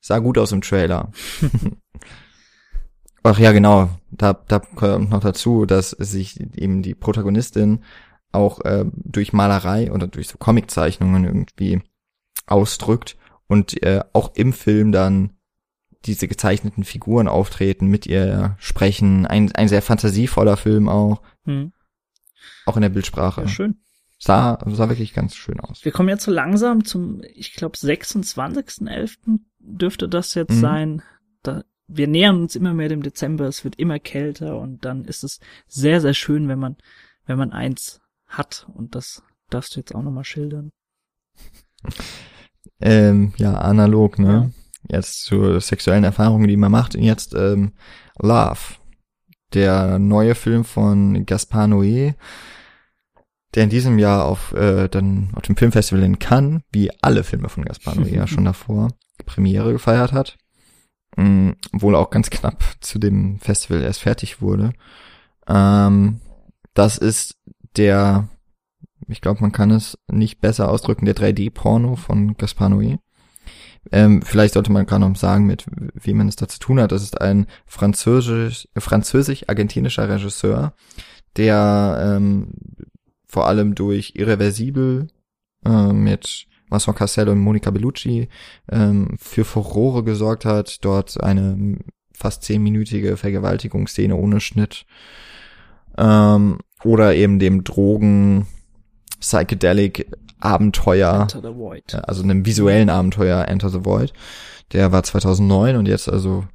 Sah 0.00 0.18
gut 0.18 0.38
aus 0.38 0.52
im 0.52 0.62
Trailer. 0.62 1.10
Ach 3.22 3.38
ja, 3.38 3.52
genau. 3.52 3.90
Da, 4.10 4.32
da 4.32 4.58
kommt 4.58 5.10
noch 5.10 5.20
dazu, 5.20 5.66
dass 5.66 5.90
sich 5.90 6.40
eben 6.40 6.82
die 6.82 6.94
Protagonistin 6.94 7.84
auch 8.32 8.60
äh, 8.64 8.84
durch 8.92 9.32
Malerei 9.32 9.92
oder 9.92 10.06
durch 10.06 10.28
so 10.28 10.38
Comiczeichnungen 10.38 11.24
irgendwie 11.24 11.82
ausdrückt 12.46 13.16
und 13.46 13.82
äh, 13.82 14.02
auch 14.12 14.34
im 14.34 14.52
Film 14.52 14.92
dann 14.92 15.34
diese 16.06 16.28
gezeichneten 16.28 16.84
Figuren 16.84 17.28
auftreten, 17.28 17.88
mit 17.88 18.06
ihr 18.06 18.56
sprechen. 18.58 19.26
Ein, 19.26 19.52
ein 19.52 19.68
sehr 19.68 19.82
fantasievoller 19.82 20.56
Film 20.56 20.88
auch. 20.88 21.20
Hm. 21.44 21.72
Auch 22.64 22.76
in 22.76 22.82
der 22.82 22.88
Bildsprache. 22.88 23.42
Ja, 23.42 23.48
schön. 23.48 23.80
Sah, 24.18 24.58
sah 24.66 24.88
wirklich 24.88 25.12
ganz 25.12 25.34
schön 25.34 25.60
aus. 25.60 25.84
Wir 25.84 25.92
kommen 25.92 26.08
jetzt 26.08 26.24
so 26.24 26.30
langsam 26.30 26.84
zum, 26.84 27.22
ich 27.34 27.54
glaube, 27.54 27.76
26.11 27.76 29.40
dürfte 29.60 30.08
das 30.08 30.34
jetzt 30.34 30.56
mhm. 30.56 30.60
sein. 30.60 31.02
Da, 31.42 31.64
wir 31.86 32.08
nähern 32.08 32.40
uns 32.40 32.56
immer 32.56 32.74
mehr 32.74 32.88
dem 32.88 33.02
Dezember, 33.02 33.46
es 33.46 33.64
wird 33.64 33.76
immer 33.76 33.98
kälter 33.98 34.58
und 34.58 34.84
dann 34.84 35.04
ist 35.04 35.24
es 35.24 35.40
sehr, 35.66 36.00
sehr 36.00 36.14
schön, 36.14 36.48
wenn 36.48 36.58
man, 36.58 36.76
wenn 37.26 37.38
man 37.38 37.52
eins 37.52 38.00
hat 38.26 38.66
und 38.74 38.94
das 38.94 39.22
darfst 39.48 39.74
du 39.74 39.80
jetzt 39.80 39.94
auch 39.94 40.02
nochmal 40.02 40.24
schildern. 40.24 40.70
Ähm, 42.80 43.32
ja, 43.36 43.54
analog, 43.54 44.18
ne? 44.18 44.52
Ja. 44.88 44.96
Jetzt 44.96 45.24
zur 45.24 45.60
sexuellen 45.60 46.04
Erfahrungen, 46.04 46.48
die 46.48 46.56
man 46.56 46.72
macht. 46.72 46.96
Und 46.96 47.02
jetzt 47.02 47.34
ähm, 47.34 47.72
Love, 48.18 48.76
der 49.52 49.98
neue 49.98 50.34
Film 50.34 50.64
von 50.64 51.26
Gaspar 51.26 51.66
Noé, 51.66 52.14
der 53.54 53.64
in 53.64 53.70
diesem 53.70 53.98
Jahr 53.98 54.26
auf 54.26 54.52
äh, 54.52 54.88
dann 54.88 55.30
auf 55.34 55.42
dem 55.42 55.56
Filmfestival 55.56 56.02
in 56.02 56.18
Cannes, 56.18 56.62
wie 56.72 56.90
alle 57.02 57.24
Filme 57.24 57.48
von 57.48 57.64
Gaspar 57.64 57.94
Noé 57.94 58.14
ja 58.14 58.26
schon 58.28 58.44
davor, 58.44 58.88
Premiere 59.26 59.72
gefeiert 59.72 60.12
hat. 60.12 60.36
Ähm, 61.16 61.56
wohl 61.72 61.96
auch 61.96 62.10
ganz 62.10 62.30
knapp 62.30 62.62
zu 62.80 62.98
dem 62.98 63.40
Festival 63.40 63.82
erst 63.82 64.00
fertig 64.00 64.40
wurde. 64.40 64.72
Ähm, 65.48 66.20
das 66.74 66.98
ist 66.98 67.36
der, 67.76 68.28
ich 69.08 69.20
glaube, 69.20 69.40
man 69.40 69.52
kann 69.52 69.70
es 69.72 69.98
nicht 70.10 70.40
besser 70.40 70.70
ausdrücken, 70.70 71.06
der 71.06 71.16
3D-Porno 71.16 71.96
von 71.96 72.36
Gaspar 72.36 72.68
Noé. 72.68 72.98
Ähm, 73.90 74.22
vielleicht 74.22 74.54
sollte 74.54 74.70
man 74.70 74.86
gerade 74.86 75.08
noch 75.08 75.16
sagen, 75.16 75.46
mit 75.46 75.66
wie 75.94 76.12
man 76.12 76.28
es 76.28 76.36
da 76.36 76.46
zu 76.46 76.58
tun 76.58 76.80
hat. 76.80 76.92
Das 76.92 77.02
ist 77.02 77.20
ein 77.20 77.46
französisch, 77.66 78.68
französisch-argentinischer 78.76 80.08
Regisseur, 80.08 80.74
der 81.36 82.16
ähm, 82.16 82.52
vor 83.30 83.46
allem 83.46 83.74
durch 83.74 84.14
Irreversibel 84.16 85.06
äh, 85.64 85.92
mit 85.92 86.46
Vincent 86.68 86.96
Cassel 86.96 87.28
und 87.28 87.38
Monica 87.38 87.70
Bellucci 87.70 88.28
ähm, 88.70 89.16
für 89.18 89.44
Furore 89.44 90.02
gesorgt 90.02 90.44
hat. 90.44 90.84
Dort 90.84 91.22
eine 91.22 91.78
fast 92.12 92.42
zehnminütige 92.42 93.16
Vergewaltigungsszene 93.16 94.16
ohne 94.16 94.40
Schnitt. 94.40 94.84
Ähm, 95.96 96.58
oder 96.82 97.14
eben 97.14 97.38
dem 97.38 97.62
Drogen 97.62 98.46
Psychedelic 99.20 100.06
Abenteuer, 100.40 101.26
also 102.02 102.22
einem 102.22 102.46
visuellen 102.46 102.88
Abenteuer 102.88 103.46
Enter 103.46 103.68
the 103.68 103.84
Void. 103.84 104.12
Der 104.72 104.90
war 104.90 105.02
2009 105.02 105.76
und 105.76 105.86
jetzt 105.86 106.08
also 106.08 106.46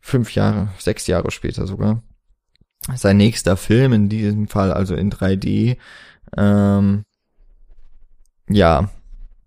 fünf 0.00 0.34
Jahre, 0.34 0.68
sechs 0.78 1.06
Jahre 1.06 1.30
später 1.30 1.66
sogar. 1.66 2.02
Sein 2.94 3.18
nächster 3.18 3.56
Film, 3.56 3.92
in 3.92 4.08
diesem 4.08 4.48
Fall 4.48 4.72
also 4.72 4.94
in 4.94 5.10
3D. 5.10 5.76
Ähm, 6.36 7.04
ja, 8.48 8.90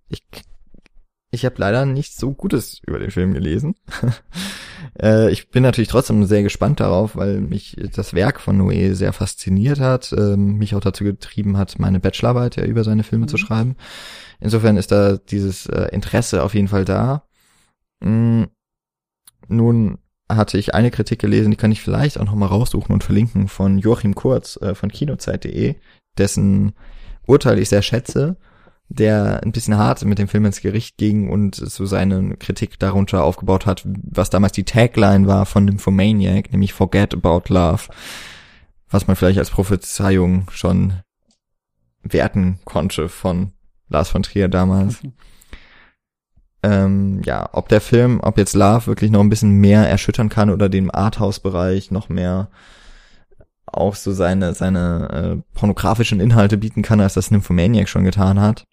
ich, 0.10 0.23
ich 1.31 1.45
habe 1.45 1.55
leider 1.57 1.85
nichts 1.85 2.18
so 2.18 2.34
Gutes 2.34 2.80
über 2.85 2.99
den 2.99 3.10
Film 3.11 3.34
gelesen. 3.34 3.76
äh, 5.01 5.31
ich 5.31 5.49
bin 5.49 5.64
natürlich 5.64 5.89
trotzdem 5.89 6.23
sehr 6.26 6.43
gespannt 6.43 6.80
darauf, 6.80 7.15
weil 7.15 7.41
mich 7.41 7.76
das 7.95 8.14
Werk 8.14 8.39
von 8.39 8.61
Noé 8.61 8.93
sehr 8.93 9.14
fasziniert 9.14 9.80
hat, 9.80 10.11
äh, 10.14 10.38
mich 10.38 10.76
auch 10.76 10.80
dazu 10.81 11.03
getrieben 11.03 11.57
hat, 11.57 11.80
meine 11.80 11.99
Bachelorarbeit 11.99 12.57
ja 12.57 12.65
über 12.65 12.84
seine 12.84 13.03
Filme 13.03 13.26
Mhm. 13.26 13.30
zu 13.30 13.38
schreiben. 13.38 13.76
Insofern 14.39 14.77
ist 14.77 14.91
da 14.91 15.18
dieses 15.18 15.65
äh, 15.65 15.88
Interesse 15.91 16.43
auf 16.43 16.53
jeden 16.53 16.68
Fall 16.68 16.85
da. 16.85 17.23
Mm, 18.01 18.43
nun 19.47 19.97
hatte 20.35 20.57
ich 20.57 20.73
eine 20.73 20.91
Kritik 20.91 21.19
gelesen, 21.19 21.51
die 21.51 21.57
kann 21.57 21.72
ich 21.72 21.81
vielleicht 21.81 22.19
auch 22.19 22.26
noch 22.26 22.35
mal 22.35 22.47
raussuchen 22.47 22.93
und 22.93 23.03
verlinken 23.03 23.47
von 23.47 23.77
Joachim 23.77 24.15
Kurz 24.15 24.57
äh, 24.61 24.76
von 24.76 24.91
kinozeit.de, 24.91 25.76
dessen 26.18 26.73
Urteil 27.26 27.60
ich 27.60 27.69
sehr 27.69 27.81
schätze, 27.81 28.38
der 28.89 29.41
ein 29.43 29.51
bisschen 29.51 29.77
hart 29.77 30.03
mit 30.05 30.19
dem 30.19 30.27
Film 30.27 30.45
ins 30.45 30.61
Gericht 30.61 30.97
ging 30.97 31.30
und 31.30 31.55
so 31.55 31.85
seine 31.85 32.35
Kritik 32.38 32.77
darunter 32.80 33.23
aufgebaut 33.23 33.65
hat, 33.65 33.84
was 33.85 34.30
damals 34.30 34.53
die 34.53 34.65
Tagline 34.65 35.27
war 35.27 35.45
von 35.45 35.65
Nymphomaniac, 35.65 36.51
nämlich 36.51 36.73
Forget 36.73 37.14
About 37.14 37.53
Love, 37.53 37.84
was 38.89 39.07
man 39.07 39.15
vielleicht 39.15 39.39
als 39.39 39.49
Prophezeiung 39.49 40.47
schon 40.51 40.93
werten 42.03 42.60
konnte 42.65 43.10
von 43.10 43.53
Lars 43.89 44.10
von 44.10 44.23
Trier 44.23 44.49
damals 44.49 45.03
Mhm. 45.03 45.14
Ähm, 46.64 47.22
ja, 47.26 47.49
ob 47.52 47.68
der 47.69 47.81
Film, 47.81 48.19
ob 48.22 48.38
jetzt 48.38 48.56
Love 48.56 48.88
wirklich 48.88 49.11
noch 49.11 49.19
ein 49.19 49.30
bisschen 49.30 49.52
mehr 49.52 49.88
erschüttern 49.88 50.30
kann 50.30 50.49
oder 50.49 50.69
dem 50.69 50.90
Arthouse-Bereich 50.94 51.91
noch 51.91 52.10
mehr 52.10 52.49
auch 53.65 53.95
so 53.95 54.11
seine, 54.14 54.53
seine 54.53 55.41
äh, 55.44 55.57
pornografischen 55.57 56.19
Inhalte 56.19 56.57
bieten 56.57 56.81
kann, 56.84 56.99
als 57.02 57.15
das 57.15 57.31
Nymphomaniac 57.31 57.90
schon 57.90 58.03
getan 58.03 58.40
hat. 58.40 58.65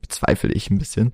Bezweifle 0.00 0.50
ich 0.52 0.70
ein 0.70 0.78
bisschen. 0.78 1.12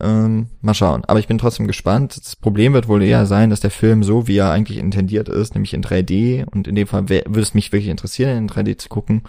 Ähm, 0.00 0.48
mal 0.62 0.74
schauen. 0.74 1.04
Aber 1.04 1.20
ich 1.20 1.28
bin 1.28 1.38
trotzdem 1.38 1.68
gespannt. 1.68 2.16
Das 2.16 2.34
Problem 2.34 2.72
wird 2.72 2.88
wohl 2.88 3.02
eher 3.02 3.24
sein, 3.26 3.50
dass 3.50 3.60
der 3.60 3.70
Film 3.70 4.02
so, 4.02 4.26
wie 4.26 4.38
er 4.38 4.50
eigentlich 4.50 4.78
intendiert 4.78 5.28
ist, 5.28 5.54
nämlich 5.54 5.74
in 5.74 5.82
3D, 5.82 6.44
und 6.50 6.66
in 6.66 6.74
dem 6.74 6.88
Fall 6.88 7.08
würde 7.08 7.40
es 7.40 7.54
mich 7.54 7.70
wirklich 7.70 7.90
interessieren, 7.90 8.36
in 8.36 8.48
3D 8.48 8.78
zu 8.78 8.88
gucken, 8.88 9.22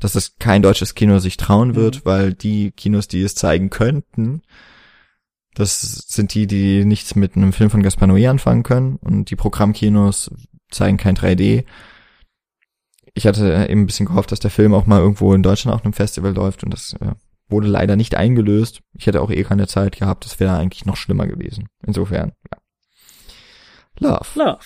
dass 0.00 0.14
es 0.14 0.36
kein 0.38 0.62
deutsches 0.62 0.94
Kino 0.94 1.18
sich 1.18 1.36
trauen 1.36 1.74
wird, 1.74 1.96
Mhm. 1.96 2.00
weil 2.04 2.32
die 2.32 2.70
Kinos, 2.70 3.06
die 3.06 3.22
es 3.22 3.34
zeigen 3.34 3.68
könnten, 3.68 4.40
das 5.54 5.80
sind 6.08 6.34
die, 6.34 6.46
die 6.46 6.84
nichts 6.84 7.14
mit 7.14 7.36
einem 7.36 7.52
Film 7.52 7.70
von 7.70 7.82
Gaspar 7.82 8.08
Noé 8.08 8.28
anfangen 8.28 8.62
können 8.62 8.96
und 8.96 9.30
die 9.30 9.36
Programmkinos 9.36 10.30
zeigen 10.70 10.96
kein 10.96 11.16
3D. 11.16 11.64
Ich 13.14 13.26
hatte 13.26 13.66
eben 13.68 13.82
ein 13.82 13.86
bisschen 13.86 14.06
gehofft, 14.06 14.32
dass 14.32 14.40
der 14.40 14.50
Film 14.50 14.74
auch 14.74 14.86
mal 14.86 15.00
irgendwo 15.00 15.32
in 15.34 15.42
Deutschland 15.42 15.74
auf 15.74 15.84
einem 15.84 15.92
Festival 15.92 16.34
läuft 16.34 16.64
und 16.64 16.72
das 16.72 16.94
äh, 17.00 17.12
wurde 17.48 17.68
leider 17.68 17.96
nicht 17.96 18.16
eingelöst. 18.16 18.80
Ich 18.92 19.06
hätte 19.06 19.22
auch 19.22 19.30
eh 19.30 19.44
keine 19.44 19.68
Zeit 19.68 19.96
gehabt, 19.96 20.24
das 20.24 20.40
wäre 20.40 20.56
eigentlich 20.56 20.86
noch 20.86 20.96
schlimmer 20.96 21.26
gewesen. 21.26 21.68
Insofern, 21.86 22.32
ja. 22.50 22.58
Love. 24.00 24.26
Love. 24.34 24.64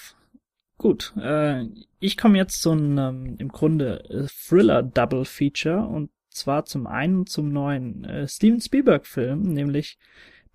Gut, 0.79 1.13
äh, 1.21 1.65
ich 1.99 2.17
komme 2.17 2.39
jetzt 2.39 2.63
zu 2.63 2.71
einem 2.71 3.37
im 3.39 3.49
Grunde 3.49 4.05
äh, 4.09 4.27
Thriller 4.29 4.83
Double 4.83 5.25
Feature 5.25 5.87
und 5.87 6.11
zwar 6.31 6.65
zum 6.65 6.87
einen 6.87 7.27
zum 7.27 7.53
neuen 7.53 8.05
äh, 8.05 8.29
Steven 8.29 8.61
Spielberg 8.61 9.07
Film, 9.07 9.43
nämlich 9.43 9.99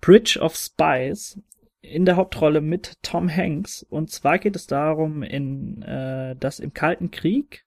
Bridge 0.04 0.38
of 0.38 0.54
Spies 0.54 1.40
in 1.80 2.04
der 2.04 2.16
Hauptrolle 2.16 2.60
mit 2.60 3.02
Tom 3.02 3.26
Hanks 3.34 3.82
und 3.88 4.10
zwar 4.10 4.38
geht 4.38 4.54
es 4.54 4.66
darum, 4.66 5.22
in 5.22 5.80
äh, 5.80 6.36
dass 6.36 6.60
im 6.60 6.74
Kalten 6.74 7.10
Krieg 7.10 7.64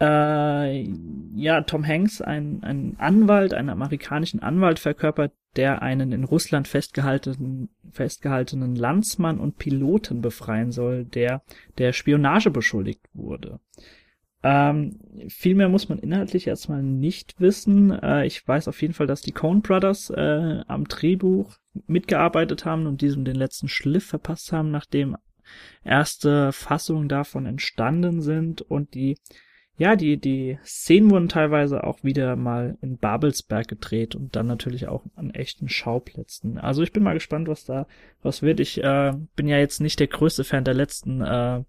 äh, 0.00 0.82
ja 1.34 1.62
Tom 1.62 1.84
Hanks 1.84 2.20
ein 2.20 2.62
ein 2.62 2.94
Anwalt, 2.98 3.54
einen 3.54 3.70
amerikanischen 3.70 4.38
Anwalt 4.40 4.78
verkörpert, 4.78 5.32
der 5.56 5.82
einen 5.82 6.12
in 6.12 6.22
Russland 6.22 6.68
festgehaltenen, 6.68 7.70
festgehaltenen 7.90 8.76
Landsmann 8.76 9.40
und 9.40 9.58
Piloten 9.58 10.20
befreien 10.20 10.70
soll, 10.70 11.04
der 11.04 11.42
der 11.78 11.92
Spionage 11.92 12.52
beschuldigt 12.52 13.02
wurde. 13.14 13.58
Ähm, 14.48 15.00
viel 15.26 15.56
mehr 15.56 15.68
muss 15.68 15.88
man 15.88 15.98
inhaltlich 15.98 16.46
erstmal 16.46 16.80
nicht 16.80 17.34
wissen. 17.40 17.90
Äh, 17.90 18.26
ich 18.26 18.46
weiß 18.46 18.68
auf 18.68 18.80
jeden 18.80 18.94
Fall, 18.94 19.08
dass 19.08 19.20
die 19.20 19.32
Coen 19.32 19.60
Brothers 19.60 20.10
äh, 20.10 20.60
am 20.68 20.84
Drehbuch 20.84 21.56
mitgearbeitet 21.88 22.64
haben 22.64 22.86
und 22.86 23.00
diesem 23.00 23.24
den 23.24 23.34
letzten 23.34 23.66
Schliff 23.66 24.06
verpasst 24.06 24.52
haben, 24.52 24.70
nachdem 24.70 25.16
erste 25.82 26.52
Fassungen 26.52 27.08
davon 27.08 27.44
entstanden 27.44 28.22
sind 28.22 28.62
und 28.62 28.94
die 28.94 29.16
ja, 29.78 29.94
die, 29.94 30.16
die 30.16 30.58
Szenen 30.64 31.10
wurden 31.10 31.28
teilweise 31.28 31.84
auch 31.84 32.02
wieder 32.02 32.34
mal 32.36 32.78
in 32.80 32.96
Babelsberg 32.96 33.68
gedreht 33.68 34.14
und 34.14 34.34
dann 34.34 34.46
natürlich 34.46 34.88
auch 34.88 35.04
an 35.16 35.30
echten 35.30 35.68
Schauplätzen. 35.68 36.56
Also 36.56 36.82
ich 36.82 36.92
bin 36.92 37.02
mal 37.02 37.12
gespannt, 37.12 37.46
was 37.46 37.66
da 37.66 37.86
was 38.22 38.40
wird. 38.40 38.60
Ich 38.60 38.82
äh, 38.82 39.12
bin 39.34 39.48
ja 39.48 39.58
jetzt 39.58 39.80
nicht 39.80 40.00
der 40.00 40.06
größte 40.06 40.44
Fan 40.44 40.64
der 40.64 40.72
letzten 40.72 41.20
äh, 41.20 41.62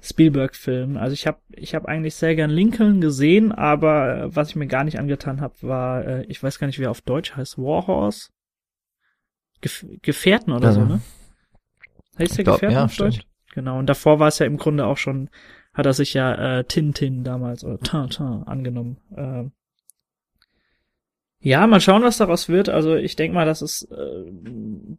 Spielberg-Filme. 0.00 1.00
Also 1.00 1.14
ich 1.14 1.26
habe 1.26 1.38
ich 1.50 1.74
hab 1.74 1.86
eigentlich 1.86 2.14
sehr 2.14 2.34
gern 2.34 2.50
Lincoln 2.50 3.00
gesehen, 3.00 3.52
aber 3.52 4.16
äh, 4.16 4.36
was 4.36 4.50
ich 4.50 4.56
mir 4.56 4.66
gar 4.66 4.84
nicht 4.84 4.98
angetan 4.98 5.40
habe, 5.40 5.54
war, 5.62 6.04
äh, 6.04 6.24
ich 6.26 6.42
weiß 6.42 6.58
gar 6.58 6.66
nicht, 6.66 6.78
wie 6.78 6.84
er 6.84 6.90
auf 6.90 7.02
Deutsch 7.02 7.36
heißt, 7.36 7.58
Warhorse? 7.58 8.30
Gef 9.60 9.86
Gefährten 10.02 10.52
oder 10.52 10.68
Ja. 10.68 10.72
so, 10.72 10.84
ne? 10.84 11.00
Heißt 12.18 12.36
der 12.38 12.44
glaub, 12.44 12.56
Gefährten 12.56 12.76
ja, 12.76 12.84
auf 12.84 12.96
Deutsch? 12.96 13.16
stimmt. 13.16 13.28
Genau, 13.54 13.78
und 13.78 13.86
davor 13.86 14.18
war 14.18 14.28
es 14.28 14.38
ja 14.38 14.46
im 14.46 14.56
Grunde 14.56 14.86
auch 14.86 14.96
schon 14.96 15.28
hat 15.74 15.86
er 15.86 15.92
sich 15.94 16.14
ja 16.14 16.58
äh, 16.58 16.64
Tintin 16.64 17.24
damals 17.24 17.64
oder 17.64 17.78
Tintin 17.78 18.42
angenommen. 18.44 18.98
Ähm, 19.16 19.52
ja, 21.44 21.66
mal 21.66 21.80
schauen, 21.80 22.04
was 22.04 22.18
daraus 22.18 22.48
wird. 22.48 22.68
Also 22.68 22.94
ich 22.94 23.16
denke 23.16 23.34
mal, 23.34 23.44
dass 23.44 23.62
es 23.62 23.82
äh, 23.90 24.24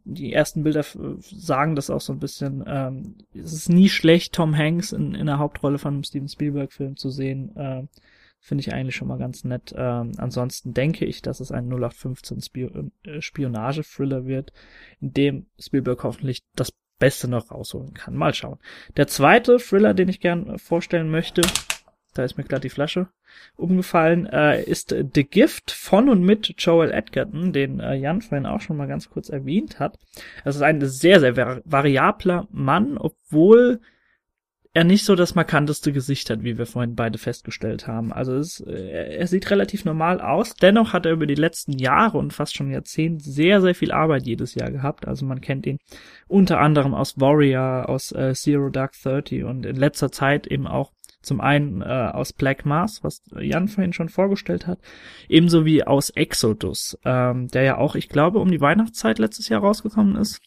die 0.04 0.30
ersten 0.30 0.62
Bilder 0.62 0.84
sagen 1.20 1.74
das 1.74 1.88
auch 1.88 2.02
so 2.02 2.12
ein 2.12 2.18
bisschen. 2.18 2.62
Ähm, 2.66 3.14
es 3.32 3.54
ist 3.54 3.70
nie 3.70 3.88
schlecht, 3.88 4.34
Tom 4.34 4.54
Hanks 4.54 4.92
in, 4.92 5.14
in 5.14 5.24
der 5.24 5.38
Hauptrolle 5.38 5.78
von 5.78 5.94
einem 5.94 6.04
Steven 6.04 6.28
Spielberg-Film 6.28 6.96
zu 6.96 7.08
sehen. 7.08 7.52
Ähm, 7.56 7.88
Finde 8.40 8.60
ich 8.60 8.74
eigentlich 8.74 8.94
schon 8.94 9.08
mal 9.08 9.16
ganz 9.16 9.44
nett. 9.44 9.74
Ähm, 9.74 10.12
ansonsten 10.18 10.74
denke 10.74 11.06
ich, 11.06 11.22
dass 11.22 11.40
es 11.40 11.50
ein 11.50 11.64
0815 11.64 12.42
Spio 12.42 12.68
äh, 13.04 13.22
Spionage-Thriller 13.22 14.26
wird, 14.26 14.52
in 15.00 15.14
dem 15.14 15.46
Spielberg 15.58 16.04
hoffentlich 16.04 16.42
das 16.54 16.74
Beste 16.98 17.26
noch 17.26 17.50
rausholen 17.50 17.94
kann. 17.94 18.14
Mal 18.14 18.34
schauen. 18.34 18.58
Der 18.98 19.06
zweite 19.06 19.56
Thriller, 19.56 19.94
den 19.94 20.10
ich 20.10 20.20
gern 20.20 20.46
äh, 20.46 20.58
vorstellen 20.58 21.10
möchte, 21.10 21.40
da 22.14 22.24
ist 22.24 22.36
mir 22.36 22.44
gerade 22.44 22.62
die 22.62 22.70
Flasche 22.70 23.08
umgefallen, 23.56 24.26
äh, 24.26 24.62
ist 24.62 24.94
The 25.14 25.24
Gift 25.24 25.70
von 25.70 26.08
und 26.08 26.22
mit 26.22 26.54
Joel 26.58 26.92
Edgerton, 26.92 27.52
den 27.52 27.80
äh, 27.80 27.94
Jan 27.94 28.22
vorhin 28.22 28.46
auch 28.46 28.60
schon 28.60 28.76
mal 28.76 28.88
ganz 28.88 29.10
kurz 29.10 29.28
erwähnt 29.28 29.80
hat. 29.80 29.98
Das 30.44 30.56
ist 30.56 30.62
ein 30.62 30.80
sehr, 30.80 31.20
sehr 31.20 31.36
vari 31.36 31.60
variabler 31.64 32.48
Mann, 32.50 32.96
obwohl 32.96 33.80
er 34.76 34.82
nicht 34.82 35.04
so 35.04 35.14
das 35.14 35.36
markanteste 35.36 35.92
Gesicht 35.92 36.28
hat, 36.30 36.42
wie 36.42 36.58
wir 36.58 36.66
vorhin 36.66 36.96
beide 36.96 37.16
festgestellt 37.16 37.86
haben. 37.86 38.12
Also 38.12 38.34
es, 38.34 38.58
äh, 38.60 39.18
er 39.18 39.26
sieht 39.28 39.48
relativ 39.52 39.84
normal 39.84 40.20
aus. 40.20 40.56
Dennoch 40.56 40.92
hat 40.92 41.06
er 41.06 41.12
über 41.12 41.26
die 41.26 41.36
letzten 41.36 41.78
Jahre 41.78 42.18
und 42.18 42.32
fast 42.32 42.56
schon 42.56 42.72
Jahrzehnte 42.72 43.24
sehr, 43.24 43.60
sehr 43.60 43.76
viel 43.76 43.92
Arbeit 43.92 44.26
jedes 44.26 44.56
Jahr 44.56 44.72
gehabt. 44.72 45.06
Also 45.06 45.26
man 45.26 45.40
kennt 45.40 45.64
ihn 45.66 45.78
unter 46.26 46.58
anderem 46.58 46.92
aus 46.92 47.20
Warrior, 47.20 47.88
aus 47.88 48.10
äh, 48.10 48.34
Zero 48.34 48.68
Dark 48.68 48.94
Thirty 49.00 49.44
und 49.44 49.64
in 49.64 49.76
letzter 49.76 50.10
Zeit 50.10 50.48
eben 50.48 50.66
auch 50.66 50.90
zum 51.24 51.40
einen 51.40 51.82
äh, 51.82 52.10
aus 52.12 52.32
Black 52.32 52.64
Mars, 52.66 53.02
was 53.02 53.22
Jan 53.38 53.68
vorhin 53.68 53.92
schon 53.92 54.08
vorgestellt 54.08 54.66
hat, 54.66 54.78
ebenso 55.28 55.64
wie 55.64 55.84
aus 55.84 56.10
Exodus, 56.10 56.98
ähm, 57.04 57.48
der 57.48 57.62
ja 57.62 57.78
auch, 57.78 57.94
ich 57.94 58.08
glaube, 58.08 58.38
um 58.38 58.50
die 58.50 58.60
Weihnachtszeit 58.60 59.18
letztes 59.18 59.48
Jahr 59.48 59.60
rausgekommen 59.60 60.16
ist. 60.16 60.40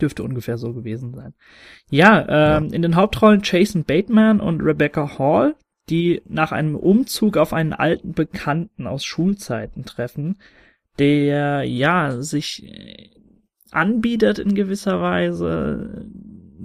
Dürfte 0.00 0.22
ungefähr 0.22 0.56
so 0.56 0.72
gewesen 0.72 1.14
sein. 1.14 1.34
Ja, 1.90 2.56
ähm, 2.56 2.72
in 2.72 2.82
den 2.82 2.96
Hauptrollen 2.96 3.42
Jason 3.44 3.84
Bateman 3.84 4.40
und 4.40 4.62
Rebecca 4.62 5.18
Hall, 5.18 5.56
die 5.90 6.22
nach 6.26 6.52
einem 6.52 6.76
Umzug 6.76 7.36
auf 7.36 7.52
einen 7.52 7.72
alten 7.72 8.12
Bekannten 8.12 8.86
aus 8.86 9.04
Schulzeiten 9.04 9.84
treffen, 9.84 10.38
der 10.98 11.64
ja 11.64 12.22
sich 12.22 12.64
äh, 12.64 13.10
anbietet 13.70 14.38
in 14.38 14.54
gewisser 14.54 15.00
Weise, 15.00 16.06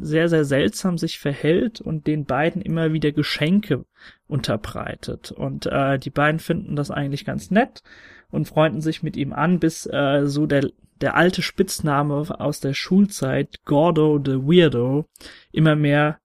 sehr, 0.02 0.30
sehr 0.30 0.46
seltsam 0.46 0.98
sich 0.98 1.20
verhält 1.20 1.82
und 1.82 2.08
den 2.08 2.26
beiden 2.26 2.62
immer 2.62 2.94
wieder 2.94 3.12
Geschenke 3.12 3.86
unterbreitet. 4.28 5.32
Und 5.32 5.66
äh, 5.66 6.00
die 6.00 6.10
beiden 6.10 6.40
finden 6.40 6.76
das 6.76 6.92
eigentlich 6.92 7.26
ganz 7.26 7.52
nett 7.52 7.84
und 8.30 8.48
freunden 8.48 8.82
sich 8.82 9.04
mit 9.04 9.18
ihm 9.18 9.34
an, 9.34 9.60
bis 9.60 9.86
äh, 9.86 10.24
so 10.26 10.46
der, 10.46 10.70
der 11.02 11.16
alte 11.16 11.42
Spitzname 11.42 12.26
aus 12.40 12.60
der 12.60 12.74
Schulzeit, 12.74 13.64
Gordo 13.66 14.22
the 14.24 14.38
Weirdo, 14.38 15.06
immer 15.52 15.76
mehr 15.76 16.20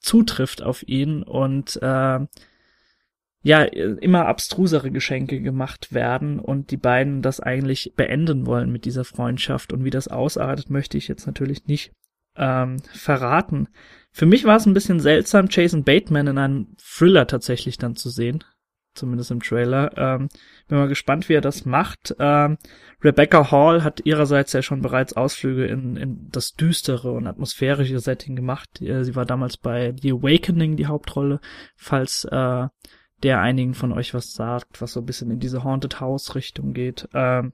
zutrifft 0.00 0.62
auf 0.62 0.86
ihn 0.86 1.22
und 1.22 1.78
äh, 1.82 2.20
ja, 3.44 3.62
immer 3.62 4.26
abstrusere 4.26 4.90
Geschenke 4.90 5.42
gemacht 5.42 5.92
werden 5.92 6.38
und 6.38 6.70
die 6.70 6.78
beiden 6.78 7.20
das 7.20 7.40
eigentlich 7.40 7.92
beenden 7.94 8.46
wollen 8.46 8.72
mit 8.72 8.86
dieser 8.86 9.04
Freundschaft. 9.04 9.70
Und 9.74 9.84
wie 9.84 9.90
das 9.90 10.08
ausartet, 10.08 10.70
möchte 10.70 10.96
ich 10.96 11.08
jetzt 11.08 11.26
natürlich 11.26 11.66
nicht 11.66 11.92
ähm, 12.36 12.78
verraten. 12.92 13.68
Für 14.10 14.26
mich 14.26 14.44
war 14.44 14.56
es 14.56 14.66
ein 14.66 14.74
bisschen 14.74 15.00
seltsam, 15.00 15.48
Jason 15.50 15.82
Bateman 15.82 16.28
in 16.28 16.38
einem 16.38 16.76
Thriller 16.78 17.26
tatsächlich 17.26 17.78
dann 17.78 17.96
zu 17.96 18.10
sehen. 18.10 18.44
Zumindest 18.94 19.32
im 19.32 19.42
Trailer. 19.42 19.90
Ähm, 19.96 20.28
bin 20.68 20.78
mal 20.78 20.86
gespannt, 20.86 21.28
wie 21.28 21.34
er 21.34 21.40
das 21.40 21.64
macht. 21.64 22.14
Ähm, 22.20 22.58
Rebecca 23.02 23.50
Hall 23.50 23.82
hat 23.82 24.06
ihrerseits 24.06 24.52
ja 24.52 24.62
schon 24.62 24.82
bereits 24.82 25.14
Ausflüge 25.14 25.66
in, 25.66 25.96
in 25.96 26.28
das 26.30 26.52
düstere 26.52 27.10
und 27.10 27.26
atmosphärische 27.26 27.98
Setting 27.98 28.36
gemacht. 28.36 28.80
Äh, 28.80 29.04
sie 29.04 29.16
war 29.16 29.26
damals 29.26 29.56
bei 29.56 29.96
The 30.00 30.12
Awakening 30.12 30.76
die 30.76 30.86
Hauptrolle, 30.86 31.40
falls 31.74 32.24
äh, 32.30 32.68
der 33.24 33.40
einigen 33.40 33.74
von 33.74 33.92
euch 33.92 34.14
was 34.14 34.32
sagt, 34.32 34.80
was 34.80 34.92
so 34.92 35.00
ein 35.00 35.06
bisschen 35.06 35.30
in 35.32 35.40
diese 35.40 35.64
Haunted 35.64 36.00
House 36.00 36.36
Richtung 36.36 36.72
geht. 36.72 37.08
Ähm, 37.14 37.52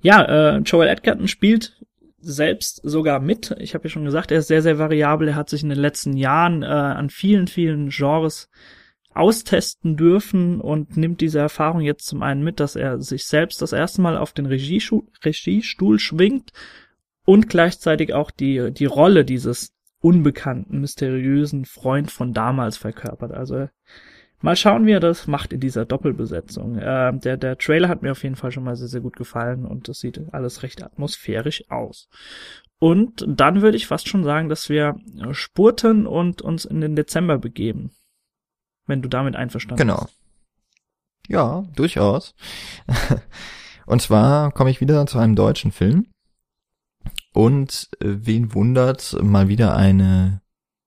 ja, 0.00 0.24
äh, 0.24 0.58
Joel 0.60 0.88
Edgerton 0.88 1.28
spielt 1.28 1.84
selbst 2.20 2.80
sogar 2.84 3.20
mit. 3.20 3.54
Ich 3.58 3.74
habe 3.74 3.84
ja 3.84 3.90
schon 3.90 4.04
gesagt, 4.04 4.30
er 4.30 4.38
ist 4.38 4.48
sehr, 4.48 4.62
sehr 4.62 4.78
variabel. 4.78 5.28
Er 5.28 5.36
hat 5.36 5.48
sich 5.48 5.62
in 5.62 5.68
den 5.68 5.78
letzten 5.78 6.16
Jahren 6.16 6.62
äh, 6.62 6.66
an 6.66 7.10
vielen, 7.10 7.46
vielen 7.46 7.90
Genres 7.90 8.48
austesten 9.12 9.96
dürfen 9.96 10.60
und 10.60 10.96
nimmt 10.96 11.20
diese 11.20 11.40
Erfahrung 11.40 11.80
jetzt 11.80 12.06
zum 12.06 12.22
einen 12.22 12.42
mit, 12.42 12.60
dass 12.60 12.76
er 12.76 13.00
sich 13.00 13.24
selbst 13.24 13.60
das 13.60 13.72
erste 13.72 14.00
Mal 14.00 14.16
auf 14.16 14.32
den 14.32 14.46
Regiestuhl, 14.46 15.04
Regiestuhl 15.24 15.98
schwingt 15.98 16.52
und 17.24 17.48
gleichzeitig 17.48 18.14
auch 18.14 18.30
die, 18.30 18.70
die 18.72 18.86
Rolle 18.86 19.24
dieses 19.24 19.72
unbekannten, 20.00 20.80
mysteriösen 20.80 21.64
Freund 21.64 22.10
von 22.10 22.32
damals 22.32 22.76
verkörpert. 22.76 23.32
Also 23.32 23.68
Mal 24.42 24.56
schauen, 24.56 24.86
wie 24.86 24.92
er 24.92 25.00
das 25.00 25.26
macht 25.26 25.52
in 25.52 25.60
dieser 25.60 25.84
Doppelbesetzung. 25.84 26.78
Äh, 26.78 27.12
der, 27.18 27.36
der 27.36 27.58
Trailer 27.58 27.88
hat 27.88 28.02
mir 28.02 28.12
auf 28.12 28.22
jeden 28.22 28.36
Fall 28.36 28.52
schon 28.52 28.64
mal 28.64 28.76
sehr, 28.76 28.88
sehr 28.88 29.02
gut 29.02 29.16
gefallen 29.16 29.66
und 29.66 29.88
das 29.88 30.00
sieht 30.00 30.20
alles 30.32 30.62
recht 30.62 30.82
atmosphärisch 30.82 31.70
aus. 31.70 32.08
Und 32.78 33.24
dann 33.28 33.60
würde 33.60 33.76
ich 33.76 33.86
fast 33.86 34.08
schon 34.08 34.24
sagen, 34.24 34.48
dass 34.48 34.70
wir 34.70 34.96
spurten 35.32 36.06
und 36.06 36.40
uns 36.40 36.64
in 36.64 36.80
den 36.80 36.96
Dezember 36.96 37.36
begeben. 37.36 37.90
Wenn 38.86 39.02
du 39.02 39.08
damit 39.08 39.36
einverstanden 39.36 39.76
genau. 39.86 40.00
bist. 40.04 40.16
Genau. 41.28 41.40
Ja, 41.40 41.62
durchaus. 41.76 42.34
und 43.86 44.00
zwar 44.00 44.50
komme 44.52 44.70
ich 44.70 44.80
wieder 44.80 45.06
zu 45.06 45.18
einem 45.18 45.36
deutschen 45.36 45.70
Film. 45.70 46.06
Und 47.32 47.90
äh, 48.00 48.06
wen 48.06 48.54
wundert, 48.54 49.16
mal 49.22 49.48
wieder 49.48 49.76
eine, 49.76 50.40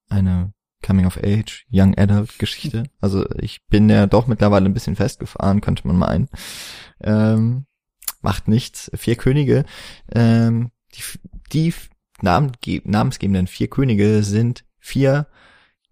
eine 0.09 0.52
Coming 0.84 1.05
of 1.05 1.18
Age, 1.18 1.65
Young 1.72 1.97
Adult 1.97 2.38
Geschichte. 2.38 2.84
Also 3.01 3.26
ich 3.39 3.65
bin 3.68 3.89
ja 3.89 4.05
doch 4.05 4.27
mittlerweile 4.27 4.65
ein 4.65 4.73
bisschen 4.73 4.95
festgefahren, 4.95 5.61
könnte 5.61 5.88
man 5.88 5.97
meinen. 5.97 6.30
Ähm, 7.01 7.65
macht 8.22 8.47
nichts. 8.47 8.91
Vier 8.93 9.15
Könige. 9.15 9.65
Ähm, 10.14 10.72
die 11.53 11.73
die 12.23 12.81
namensgebenden 12.85 13.47
vier 13.47 13.68
Könige 13.69 14.23
sind 14.23 14.64
vier 14.80 15.27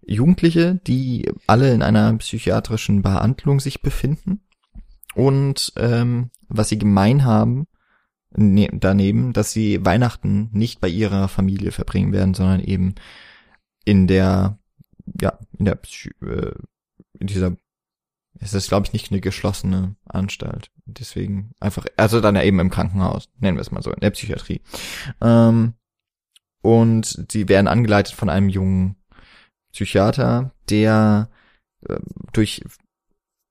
Jugendliche, 0.04 0.80
die 0.86 1.30
alle 1.46 1.72
in 1.72 1.82
einer 1.82 2.12
psychiatrischen 2.14 3.02
Behandlung 3.02 3.60
sich 3.60 3.82
befinden. 3.82 4.40
Und 5.14 5.72
ähm, 5.76 6.30
was 6.48 6.70
sie 6.70 6.78
gemein 6.78 7.24
haben, 7.24 7.66
ne 8.34 8.68
daneben, 8.72 9.32
dass 9.32 9.52
sie 9.52 9.84
Weihnachten 9.84 10.48
nicht 10.52 10.80
bei 10.80 10.88
ihrer 10.88 11.28
Familie 11.28 11.70
verbringen 11.70 12.12
werden, 12.12 12.34
sondern 12.34 12.60
eben 12.60 12.94
in 13.84 14.06
der 14.06 14.58
ja, 15.20 15.38
in 15.58 15.64
der, 15.64 15.78
äh, 16.22 16.52
in 17.18 17.26
dieser, 17.26 17.56
es 18.38 18.54
ist 18.54 18.68
glaube 18.68 18.86
ich 18.86 18.92
nicht 18.92 19.10
eine 19.10 19.20
geschlossene 19.20 19.96
Anstalt. 20.04 20.70
Deswegen 20.86 21.52
einfach, 21.60 21.86
also 21.96 22.20
dann 22.20 22.36
ja 22.36 22.42
eben 22.42 22.60
im 22.60 22.70
Krankenhaus, 22.70 23.28
nennen 23.38 23.56
wir 23.56 23.62
es 23.62 23.70
mal 23.70 23.82
so, 23.82 23.92
in 23.92 24.00
der 24.00 24.10
Psychiatrie. 24.10 24.62
Ähm, 25.20 25.74
und 26.62 27.26
sie 27.30 27.48
werden 27.48 27.68
angeleitet 27.68 28.14
von 28.14 28.28
einem 28.28 28.48
jungen 28.48 28.96
Psychiater, 29.72 30.52
der 30.68 31.28
äh, 31.88 31.98
durch 32.32 32.62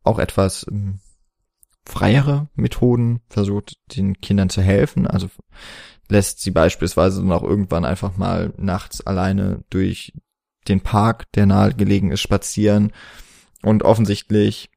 auch 0.03 0.19
etwas 0.19 0.64
äh, 0.64 0.94
freiere 1.86 2.48
Methoden 2.56 3.22
versucht, 3.28 3.78
den 3.95 4.19
Kindern 4.22 4.49
zu 4.49 4.61
helfen. 4.61 5.07
Also 5.07 5.30
lässt 6.10 6.41
sie 6.41 6.52
beispielsweise 6.52 7.22
dann 7.22 7.32
auch 7.32 7.44
irgendwann 7.44 7.86
einfach 7.86 8.18
mal 8.18 8.53
nachts 8.57 9.06
alleine 9.06 9.64
durch 9.69 10.14
den 10.67 10.81
Park, 10.81 11.31
der 11.33 11.45
nahegelegen 11.45 12.11
ist, 12.11 12.21
spazieren. 12.21 12.91
Und 13.63 13.83
offensichtlich 13.83 14.69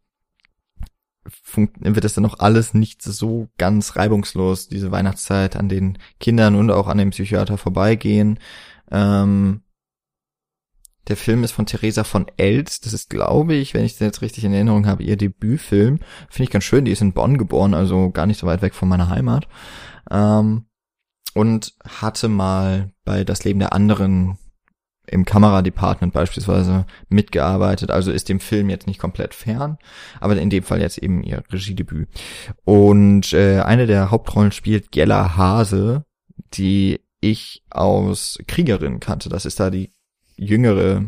wird 1.55 2.05
es 2.05 2.15
dann 2.15 2.23
noch 2.23 2.39
alles 2.41 2.75
nicht 2.75 3.03
so 3.03 3.49
ganz 3.57 3.97
reibungslos, 3.97 4.69
diese 4.69 4.91
Weihnachtszeit 4.91 5.57
an 5.57 5.69
den 5.69 5.99
Kindern 6.21 6.55
und 6.55 6.71
auch 6.71 6.87
an 6.87 6.99
dem 6.99 7.11
Psychiater 7.11 7.57
vorbeigehen. 7.57 8.39
Ähm, 8.91 9.63
der 11.09 11.17
Film 11.17 11.45
ist 11.45 11.53
von 11.53 11.67
Theresa 11.67 12.05
von 12.05 12.27
Elst. 12.37 12.87
Das 12.87 12.93
ist, 12.93 13.11
glaube 13.11 13.55
ich, 13.55 13.75
wenn 13.75 13.85
ich 13.85 13.93
das 13.93 14.01
jetzt 14.01 14.23
richtig 14.23 14.45
in 14.45 14.55
Erinnerung 14.55 14.87
habe, 14.87 15.03
ihr 15.03 15.17
Debütfilm. 15.17 15.99
Finde 16.31 16.45
ich 16.45 16.51
ganz 16.51 16.65
schön. 16.65 16.85
Die 16.85 16.93
ist 16.93 17.03
in 17.03 17.13
Bonn 17.13 17.39
geboren, 17.39 17.75
also 17.75 18.11
gar 18.11 18.27
nicht 18.27 18.39
so 18.39 18.47
weit 18.47 18.63
weg 18.63 18.75
von 18.75 18.89
meiner 18.89 19.09
Heimat. 19.09 19.47
Ähm, 20.11 20.67
und 21.35 21.75
hatte 21.85 22.29
mal 22.29 22.93
bei 23.05 23.25
Das 23.25 23.45
Leben 23.45 23.59
der 23.59 23.73
anderen 23.73 24.39
im 25.07 25.25
Kameradepartment 25.25 26.13
beispielsweise 26.13 26.87
mitgearbeitet, 27.09 27.91
also 27.91 28.11
ist 28.11 28.29
dem 28.29 28.41
Film 28.41 28.71
jetzt 28.71 28.87
nicht 28.87 28.99
komplett 28.99 29.35
fern, 29.35 29.79
aber 30.21 30.37
in 30.37 30.51
dem 30.51 30.63
Fall 30.63 30.81
jetzt 30.81 30.99
eben 30.99 31.23
ihr 31.23 31.43
Regiedebüt. 31.51 32.09
Und 32.65 33.33
äh, 33.33 33.61
eine 33.61 33.87
der 33.87 34.11
Hauptrollen 34.11 34.53
spielt 34.53 34.93
Gella 34.93 35.37
Hase, 35.37 36.05
die 36.55 37.01
ich 37.21 37.63
aus 37.71 38.39
Kriegerin 38.47 39.01
kannte. 39.01 39.29
Das 39.29 39.45
ist 39.45 39.61
da 39.61 39.71
die 39.71 39.91
jüngere 40.37 41.05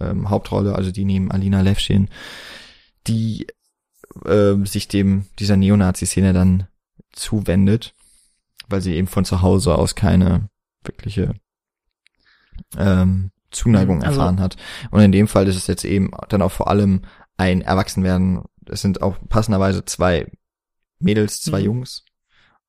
ähm, 0.00 0.30
Hauptrolle, 0.30 0.74
also 0.74 0.90
die 0.90 1.04
neben 1.04 1.30
Alina 1.30 1.60
Levschin, 1.60 2.08
die 3.06 3.46
äh, 4.24 4.54
sich 4.64 4.88
dem 4.88 5.26
dieser 5.38 5.56
Neonazi-Szene 5.56 6.32
dann 6.32 6.68
zuwendet, 7.12 7.94
weil 8.68 8.80
sie 8.80 8.94
eben 8.94 9.08
von 9.08 9.24
zu 9.24 9.42
Hause 9.42 9.76
aus 9.76 9.94
keine 9.94 10.48
wirkliche 10.84 11.34
ähm, 12.76 13.30
Zuneigung 13.50 13.96
mhm, 13.98 14.02
also, 14.02 14.20
erfahren 14.20 14.40
hat. 14.40 14.56
Und 14.90 15.00
in 15.00 15.12
dem 15.12 15.28
Fall 15.28 15.46
ist 15.46 15.56
es 15.56 15.66
jetzt 15.66 15.84
eben 15.84 16.10
dann 16.28 16.42
auch 16.42 16.52
vor 16.52 16.68
allem 16.68 17.02
ein 17.36 17.62
Erwachsenwerden. 17.62 18.42
Es 18.66 18.82
sind 18.82 19.02
auch 19.02 19.16
passenderweise 19.28 19.84
zwei 19.84 20.30
Mädels, 20.98 21.40
zwei 21.40 21.60
mhm. 21.60 21.66
Jungs 21.66 22.04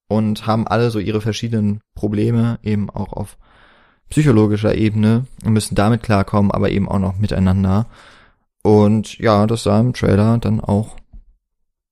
und 0.08 0.46
haben 0.46 0.68
alle 0.68 0.92
so 0.92 1.00
ihre 1.00 1.22
verschiedenen 1.22 1.82
Probleme 1.96 2.60
eben 2.64 2.90
auch 2.90 3.14
auf 3.14 3.38
psychologischer 4.10 4.76
Ebene 4.76 5.26
und 5.44 5.54
müssen 5.54 5.76
damit 5.76 6.04
klarkommen, 6.04 6.52
aber 6.52 6.70
eben 6.70 6.88
auch 6.88 7.00
noch 7.00 7.18
miteinander. 7.18 7.88
Und 8.62 9.18
ja, 9.18 9.48
das 9.48 9.64
sah 9.64 9.80
im 9.80 9.94
Trailer 9.94 10.38
dann 10.38 10.60
auch 10.60 10.98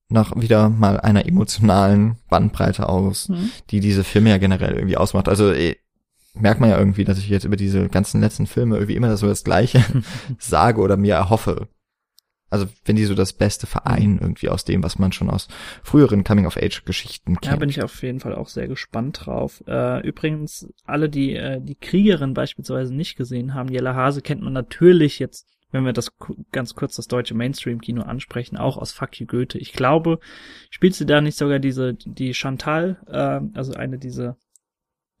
nach 0.08 0.32
wieder 0.36 0.68
mal 0.68 1.00
einer 1.00 1.26
emotionalen 1.26 2.16
Bandbreite 2.28 2.88
aus, 2.88 3.28
mhm. 3.28 3.50
die 3.70 3.80
diese 3.80 4.04
Filme 4.04 4.30
ja 4.30 4.38
generell 4.38 4.74
irgendwie 4.74 4.96
ausmacht. 4.96 5.28
Also 5.28 5.52
eh, 5.52 5.76
merkt 6.34 6.60
man 6.60 6.70
ja 6.70 6.78
irgendwie, 6.78 7.04
dass 7.04 7.18
ich 7.18 7.28
jetzt 7.28 7.44
über 7.44 7.56
diese 7.56 7.88
ganzen 7.88 8.20
letzten 8.20 8.46
Filme 8.46 8.76
irgendwie 8.76 8.96
immer 8.96 9.16
so 9.16 9.26
das 9.26 9.44
Gleiche 9.44 9.84
sage 10.38 10.80
oder 10.80 10.96
mir 10.96 11.14
erhoffe. 11.14 11.68
Also 12.52 12.66
wenn 12.84 12.96
die 12.96 13.06
so 13.06 13.14
das 13.14 13.32
Beste 13.32 13.66
vereinen 13.66 14.18
irgendwie 14.18 14.50
aus 14.50 14.66
dem, 14.66 14.82
was 14.82 14.98
man 14.98 15.10
schon 15.12 15.30
aus 15.30 15.48
früheren 15.82 16.22
Coming-of-Age-Geschichten 16.22 17.40
kennt. 17.40 17.50
Ja, 17.50 17.56
bin 17.56 17.70
ich 17.70 17.82
auf 17.82 18.02
jeden 18.02 18.20
Fall 18.20 18.34
auch 18.34 18.48
sehr 18.48 18.68
gespannt 18.68 19.24
drauf. 19.24 19.64
Äh, 19.66 20.06
übrigens, 20.06 20.68
alle, 20.84 21.08
die 21.08 21.34
äh, 21.34 21.62
die 21.62 21.76
Kriegerin 21.76 22.34
beispielsweise 22.34 22.94
nicht 22.94 23.16
gesehen 23.16 23.54
haben, 23.54 23.70
Jella 23.70 23.94
Hase 23.94 24.20
kennt 24.20 24.42
man 24.42 24.52
natürlich 24.52 25.18
jetzt, 25.18 25.48
wenn 25.70 25.86
wir 25.86 25.94
das 25.94 26.12
ganz 26.52 26.74
kurz 26.74 26.96
das 26.96 27.08
deutsche 27.08 27.34
Mainstream-Kino 27.34 28.02
ansprechen, 28.02 28.58
auch 28.58 28.76
aus 28.76 28.92
Fuck 28.92 29.18
You 29.18 29.26
Goethe. 29.26 29.56
Ich 29.56 29.72
glaube, 29.72 30.18
spielt 30.68 30.94
sie 30.94 31.06
da 31.06 31.22
nicht 31.22 31.38
sogar 31.38 31.58
diese, 31.58 31.94
die 31.94 32.34
Chantal, 32.34 32.98
äh, 33.06 33.40
also 33.56 33.72
eine 33.72 33.96
dieser 33.98 34.36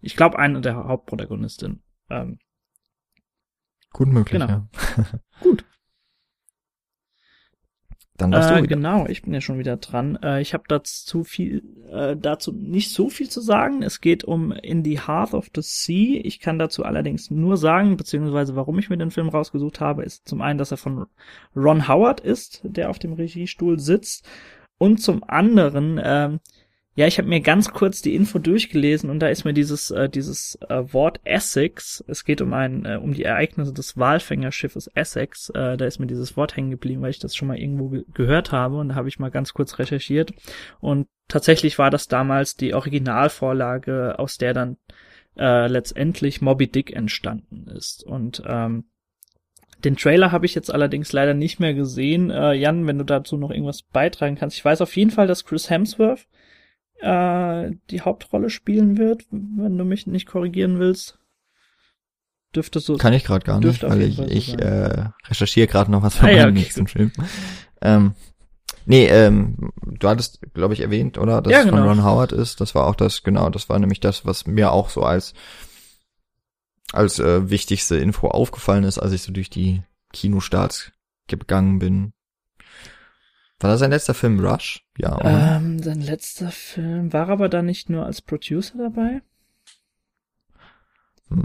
ich 0.02 0.16
glaube, 0.16 0.38
eine 0.38 0.60
der 0.60 0.76
Hauptprotagonistinnen. 0.76 1.82
Ähm, 2.10 2.38
Gut 3.92 4.08
möglich, 4.08 4.40
genau. 4.40 4.48
ja. 4.48 4.68
Gut. 5.42 5.64
Dann 8.16 8.32
warst 8.32 8.50
äh, 8.50 8.56
du 8.56 8.62
wieder. 8.62 8.76
Genau, 8.76 9.06
ich 9.06 9.22
bin 9.22 9.34
ja 9.34 9.40
schon 9.40 9.58
wieder 9.58 9.76
dran. 9.76 10.18
Äh, 10.22 10.40
ich 10.40 10.54
habe 10.54 10.64
dazu 10.68 11.24
viel, 11.24 11.62
äh, 11.90 12.16
dazu 12.16 12.52
nicht 12.52 12.90
so 12.90 13.08
viel 13.08 13.28
zu 13.28 13.40
sagen. 13.40 13.82
Es 13.82 14.00
geht 14.00 14.24
um 14.24 14.52
In 14.52 14.84
the 14.84 15.00
Heart 15.00 15.34
of 15.34 15.50
the 15.54 15.62
Sea. 15.62 16.20
Ich 16.22 16.40
kann 16.40 16.58
dazu 16.58 16.84
allerdings 16.84 17.30
nur 17.30 17.56
sagen, 17.56 17.96
beziehungsweise 17.96 18.54
warum 18.54 18.78
ich 18.78 18.90
mir 18.90 18.98
den 18.98 19.10
Film 19.10 19.28
rausgesucht 19.28 19.80
habe, 19.80 20.04
ist 20.04 20.28
zum 20.28 20.40
einen, 20.40 20.58
dass 20.58 20.70
er 20.70 20.76
von 20.76 21.06
Ron 21.56 21.88
Howard 21.88 22.20
ist, 22.20 22.60
der 22.64 22.90
auf 22.90 22.98
dem 22.98 23.14
Regiestuhl 23.14 23.78
sitzt, 23.78 24.28
und 24.78 24.98
zum 24.98 25.22
anderen, 25.24 26.00
ähm, 26.02 26.40
ja, 26.94 27.06
ich 27.06 27.16
habe 27.16 27.28
mir 27.28 27.40
ganz 27.40 27.70
kurz 27.70 28.02
die 28.02 28.14
Info 28.14 28.38
durchgelesen 28.38 29.08
und 29.08 29.20
da 29.20 29.28
ist 29.28 29.44
mir 29.44 29.54
dieses 29.54 29.90
äh, 29.90 30.10
dieses 30.10 30.58
äh, 30.68 30.92
Wort 30.92 31.20
Essex, 31.24 32.04
es 32.06 32.24
geht 32.24 32.42
um 32.42 32.52
ein 32.52 32.84
äh, 32.84 32.98
um 33.02 33.14
die 33.14 33.22
Ereignisse 33.22 33.72
des 33.72 33.96
Walfängerschiffes 33.96 34.88
Essex, 34.88 35.48
äh, 35.50 35.78
da 35.78 35.86
ist 35.86 36.00
mir 36.00 36.06
dieses 36.06 36.36
Wort 36.36 36.54
hängen 36.54 36.70
geblieben, 36.70 37.00
weil 37.00 37.10
ich 37.10 37.18
das 37.18 37.34
schon 37.34 37.48
mal 37.48 37.58
irgendwo 37.58 37.88
ge 37.88 38.04
gehört 38.12 38.52
habe 38.52 38.76
und 38.76 38.90
da 38.90 38.94
habe 38.94 39.08
ich 39.08 39.18
mal 39.18 39.30
ganz 39.30 39.54
kurz 39.54 39.78
recherchiert 39.78 40.34
und 40.80 41.08
tatsächlich 41.28 41.78
war 41.78 41.90
das 41.90 42.08
damals 42.08 42.56
die 42.56 42.74
Originalvorlage, 42.74 44.18
aus 44.18 44.36
der 44.36 44.52
dann 44.52 44.76
äh, 45.38 45.68
letztendlich 45.68 46.42
Moby 46.42 46.70
Dick 46.70 46.92
entstanden 46.92 47.68
ist 47.68 48.04
und 48.04 48.42
ähm, 48.46 48.84
den 49.82 49.96
Trailer 49.96 50.30
habe 50.30 50.46
ich 50.46 50.54
jetzt 50.54 50.72
allerdings 50.72 51.12
leider 51.12 51.34
nicht 51.34 51.58
mehr 51.58 51.74
gesehen. 51.74 52.30
Äh, 52.30 52.52
Jan, 52.52 52.86
wenn 52.86 52.98
du 52.98 53.04
dazu 53.04 53.36
noch 53.36 53.50
irgendwas 53.50 53.82
beitragen 53.82 54.36
kannst. 54.36 54.56
Ich 54.56 54.64
weiß 54.64 54.80
auf 54.80 54.94
jeden 54.96 55.10
Fall, 55.10 55.26
dass 55.26 55.44
Chris 55.44 55.70
Hemsworth 55.70 56.28
äh, 57.02 57.70
die 57.90 58.00
Hauptrolle 58.00 58.48
spielen 58.50 58.96
wird, 58.96 59.26
wenn 59.30 59.76
du 59.76 59.84
mich 59.84 60.06
nicht 60.06 60.26
korrigieren 60.26 60.78
willst. 60.78 61.18
Dürfte 62.54 62.80
so. 62.80 62.96
Kann 62.96 63.14
ich 63.14 63.24
gerade 63.24 63.44
gar 63.44 63.60
nicht, 63.60 63.82
weil 63.82 64.02
ich, 64.02 64.18
ich 64.18 64.58
äh, 64.58 65.06
recherchiere 65.28 65.66
gerade 65.66 65.90
noch 65.90 66.02
was 66.02 66.16
für 66.16 66.26
Ah, 66.26 66.30
ja, 66.30 66.36
meinen 66.44 66.52
okay, 66.52 66.60
nächsten 66.60 66.80
gut. 66.80 66.90
Film. 66.90 67.12
Ähm, 67.80 68.14
nee, 68.84 69.06
ähm, 69.06 69.72
du 69.82 70.08
hattest, 70.08 70.40
glaube 70.52 70.74
ich, 70.74 70.80
erwähnt, 70.80 71.16
oder, 71.16 71.40
dass 71.40 71.50
Ja, 71.50 71.60
es 71.60 71.64
von 71.68 71.76
genau. 71.76 71.88
Ron 71.88 72.04
Howard 72.04 72.32
ist. 72.32 72.60
Das 72.60 72.74
war 72.74 72.86
auch 72.86 72.94
das, 72.94 73.22
genau, 73.22 73.48
das 73.48 73.68
war 73.68 73.78
nämlich 73.78 74.00
das, 74.00 74.26
was 74.26 74.46
mir 74.46 74.72
auch 74.72 74.90
so 74.90 75.02
als 75.02 75.34
als 76.92 77.18
äh, 77.18 77.48
wichtigste 77.48 77.96
Info 77.96 78.28
aufgefallen 78.28 78.84
ist, 78.84 78.98
als 78.98 79.12
ich 79.12 79.22
so 79.22 79.32
durch 79.32 79.48
die 79.48 79.82
Kinostarts 80.12 80.92
gegangen 81.26 81.78
bin. 81.78 82.12
War 83.62 83.70
das 83.70 83.80
sein 83.80 83.90
letzter 83.90 84.14
Film 84.14 84.40
Rush? 84.44 84.84
Ja, 84.98 85.16
oder? 85.16 85.56
Ähm, 85.56 85.82
sein 85.82 86.00
letzter 86.00 86.50
Film 86.50 87.12
war 87.12 87.28
aber 87.28 87.48
da 87.48 87.62
nicht 87.62 87.88
nur 87.90 88.04
als 88.06 88.20
Producer 88.20 88.76
dabei. 88.78 89.22
Hm. 91.28 91.44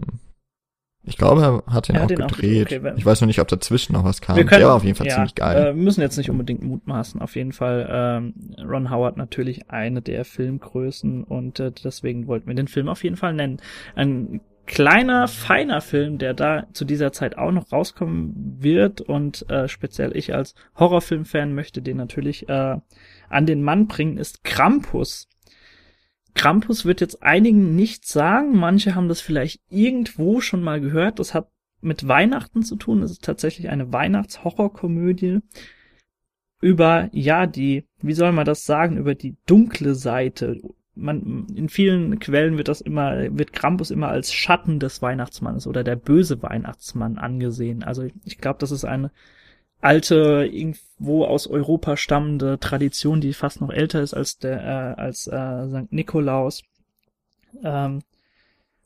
Ich 1.03 1.17
glaube, 1.17 1.41
er 1.67 1.73
hat 1.73 1.87
den 1.87 1.95
Er 1.95 2.01
auch 2.01 2.03
hat 2.03 2.09
den 2.09 2.21
auch- 2.23 2.27
gedreht. 2.27 2.65
okay, 2.67 2.83
wenn- 2.83 2.97
ich 2.97 3.05
weiß 3.05 3.21
noch 3.21 3.27
nicht, 3.27 3.39
ob 3.39 3.47
dazwischen 3.47 3.93
noch 3.93 4.03
was 4.03 4.19
kam. 4.19 4.35
Wir 4.35 4.43
können- 4.45 4.59
Der 4.59 4.67
war 4.69 4.75
auf 4.75 4.83
jeden 4.83 4.95
Fall 4.97 5.07
ja, 5.07 5.13
ziemlich 5.13 5.35
geil. 5.35 5.67
Äh, 5.67 5.73
müssen 5.73 6.01
jetzt 6.01 6.17
nicht 6.17 6.29
unbedingt 6.29 6.63
mutmaßen. 6.63 7.21
Auf 7.21 7.35
jeden 7.37 7.53
Fall 7.53 7.87
ähm, 7.89 8.33
Ron 8.61 8.89
Howard 8.91 9.15
natürlich 9.15 9.69
eine 9.71 10.01
der 10.01 10.25
Filmgrößen 10.25 11.23
und 11.23 11.61
äh, 11.61 11.71
deswegen 11.71 12.27
wollten 12.27 12.47
wir 12.47 12.55
den 12.55 12.67
Film 12.67 12.89
auf 12.89 13.03
jeden 13.05 13.15
Fall 13.15 13.33
nennen. 13.33 13.57
Ein 13.95 14.41
kleiner, 14.67 15.27
feiner 15.27 15.81
Film, 15.81 16.17
der 16.19 16.33
da 16.33 16.67
zu 16.73 16.85
dieser 16.85 17.11
Zeit 17.11 17.37
auch 17.37 17.51
noch 17.51 17.71
rauskommen 17.71 18.57
wird 18.59 19.01
und 19.01 19.49
äh, 19.49 19.67
speziell 19.67 20.15
ich 20.15 20.35
als 20.35 20.53
Horrorfilmfan 20.75 21.55
möchte 21.55 21.81
den 21.81 21.97
natürlich 21.97 22.47
äh, 22.47 22.77
an 23.29 23.45
den 23.45 23.63
Mann 23.63 23.87
bringen, 23.87 24.17
ist 24.17 24.43
Krampus. 24.43 25.27
Krampus 26.35 26.85
wird 26.85 27.01
jetzt 27.01 27.23
einigen 27.23 27.75
nichts 27.75 28.13
sagen, 28.13 28.55
manche 28.55 28.93
haben 28.93 29.07
das 29.07 29.21
vielleicht 29.21 29.61
irgendwo 29.69 30.39
schon 30.39 30.61
mal 30.61 30.79
gehört. 30.79 31.17
Das 31.17 31.33
hat 31.33 31.49
mit 31.81 32.07
Weihnachten 32.07 32.61
zu 32.61 32.75
tun. 32.75 33.01
Es 33.01 33.11
ist 33.11 33.23
tatsächlich 33.23 33.69
eine 33.69 33.91
Weihnachtshorrorkomödie 33.91 35.39
über, 36.61 37.09
ja, 37.11 37.47
die, 37.47 37.85
wie 38.01 38.13
soll 38.13 38.31
man 38.31 38.45
das 38.45 38.65
sagen, 38.65 38.97
über 38.97 39.15
die 39.15 39.35
dunkle 39.45 39.95
Seite. 39.95 40.59
Man, 40.97 41.47
in 41.55 41.69
vielen 41.69 42.19
Quellen 42.19 42.57
wird 42.57 42.67
das 42.67 42.81
immer, 42.81 43.37
wird 43.37 43.53
Krampus 43.53 43.91
immer 43.91 44.09
als 44.09 44.33
Schatten 44.33 44.79
des 44.79 45.01
Weihnachtsmannes 45.01 45.67
oder 45.67 45.83
der 45.83 45.95
böse 45.95 46.41
Weihnachtsmann 46.41 47.17
angesehen. 47.17 47.83
Also 47.83 48.07
ich, 48.25 48.37
glaube, 48.39 48.59
das 48.59 48.71
ist 48.71 48.85
eine 48.85 49.11
alte, 49.79 50.49
irgendwo 50.51 51.25
aus 51.25 51.47
Europa 51.47 51.97
stammende 51.97 52.59
Tradition, 52.59 53.21
die 53.21 53.33
fast 53.33 53.61
noch 53.61 53.69
älter 53.69 54.01
ist 54.01 54.13
als 54.13 54.39
der, 54.39 54.61
äh, 54.63 55.01
als 55.01 55.27
äh, 55.27 55.67
St. 55.67 55.91
Nikolaus. 55.91 56.63
Ähm, 57.63 58.01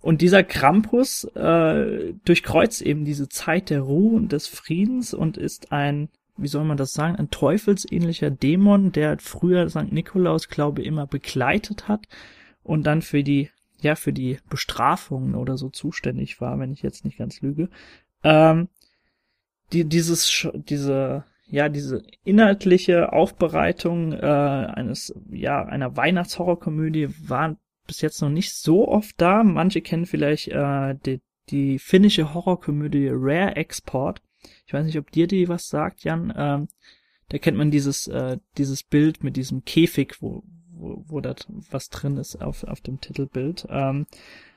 und 0.02 0.22
dieser 0.22 0.44
Krampus 0.44 1.26
äh, 1.36 2.14
durchkreuzt 2.26 2.82
eben 2.82 3.06
diese 3.06 3.30
Zeit 3.30 3.70
der 3.70 3.82
Ruhe 3.82 4.16
und 4.16 4.32
des 4.32 4.48
Friedens 4.48 5.14
und 5.14 5.38
ist 5.38 5.72
ein, 5.72 6.10
wie 6.42 6.48
soll 6.48 6.64
man 6.64 6.78
das 6.78 6.94
sagen, 6.94 7.16
ein 7.16 7.30
teufelsähnlicher 7.30 8.32
Dämon, 8.32 8.92
der 8.92 9.18
früher 9.20 9.70
St. 9.70 9.92
Nikolaus, 9.92 10.50
glaube 10.50 10.82
ich, 10.82 10.88
immer 10.88 11.08
begleitet 11.08 11.88
hat 11.88 12.08
und 12.64 12.84
dann 12.84 13.02
für 13.02 13.24
die, 13.24 13.50
ja, 13.82 13.96
für 13.96 14.14
die 14.14 14.40
Bestrafungen 14.50 15.36
oder 15.36 15.58
so 15.58 15.70
zuständig 15.70 16.42
war, 16.42 16.60
wenn 16.60 16.72
ich 16.72 16.82
jetzt 16.82 17.06
nicht 17.06 17.18
ganz 17.18 17.42
lüge. 17.42 17.70
Ähm, 18.24 18.70
die, 19.74 19.86
dieses, 19.86 20.48
diese, 20.54 21.26
ja, 21.48 21.70
diese 21.70 22.04
inhaltliche 22.24 23.14
Aufbereitung 23.14 24.14
äh, 24.14 24.18
eines, 24.26 25.14
ja, 25.30 25.64
einer 25.64 25.96
Weihnachtshorrorkomödie 25.96 27.10
war 27.28 27.56
bis 27.88 28.02
jetzt 28.02 28.22
noch 28.22 28.30
nicht 28.30 28.54
so 28.54 28.88
oft 28.88 29.20
da. 29.20 29.44
Manche 29.44 29.82
kennen 29.82 30.06
vielleicht 30.06 30.50
äh, 30.50 30.96
die, 31.06 31.22
die 31.50 31.80
finnische 31.80 32.34
Horrorkomödie 32.34 33.10
Rare 33.12 33.56
Export. 33.56 34.22
Ich 34.66 34.74
weiß 34.74 34.86
nicht, 34.86 34.98
ob 34.98 35.12
dir 35.12 35.28
die 35.28 35.48
was 35.48 35.68
sagt, 35.68 36.04
Jan. 36.04 36.34
Ähm, 36.36 36.68
da 37.30 37.38
kennt 37.38 37.58
man 37.58 37.72
dieses, 37.72 38.08
äh, 38.08 38.38
dieses 38.58 38.84
Bild 38.84 39.24
mit 39.24 39.38
diesem 39.38 39.64
Käfig, 39.64 40.22
wo, 40.22 40.44
wo, 40.70 41.06
wo 41.08 41.22
da 41.22 41.34
was 41.70 41.90
drin 41.90 42.18
ist 42.18 42.42
auf, 42.42 42.66
auf 42.66 42.82
dem 42.82 43.00
Titelbild. 43.00 43.68
Ähm, 43.70 44.06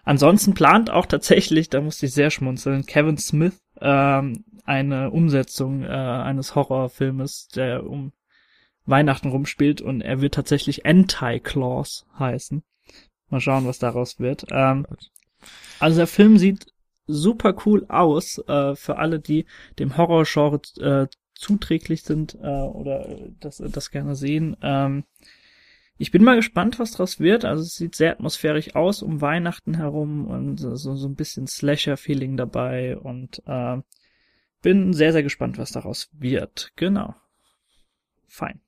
ansonsten 0.02 0.54
plant 0.54 0.90
auch 0.90 1.06
tatsächlich, 1.06 1.68
da 1.68 1.80
musste 1.80 2.06
ich 2.06 2.12
sehr 2.12 2.30
schmunzeln, 2.30 2.84
Kevin 2.84 3.16
Smith 3.16 3.60
ähm, 3.80 4.44
eine 4.64 5.10
Umsetzung 5.10 5.84
äh, 5.84 5.86
eines 5.86 6.54
Horrorfilmes, 6.54 7.48
der 7.48 7.86
um 7.86 8.12
Weihnachten 8.86 9.28
rumspielt 9.28 9.80
und 9.80 10.00
er 10.00 10.20
wird 10.20 10.34
tatsächlich 10.34 10.84
Anti-Claus 10.84 12.06
heißen. 12.18 12.62
Mal 13.30 13.40
schauen, 13.40 13.66
was 13.66 13.78
daraus 13.78 14.18
wird. 14.18 14.46
Ähm, 14.50 14.86
also 15.78 15.96
der 15.96 16.06
Film 16.06 16.38
sieht 16.38 16.73
super 17.06 17.54
cool 17.64 17.86
aus 17.88 18.38
äh, 18.46 18.74
für 18.74 18.96
alle, 18.96 19.20
die 19.20 19.46
dem 19.78 19.96
Horrorgenre 19.96 20.60
äh, 20.80 21.06
zuträglich 21.34 22.02
sind 22.02 22.34
äh, 22.34 22.46
oder 22.46 23.06
das, 23.40 23.58
das 23.58 23.90
gerne 23.90 24.14
sehen. 24.14 24.56
Ähm, 24.62 25.04
ich 25.96 26.10
bin 26.10 26.24
mal 26.24 26.36
gespannt, 26.36 26.78
was 26.78 26.92
draus 26.92 27.20
wird. 27.20 27.44
Also 27.44 27.62
es 27.62 27.74
sieht 27.74 27.94
sehr 27.94 28.12
atmosphärisch 28.12 28.74
aus 28.74 29.02
um 29.02 29.20
Weihnachten 29.20 29.74
herum 29.74 30.26
und 30.26 30.58
so, 30.58 30.74
so 30.74 31.06
ein 31.06 31.14
bisschen 31.14 31.46
Slasher-Feeling 31.46 32.36
dabei 32.36 32.96
und 32.96 33.42
äh, 33.46 33.78
bin 34.62 34.92
sehr, 34.92 35.12
sehr 35.12 35.22
gespannt, 35.22 35.58
was 35.58 35.70
daraus 35.70 36.08
wird. 36.12 36.72
Genau. 36.76 37.14
Fein. 38.26 38.60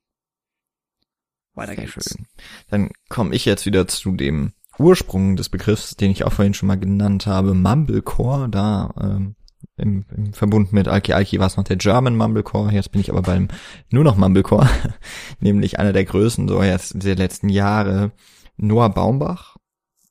Weiter 1.53 1.75
Sehr 1.75 1.85
geht's. 1.85 2.15
schön. 2.15 2.27
Dann 2.69 2.91
komme 3.09 3.35
ich 3.35 3.43
jetzt 3.45 3.65
wieder 3.65 3.87
zu 3.87 4.11
dem 4.11 4.53
Ursprung 4.79 5.35
des 5.35 5.49
Begriffs, 5.49 5.95
den 5.95 6.11
ich 6.11 6.23
auch 6.23 6.33
vorhin 6.33 6.53
schon 6.53 6.67
mal 6.67 6.79
genannt 6.79 7.27
habe, 7.27 7.53
Mumblecore, 7.53 8.49
da 8.49 8.93
ähm, 8.99 9.35
im, 9.75 10.05
im 10.15 10.33
Verbund 10.33 10.73
mit 10.73 10.87
Alki 10.87 11.13
Alki 11.13 11.39
war 11.39 11.47
es 11.47 11.57
noch 11.57 11.63
der 11.63 11.77
German 11.77 12.15
Mumblecore, 12.15 12.71
jetzt 12.71 12.91
bin 12.91 13.01
ich 13.01 13.11
aber 13.11 13.21
beim 13.21 13.47
nur 13.89 14.03
noch 14.03 14.17
Mumblecore, 14.17 14.69
nämlich 15.39 15.79
einer 15.79 15.93
der 15.93 16.05
Größen 16.05 16.47
so 16.47 16.61
jetzt 16.61 17.03
der 17.03 17.15
letzten 17.15 17.49
Jahre, 17.49 18.11
Noah 18.57 18.89
Baumbach. 18.89 19.57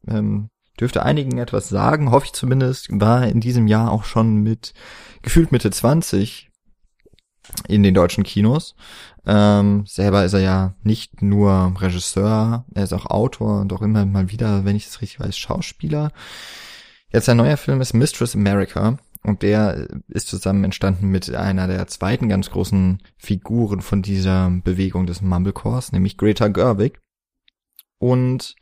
Ähm, 0.08 0.50
dürfte 0.78 1.02
einigen 1.02 1.38
etwas 1.38 1.68
sagen, 1.68 2.10
hoffe 2.10 2.26
ich 2.26 2.32
zumindest, 2.32 2.88
war 2.90 3.26
in 3.26 3.40
diesem 3.40 3.66
Jahr 3.66 3.90
auch 3.90 4.04
schon 4.04 4.42
mit 4.42 4.74
gefühlt 5.22 5.50
Mitte 5.50 5.70
20 5.70 6.50
in 7.68 7.82
den 7.82 7.94
deutschen 7.94 8.24
Kinos. 8.24 8.74
Ähm, 9.26 9.84
selber 9.86 10.24
ist 10.24 10.34
er 10.34 10.40
ja 10.40 10.74
nicht 10.82 11.22
nur 11.22 11.74
Regisseur, 11.78 12.64
er 12.74 12.84
ist 12.84 12.92
auch 12.92 13.06
Autor 13.06 13.60
und 13.60 13.72
auch 13.72 13.82
immer 13.82 14.06
mal 14.06 14.30
wieder, 14.30 14.64
wenn 14.64 14.76
ich 14.76 14.84
das 14.84 15.00
richtig 15.00 15.20
weiß, 15.20 15.36
Schauspieler. 15.36 16.12
Jetzt 17.10 17.26
sein 17.26 17.36
neuer 17.36 17.56
Film 17.56 17.80
ist 17.80 17.94
Mistress 17.94 18.34
America 18.34 18.98
und 19.22 19.42
der 19.42 19.88
ist 20.08 20.28
zusammen 20.28 20.62
entstanden 20.64 21.08
mit 21.08 21.34
einer 21.34 21.66
der 21.66 21.86
zweiten 21.88 22.28
ganz 22.28 22.50
großen 22.50 23.02
Figuren 23.16 23.80
von 23.80 24.02
dieser 24.02 24.50
Bewegung 24.62 25.06
des 25.06 25.22
Mumblecores, 25.22 25.92
nämlich 25.92 26.16
Greta 26.16 26.48
Gerwig. 26.48 27.00
Und 27.98 28.54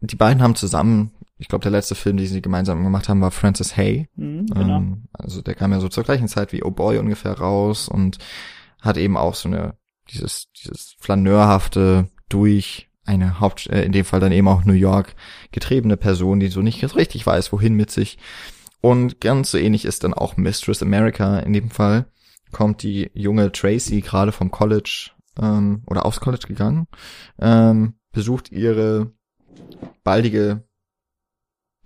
die 0.00 0.16
beiden 0.16 0.42
haben 0.42 0.56
zusammen, 0.56 1.12
ich 1.36 1.48
glaube, 1.48 1.62
der 1.62 1.72
letzte 1.72 1.94
Film, 1.94 2.16
den 2.16 2.26
sie 2.26 2.42
gemeinsam 2.42 2.82
gemacht 2.82 3.08
haben, 3.08 3.20
war 3.20 3.30
Francis 3.30 3.76
Hay. 3.76 4.08
Mhm, 4.16 4.46
genau. 4.46 4.76
Ähm, 4.76 5.08
also 5.12 5.42
der 5.42 5.54
kam 5.54 5.72
ja 5.72 5.80
so 5.80 5.88
zur 5.88 6.04
gleichen 6.04 6.28
Zeit 6.28 6.52
wie 6.52 6.62
Oh 6.62 6.70
Boy 6.70 6.98
ungefähr 6.98 7.32
raus 7.32 7.88
und 7.88 8.18
hat 8.80 8.96
eben 8.96 9.16
auch 9.16 9.34
so 9.34 9.48
eine 9.48 9.74
dieses 10.10 10.48
dieses 10.52 10.96
flaneurhafte 10.98 12.08
durch 12.28 12.88
eine 13.04 13.40
Haupt 13.40 13.66
äh, 13.68 13.84
in 13.84 13.92
dem 13.92 14.04
Fall 14.04 14.20
dann 14.20 14.32
eben 14.32 14.48
auch 14.48 14.64
New 14.64 14.72
York 14.72 15.14
getriebene 15.50 15.96
Person, 15.96 16.40
die 16.40 16.48
so 16.48 16.62
nicht 16.62 16.80
ganz 16.80 16.94
richtig 16.94 17.26
weiß, 17.26 17.52
wohin 17.52 17.74
mit 17.74 17.90
sich. 17.90 18.18
Und 18.80 19.20
ganz 19.20 19.50
so 19.50 19.58
ähnlich 19.58 19.84
ist 19.84 20.04
dann 20.04 20.14
auch 20.14 20.36
Mistress 20.36 20.82
America 20.82 21.38
in 21.38 21.52
dem 21.52 21.70
Fall. 21.70 22.06
kommt 22.52 22.82
die 22.82 23.10
junge 23.14 23.50
Tracy 23.50 24.00
gerade 24.00 24.30
vom 24.30 24.50
College 24.50 25.10
ähm, 25.40 25.82
oder 25.86 26.06
aufs 26.06 26.20
College 26.20 26.46
gegangen, 26.46 26.86
ähm, 27.40 27.94
besucht 28.12 28.52
ihre 28.52 29.10
baldige 30.04 30.62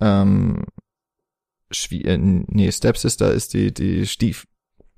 ähm, 0.01 0.65
Schwie 1.71 2.03
äh, 2.03 2.17
nee, 2.19 2.73
Stepsister 2.73 3.33
ist 3.33 3.55
die, 3.55 3.73
die 3.73 4.07
Stief. 4.07 4.47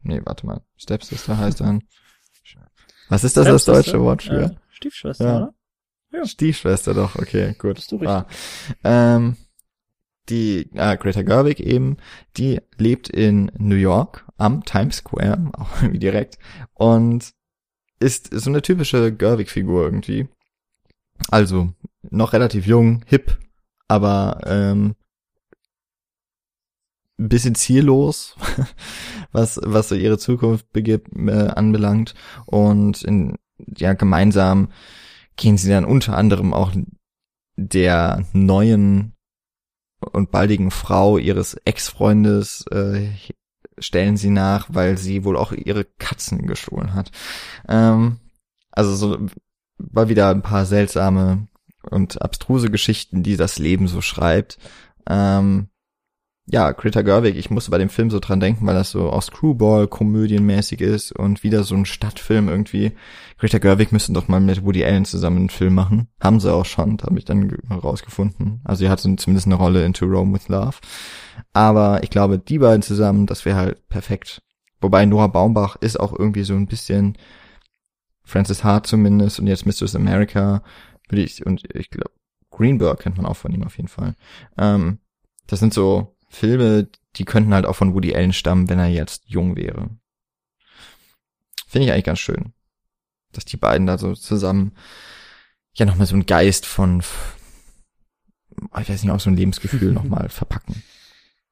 Nee, 0.02 0.20
warte 0.24 0.46
mal. 0.46 0.62
Stepsister 0.76 1.36
heißt 1.36 1.60
dann. 1.60 1.82
Was 3.08 3.24
ist 3.24 3.36
das 3.36 3.46
das 3.46 3.64
deutsche 3.64 4.00
Wort 4.00 4.22
für? 4.22 4.42
Äh, 4.42 4.50
Stiefschwester, 4.70 5.24
ja. 5.24 5.36
oder? 5.36 5.54
Ja. 6.12 6.24
Stiefschwester 6.26 6.94
doch, 6.94 7.16
okay, 7.16 7.54
gut. 7.58 7.74
Bist 7.74 7.92
du 7.92 7.96
richtig. 7.96 8.08
Ah. 8.08 8.26
Ähm, 8.84 9.36
die 10.28 10.70
ah, 10.76 10.94
Greta 10.94 11.22
Gerwig 11.22 11.60
eben, 11.60 11.96
die 12.36 12.60
lebt 12.78 13.08
in 13.08 13.50
New 13.58 13.76
York 13.76 14.26
am 14.36 14.64
Times 14.64 14.96
Square, 14.98 15.50
auch 15.52 15.82
irgendwie 15.82 15.98
direkt, 15.98 16.38
und 16.74 17.32
ist 17.98 18.30
so 18.32 18.48
eine 18.48 18.62
typische 18.62 19.12
Gerwig-Figur 19.14 19.84
irgendwie. 19.84 20.28
Also 21.28 21.74
noch 22.02 22.32
relativ 22.32 22.66
jung, 22.66 23.04
hip, 23.06 23.38
aber 23.90 24.38
ähm, 24.46 24.94
ein 27.18 27.28
bisschen 27.28 27.56
ziellos, 27.56 28.36
was 29.32 29.60
was 29.64 29.88
so 29.88 29.96
ihre 29.96 30.16
Zukunft 30.16 30.72
begibt, 30.72 31.08
äh, 31.16 31.48
anbelangt 31.48 32.14
und 32.46 33.02
in, 33.02 33.36
ja 33.76 33.94
gemeinsam 33.94 34.68
gehen 35.34 35.56
sie 35.56 35.70
dann 35.70 35.84
unter 35.84 36.16
anderem 36.16 36.54
auch 36.54 36.72
der 37.56 38.24
neuen 38.32 39.14
und 40.12 40.30
baldigen 40.30 40.70
Frau 40.70 41.18
ihres 41.18 41.54
Ex-Freundes 41.54 42.66
äh, 42.70 43.08
stellen 43.76 44.16
sie 44.16 44.30
nach, 44.30 44.68
weil 44.70 44.98
sie 44.98 45.24
wohl 45.24 45.36
auch 45.36 45.50
ihre 45.50 45.84
Katzen 45.84 46.46
gestohlen 46.46 46.94
hat. 46.94 47.10
Ähm, 47.68 48.20
also 48.70 48.94
so 48.94 49.26
war 49.78 50.08
wieder 50.08 50.30
ein 50.30 50.42
paar 50.42 50.64
seltsame 50.64 51.48
und 51.88 52.20
abstruse 52.22 52.70
Geschichten, 52.70 53.22
die 53.22 53.36
das 53.36 53.58
Leben 53.58 53.88
so 53.88 54.00
schreibt. 54.00 54.58
Ähm, 55.08 55.68
ja, 56.52 56.72
Greta 56.72 57.02
Gerwig, 57.02 57.36
ich 57.36 57.50
musste 57.50 57.70
bei 57.70 57.78
dem 57.78 57.90
Film 57.90 58.10
so 58.10 58.18
dran 58.18 58.40
denken, 58.40 58.66
weil 58.66 58.74
das 58.74 58.90
so 58.90 59.10
auch 59.10 59.22
Screwball-komödienmäßig 59.22 60.80
ist 60.80 61.12
und 61.12 61.44
wieder 61.44 61.62
so 61.62 61.76
ein 61.76 61.86
Stadtfilm 61.86 62.48
irgendwie. 62.48 62.92
Greta 63.38 63.58
Gerwig 63.58 63.92
müssten 63.92 64.14
doch 64.14 64.26
mal 64.26 64.40
mit 64.40 64.64
Woody 64.64 64.84
Allen 64.84 65.04
zusammen 65.04 65.38
einen 65.38 65.50
Film 65.50 65.74
machen. 65.74 66.08
Haben 66.20 66.40
sie 66.40 66.52
auch 66.52 66.64
schon, 66.64 66.98
habe 67.02 67.18
ich 67.18 67.24
dann 67.24 67.56
rausgefunden. 67.70 68.62
Also 68.64 68.80
sie 68.80 68.90
hatte 68.90 69.14
zumindest 69.16 69.46
eine 69.46 69.54
Rolle 69.54 69.84
in 69.84 69.92
To 69.92 70.06
Rome 70.06 70.34
with 70.34 70.48
Love. 70.48 70.78
Aber 71.52 72.02
ich 72.02 72.10
glaube, 72.10 72.38
die 72.38 72.58
beiden 72.58 72.82
zusammen, 72.82 73.26
das 73.26 73.44
wäre 73.44 73.56
halt 73.56 73.88
perfekt. 73.88 74.42
Wobei 74.80 75.04
Noah 75.06 75.30
Baumbach 75.30 75.76
ist 75.76 76.00
auch 76.00 76.18
irgendwie 76.18 76.42
so 76.42 76.54
ein 76.54 76.66
bisschen 76.66 77.16
Francis 78.24 78.64
Hart 78.64 78.86
zumindest 78.86 79.38
und 79.38 79.46
jetzt 79.46 79.66
Mistress 79.66 79.94
America 79.94 80.62
will 81.10 81.18
ich 81.18 81.44
und 81.44 81.64
ich 81.74 81.90
glaube 81.90 82.12
Greenberg 82.50 83.00
kennt 83.00 83.16
man 83.16 83.26
auch 83.26 83.36
von 83.36 83.52
ihm 83.52 83.62
auf 83.62 83.76
jeden 83.76 83.88
Fall. 83.88 84.16
Ähm, 84.58 84.98
das 85.46 85.60
sind 85.60 85.72
so 85.72 86.16
Filme, 86.28 86.88
die 87.16 87.24
könnten 87.24 87.54
halt 87.54 87.66
auch 87.66 87.76
von 87.76 87.94
Woody 87.94 88.14
Allen 88.14 88.32
stammen, 88.32 88.68
wenn 88.68 88.78
er 88.78 88.88
jetzt 88.88 89.24
jung 89.26 89.56
wäre. 89.56 89.90
Finde 91.66 91.86
ich 91.86 91.92
eigentlich 91.92 92.04
ganz 92.04 92.18
schön, 92.18 92.52
dass 93.32 93.44
die 93.44 93.56
beiden 93.56 93.86
da 93.86 93.98
so 93.98 94.14
zusammen 94.14 94.72
ja 95.74 95.86
nochmal 95.86 96.06
so 96.06 96.14
einen 96.14 96.26
Geist 96.26 96.66
von, 96.66 97.02
ich 98.80 98.88
weiß 98.88 99.02
nicht, 99.02 99.10
auch 99.10 99.20
so 99.20 99.30
ein 99.30 99.36
Lebensgefühl 99.36 99.92
nochmal 99.92 100.28
verpacken. 100.28 100.82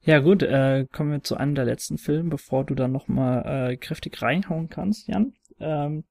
Ja 0.01 0.21
gut, 0.21 0.43
äh, 0.43 0.87
kommen 0.91 1.13
wir 1.13 1.23
zu 1.23 1.37
einem 1.37 1.55
der 1.55 1.65
letzten 1.65 1.99
Filme, 1.99 2.31
bevor 2.31 2.65
du 2.65 2.75
dann 2.75 2.93
nochmal 2.93 3.73
äh, 3.73 3.77
kräftig 3.77 4.23
reinhauen 4.23 4.69
kannst, 4.69 5.07
Jan. 5.07 5.35
Ähm, 5.61 6.05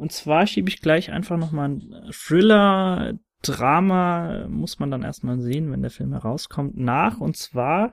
und 0.00 0.12
zwar 0.12 0.46
schiebe 0.46 0.70
ich 0.70 0.80
gleich 0.80 1.12
einfach 1.12 1.36
nochmal 1.36 1.66
einen 1.66 2.10
Thriller, 2.10 3.18
Drama 3.42 4.46
muss 4.48 4.78
man 4.78 4.90
dann 4.90 5.02
erstmal 5.02 5.40
sehen, 5.40 5.70
wenn 5.70 5.82
der 5.82 5.90
Film 5.90 6.12
herauskommt, 6.12 6.78
nach. 6.78 7.20
Und 7.20 7.36
zwar 7.36 7.92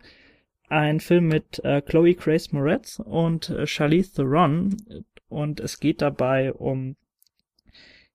ein 0.69 1.01
Film 1.01 1.27
mit 1.27 1.63
äh, 1.65 1.81
Chloe 1.81 2.15
Grace 2.15 2.53
Moretz 2.53 2.99
und 3.03 3.49
äh, 3.49 3.67
Charlize 3.67 4.13
Theron. 4.13 4.77
Und 5.27 5.59
es 5.59 5.81
geht 5.81 6.01
dabei 6.01 6.53
um, 6.53 6.95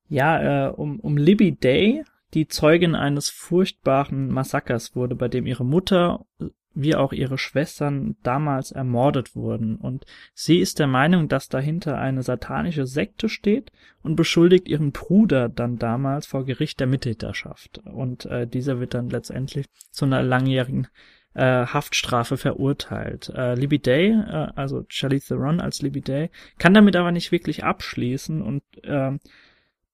ja, 0.09 0.69
äh, 0.69 0.73
um, 0.73 0.99
um 0.99 1.19
Libby 1.19 1.53
Day, 1.53 2.03
die 2.33 2.49
Zeugin 2.49 2.95
eines 2.95 3.29
furchtbaren 3.29 4.29
Massakers 4.29 4.97
wurde, 4.97 5.17
bei 5.17 5.29
dem 5.29 5.47
ihre 5.47 5.67
Mutter 5.67 6.25
wie 6.75 6.95
auch 6.95 7.13
ihre 7.13 7.39
Schwestern 7.39 8.17
damals 8.23 8.73
ermordet 8.73 9.35
wurden. 9.35 9.77
Und 9.77 10.05
sie 10.35 10.59
ist 10.59 10.79
der 10.79 10.87
Meinung, 10.87 11.29
dass 11.29 11.49
dahinter 11.49 11.99
eine 11.99 12.23
satanische 12.23 12.87
Sekte 12.87 13.29
steht 13.29 13.73
und 14.03 14.17
beschuldigt 14.17 14.69
ihren 14.69 14.93
Bruder 14.93 15.49
dann 15.49 15.79
damals 15.79 16.27
vor 16.27 16.45
Gericht 16.45 16.81
der 16.81 16.87
Mittäterschaft. 16.87 17.81
Und 17.85 18.27
äh, 18.27 18.47
dieser 18.47 18.81
wird 18.81 18.95
dann 18.95 19.11
letztendlich 19.11 19.67
zu 19.91 20.05
einer 20.05 20.23
langjährigen 20.23 20.89
äh, 21.35 21.67
Haftstrafe 21.67 22.37
verurteilt. 22.37 23.33
Äh, 23.35 23.55
Libby 23.55 23.79
Day, 23.79 24.11
äh, 24.11 24.49
also 24.55 24.85
Charlize 24.89 25.29
Theron 25.29 25.61
als 25.61 25.83
Libby 25.83 26.01
Day, 26.01 26.31
kann 26.59 26.75
damit 26.75 26.97
aber 26.97 27.13
nicht 27.13 27.33
wirklich 27.33 27.65
abschließen 27.65 28.43
und 28.43 28.63
äh, 28.85 29.13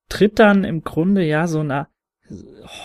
tritt 0.09 0.39
dann 0.39 0.65
im 0.65 0.83
Grunde 0.83 1.25
ja 1.25 1.47
so 1.47 1.61
einer 1.61 1.89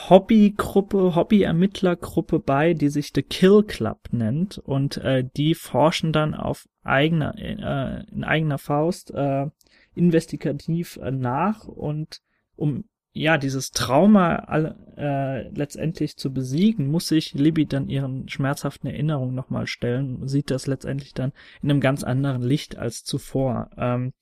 Hobbygruppe, 0.09 1.15
Hobbyermittlergruppe 1.15 2.39
bei, 2.39 2.73
die 2.73 2.89
sich 2.89 3.11
The 3.13 3.23
Kill 3.23 3.63
Club 3.63 3.99
nennt 4.11 4.57
und 4.57 4.97
äh, 4.97 5.27
die 5.35 5.55
forschen 5.55 6.13
dann 6.13 6.33
auf 6.33 6.67
eigener 6.83 7.35
äh, 7.37 8.03
in 8.11 8.23
eigener 8.23 8.57
Faust 8.57 9.11
äh, 9.11 9.47
investigativ 9.95 10.97
äh, 10.97 11.11
nach 11.11 11.67
und 11.67 12.21
um 12.55 12.85
ja 13.13 13.37
dieses 13.37 13.71
Trauma 13.71 14.35
all, 14.35 14.75
äh, 14.97 15.49
letztendlich 15.49 16.17
zu 16.17 16.33
besiegen, 16.33 16.89
muss 16.89 17.07
sich 17.07 17.33
Libby 17.33 17.65
dann 17.65 17.89
ihren 17.89 18.27
schmerzhaften 18.27 18.89
Erinnerungen 18.89 19.35
nochmal 19.35 19.67
stellen, 19.67 20.27
sieht 20.27 20.49
das 20.49 20.67
letztendlich 20.67 21.13
dann 21.13 21.31
in 21.61 21.69
einem 21.69 21.79
ganz 21.79 22.03
anderen 22.03 22.41
Licht 22.41 22.77
als 22.77 23.03
zuvor. 23.03 23.69
Ähm, 23.77 24.13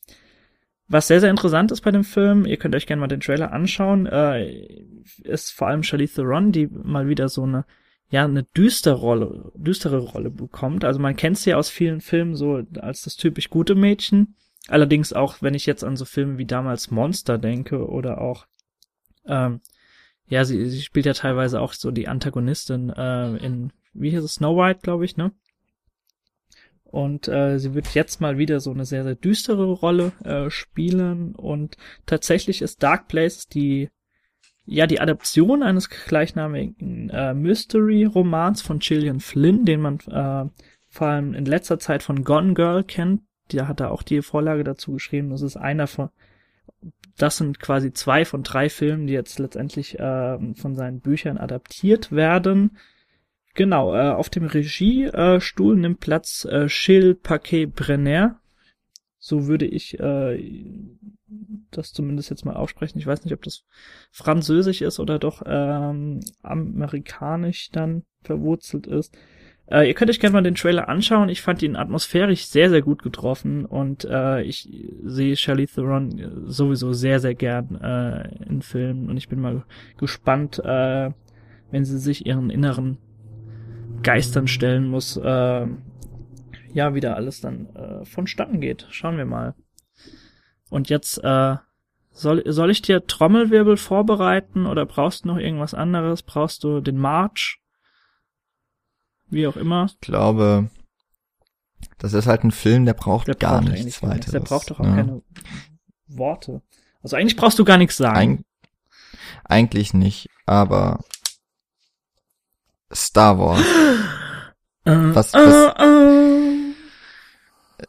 was 0.91 1.07
sehr, 1.07 1.21
sehr 1.21 1.29
interessant 1.29 1.71
ist 1.71 1.81
bei 1.81 1.91
dem 1.91 2.03
Film, 2.03 2.45
ihr 2.45 2.57
könnt 2.57 2.75
euch 2.75 2.85
gerne 2.85 2.99
mal 2.99 3.07
den 3.07 3.21
Trailer 3.21 3.53
anschauen, 3.53 4.05
äh, 4.05 4.83
ist 5.23 5.51
vor 5.51 5.67
allem 5.67 5.83
Charlize 5.83 6.15
Theron, 6.15 6.51
die 6.51 6.67
mal 6.67 7.07
wieder 7.07 7.29
so 7.29 7.43
eine, 7.43 7.65
ja, 8.09 8.25
eine 8.25 8.43
düstere 8.43 8.95
Rolle, 8.95 9.51
düstere 9.55 9.99
Rolle 9.99 10.29
bekommt. 10.29 10.83
Also 10.83 10.99
man 10.99 11.15
kennt 11.15 11.37
sie 11.37 11.51
ja 11.51 11.57
aus 11.57 11.69
vielen 11.69 12.01
Filmen 12.01 12.35
so 12.35 12.61
als 12.79 13.03
das 13.03 13.15
typisch 13.15 13.49
gute 13.49 13.73
Mädchen. 13.73 14.35
Allerdings 14.67 15.13
auch, 15.13 15.41
wenn 15.41 15.53
ich 15.53 15.65
jetzt 15.65 15.83
an 15.83 15.95
so 15.95 16.05
Filme 16.05 16.37
wie 16.37 16.45
damals 16.45 16.91
Monster 16.91 17.37
denke 17.37 17.87
oder 17.87 18.19
auch, 18.19 18.45
ähm, 19.25 19.61
ja, 20.27 20.45
sie, 20.45 20.69
sie 20.69 20.81
spielt 20.81 21.05
ja 21.05 21.13
teilweise 21.13 21.61
auch 21.61 21.73
so 21.73 21.91
die 21.91 22.07
Antagonistin 22.07 22.89
äh, 22.89 23.37
in, 23.37 23.71
wie 23.93 24.11
hieß 24.11 24.23
es, 24.23 24.35
Snow 24.35 24.57
White, 24.57 24.81
glaube 24.83 25.05
ich, 25.05 25.17
ne? 25.17 25.31
Und 26.91 27.29
äh, 27.29 27.57
sie 27.57 27.73
wird 27.73 27.93
jetzt 27.95 28.19
mal 28.19 28.37
wieder 28.37 28.59
so 28.59 28.71
eine 28.71 28.85
sehr, 28.85 29.03
sehr 29.03 29.15
düstere 29.15 29.65
Rolle 29.65 30.11
äh, 30.23 30.49
spielen. 30.49 31.33
Und 31.35 31.77
tatsächlich 32.05 32.61
ist 32.61 32.83
Dark 32.83 33.07
Place 33.07 33.47
die, 33.47 33.89
ja, 34.65 34.87
die 34.87 34.99
Adaption 34.99 35.63
eines 35.63 35.89
gleichnamigen 35.89 37.09
äh, 37.09 37.33
Mystery-Romans 37.33 38.61
von 38.61 38.79
Gillian 38.79 39.21
Flynn, 39.21 39.65
den 39.65 39.81
man 39.81 39.99
äh, 39.99 40.49
vor 40.89 41.07
allem 41.07 41.33
in 41.33 41.45
letzter 41.45 41.79
Zeit 41.79 42.03
von 42.03 42.25
Gone 42.25 42.53
Girl 42.53 42.83
kennt. 42.83 43.21
Der 43.53 43.69
hat 43.69 43.79
da 43.79 43.89
auch 43.89 44.03
die 44.03 44.21
Vorlage 44.21 44.65
dazu 44.65 44.93
geschrieben. 44.93 45.29
Das 45.29 45.41
ist 45.41 45.55
einer 45.55 45.87
von, 45.87 46.09
das 47.17 47.37
sind 47.37 47.59
quasi 47.59 47.93
zwei 47.93 48.25
von 48.25 48.43
drei 48.43 48.69
Filmen, 48.69 49.07
die 49.07 49.13
jetzt 49.13 49.39
letztendlich 49.39 49.97
äh, 49.97 50.37
von 50.55 50.75
seinen 50.75 50.99
Büchern 50.99 51.37
adaptiert 51.37 52.11
werden. 52.11 52.77
Genau, 53.53 53.93
äh, 53.93 54.11
auf 54.11 54.29
dem 54.29 54.45
Regiestuhl 54.45 55.75
nimmt 55.75 55.99
Platz 55.99 56.45
äh, 56.45 56.67
Paquet-Brenner. 57.15 58.39
So 59.17 59.47
würde 59.47 59.65
ich 59.65 59.99
äh, 59.99 60.89
das 61.69 61.93
zumindest 61.93 62.29
jetzt 62.29 62.45
mal 62.45 62.55
aussprechen. 62.55 62.97
Ich 62.97 63.07
weiß 63.07 63.23
nicht, 63.23 63.33
ob 63.33 63.43
das 63.43 63.63
französisch 64.11 64.81
ist 64.81 64.99
oder 64.99 65.19
doch 65.19 65.43
ähm, 65.45 66.21
amerikanisch 66.41 67.69
dann 67.71 68.03
verwurzelt 68.23 68.87
ist. 68.87 69.15
Äh, 69.67 69.87
ihr 69.87 69.93
könnt 69.93 70.11
euch 70.11 70.19
gerne 70.19 70.33
mal 70.33 70.43
den 70.43 70.55
Trailer 70.55 70.89
anschauen. 70.89 71.29
Ich 71.29 71.41
fand 71.41 71.61
ihn 71.61 71.75
atmosphärisch 71.75 72.45
sehr, 72.45 72.69
sehr 72.69 72.81
gut 72.81 73.03
getroffen 73.03 73.65
und 73.65 74.05
äh, 74.05 74.41
ich 74.41 74.69
sehe 75.03 75.35
Charlize 75.35 75.75
Theron 75.75 76.45
sowieso 76.45 76.91
sehr, 76.93 77.19
sehr 77.19 77.35
gern 77.35 77.75
äh, 77.75 78.43
in 78.45 78.61
Filmen 78.61 79.09
und 79.09 79.17
ich 79.17 79.29
bin 79.29 79.39
mal 79.39 79.63
gespannt, 79.97 80.59
äh, 80.59 81.11
wenn 81.71 81.85
sie 81.85 81.99
sich 81.99 82.25
ihren 82.25 82.49
inneren 82.49 82.97
Geistern 84.03 84.47
stellen 84.47 84.87
muss, 84.87 85.17
äh, 85.17 85.67
ja, 86.73 86.93
wieder 86.95 87.15
alles 87.15 87.41
dann 87.41 87.67
äh, 87.75 88.05
vonstatten 88.05 88.61
geht. 88.61 88.87
Schauen 88.91 89.17
wir 89.17 89.25
mal. 89.25 89.55
Und 90.69 90.89
jetzt, 90.89 91.17
äh, 91.23 91.57
soll, 92.13 92.43
soll 92.45 92.71
ich 92.71 92.81
dir 92.81 93.05
Trommelwirbel 93.05 93.77
vorbereiten 93.77 94.65
oder 94.65 94.85
brauchst 94.85 95.23
du 95.23 95.29
noch 95.29 95.37
irgendwas 95.37 95.73
anderes? 95.73 96.23
Brauchst 96.23 96.63
du 96.63 96.81
den 96.81 96.97
March? 96.97 97.59
Wie 99.29 99.47
auch 99.47 99.55
immer. 99.55 99.87
Ich 99.89 99.99
glaube, 100.01 100.69
Das 101.97 102.13
ist 102.13 102.27
halt 102.27 102.43
ein 102.43 102.51
Film, 102.51 102.85
der 102.85 102.93
braucht 102.93 103.27
Der 103.27 103.35
gar 103.35 103.61
braucht 103.61 103.71
nichts 103.71 104.01
gar 104.01 104.09
nichts. 104.13 104.27
weiter. 104.27 104.31
Der 104.31 104.39
braucht 104.45 104.69
doch 104.71 104.79
auch 104.79 104.83
keine 104.83 105.21
Worte. 106.07 106.61
Also 107.01 107.15
eigentlich 107.15 107.37
brauchst 107.37 107.57
du 107.59 107.65
gar 107.65 107.77
nichts 107.77 107.97
sagen. 107.97 108.39
Eig 108.39 108.45
eigentlich 109.43 109.93
nicht, 109.93 110.29
aber 110.45 110.99
Star 112.93 113.37
Wars 113.39 113.61
Äh, 114.85 114.91
was- 115.13 115.33
äh, 115.33 115.37
was- 115.37 115.75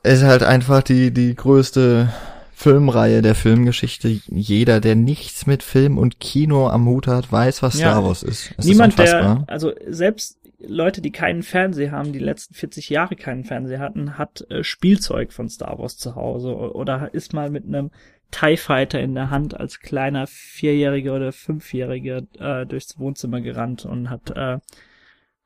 äh. 0.04 0.12
ist 0.12 0.22
halt 0.24 0.42
einfach 0.42 0.82
die, 0.82 1.10
die 1.12 1.34
größte 1.34 2.12
Filmreihe 2.54 3.22
der 3.22 3.34
Filmgeschichte. 3.34 4.08
Jeder, 4.08 4.80
der 4.80 4.94
nichts 4.94 5.46
mit 5.46 5.62
Film 5.62 5.98
und 5.98 6.20
Kino 6.20 6.68
am 6.68 6.86
Hut 6.86 7.06
hat, 7.06 7.30
weiß, 7.32 7.62
was 7.62 7.78
Ja. 7.78 7.90
Star 7.90 8.04
Wars 8.04 8.22
ist. 8.22 8.52
Es 8.56 8.64
Niemand, 8.66 8.98
ist 8.98 9.10
der, 9.12 9.44
also 9.48 9.72
selbst 9.88 10.38
Leute, 10.64 11.00
die 11.00 11.10
keinen 11.10 11.42
Fernseher 11.42 11.90
haben, 11.90 12.12
die 12.12 12.20
letzten 12.20 12.54
40 12.54 12.88
Jahre 12.88 13.16
keinen 13.16 13.44
Fernseher 13.44 13.80
hatten, 13.80 14.16
hat 14.16 14.46
äh, 14.48 14.62
Spielzeug 14.62 15.32
von 15.32 15.48
Star 15.48 15.76
Wars 15.80 15.96
zu 15.96 16.14
Hause 16.14 16.54
oder 16.54 17.12
ist 17.12 17.32
mal 17.32 17.50
mit 17.50 17.64
einem 17.66 17.90
TIE 18.30 18.56
Fighter 18.56 19.00
in 19.00 19.14
der 19.16 19.30
Hand 19.30 19.58
als 19.58 19.80
kleiner 19.80 20.26
Vierjähriger 20.28 21.16
oder 21.16 21.32
Fünfjähriger 21.32 22.22
äh, 22.38 22.64
durchs 22.64 22.96
Wohnzimmer 22.98 23.40
gerannt 23.40 23.84
und 23.84 24.08
hat, 24.08 24.30
äh, 24.36 24.58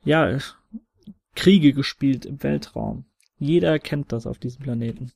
ja, 0.07 0.39
Kriege 1.35 1.75
gespielt 1.75 2.25
im 2.25 2.43
Weltraum. 2.43 3.05
Jeder 3.39 3.79
kennt 3.79 4.13
das 4.13 4.27
auf 4.27 4.39
diesem 4.39 4.63
Planeten. 4.63 5.13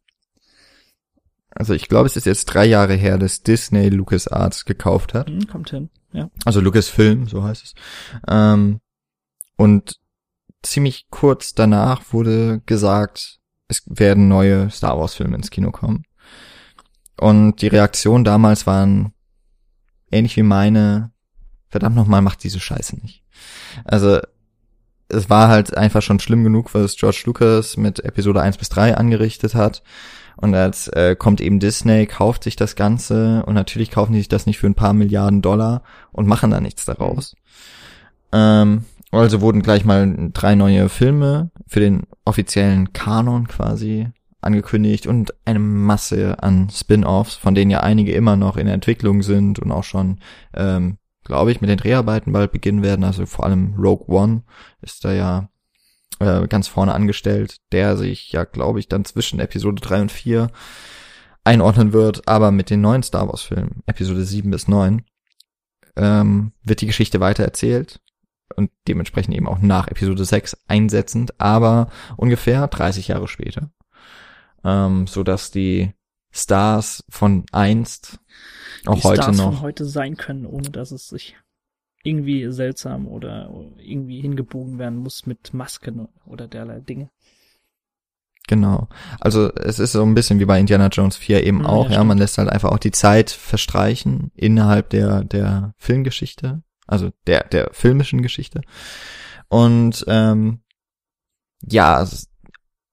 Also 1.50 1.72
ich 1.72 1.88
glaube, 1.88 2.06
es 2.06 2.16
ist 2.16 2.26
jetzt 2.26 2.44
drei 2.46 2.66
Jahre 2.66 2.94
her, 2.94 3.16
dass 3.16 3.42
Disney 3.42 3.88
LucasArts 3.88 4.66
gekauft 4.66 5.14
hat. 5.14 5.28
Hm, 5.28 5.46
kommt 5.46 5.70
hin, 5.70 5.90
ja. 6.12 6.30
Also 6.44 6.60
Lucasfilm, 6.60 7.26
so 7.26 7.42
heißt 7.42 7.64
es. 7.64 7.74
Ähm, 8.28 8.80
und 9.56 9.98
ziemlich 10.62 11.06
kurz 11.10 11.54
danach 11.54 12.12
wurde 12.12 12.60
gesagt, 12.66 13.40
es 13.68 13.82
werden 13.86 14.28
neue 14.28 14.70
Star 14.70 14.98
Wars 14.98 15.14
Filme 15.14 15.36
ins 15.36 15.50
Kino 15.50 15.70
kommen. 15.70 16.04
Und 17.18 17.62
die 17.62 17.68
Reaktionen 17.68 18.24
damals 18.24 18.66
waren 18.66 19.12
ähnlich 20.10 20.36
wie 20.36 20.42
meine, 20.42 21.12
verdammt 21.68 21.96
nochmal, 21.96 22.22
macht 22.22 22.42
diese 22.44 22.60
Scheiße 22.60 22.96
nicht. 22.96 23.24
Also 23.84 24.20
es 25.10 25.30
war 25.30 25.48
halt 25.48 25.76
einfach 25.76 26.02
schon 26.02 26.20
schlimm 26.20 26.44
genug, 26.44 26.74
was 26.74 26.96
George 26.96 27.22
Lucas 27.26 27.76
mit 27.76 28.04
Episode 28.04 28.42
1 28.42 28.58
bis 28.58 28.68
3 28.68 28.96
angerichtet 28.96 29.54
hat. 29.54 29.82
Und 30.36 30.54
jetzt 30.54 30.94
äh, 30.96 31.16
kommt 31.16 31.40
eben 31.40 31.60
Disney, 31.60 32.06
kauft 32.06 32.44
sich 32.44 32.56
das 32.56 32.74
Ganze 32.74 33.42
und 33.44 33.54
natürlich 33.54 33.90
kaufen 33.90 34.12
die 34.12 34.20
sich 34.20 34.28
das 34.28 34.46
nicht 34.46 34.58
für 34.58 34.66
ein 34.66 34.74
paar 34.74 34.94
Milliarden 34.94 35.42
Dollar 35.42 35.82
und 36.12 36.26
machen 36.26 36.50
da 36.50 36.60
nichts 36.60 36.86
daraus. 36.86 37.36
Ähm, 38.32 38.84
also 39.10 39.40
wurden 39.40 39.62
gleich 39.62 39.84
mal 39.84 40.30
drei 40.32 40.54
neue 40.54 40.88
Filme 40.88 41.50
für 41.66 41.80
den 41.80 42.04
offiziellen 42.24 42.92
Kanon 42.92 43.48
quasi 43.48 44.08
angekündigt 44.40 45.06
und 45.06 45.34
eine 45.44 45.58
Masse 45.58 46.42
an 46.42 46.70
Spin-offs, 46.70 47.34
von 47.34 47.54
denen 47.54 47.70
ja 47.70 47.80
einige 47.80 48.12
immer 48.12 48.36
noch 48.36 48.56
in 48.56 48.66
Entwicklung 48.66 49.22
sind 49.22 49.58
und 49.58 49.70
auch 49.70 49.84
schon, 49.84 50.20
ähm, 50.54 50.96
glaube 51.24 51.52
ich, 51.52 51.60
mit 51.60 51.70
den 51.70 51.78
Dreharbeiten 51.78 52.32
bald 52.32 52.52
beginnen 52.52 52.82
werden. 52.82 53.04
Also 53.04 53.26
vor 53.26 53.44
allem 53.44 53.74
Rogue 53.78 54.08
One 54.08 54.42
ist 54.82 55.04
da 55.04 55.12
ja 55.12 55.48
äh, 56.20 56.46
ganz 56.48 56.68
vorne 56.68 56.94
angestellt, 56.94 57.58
der 57.72 57.96
sich 57.96 58.32
ja, 58.32 58.44
glaube 58.44 58.78
ich, 58.78 58.88
dann 58.88 59.04
zwischen 59.04 59.40
Episode 59.40 59.80
3 59.80 60.02
und 60.02 60.12
4 60.12 60.50
einordnen 61.44 61.92
wird, 61.92 62.28
aber 62.28 62.50
mit 62.50 62.70
den 62.70 62.80
neuen 62.80 63.02
Star 63.02 63.28
Wars 63.28 63.42
Filmen, 63.42 63.82
Episode 63.86 64.24
7 64.24 64.50
bis 64.50 64.68
9, 64.68 65.02
ähm, 65.96 66.52
wird 66.62 66.82
die 66.82 66.86
Geschichte 66.86 67.20
weitererzählt 67.20 68.00
und 68.56 68.70
dementsprechend 68.86 69.34
eben 69.34 69.48
auch 69.48 69.58
nach 69.60 69.88
Episode 69.88 70.24
6 70.24 70.56
einsetzend, 70.68 71.40
aber 71.40 71.88
ungefähr 72.16 72.66
30 72.68 73.08
Jahre 73.08 73.28
später. 73.28 73.70
Ähm, 74.62 75.06
so 75.06 75.22
dass 75.22 75.50
die 75.50 75.92
Stars 76.32 77.04
von 77.08 77.44
einst 77.50 78.19
auch 78.86 78.94
die 78.96 79.02
heute 79.02 79.22
Stars 79.22 79.36
noch 79.36 79.52
von 79.54 79.60
heute 79.60 79.84
sein 79.84 80.16
können, 80.16 80.46
ohne 80.46 80.70
dass 80.70 80.90
es 80.92 81.08
sich 81.08 81.36
irgendwie 82.02 82.50
seltsam 82.50 83.06
oder 83.06 83.50
irgendwie 83.78 84.20
hingebogen 84.20 84.78
werden 84.78 84.98
muss 84.98 85.26
mit 85.26 85.52
Masken 85.52 86.08
oder 86.24 86.48
derlei 86.48 86.80
Dinge. 86.80 87.10
Genau. 88.48 88.88
Also 89.20 89.52
es 89.54 89.78
ist 89.78 89.92
so 89.92 90.02
ein 90.02 90.14
bisschen 90.14 90.40
wie 90.40 90.44
bei 90.44 90.58
Indiana 90.58 90.88
Jones 90.88 91.16
4 91.16 91.44
eben 91.46 91.60
Ja, 91.62 91.68
auch, 91.68 91.84
ja, 91.86 91.92
stimmt. 91.92 92.08
man 92.08 92.18
lässt 92.18 92.38
halt 92.38 92.48
einfach 92.48 92.70
auch 92.72 92.78
die 92.78 92.90
Zeit 92.90 93.30
verstreichen 93.30 94.32
innerhalb 94.34 94.90
der 94.90 95.22
der 95.24 95.74
Filmgeschichte, 95.76 96.62
also 96.86 97.10
der 97.26 97.44
der 97.44 97.68
filmischen 97.72 98.22
Geschichte. 98.22 98.62
Und 99.48 100.04
ähm, 100.08 100.60
ja, 101.62 102.02
es- 102.02 102.28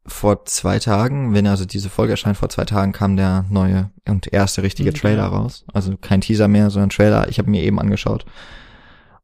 vor 0.07 0.45
zwei 0.45 0.79
Tagen, 0.79 1.33
wenn 1.33 1.47
also 1.47 1.65
diese 1.65 1.89
Folge 1.89 2.13
erscheint, 2.13 2.37
vor 2.37 2.49
zwei 2.49 2.65
Tagen 2.65 2.93
kam 2.93 3.17
der 3.17 3.45
neue 3.49 3.91
und 4.07 4.31
erste 4.31 4.63
richtige 4.63 4.91
Mhm, 4.91 4.95
Trailer 4.95 5.25
raus. 5.25 5.65
Also 5.73 5.95
kein 5.97 6.21
Teaser 6.21 6.47
mehr, 6.47 6.69
sondern 6.69 6.89
Trailer. 6.89 7.29
Ich 7.29 7.39
habe 7.39 7.49
mir 7.49 7.63
eben 7.63 7.79
angeschaut. 7.79 8.25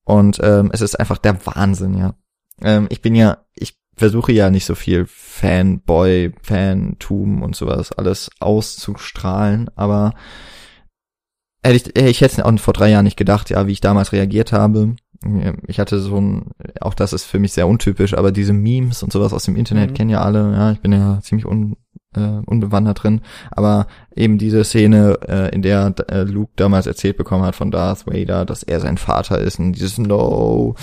Und 0.04 0.40
ähm, 0.44 0.70
es 0.74 0.82
ist 0.82 1.00
einfach 1.00 1.18
der 1.18 1.46
Wahnsinn, 1.46 1.98
ja. 1.98 2.16
Ähm, 2.62 2.88
ich 2.90 3.02
bin 3.02 3.16
ja, 3.16 3.38
ich 3.56 3.80
versuche 3.96 4.32
ja 4.32 4.50
nicht 4.50 4.66
so 4.66 4.76
viel 4.76 5.06
Fanboy, 5.08 6.34
Fantum 6.42 7.42
und 7.42 7.56
sowas 7.56 7.92
alles 7.92 8.30
auszustrahlen, 8.40 9.70
aber 9.76 10.14
hätte 11.64 11.92
ich, 11.92 12.06
ich 12.06 12.22
hätte 12.22 12.42
es 12.42 12.46
auch 12.46 12.60
vor 12.60 12.74
drei 12.74 12.90
Jahren 12.90 13.06
nicht 13.06 13.18
gedacht, 13.18 13.50
ja, 13.50 13.68
wie 13.68 13.72
ich 13.72 13.82
damals 13.82 14.12
reagiert 14.12 14.52
habe. 14.52 14.96
Ich 15.68 15.80
hatte 15.80 16.00
so 16.00 16.20
ein, 16.20 16.52
auch 16.82 16.94
das 16.94 17.14
ist 17.14 17.26
für 17.26 17.40
mich 17.40 17.54
sehr 17.54 17.68
untypisch, 17.68 18.14
aber 18.18 18.32
diese 18.32 18.54
Memes 18.54 19.04
und 19.04 19.12
sowas 19.14 19.34
aus 19.34 19.46
dem 19.46 19.56
Internet 19.56 19.92
Mhm. 19.92 19.94
kennen 19.94 20.10
ja 20.10 20.22
alle, 20.22 20.52
ja, 20.54 20.72
ich 20.72 20.82
bin 20.82 20.92
ja 20.92 21.20
ziemlich 21.22 21.46
un, 21.46 21.78
äh, 22.16 22.42
unbewandert 22.46 23.04
drin, 23.04 23.22
aber 23.52 23.88
eben 24.16 24.38
diese 24.38 24.64
Szene, 24.64 25.18
äh, 25.28 25.56
in 25.56 25.62
der 25.62 25.94
äh, 26.10 26.24
Luke 26.24 26.52
damals 26.56 26.88
erzählt 26.88 27.18
bekommen 27.18 27.44
hat 27.44 27.56
von 27.56 27.72
Darth 27.72 28.06
Vader, 28.06 28.46
dass 28.46 28.64
er 28.64 28.80
sein 28.80 28.98
Vater 28.98 29.40
ist 29.40 29.60
und 29.60 29.74
dieses 29.74 29.98
No 29.98 30.76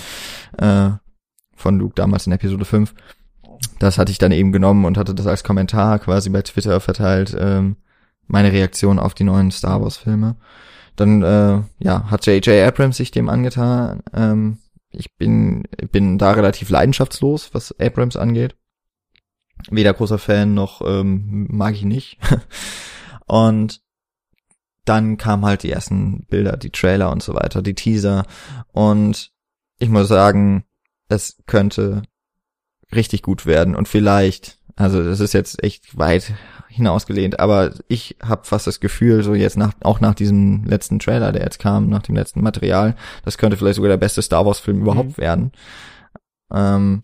äh, 0.57 0.89
von 1.55 1.77
Luke 1.77 1.93
damals 1.95 2.25
in 2.27 2.33
Episode 2.33 2.65
5, 2.65 2.93
das 3.79 3.97
hatte 3.97 4.11
ich 4.11 4.17
dann 4.17 4.31
eben 4.31 4.51
genommen 4.51 4.85
und 4.85 4.97
hatte 4.97 5.13
das 5.13 5.27
als 5.27 5.43
Kommentar 5.43 5.99
quasi 5.99 6.29
bei 6.29 6.41
Twitter 6.41 6.79
verteilt, 6.79 7.35
ähm, 7.39 7.75
meine 8.27 8.51
Reaktion 8.51 8.97
auf 8.97 9.13
die 9.13 9.23
neuen 9.23 9.51
Star 9.51 9.81
Wars 9.81 9.97
Filme. 9.97 10.35
Dann 10.95 11.21
äh, 11.23 11.61
ja, 11.79 12.09
hat 12.09 12.25
J.J. 12.25 12.67
Abrams 12.67 12.97
sich 12.97 13.11
dem 13.11 13.29
angetan. 13.29 14.03
Ähm, 14.13 14.57
ich 14.91 15.15
bin 15.17 15.63
bin 15.91 16.17
da 16.17 16.31
relativ 16.31 16.69
leidenschaftslos, 16.69 17.53
was 17.53 17.77
Abrams 17.79 18.17
angeht. 18.17 18.55
Weder 19.69 19.93
großer 19.93 20.17
Fan 20.17 20.53
noch 20.53 20.81
ähm, 20.81 21.47
mag 21.49 21.75
ich 21.75 21.83
nicht. 21.83 22.17
und 23.27 23.81
dann 24.85 25.17
kamen 25.17 25.45
halt 25.45 25.63
die 25.63 25.71
ersten 25.71 26.25
Bilder, 26.25 26.57
die 26.57 26.71
Trailer 26.71 27.11
und 27.11 27.21
so 27.21 27.35
weiter, 27.35 27.61
die 27.61 27.75
Teaser. 27.75 28.25
Und 28.71 29.31
ich 29.77 29.89
muss 29.89 30.07
sagen, 30.07 30.65
es 31.07 31.37
könnte 31.45 32.01
richtig 32.93 33.21
gut 33.21 33.45
werden. 33.45 33.75
Und 33.75 33.87
vielleicht, 33.87 34.59
also 34.75 35.03
das 35.03 35.19
ist 35.19 35.33
jetzt 35.33 35.63
echt 35.63 35.97
weit 35.97 36.33
hinausgelehnt, 36.71 37.39
aber 37.39 37.71
ich 37.87 38.15
habe 38.23 38.45
fast 38.45 38.65
das 38.67 38.79
Gefühl, 38.79 39.23
so 39.23 39.33
jetzt 39.33 39.57
nach, 39.57 39.73
auch 39.81 39.99
nach 39.99 40.15
diesem 40.15 40.63
letzten 40.65 40.99
Trailer, 40.99 41.31
der 41.31 41.43
jetzt 41.43 41.59
kam, 41.59 41.89
nach 41.89 42.01
dem 42.01 42.15
letzten 42.15 42.41
Material, 42.41 42.95
das 43.25 43.37
könnte 43.37 43.57
vielleicht 43.57 43.75
sogar 43.75 43.89
der 43.89 43.97
beste 43.97 44.21
Star 44.21 44.45
Wars 44.45 44.59
Film 44.59 44.81
überhaupt 44.81 45.17
Mhm. 45.17 45.21
werden. 45.21 45.51
Ähm, 46.53 47.03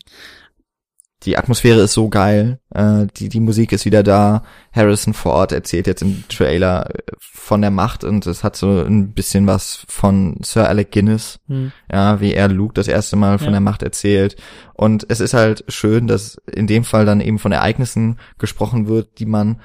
die 1.23 1.35
Atmosphäre 1.37 1.81
ist 1.81 1.93
so 1.93 2.09
geil, 2.09 2.59
äh, 2.73 3.07
die, 3.17 3.27
die 3.29 3.39
Musik 3.39 3.71
ist 3.71 3.85
wieder 3.85 4.03
da. 4.03 4.43
Harrison 4.71 5.13
Ford 5.15 5.51
erzählt 5.51 5.87
jetzt 5.87 6.03
im 6.03 6.23
Trailer 6.29 6.89
äh, 6.93 7.01
von 7.19 7.61
der 7.61 7.71
Macht 7.71 8.03
und 8.03 8.27
es 8.27 8.43
hat 8.43 8.55
so 8.55 8.81
ein 8.81 9.13
bisschen 9.13 9.47
was 9.47 9.83
von 9.87 10.37
Sir 10.43 10.67
Alec 10.67 10.91
Guinness, 10.91 11.39
Hm. 11.47 11.71
ja, 11.91 12.21
wie 12.21 12.33
er 12.33 12.49
Luke 12.49 12.73
das 12.75 12.87
erste 12.87 13.15
Mal 13.15 13.37
von 13.39 13.47
Ja. 13.47 13.51
der 13.53 13.61
Macht 13.61 13.81
erzählt. 13.81 14.35
Und 14.73 15.05
es 15.09 15.19
ist 15.19 15.33
halt 15.33 15.63
schön, 15.69 16.05
dass 16.07 16.39
in 16.51 16.67
dem 16.67 16.83
Fall 16.83 17.05
dann 17.05 17.21
eben 17.21 17.39
von 17.39 17.51
Ereignissen 17.51 18.19
gesprochen 18.37 18.87
wird, 18.87 19.17
die 19.17 19.25
man 19.25 19.59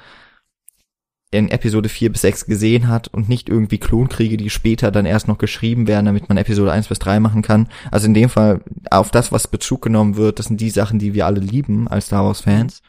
in 1.33 1.49
Episode 1.49 1.89
4 1.89 2.11
bis 2.11 2.21
6 2.21 2.45
gesehen 2.45 2.87
hat 2.87 3.07
und 3.07 3.27
nicht 3.27 3.49
irgendwie 3.49 3.77
Klonkriege, 3.79 4.37
die 4.37 4.49
später 4.49 4.91
dann 4.91 5.05
erst 5.05 5.27
noch 5.27 5.37
geschrieben 5.37 5.87
werden, 5.87 6.05
damit 6.05 6.29
man 6.29 6.37
Episode 6.37 6.71
1 6.71 6.87
bis 6.87 6.99
3 6.99 7.19
machen 7.19 7.41
kann. 7.41 7.67
Also 7.91 8.07
in 8.07 8.13
dem 8.13 8.29
Fall 8.29 8.61
auf 8.91 9.11
das, 9.11 9.31
was 9.31 9.47
Bezug 9.47 9.81
genommen 9.81 10.15
wird, 10.15 10.39
das 10.39 10.45
sind 10.47 10.61
die 10.61 10.69
Sachen, 10.69 10.99
die 10.99 11.13
wir 11.13 11.25
alle 11.25 11.39
lieben 11.39 11.87
als 11.87 12.05
Star 12.07 12.23
Wars 12.25 12.41
Fans. 12.41 12.81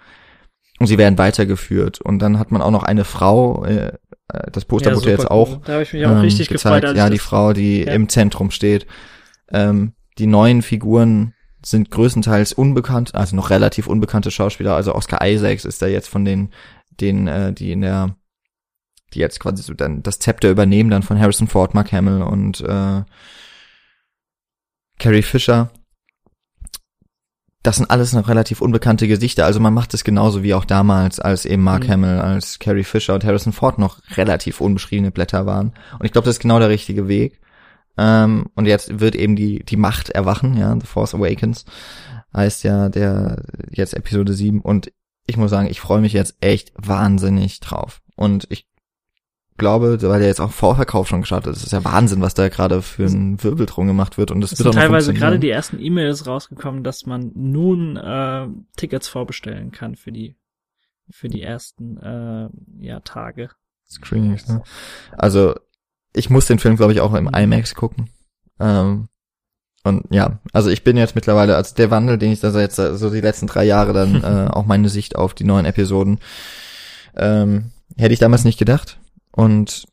Und 0.81 0.89
sie 0.89 0.99
werden 0.99 1.19
weitergeführt. 1.19 2.01
Und 2.01 2.19
dann 2.19 2.39
hat 2.39 2.51
man 2.51 2.61
auch 2.61 2.71
noch 2.73 2.83
eine 2.83 3.05
Frau, 3.05 3.65
äh, 3.65 3.93
äh, 4.29 4.51
das 4.53 4.65
Poster 4.65 4.91
Ja, 4.91 4.97
wurde 4.97 5.11
jetzt 5.11 5.31
auch. 5.31 5.61
Da 5.63 5.75
habe 5.75 5.83
ich 5.85 5.93
mich 5.93 6.05
auch 6.05 6.11
ähm, 6.11 6.19
richtig 6.19 6.49
gezeigt. 6.49 6.83
gefreut. 6.83 6.97
ja, 6.97 7.09
die 7.11 7.19
Frau, 7.19 7.53
die 7.53 7.85
Ja. 7.85 7.93
im 7.93 8.09
Zentrum 8.09 8.51
steht. 8.51 8.87
Ähm, 9.51 9.93
die 10.19 10.27
neuen 10.27 10.63
Figuren 10.63 11.33
sind 11.65 11.91
größtenteils 11.91 12.53
unbekannt, 12.53 13.15
also 13.15 13.37
noch 13.37 13.51
relativ 13.51 13.87
unbekannte 13.87 14.31
Schauspieler. 14.31 14.75
Also 14.75 14.95
Oscar 14.95 15.27
Isaacs 15.27 15.65
ist 15.65 15.81
da 15.81 15.87
jetzt 15.87 16.09
von 16.09 16.25
den, 16.25 16.51
den, 17.01 17.27
äh, 17.29 17.53
die 17.53 17.73
in 17.73 17.81
der, 17.81 18.17
die 19.15 19.21
jetzt 19.21 19.41
quasi 19.41 19.63
so 19.63 19.75
dann 19.75 20.03
das 20.03 20.19
Zepter 20.19 20.51
übernehmen, 20.51 20.91
dann 20.91 21.03
von 21.03 21.19
Harrison 21.19 21.49
Ford, 21.49 21.75
Mark 21.75 21.93
Hamill 21.93 22.23
und 22.23 22.61
äh, 22.61 23.03
Carrie 24.99 25.23
Fisher. 25.23 25.71
das 27.63 27.77
sind 27.77 27.91
alles 27.91 28.13
noch 28.13 28.29
relativ 28.29 28.61
unbekannte 28.61 29.09
Gesichter. 29.09 29.47
Also 29.47 29.59
man 29.59 29.75
macht 29.75 29.95
es 29.95 30.05
genauso 30.05 30.43
wie 30.43 30.55
auch 30.55 30.65
damals, 30.67 31.19
als 31.19 31.47
eben 31.47 31.63
Mark 31.63 31.85
mhm. 31.85 31.93
Hamill, 31.93 32.19
als 32.21 32.59
Carrie 32.59 32.85
Fisher 32.85 33.15
und 33.15 33.25
Harrison 33.25 33.53
Ford 33.53 33.79
noch 33.79 34.01
relativ 34.17 34.61
unbeschriebene 34.61 35.11
Blätter 35.11 35.47
waren. 35.47 35.73
Und 35.99 36.05
ich 36.05 36.13
glaube, 36.13 36.27
das 36.27 36.37
ist 36.37 36.43
genau 36.43 36.59
der 36.59 36.69
richtige 36.69 37.09
Weg. 37.09 37.41
Ähm, 37.97 38.47
und 38.55 38.67
jetzt 38.67 39.01
wird 39.01 39.15
eben 39.15 39.37
die, 39.37 39.65
die 39.65 39.77
Macht 39.77 40.11
erwachen, 40.11 40.57
ja, 40.57 40.77
The 40.79 40.87
Force 40.87 41.15
Awakens 41.15 41.65
heißt 42.35 42.65
ja 42.65 42.89
der 42.89 43.43
jetzt 43.71 43.95
Episode 43.95 44.33
7. 44.33 44.61
Und 44.61 44.93
ich 45.27 45.37
muss 45.37 45.51
sagen, 45.51 45.69
ich 45.69 45.81
freue 45.81 46.01
mich 46.01 46.13
jetzt 46.13 46.37
echt 46.41 46.73
wahnsinnig 46.77 47.61
drauf. 47.61 48.03
Und 48.17 48.47
ich 48.51 48.67
glaube, 49.57 50.01
weil 50.03 50.19
der 50.19 50.29
jetzt 50.29 50.41
auch 50.41 50.51
Vorverkauf 50.51 51.09
schon 51.09 51.21
gestartet 51.21 51.55
ist, 51.55 51.65
ist 51.65 51.73
ja 51.73 51.85
Wahnsinn, 51.85 52.21
was 52.21 52.35
da 52.35 52.49
gerade 52.49 52.83
für 52.83 53.07
ein 53.07 53.43
Wirbel 53.43 53.67
drum 53.67 53.87
gemacht 53.87 54.19
wird 54.19 54.31
und 54.31 54.41
das 54.41 54.53
es 54.53 54.59
wird 54.59 54.73
sind 54.73 54.81
teilweise 54.81 55.15
gerade 55.15 55.39
die 55.39 55.51
ersten 55.51 55.81
E-Mails 55.81 56.27
rausgekommen, 56.27 56.83
dass 56.83 57.07
man 57.07 57.31
nun 57.35 57.97
äh, 57.97 58.49
Tickets 58.77 59.09
vorbestellen 59.09 59.71
kann 59.71 59.97
für 59.97 60.13
die 60.13 60.37
für 61.11 61.29
die 61.29 61.43
ersten 61.43 61.99
äh, 61.99 62.49
ja, 62.81 63.01
Tage. 63.01 63.51
Screenings, 63.87 64.49
ne? 64.49 64.63
Also 65.13 65.55
ich 66.15 66.31
muss 66.31 66.47
den 66.47 66.59
Film, 66.59 66.77
glaube 66.77 66.93
ich, 66.93 67.01
auch 67.01 67.15
im 67.15 67.25
mhm. 67.25 67.35
IMAX 67.35 67.75
gucken. 67.75 68.11
Ähm, 68.59 69.09
und 69.83 70.07
ja, 70.11 70.39
also 70.53 70.71
ich 70.71 70.83
bin 70.83 70.97
jetzt 70.97 71.15
mittlerweile, 71.15 71.57
also 71.57 71.75
der 71.75 71.91
Wandel, 71.91 72.17
den 72.17 72.33
ich 72.33 72.41
da 72.41 72.51
seit 72.51 72.73
so 72.73 73.11
die 73.11 73.21
letzten 73.21 73.47
drei 73.47 73.65
Jahre 73.65 73.93
dann 73.93 74.23
äh, 74.25 74.51
auch 74.51 74.65
meine 74.65 74.89
Sicht 74.89 75.17
auf 75.17 75.35
die 75.35 75.45
neuen 75.45 75.67
Episoden, 75.67 76.21
ähm, 77.17 77.71
hätte 77.97 78.15
ich 78.15 78.21
damals 78.21 78.45
nicht 78.45 78.59
gedacht. 78.59 78.99
Und 79.35 79.87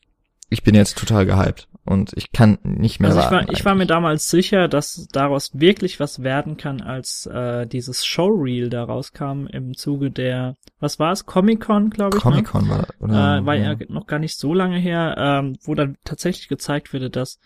ich 0.50 0.64
bin 0.64 0.76
jetzt 0.76 0.98
total 0.98 1.26
gehypt 1.26 1.68
und 1.86 2.12
ich 2.16 2.32
kann 2.32 2.60
nicht 2.64 3.00
mehr 3.00 3.10
also. 3.10 3.22
Ich 3.22 3.32
war, 3.32 3.50
ich 3.50 3.66
war 3.66 3.74
mir 3.74 3.88
damals 3.88 4.30
sicher, 4.30 4.68
dass 4.68 5.08
daraus 5.12 5.52
wirklich 5.54 6.00
was 6.00 6.24
werden 6.24 6.58
kann, 6.58 6.82
als 6.82 7.26
äh, 7.26 7.66
dieses 7.66 8.06
Showreel 8.06 8.70
da 8.70 8.84
rauskam 8.84 9.48
im 9.48 9.74
Zuge 9.76 10.12
der, 10.12 10.58
was 10.80 11.00
war 11.00 11.12
es, 11.12 11.26
Comic-Con, 11.26 11.90
glaube 11.90 12.18
ich. 12.18 12.24
Ne? 12.24 12.32
Comic-Con 12.32 12.64
ne? 12.66 12.70
war, 12.70 12.88
oder? 13.00 13.38
Äh, 13.38 13.46
war 13.46 13.56
ja 13.56 13.76
noch 13.88 14.06
gar 14.06 14.20
nicht 14.20 14.38
so 14.38 14.54
lange 14.54 14.78
her, 14.78 15.16
ähm, 15.18 15.58
wo 15.64 15.74
dann 15.74 15.98
tatsächlich 16.04 16.48
gezeigt 16.50 16.94
wurde, 16.94 17.10
dass 17.10 17.40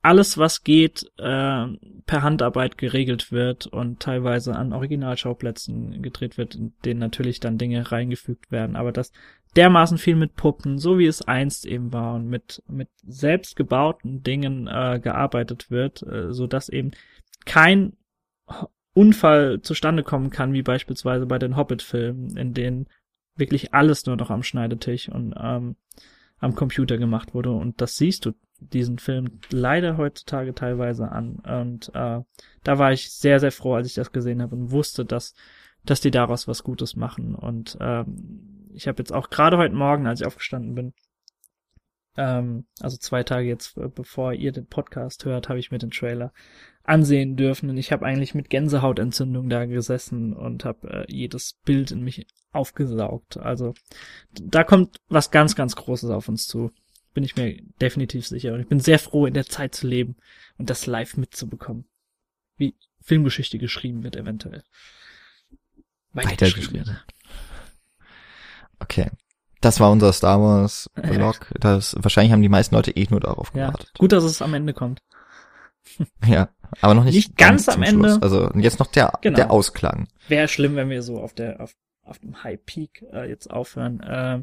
alles, 0.00 0.38
was 0.38 0.62
geht, 0.62 1.10
äh, 1.18 1.66
per 2.06 2.22
Handarbeit 2.22 2.78
geregelt 2.78 3.32
wird 3.32 3.66
und 3.66 4.00
teilweise 4.00 4.54
an 4.54 4.72
Originalschauplätzen 4.72 6.02
gedreht 6.02 6.38
wird, 6.38 6.54
in 6.54 6.72
denen 6.84 7.00
natürlich 7.00 7.40
dann 7.40 7.58
Dinge 7.58 7.90
reingefügt 7.90 8.50
werden, 8.50 8.76
aber 8.76 8.92
das 8.92 9.12
dermaßen 9.58 9.98
viel 9.98 10.14
mit 10.14 10.36
Puppen, 10.36 10.78
so 10.78 10.98
wie 11.00 11.06
es 11.06 11.22
einst 11.22 11.66
eben 11.66 11.92
war 11.92 12.14
und 12.14 12.28
mit, 12.28 12.62
mit 12.68 12.88
selbstgebauten 13.04 14.22
Dingen 14.22 14.68
äh, 14.68 15.00
gearbeitet 15.02 15.68
wird, 15.68 16.02
äh, 16.04 16.32
so 16.32 16.46
dass 16.46 16.68
eben 16.68 16.92
kein 17.44 17.94
Unfall 18.94 19.60
zustande 19.60 20.04
kommen 20.04 20.30
kann, 20.30 20.52
wie 20.52 20.62
beispielsweise 20.62 21.26
bei 21.26 21.40
den 21.40 21.56
Hobbit-Filmen, 21.56 22.36
in 22.36 22.54
denen 22.54 22.86
wirklich 23.34 23.74
alles 23.74 24.06
nur 24.06 24.16
noch 24.16 24.30
am 24.30 24.44
Schneidetisch 24.44 25.08
und 25.08 25.34
ähm, 25.36 25.74
am 26.38 26.54
Computer 26.54 26.96
gemacht 26.96 27.34
wurde. 27.34 27.50
Und 27.50 27.80
das 27.80 27.96
siehst 27.96 28.26
du 28.26 28.34
diesen 28.60 28.98
Film 28.98 29.40
leider 29.50 29.96
heutzutage 29.96 30.54
teilweise 30.54 31.10
an. 31.10 31.40
Und 31.40 31.90
äh, 31.94 32.20
da 32.62 32.78
war 32.78 32.92
ich 32.92 33.10
sehr, 33.10 33.40
sehr 33.40 33.52
froh, 33.52 33.74
als 33.74 33.88
ich 33.88 33.94
das 33.94 34.12
gesehen 34.12 34.40
habe 34.40 34.54
und 34.54 34.70
wusste, 34.70 35.04
dass, 35.04 35.34
dass 35.84 36.00
die 36.00 36.12
daraus 36.12 36.46
was 36.46 36.62
Gutes 36.62 36.94
machen. 36.94 37.34
Und 37.34 37.76
ähm, 37.80 38.57
ich 38.78 38.86
habe 38.86 39.02
jetzt 39.02 39.12
auch 39.12 39.28
gerade 39.28 39.58
heute 39.58 39.74
Morgen, 39.74 40.06
als 40.06 40.20
ich 40.20 40.26
aufgestanden 40.26 40.74
bin, 40.74 40.94
ähm, 42.16 42.64
also 42.80 42.96
zwei 42.96 43.24
Tage 43.24 43.48
jetzt, 43.48 43.76
äh, 43.76 43.88
bevor 43.88 44.32
ihr 44.32 44.52
den 44.52 44.66
Podcast 44.66 45.24
hört, 45.24 45.48
habe 45.48 45.58
ich 45.58 45.72
mir 45.72 45.78
den 45.78 45.90
Trailer 45.90 46.32
ansehen 46.84 47.36
dürfen 47.36 47.68
und 47.70 47.76
ich 47.76 47.90
habe 47.90 48.06
eigentlich 48.06 48.34
mit 48.34 48.50
Gänsehautentzündung 48.50 49.48
da 49.48 49.66
gesessen 49.66 50.32
und 50.32 50.64
habe 50.64 50.88
äh, 50.88 51.12
jedes 51.12 51.54
Bild 51.64 51.90
in 51.90 52.02
mich 52.02 52.26
aufgesaugt. 52.52 53.36
Also 53.36 53.74
da 54.30 54.62
kommt 54.62 54.98
was 55.08 55.32
ganz, 55.32 55.56
ganz 55.56 55.74
Großes 55.74 56.10
auf 56.10 56.28
uns 56.28 56.46
zu. 56.46 56.70
Bin 57.14 57.24
ich 57.24 57.36
mir 57.36 57.60
definitiv 57.80 58.28
sicher. 58.28 58.54
Und 58.54 58.60
ich 58.60 58.68
bin 58.68 58.80
sehr 58.80 59.00
froh, 59.00 59.26
in 59.26 59.34
der 59.34 59.46
Zeit 59.46 59.74
zu 59.74 59.88
leben 59.88 60.16
und 60.56 60.70
das 60.70 60.86
live 60.86 61.16
mitzubekommen. 61.16 61.84
Wie 62.56 62.76
Filmgeschichte 63.00 63.58
geschrieben 63.58 64.04
wird, 64.04 64.14
eventuell. 64.14 64.62
Weitergeschrieben. 66.12 66.98
Okay. 68.80 69.10
Das 69.60 69.80
war 69.80 69.90
unser 69.90 70.12
Star 70.12 70.40
Wars 70.40 70.88
Blog. 70.94 71.52
Das, 71.58 71.96
wahrscheinlich 71.98 72.32
haben 72.32 72.42
die 72.42 72.48
meisten 72.48 72.74
Leute 72.74 72.92
eh 72.92 73.06
nur 73.10 73.20
darauf 73.20 73.52
gewartet. 73.52 73.90
Ja, 73.94 73.98
gut, 73.98 74.12
dass 74.12 74.24
es 74.24 74.40
am 74.40 74.54
Ende 74.54 74.72
kommt. 74.72 75.02
ja, 76.26 76.48
aber 76.80 76.94
noch 76.94 77.04
nicht, 77.04 77.14
nicht 77.14 77.36
ganz, 77.36 77.66
ganz 77.66 77.76
am 77.76 77.82
Ende. 77.82 78.08
Schluss. 78.10 78.22
Also 78.22 78.50
jetzt 78.54 78.78
noch 78.78 78.86
der, 78.86 79.12
genau. 79.20 79.36
der 79.36 79.50
Ausklang. 79.50 80.08
Wäre 80.28 80.48
schlimm, 80.48 80.76
wenn 80.76 80.90
wir 80.90 81.02
so 81.02 81.20
auf 81.20 81.34
der, 81.34 81.60
auf, 81.60 81.74
auf 82.02 82.18
dem 82.18 82.42
High 82.44 82.60
Peak 82.64 83.04
äh, 83.12 83.28
jetzt 83.28 83.50
aufhören. 83.50 84.00
Äh, 84.00 84.42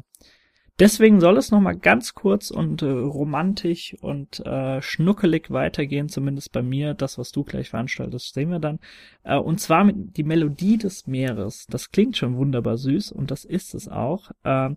Deswegen 0.78 1.20
soll 1.20 1.38
es 1.38 1.50
nochmal 1.50 1.76
ganz 1.76 2.12
kurz 2.14 2.50
und 2.50 2.82
äh, 2.82 2.86
romantisch 2.86 3.96
und 4.02 4.44
äh, 4.44 4.82
schnuckelig 4.82 5.50
weitergehen, 5.50 6.10
zumindest 6.10 6.52
bei 6.52 6.62
mir. 6.62 6.92
Das, 6.92 7.16
was 7.16 7.32
du 7.32 7.44
gleich 7.44 7.70
veranstaltest, 7.70 8.34
sehen 8.34 8.50
wir 8.50 8.58
dann. 8.58 8.78
Äh, 9.22 9.38
und 9.38 9.58
zwar 9.58 9.84
mit 9.84 10.18
die 10.18 10.24
Melodie 10.24 10.76
des 10.76 11.06
Meeres. 11.06 11.66
Das 11.70 11.92
klingt 11.92 12.18
schon 12.18 12.36
wunderbar 12.36 12.76
süß 12.76 13.10
und 13.12 13.30
das 13.30 13.46
ist 13.46 13.74
es 13.74 13.88
auch. 13.88 14.30
Äh, 14.44 14.74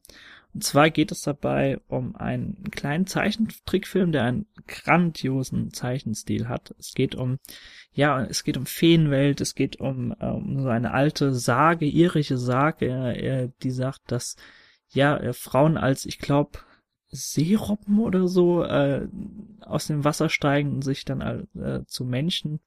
und 0.53 0.63
zwar 0.63 0.89
geht 0.89 1.11
es 1.11 1.21
dabei 1.21 1.79
um 1.89 2.15
einen 2.15 2.63
kleinen 2.71 3.05
Zeichentrickfilm, 3.05 4.11
der 4.13 4.23
einen 4.23 4.47
grandiosen 4.67 5.73
Zeichenstil 5.73 6.47
hat. 6.47 6.73
Es 6.79 6.93
geht 6.93 7.13
um, 7.13 7.39
ja, 7.91 8.23
es 8.23 8.43
geht 8.43 8.57
um 8.57 8.65
Feenwelt, 8.65 9.41
es 9.41 9.53
geht 9.53 9.79
um, 9.79 10.15
äh, 10.19 10.25
um 10.25 10.61
so 10.61 10.69
eine 10.69 10.91
alte 10.91 11.33
Sage, 11.33 11.85
irische 11.85 12.37
Sage, 12.37 12.87
äh, 12.87 13.49
die 13.61 13.71
sagt, 13.71 14.01
dass 14.07 14.37
ja, 14.89 15.17
äh, 15.17 15.33
Frauen 15.33 15.77
als, 15.77 16.05
ich 16.05 16.19
glaube, 16.19 16.59
Seerobben 17.11 17.99
oder 17.99 18.27
so 18.27 18.63
äh, 18.63 19.07
aus 19.61 19.87
dem 19.87 20.03
Wasser 20.03 20.29
steigen 20.29 20.73
und 20.73 20.83
sich 20.83 21.05
dann 21.05 21.47
äh, 21.55 21.83
zu 21.87 22.05
Menschen 22.05 22.59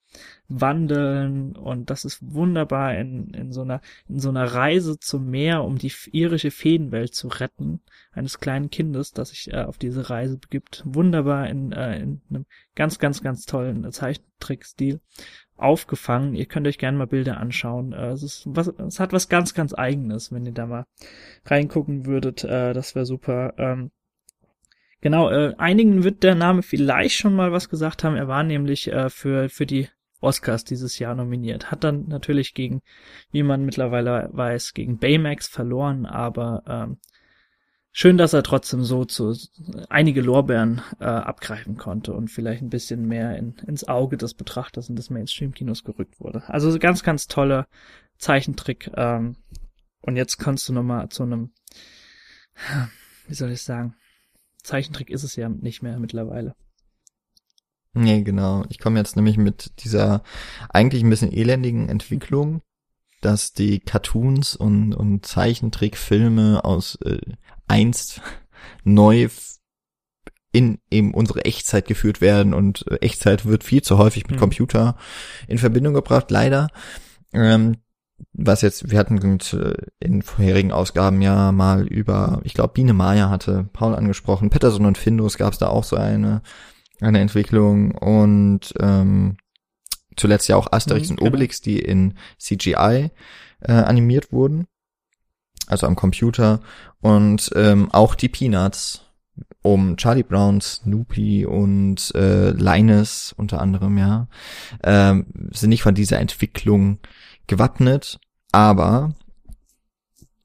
wandeln 0.49 1.57
und 1.57 1.91
das 1.91 2.05
ist 2.05 2.19
wunderbar 2.23 2.97
in, 2.97 3.33
in 3.35 3.53
so 3.53 3.63
einer 3.63 3.81
in 4.09 4.19
so 4.19 4.31
einer 4.31 4.45
Reise 4.45 4.99
zum 4.99 5.31
Meer, 5.31 5.63
um 5.63 5.79
die 5.79 5.93
irische 6.11 6.51
Feenwelt 6.51 7.15
zu 7.15 7.29
retten 7.29 7.83
eines 8.11 8.41
kleinen 8.41 8.69
Kindes, 8.71 9.13
das 9.13 9.31
sich 9.31 9.53
äh, 9.53 9.63
auf 9.63 9.79
diese 9.79 10.11
Reise 10.11 10.39
begibt. 10.39 10.83
Wunderbar 10.85 11.49
in, 11.49 11.71
äh, 11.71 12.01
in 12.01 12.21
einem 12.29 12.47
ganz 12.75 12.99
ganz 12.99 13.23
ganz 13.23 13.47
tollen 13.47 13.91
Zeichentrickstil 13.93 15.01
aufgefangen. 15.63 16.35
Ihr 16.35 16.47
könnt 16.47 16.67
euch 16.67 16.79
gerne 16.79 16.99
mal 16.99 17.07
Bilder 17.07 17.39
anschauen. 17.39 17.93
Äh, 17.93 18.11
es, 18.11 18.23
ist 18.23 18.43
was, 18.47 18.69
es 18.69 19.01
hat 19.01 19.13
was 19.13 19.29
ganz, 19.29 19.55
ganz 19.55 19.75
eigenes, 19.75 20.33
wenn 20.33 20.47
ihr 20.47 20.53
da 20.53 20.67
mal 20.67 20.87
reingucken 21.47 22.07
würdet. 22.07 22.45
Äh, 22.45 22.73
das 22.73 22.95
wäre 22.95 23.07
super. 23.07 23.55
Ähm, 23.59 23.91
genau, 25.01 25.31
äh, 25.31 25.55
einigen 25.59 26.05
wird 26.05 26.23
der 26.23 26.35
Name 26.35 26.63
vielleicht 26.63 27.17
schon 27.17 27.35
mal 27.35 27.53
was 27.53 27.69
gesagt 27.69 28.05
haben. 28.05 28.17
Er 28.17 28.29
war 28.29 28.43
nämlich 28.43 28.91
für, 29.09 29.49
für 29.49 29.67
die 29.67 29.89
Oscars 30.21 30.65
dieses 30.65 30.99
Jahr 30.99 31.15
nominiert. 31.15 31.71
Hat 31.71 31.85
dann 31.85 32.07
natürlich 32.09 32.55
gegen, 32.55 32.81
wie 33.33 33.43
man 33.43 33.65
mittlerweile 33.65 34.29
weiß, 34.33 34.73
gegen 34.73 34.99
Baymax 34.99 35.49
verloren, 35.49 36.07
aber 36.07 36.63
ähm, 36.67 36.99
schön, 37.93 38.19
dass 38.19 38.33
er 38.33 38.43
trotzdem 38.43 38.83
so 38.83 39.05
zu 39.05 39.37
einige 39.89 40.23
Lorbeeren 40.23 40.83
äh, 40.99 41.05
abgreifen 41.05 41.77
konnte 41.77 42.15
und 42.15 42.29
vielleicht 42.29 42.63
ein 42.63 42.71
bisschen 42.71 43.07
mehr 43.07 43.37
in, 43.37 43.55
ins 43.67 43.87
Auge 43.87 44.17
des 44.17 44.35
Betrachters 44.35 44.89
und 44.89 44.97
des 44.97 45.11
Mainstream-Kinos 45.11 45.85
gerückt 45.85 46.19
wurde. 46.19 46.43
Also 46.49 46.77
ganz, 46.79 47.03
ganz 47.03 47.29
toller 47.29 47.69
Zeichentrick. 48.19 48.91
Ähm, 48.97 49.37
und 50.01 50.17
jetzt 50.17 50.39
kannst 50.39 50.69
du 50.69 50.73
nochmal 50.73 51.09
zu 51.11 51.23
einem, 51.23 51.53
wie 53.29 53.35
soll 53.35 53.53
ich 53.53 53.63
sagen, 53.63 53.95
Zeichentrick 54.63 55.11
ist 55.11 55.25
es 55.25 55.37
ja 55.37 55.49
nicht 55.49 55.83
mehr 55.83 55.99
mittlerweile. 55.99 56.55
Nee, 57.95 58.23
genau. 58.23 58.65
Ich 58.71 58.79
komme 58.79 58.99
jetzt 58.99 59.17
nämlich 59.17 59.37
mit 59.37 59.85
dieser 59.85 60.23
eigentlich 60.71 61.05
ein 61.05 61.11
bisschen 61.11 61.33
elendigen 61.33 61.89
Entwicklung, 61.89 62.63
dass 63.23 63.53
die 63.53 63.81
Cartoons 63.81 64.55
und, 64.55 64.95
und 64.95 65.25
Zeichentrickfilme 65.25 66.65
aus 66.65 66.97
äh, 67.05 67.19
einst 67.67 68.21
neu 68.85 69.29
in 70.53 70.79
eben 70.91 71.15
unsere 71.15 71.45
Echtzeit 71.47 71.87
geführt 71.87 72.21
werden 72.21 72.53
und 72.53 72.85
äh, 72.91 72.97
Echtzeit 72.97 73.47
wird 73.47 73.65
viel 73.65 73.83
zu 73.83 73.97
häufig 73.97 74.27
mit 74.27 74.37
mhm. 74.37 74.41
Computer 74.41 74.97
in 75.49 75.59
Verbindung 75.59 75.95
gebracht, 75.95 76.31
leider. 76.31 76.69
Ähm, 77.33 77.79
was 78.35 78.61
jetzt, 78.61 78.91
wir 78.91 78.99
hatten 78.99 79.19
äh, 79.19 79.75
in 80.01 80.23
vorherigen 80.23 80.73
Ausgaben 80.73 81.23
ja 81.23 81.53
mal 81.53 81.87
über, 81.87 82.41
ich 82.45 82.55
glaube, 82.55 82.75
Biene 82.75 82.93
Maya 82.93 83.31
hatte 83.31 83.69
Paul 83.73 83.95
angesprochen, 83.95 84.51
Peterson 84.51 84.87
und 84.87 84.99
Findus 84.99 85.39
gab 85.39 85.55
es 85.55 85.59
da 85.59 85.69
auch 85.69 85.85
so 85.85 85.97
eine, 85.97 86.43
eine 87.01 87.21
Entwicklung 87.21 87.93
und 87.93 88.75
ähm, 88.79 89.37
zuletzt 90.17 90.49
ja 90.49 90.57
auch 90.57 90.73
Asterix 90.73 91.11
mhm, 91.11 91.19
und 91.19 91.27
Obelix, 91.27 91.63
genau. 91.63 91.77
die 91.77 91.85
in 91.85 92.15
CGI 92.39 93.11
äh, 93.61 93.73
animiert 93.73 94.33
wurden 94.33 94.67
also 95.67 95.87
am 95.87 95.97
Computer 95.97 96.61
und 97.01 97.51
ähm, 97.57 97.91
auch 97.93 98.15
die 98.15 98.29
Peanuts 98.29 99.07
um 99.63 99.97
Charlie 99.97 100.23
Brown, 100.25 100.61
Snoopy 100.61 101.47
und 101.47 102.15
äh, 102.15 102.51
Linus 102.51 103.33
unter 103.37 103.61
anderem, 103.61 103.97
ja, 103.97 104.29
ähm, 104.83 105.27
sind 105.53 105.71
nicht 105.71 105.83
von 105.83 105.95
dieser 105.95 106.19
Entwicklung 106.19 106.99
gewappnet, 107.47 108.21
aber 108.51 109.15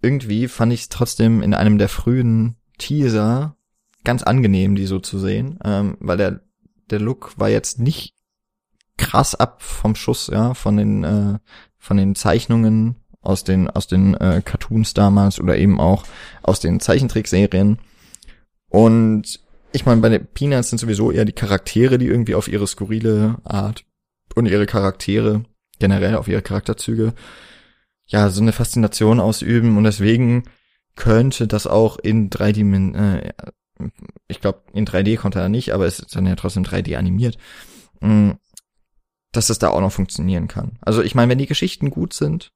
irgendwie 0.01 0.47
fand 0.47 0.71
ich 0.71 0.81
es 0.81 0.89
trotzdem 0.89 1.41
in 1.41 1.53
einem 1.53 1.77
der 1.77 1.89
frühen 1.89 2.55
Teaser 2.77 3.57
ganz 4.03 4.23
angenehm, 4.23 4.75
die 4.75 4.85
so 4.85 4.99
zu 4.99 5.19
sehen, 5.19 5.59
ähm, 5.63 5.97
weil 5.99 6.17
der 6.17 6.41
der 6.89 7.01
Look 7.01 7.33
war 7.37 7.49
jetzt 7.49 7.79
nicht 7.79 8.13
krass 8.97 9.35
ab 9.35 9.61
vom 9.61 9.95
Schuss, 9.95 10.27
ja, 10.27 10.53
von 10.53 10.77
den 10.77 11.03
äh, 11.03 11.39
von 11.77 11.97
den 11.97 12.15
Zeichnungen 12.15 12.95
aus 13.21 13.43
den 13.43 13.69
aus 13.69 13.87
den 13.87 14.15
äh, 14.15 14.41
Cartoons 14.43 14.93
damals 14.93 15.39
oder 15.39 15.57
eben 15.57 15.79
auch 15.79 16.03
aus 16.43 16.59
den 16.59 16.79
Zeichentrickserien. 16.79 17.79
Und 18.69 19.39
ich 19.71 19.85
meine, 19.85 20.01
bei 20.01 20.09
den 20.09 20.25
Peanuts 20.27 20.69
sind 20.69 20.79
sowieso 20.79 21.11
eher 21.11 21.25
die 21.25 21.33
Charaktere, 21.33 21.97
die 21.97 22.07
irgendwie 22.07 22.35
auf 22.35 22.47
ihre 22.47 22.67
skurrile 22.67 23.37
Art 23.43 23.85
und 24.35 24.45
ihre 24.45 24.65
Charaktere 24.65 25.43
generell 25.79 26.15
auf 26.15 26.27
ihre 26.27 26.41
Charakterzüge 26.41 27.13
ja 28.07 28.29
so 28.29 28.41
eine 28.41 28.53
Faszination 28.53 29.19
ausüben 29.19 29.77
und 29.77 29.83
deswegen 29.83 30.43
könnte 30.95 31.47
das 31.47 31.67
auch 31.67 31.97
in 31.99 32.29
drei 32.29 32.51
Dimensionen, 32.51 32.95
äh, 32.95 33.33
ich 34.27 34.41
glaube 34.41 34.61
in 34.73 34.87
3D 34.87 35.17
konnte 35.17 35.39
er 35.39 35.49
nicht, 35.49 35.73
aber 35.73 35.85
es 35.85 35.99
ist 35.99 36.15
dann 36.15 36.25
ja 36.25 36.35
trotzdem 36.35 36.63
3D 36.63 36.95
animiert, 36.97 37.37
mm, 37.99 38.31
dass 39.37 39.47
das 39.47 39.59
da 39.59 39.69
auch 39.69 39.81
noch 39.81 39.91
funktionieren 39.91 40.47
kann. 40.47 40.77
Also 40.81 41.01
ich 41.01 41.15
meine, 41.15 41.29
wenn 41.29 41.37
die 41.37 41.47
Geschichten 41.47 41.89
gut 41.89 42.13
sind, 42.13 42.51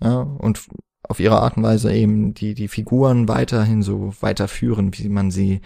ja, 0.00 0.20
und 0.20 0.66
auf 1.02 1.20
ihre 1.20 1.40
Art 1.40 1.56
und 1.56 1.62
Weise 1.62 1.92
eben 1.92 2.34
die, 2.34 2.54
die 2.54 2.68
Figuren 2.68 3.28
weiterhin 3.28 3.82
so 3.82 4.14
weiterführen, 4.20 4.96
wie 4.96 5.08
man 5.08 5.30
sie 5.30 5.60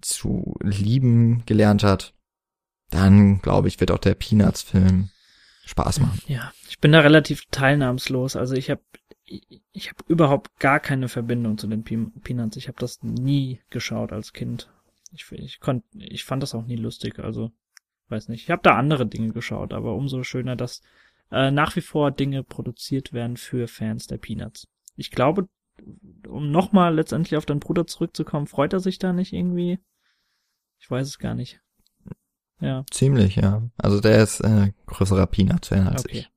zu 0.00 0.54
lieben 0.60 1.42
gelernt 1.46 1.82
hat, 1.82 2.14
dann 2.90 3.40
glaube 3.40 3.68
ich, 3.68 3.80
wird 3.80 3.90
auch 3.90 3.98
der 3.98 4.14
Peanuts-Film 4.14 5.10
Spaß 5.64 6.00
machen. 6.00 6.20
Ja, 6.26 6.52
ich 6.68 6.78
bin 6.78 6.92
da 6.92 7.00
relativ 7.00 7.44
teilnahmslos. 7.50 8.36
Also 8.36 8.54
ich 8.54 8.70
habe 8.70 8.80
ich 9.24 9.90
habe 9.90 10.04
überhaupt 10.06 10.58
gar 10.58 10.80
keine 10.80 11.08
Verbindung 11.08 11.58
zu 11.58 11.66
den 11.66 11.82
Peanuts. 11.84 12.56
Ich 12.56 12.68
habe 12.68 12.78
das 12.78 13.02
nie 13.02 13.60
geschaut 13.68 14.12
als 14.12 14.32
Kind. 14.32 14.70
Ich, 15.12 15.30
ich 15.32 15.60
konnte, 15.60 15.86
ich 15.98 16.24
fand 16.24 16.42
das 16.42 16.54
auch 16.54 16.64
nie 16.64 16.76
lustig. 16.76 17.18
Also 17.18 17.52
weiß 18.10 18.28
nicht. 18.28 18.42
Ich 18.44 18.50
habe 18.50 18.62
da 18.62 18.76
andere 18.76 19.06
Dinge 19.06 19.32
geschaut, 19.32 19.72
aber 19.72 19.94
umso 19.94 20.22
schöner, 20.22 20.56
dass 20.56 20.82
äh, 21.30 21.50
nach 21.50 21.76
wie 21.76 21.80
vor 21.80 22.10
Dinge 22.10 22.42
produziert 22.42 23.12
werden 23.12 23.36
für 23.36 23.68
Fans 23.68 24.06
der 24.06 24.18
Peanuts. 24.18 24.66
Ich 24.96 25.10
glaube, 25.10 25.48
um 26.26 26.50
nochmal 26.50 26.94
letztendlich 26.94 27.36
auf 27.36 27.46
deinen 27.46 27.60
Bruder 27.60 27.86
zurückzukommen, 27.86 28.46
freut 28.46 28.72
er 28.72 28.80
sich 28.80 28.98
da 28.98 29.12
nicht 29.12 29.32
irgendwie? 29.32 29.78
Ich 30.78 30.90
weiß 30.90 31.06
es 31.06 31.18
gar 31.18 31.34
nicht. 31.34 31.60
Ja. 32.60 32.84
Ziemlich, 32.90 33.36
ja. 33.36 33.62
Also 33.76 34.00
der 34.00 34.22
ist 34.22 34.40
äh, 34.40 34.72
größerer 34.86 35.26
Peanut-Fan 35.26 35.86
als 35.86 36.04
okay. 36.04 36.18
ich. 36.18 36.30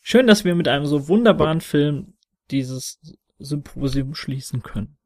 Schön, 0.00 0.26
dass 0.26 0.44
wir 0.44 0.54
mit 0.54 0.68
einem 0.68 0.86
so 0.86 1.08
wunderbaren 1.08 1.58
okay. 1.58 1.66
Film 1.66 2.14
dieses 2.50 3.00
Symposium 3.38 4.14
schließen 4.14 4.62
können. 4.62 4.96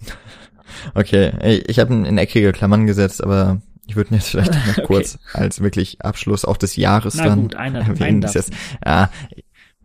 Okay, 0.94 1.62
ich 1.66 1.78
habe 1.78 1.94
in 1.94 2.18
eckige 2.18 2.52
Klammern 2.52 2.86
gesetzt, 2.86 3.22
aber 3.22 3.60
ich 3.86 3.96
würde 3.96 4.14
jetzt 4.14 4.30
vielleicht 4.30 4.52
noch 4.66 4.78
okay. 4.78 4.86
kurz 4.86 5.18
als 5.32 5.60
wirklich 5.60 6.00
Abschluss 6.02 6.44
auch 6.44 6.56
des 6.56 6.76
Jahres 6.76 7.14
Na 7.16 7.24
dann 7.24 7.42
gut, 7.42 7.54
einer, 7.54 7.80
erwähnen. 7.80 8.24
Einen, 8.24 8.56
ja, 8.84 9.10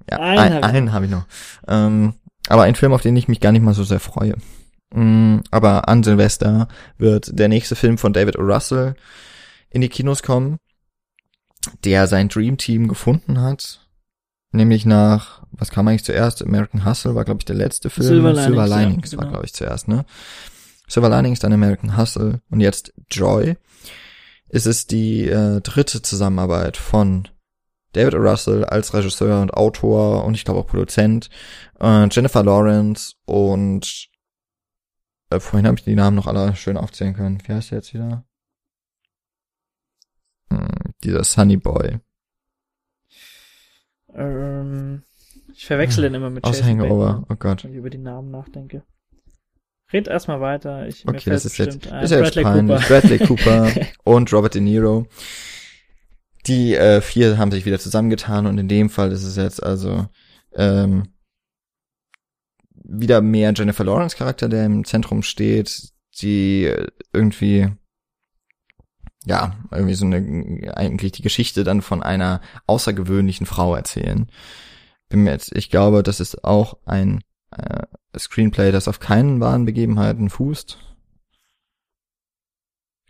ja, 0.10 0.18
einen, 0.18 0.64
einen 0.64 0.94
habe 0.94 1.06
ich 1.06 1.12
noch. 1.12 1.26
Ähm, 1.68 2.14
aber 2.48 2.64
ein 2.64 2.76
Film, 2.76 2.94
auf 2.94 3.02
den 3.02 3.16
ich 3.16 3.28
mich 3.28 3.40
gar 3.40 3.52
nicht 3.52 3.64
mal 3.64 3.74
so 3.74 3.84
sehr 3.84 4.00
freue. 4.00 4.36
Mm, 4.94 5.40
aber 5.52 5.90
an 5.90 6.04
Silvester 6.04 6.68
wird 6.98 7.38
der 7.38 7.50
nächste 7.50 7.76
Film 7.76 7.98
von 7.98 8.14
David 8.14 8.38
O. 8.38 8.42
Russell 8.42 8.96
in 9.70 9.82
die 9.82 9.90
Kinos 9.90 10.24
kommen, 10.24 10.60
der 11.84 12.08
sein 12.08 12.30
Dream 12.30 12.58
Team 12.58 12.88
gefunden 12.88 13.42
hat. 13.42 13.88
Nämlich 14.54 14.86
nach, 14.86 15.44
was 15.52 15.72
kam 15.72 15.88
eigentlich 15.88 16.06
zuerst? 16.06 16.42
American 16.42 16.86
Hustle 16.86 17.16
war, 17.16 17.26
glaube 17.26 17.40
ich, 17.42 17.46
der 17.46 17.58
letzte 17.58 17.90
Film. 17.90 18.08
Silver 18.08 18.30
Linings, 18.30 18.46
Silver 18.46 18.68
Linings 18.68 19.12
ja, 19.12 19.18
genau. 19.18 19.24
war, 19.24 19.32
glaube 19.32 19.46
ich, 19.46 19.54
zuerst, 19.54 19.90
ne? 19.90 20.06
Silver 20.88 21.10
Linings, 21.10 21.40
dann 21.40 21.54
American 21.54 21.98
Hustle 21.98 22.42
und 22.50 22.60
jetzt 22.60 22.94
Joy. 23.10 23.58
Ist 24.50 24.66
es 24.66 24.88
die 24.88 25.28
äh, 25.28 25.60
dritte 25.62 26.02
Zusammenarbeit 26.02 26.78
von 26.78 27.28
David 27.92 28.16
o. 28.16 28.18
Russell 28.18 28.64
als 28.64 28.94
Regisseur 28.94 29.42
und 29.42 29.54
Autor 29.54 30.24
und 30.24 30.36
ich 30.36 30.46
glaube 30.46 30.60
auch 30.62 30.68
Produzent, 30.68 31.30
äh, 31.80 32.08
Jennifer 32.10 32.44
Lawrence 32.44 33.16
und 33.26 34.10
äh, 35.30 35.40
vorhin 35.40 35.68
habe 35.68 35.78
ich 35.78 35.84
die 35.84 35.96
Namen 35.96 36.16
noch 36.16 36.28
alle 36.28 36.56
schön 36.56 36.78
aufzählen 36.78 37.14
können. 37.14 37.42
Wie 37.46 37.54
heißt 37.54 37.72
der 37.72 37.80
jetzt 37.80 37.94
wieder? 37.94 38.26
Hm, 40.52 40.94
dieser 41.04 41.24
Sunny 41.24 41.58
Boy. 41.58 42.00
Ähm, 44.14 45.04
ich 45.54 45.66
verwechsel 45.66 46.04
den 46.04 46.14
immer 46.14 46.30
mit 46.30 46.44
Aus 46.44 46.60
Jason 46.60 46.80
Hangover, 46.80 47.26
oh 47.30 47.36
Gott. 47.36 47.64
Wenn 47.64 47.72
ich 47.72 47.78
über 47.78 47.90
die 47.90 47.98
Namen 47.98 48.32
nachdenke. 48.32 48.84
Red 49.94 50.08
erstmal 50.08 50.42
weiter. 50.42 50.88
Ich, 50.88 51.08
okay, 51.08 51.30
das 51.30 51.46
ist 51.46 51.58
jetzt, 51.58 51.88
ein. 51.88 52.04
ist 52.04 52.12
ja 52.12 52.20
Bradley 52.20 52.44
jetzt 52.44 52.52
peinlich. 52.52 52.82
Cooper. 52.82 52.88
Bradley 52.88 53.20
Cooper 53.20 53.72
und 54.04 54.34
Robert 54.34 54.56
De 54.56 54.62
Niro. 54.62 55.08
Die 56.46 56.76
äh, 56.76 57.02
vier 57.02 57.38
haben 57.38 57.52
sich 57.52 57.66
wieder 57.66 57.80
zusammengetan 57.80 58.48
und 58.48 58.58
in 58.58 58.68
dem 58.68 58.90
Fall 58.90 59.12
ist 59.12 59.24
es 59.24 59.36
jetzt 59.36 59.62
also 59.62 60.08
ähm, 60.56 61.10
wieder 62.74 63.22
mehr 63.22 63.54
Jennifer 63.56 63.84
Lawrence 63.84 64.16
Charakter, 64.16 64.48
der 64.50 64.66
im 64.66 64.86
Zentrum 64.86 65.24
steht, 65.24 65.92
die 66.22 66.74
irgendwie 67.14 67.70
ja, 69.28 69.58
irgendwie 69.72 69.94
so 69.94 70.06
eine, 70.06 70.74
eigentlich 70.78 71.12
die 71.12 71.22
Geschichte 71.22 71.66
dann 71.66 71.82
von 71.82 72.02
einer 72.02 72.40
außergewöhnlichen 72.66 73.46
Frau 73.46 73.76
erzählen. 73.76 74.32
Bin 75.10 75.24
mir 75.24 75.32
jetzt, 75.32 75.54
ich 75.54 75.70
glaube, 75.70 76.02
das 76.02 76.22
ist 76.22 76.46
auch 76.46 76.78
ein 76.86 77.22
äh, 77.52 77.84
Screenplay, 78.20 78.72
das 78.72 78.88
auf 78.88 79.00
keinen 79.00 79.40
wahren 79.40 79.66
Begebenheiten 79.66 80.30
fußt. 80.30 80.78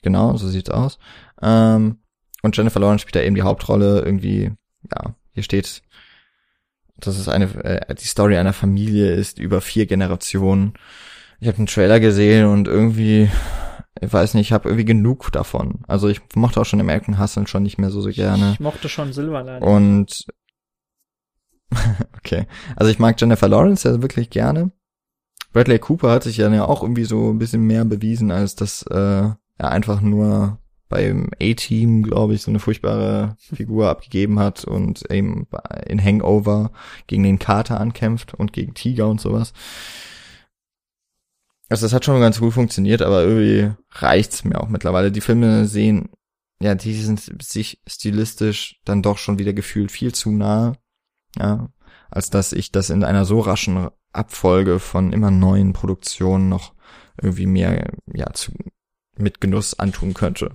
Genau, 0.01 0.37
so 0.37 0.47
sieht's 0.47 0.69
aus. 0.69 0.99
Ähm, 1.41 1.99
und 2.43 2.55
Jennifer 2.55 2.79
Lawrence 2.79 3.01
spielt 3.01 3.15
da 3.15 3.21
eben 3.21 3.35
die 3.35 3.41
Hauptrolle 3.41 4.01
irgendwie, 4.01 4.51
ja, 4.91 5.15
hier 5.33 5.43
steht 5.43 5.81
dass 6.99 7.17
es 7.17 7.27
eine 7.27 7.45
äh, 7.63 7.95
die 7.95 8.07
Story 8.07 8.37
einer 8.37 8.53
Familie 8.53 9.13
ist 9.13 9.39
über 9.39 9.61
vier 9.61 9.85
Generationen. 9.85 10.73
Ich 11.39 11.47
habe 11.47 11.57
einen 11.57 11.67
Trailer 11.67 11.99
gesehen 11.99 12.45
und 12.47 12.67
irgendwie, 12.67 13.29
ich 14.01 14.11
weiß 14.11 14.33
nicht, 14.33 14.47
ich 14.47 14.51
habe 14.51 14.69
irgendwie 14.69 14.85
genug 14.85 15.31
davon. 15.31 15.81
Also 15.87 16.07
ich 16.07 16.21
mochte 16.35 16.59
auch 16.59 16.65
schon 16.65 16.81
American 16.81 17.19
Hustle 17.19 17.47
schon 17.47 17.63
nicht 17.63 17.77
mehr 17.77 17.91
so 17.91 18.01
so 18.01 18.09
gerne. 18.09 18.53
Ich 18.53 18.59
mochte 18.59 18.89
schon 18.89 19.13
Silverline. 19.13 19.63
Und 19.63 20.25
okay, 22.17 22.47
also 22.75 22.91
ich 22.91 22.97
mag 22.97 23.19
Jennifer 23.19 23.47
Lawrence 23.47 23.87
ja 23.87 24.01
wirklich 24.01 24.29
gerne. 24.29 24.71
Bradley 25.57 25.79
Cooper 25.79 26.11
hat 26.11 26.21
sich 26.21 26.37
ja 26.37 26.65
auch 26.65 26.83
irgendwie 26.83 27.05
so 27.05 27.31
ein 27.31 27.39
bisschen 27.39 27.63
mehr 27.63 27.83
bewiesen, 27.83 28.29
als 28.29 28.53
dass 28.53 28.83
äh, 28.83 28.95
er 28.95 29.37
einfach 29.57 30.01
nur 30.01 30.59
beim 30.87 31.31
A-Team, 31.41 32.03
glaube 32.03 32.35
ich, 32.35 32.43
so 32.43 32.51
eine 32.51 32.59
furchtbare 32.59 33.35
Figur 33.39 33.89
abgegeben 33.89 34.37
hat 34.37 34.65
und 34.65 35.09
eben 35.09 35.47
in 35.87 35.99
Hangover 35.99 36.69
gegen 37.07 37.23
den 37.23 37.39
Kater 37.39 37.81
ankämpft 37.81 38.35
und 38.35 38.53
gegen 38.53 38.75
Tiger 38.75 39.07
und 39.07 39.19
sowas. 39.19 39.53
Also 41.69 41.87
das 41.87 41.93
hat 41.93 42.05
schon 42.05 42.21
ganz 42.21 42.39
gut 42.39 42.53
funktioniert, 42.53 43.01
aber 43.01 43.23
irgendwie 43.23 43.73
reicht's 43.89 44.43
mir 44.43 44.61
auch 44.61 44.69
mittlerweile. 44.69 45.11
Die 45.11 45.21
Filme 45.21 45.65
sehen, 45.65 46.09
ja, 46.61 46.75
die 46.75 46.93
sind 46.93 47.19
sich 47.41 47.81
stilistisch 47.87 48.79
dann 48.85 49.01
doch 49.01 49.17
schon 49.17 49.39
wieder 49.39 49.53
gefühlt 49.53 49.91
viel 49.91 50.13
zu 50.13 50.29
nah, 50.29 50.73
ja, 51.35 51.67
als 52.09 52.29
dass 52.29 52.53
ich 52.53 52.71
das 52.71 52.89
in 52.89 53.03
einer 53.03 53.25
so 53.25 53.39
raschen 53.39 53.89
Abfolge 54.13 54.79
von 54.79 55.13
immer 55.13 55.31
neuen 55.31 55.73
Produktionen 55.73 56.49
noch 56.49 56.73
irgendwie 57.21 57.47
mehr, 57.47 57.91
ja, 58.13 58.31
zu, 58.33 58.51
mit 59.17 59.41
Genuss 59.41 59.77
antun 59.77 60.13
könnte. 60.13 60.51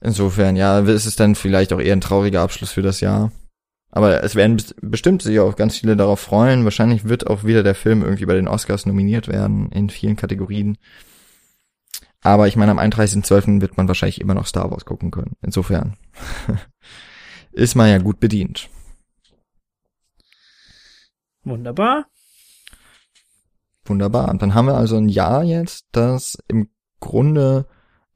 Insofern, 0.00 0.56
ja, 0.56 0.80
ist 0.80 1.06
es 1.06 1.16
dann 1.16 1.34
vielleicht 1.34 1.72
auch 1.72 1.80
eher 1.80 1.94
ein 1.94 2.00
trauriger 2.00 2.42
Abschluss 2.42 2.72
für 2.72 2.82
das 2.82 3.00
Jahr. 3.00 3.30
Aber 3.90 4.24
es 4.24 4.34
werden 4.34 4.60
bestimmt 4.80 5.22
sich 5.22 5.38
auch 5.38 5.54
ganz 5.54 5.76
viele 5.76 5.96
darauf 5.96 6.18
freuen. 6.18 6.64
Wahrscheinlich 6.64 7.04
wird 7.04 7.26
auch 7.26 7.44
wieder 7.44 7.62
der 7.62 7.74
Film 7.74 8.02
irgendwie 8.02 8.24
bei 8.24 8.34
den 8.34 8.48
Oscars 8.48 8.86
nominiert 8.86 9.28
werden 9.28 9.70
in 9.70 9.90
vielen 9.90 10.16
Kategorien. 10.16 10.78
Aber 12.22 12.48
ich 12.48 12.56
meine, 12.56 12.70
am 12.70 12.78
31.12. 12.78 13.60
wird 13.60 13.76
man 13.76 13.88
wahrscheinlich 13.88 14.20
immer 14.20 14.34
noch 14.34 14.46
Star 14.46 14.70
Wars 14.70 14.86
gucken 14.86 15.10
können. 15.10 15.36
Insofern 15.42 15.96
ist 17.52 17.74
man 17.74 17.90
ja 17.90 17.98
gut 17.98 18.18
bedient. 18.18 18.70
Wunderbar. 21.44 22.06
Wunderbar. 23.84 24.30
Und 24.30 24.42
dann 24.42 24.54
haben 24.54 24.66
wir 24.66 24.76
also 24.76 24.96
ein 24.96 25.08
Jahr 25.08 25.42
jetzt, 25.42 25.86
das 25.92 26.38
im 26.48 26.68
Grunde 27.00 27.66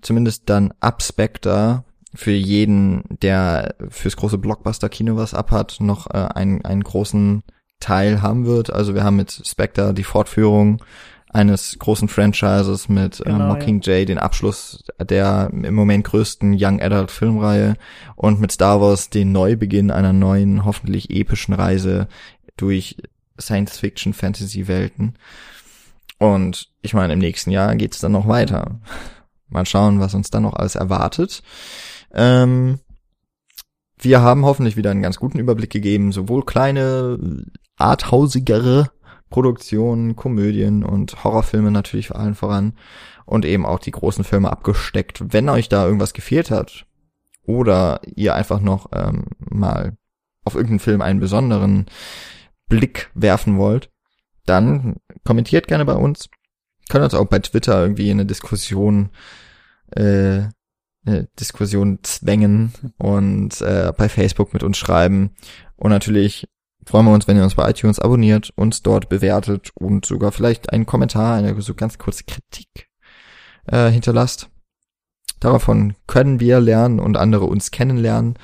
zumindest 0.00 0.48
dann 0.48 0.72
ab 0.80 1.02
Spectre 1.02 1.84
für 2.14 2.32
jeden, 2.32 3.02
der 3.22 3.74
fürs 3.88 4.16
große 4.16 4.38
Blockbuster-Kino 4.38 5.16
was 5.16 5.34
abhat, 5.34 5.78
noch 5.80 6.06
äh, 6.08 6.28
einen, 6.34 6.64
einen 6.64 6.84
großen 6.84 7.42
Teil 7.80 8.22
haben 8.22 8.46
wird. 8.46 8.72
Also 8.72 8.94
wir 8.94 9.04
haben 9.04 9.16
mit 9.16 9.42
Spectre 9.44 9.92
die 9.92 10.04
Fortführung 10.04 10.82
eines 11.28 11.78
großen 11.78 12.08
Franchises 12.08 12.88
mit 12.88 13.18
Genau, 13.18 13.44
äh, 13.44 13.48
Mockingjay, 13.48 14.06
den 14.06 14.18
Abschluss 14.18 14.84
der 14.98 15.50
im 15.52 15.74
Moment 15.74 16.04
größten 16.04 16.56
Young 16.58 16.80
Adult 16.80 17.10
Filmreihe 17.10 17.74
und 18.14 18.40
mit 18.40 18.52
Star 18.52 18.80
Wars 18.80 19.10
den 19.10 19.32
Neubeginn 19.32 19.90
einer 19.90 20.14
neuen, 20.14 20.64
hoffentlich 20.64 21.10
epischen 21.10 21.52
Reise 21.52 22.08
durch 22.56 22.96
Science-Fiction, 23.40 24.12
Fantasy-Welten. 24.12 25.18
Und 26.18 26.68
ich 26.82 26.94
meine, 26.94 27.12
im 27.12 27.18
nächsten 27.18 27.50
Jahr 27.50 27.74
geht's 27.76 27.98
dann 27.98 28.12
noch 28.12 28.26
weiter. 28.26 28.80
Mal 29.48 29.66
schauen, 29.66 30.00
was 30.00 30.14
uns 30.14 30.30
dann 30.30 30.42
noch 30.42 30.54
alles 30.54 30.74
erwartet. 30.74 31.42
Ähm, 32.12 32.80
wir 33.98 34.20
haben 34.20 34.44
hoffentlich 34.44 34.76
wieder 34.76 34.90
einen 34.90 35.02
ganz 35.02 35.18
guten 35.18 35.38
Überblick 35.38 35.70
gegeben, 35.70 36.12
sowohl 36.12 36.44
kleine, 36.44 37.18
arthausigere 37.76 38.90
Produktionen, 39.30 40.16
Komödien 40.16 40.84
und 40.84 41.24
Horrorfilme 41.24 41.70
natürlich 41.70 42.08
vor 42.08 42.18
allem 42.18 42.34
voran 42.34 42.74
und 43.24 43.44
eben 43.44 43.66
auch 43.66 43.78
die 43.78 43.90
großen 43.90 44.24
Filme 44.24 44.50
abgesteckt. 44.50 45.32
Wenn 45.32 45.48
euch 45.48 45.68
da 45.68 45.84
irgendwas 45.84 46.12
gefehlt 46.14 46.50
hat 46.50 46.86
oder 47.44 48.00
ihr 48.14 48.34
einfach 48.34 48.60
noch 48.60 48.90
ähm, 48.92 49.24
mal 49.38 49.96
auf 50.44 50.54
irgendeinen 50.54 50.78
Film 50.78 51.02
einen 51.02 51.20
besonderen 51.20 51.86
Blick 52.68 53.10
werfen 53.14 53.58
wollt, 53.58 53.90
dann 54.44 54.96
kommentiert 55.24 55.68
gerne 55.68 55.84
bei 55.84 55.94
uns. 55.94 56.28
Könnt 56.88 57.04
uns 57.04 57.14
auch 57.14 57.26
bei 57.26 57.38
Twitter 57.40 57.80
irgendwie 57.82 58.10
in 58.10 58.18
eine 58.18 58.26
Diskussion 58.26 59.10
äh, 59.90 60.44
eine 61.06 61.28
Diskussion 61.38 62.00
zwängen 62.02 62.72
und 62.98 63.60
äh, 63.60 63.92
bei 63.96 64.08
Facebook 64.08 64.52
mit 64.52 64.62
uns 64.62 64.76
schreiben. 64.76 65.30
Und 65.76 65.90
natürlich 65.90 66.48
freuen 66.84 67.06
wir 67.06 67.14
uns, 67.14 67.28
wenn 67.28 67.36
ihr 67.36 67.44
uns 67.44 67.54
bei 67.54 67.68
iTunes 67.70 67.98
abonniert, 67.98 68.52
uns 68.56 68.82
dort 68.82 69.08
bewertet 69.08 69.70
und 69.74 70.04
sogar 70.04 70.32
vielleicht 70.32 70.72
einen 70.72 70.86
Kommentar, 70.86 71.36
eine 71.36 71.60
so 71.62 71.74
ganz 71.74 71.98
kurze 71.98 72.24
Kritik 72.24 72.88
äh, 73.66 73.88
hinterlasst. 73.90 74.50
Davon 75.40 75.94
können 76.06 76.40
wir 76.40 76.60
lernen 76.60 76.98
und 76.98 77.16
andere 77.16 77.44
uns 77.44 77.70
kennenlernen. 77.70 78.38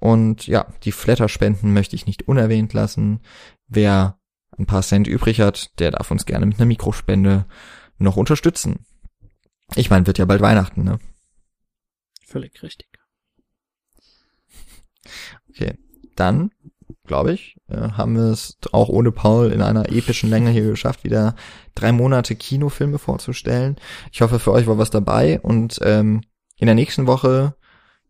Und 0.00 0.46
ja, 0.46 0.66
die 0.84 0.92
Flatterspenden 0.92 1.72
möchte 1.72 1.96
ich 1.96 2.06
nicht 2.06 2.26
unerwähnt 2.28 2.72
lassen. 2.72 3.20
Wer 3.68 4.18
ein 4.56 4.66
paar 4.66 4.82
Cent 4.82 5.06
übrig 5.06 5.40
hat, 5.40 5.78
der 5.78 5.92
darf 5.92 6.10
uns 6.10 6.26
gerne 6.26 6.46
mit 6.46 6.58
einer 6.58 6.66
Mikrospende 6.66 7.46
noch 7.98 8.16
unterstützen. 8.16 8.86
Ich 9.76 9.90
meine, 9.90 10.06
wird 10.06 10.18
ja 10.18 10.24
bald 10.24 10.40
Weihnachten, 10.40 10.82
ne? 10.82 10.98
Völlig 12.26 12.62
richtig. 12.62 12.88
Okay, 15.48 15.78
dann 16.16 16.50
glaube 17.04 17.32
ich, 17.32 17.56
äh, 17.68 17.76
haben 17.92 18.14
wir 18.14 18.30
es 18.30 18.58
auch 18.72 18.88
ohne 18.88 19.10
Paul 19.10 19.50
in 19.50 19.62
einer 19.62 19.90
epischen 19.90 20.30
Länge 20.30 20.50
hier 20.50 20.62
geschafft, 20.62 21.04
wieder 21.04 21.34
drei 21.74 21.90
Monate 21.90 22.36
Kinofilme 22.36 22.98
vorzustellen. 22.98 23.76
Ich 24.12 24.20
hoffe, 24.20 24.38
für 24.38 24.52
euch 24.52 24.66
war 24.66 24.78
was 24.78 24.90
dabei 24.90 25.40
und 25.40 25.78
ähm, 25.82 26.22
in 26.56 26.66
der 26.66 26.74
nächsten 26.74 27.06
Woche 27.06 27.56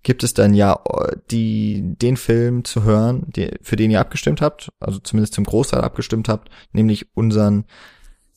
gibt 0.02 0.22
es 0.22 0.34
dann 0.34 0.54
ja 0.54 0.80
äh, 0.88 1.16
die 1.30 1.82
den 2.00 2.16
Film 2.16 2.64
zu 2.64 2.82
hören, 2.82 3.24
die, 3.28 3.50
für 3.62 3.76
den 3.76 3.90
ihr 3.90 4.00
abgestimmt 4.00 4.40
habt, 4.40 4.70
also 4.80 4.98
zumindest 4.98 5.34
zum 5.34 5.44
Großteil 5.44 5.80
abgestimmt 5.80 6.28
habt, 6.28 6.50
nämlich 6.72 7.14
unseren 7.16 7.64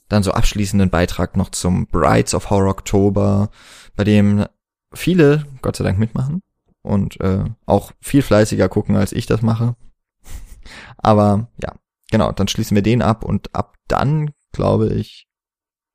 dann 0.10 0.24
so 0.24 0.32
abschließenden 0.32 0.90
Beitrag 0.90 1.38
noch 1.38 1.50
zum 1.50 1.88
Brides 1.88 2.34
of 2.34 2.50
Horror 2.50 2.72
Oktober, 2.72 3.50
bei 3.96 4.04
dem 4.04 4.46
viele 4.94 5.46
Gott 5.62 5.78
sei 5.78 5.84
Dank 5.84 5.98
mitmachen 6.00 6.42
und 6.82 7.20
äh, 7.22 7.46
auch 7.66 7.92
viel 8.02 8.22
fleißiger 8.22 8.68
gucken, 8.68 8.96
als 8.96 9.14
ich 9.14 9.26
das 9.26 9.42
mache. 9.42 9.76
Aber 10.98 11.48
ja, 11.62 11.76
genau, 12.10 12.32
dann 12.32 12.48
schließen 12.48 12.76
wir 12.76 12.82
den 12.82 13.02
ab 13.02 13.24
und 13.24 13.56
ab 13.56 13.76
dann, 13.88 14.32
glaube 14.52 14.90
ich, 14.94 15.28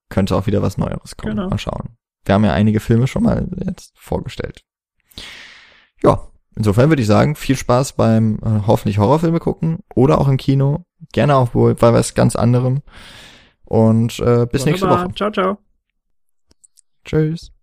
könnte 0.09 0.37
auch 0.37 0.47
wieder 0.47 0.63
was 0.63 0.79
Neueres 0.79 1.17
kommen. 1.17 1.37
Genau. 1.37 1.51
Mal 1.51 1.59
schauen. 1.59 1.97
Wir 2.25 2.35
haben 2.35 2.45
ja 2.45 2.53
einige 2.53 2.81
Filme 2.81 3.07
schon 3.07 3.25
mal 3.25 3.49
jetzt 3.65 3.93
vorgestellt. 3.99 4.65
Ja, 6.07 6.21
insofern 6.55 6.89
würde 6.89 7.03
ich 7.03 7.09
sagen, 7.09 7.35
viel 7.35 7.57
Spaß 7.57 7.95
beim 7.95 8.39
äh, 8.45 8.67
hoffentlich 8.67 8.99
Horrorfilme 8.99 9.41
gucken 9.41 9.81
oder 9.95 10.21
auch 10.21 10.29
im 10.29 10.37
Kino. 10.37 10.85
Gerne 11.13 11.37
auch 11.37 11.55
wohl 11.55 11.75
bei 11.75 11.93
was 11.93 12.15
ganz 12.15 12.37
anderem. 12.37 12.83
Und 13.65 14.21
äh, 14.21 14.47
bis 14.51 14.65
nächste 14.65 14.87
Wunderbar. 14.87 15.07
Woche. 15.07 15.15
Ciao, 15.15 15.31
ciao. 15.31 15.59
Tschüss. 17.05 17.56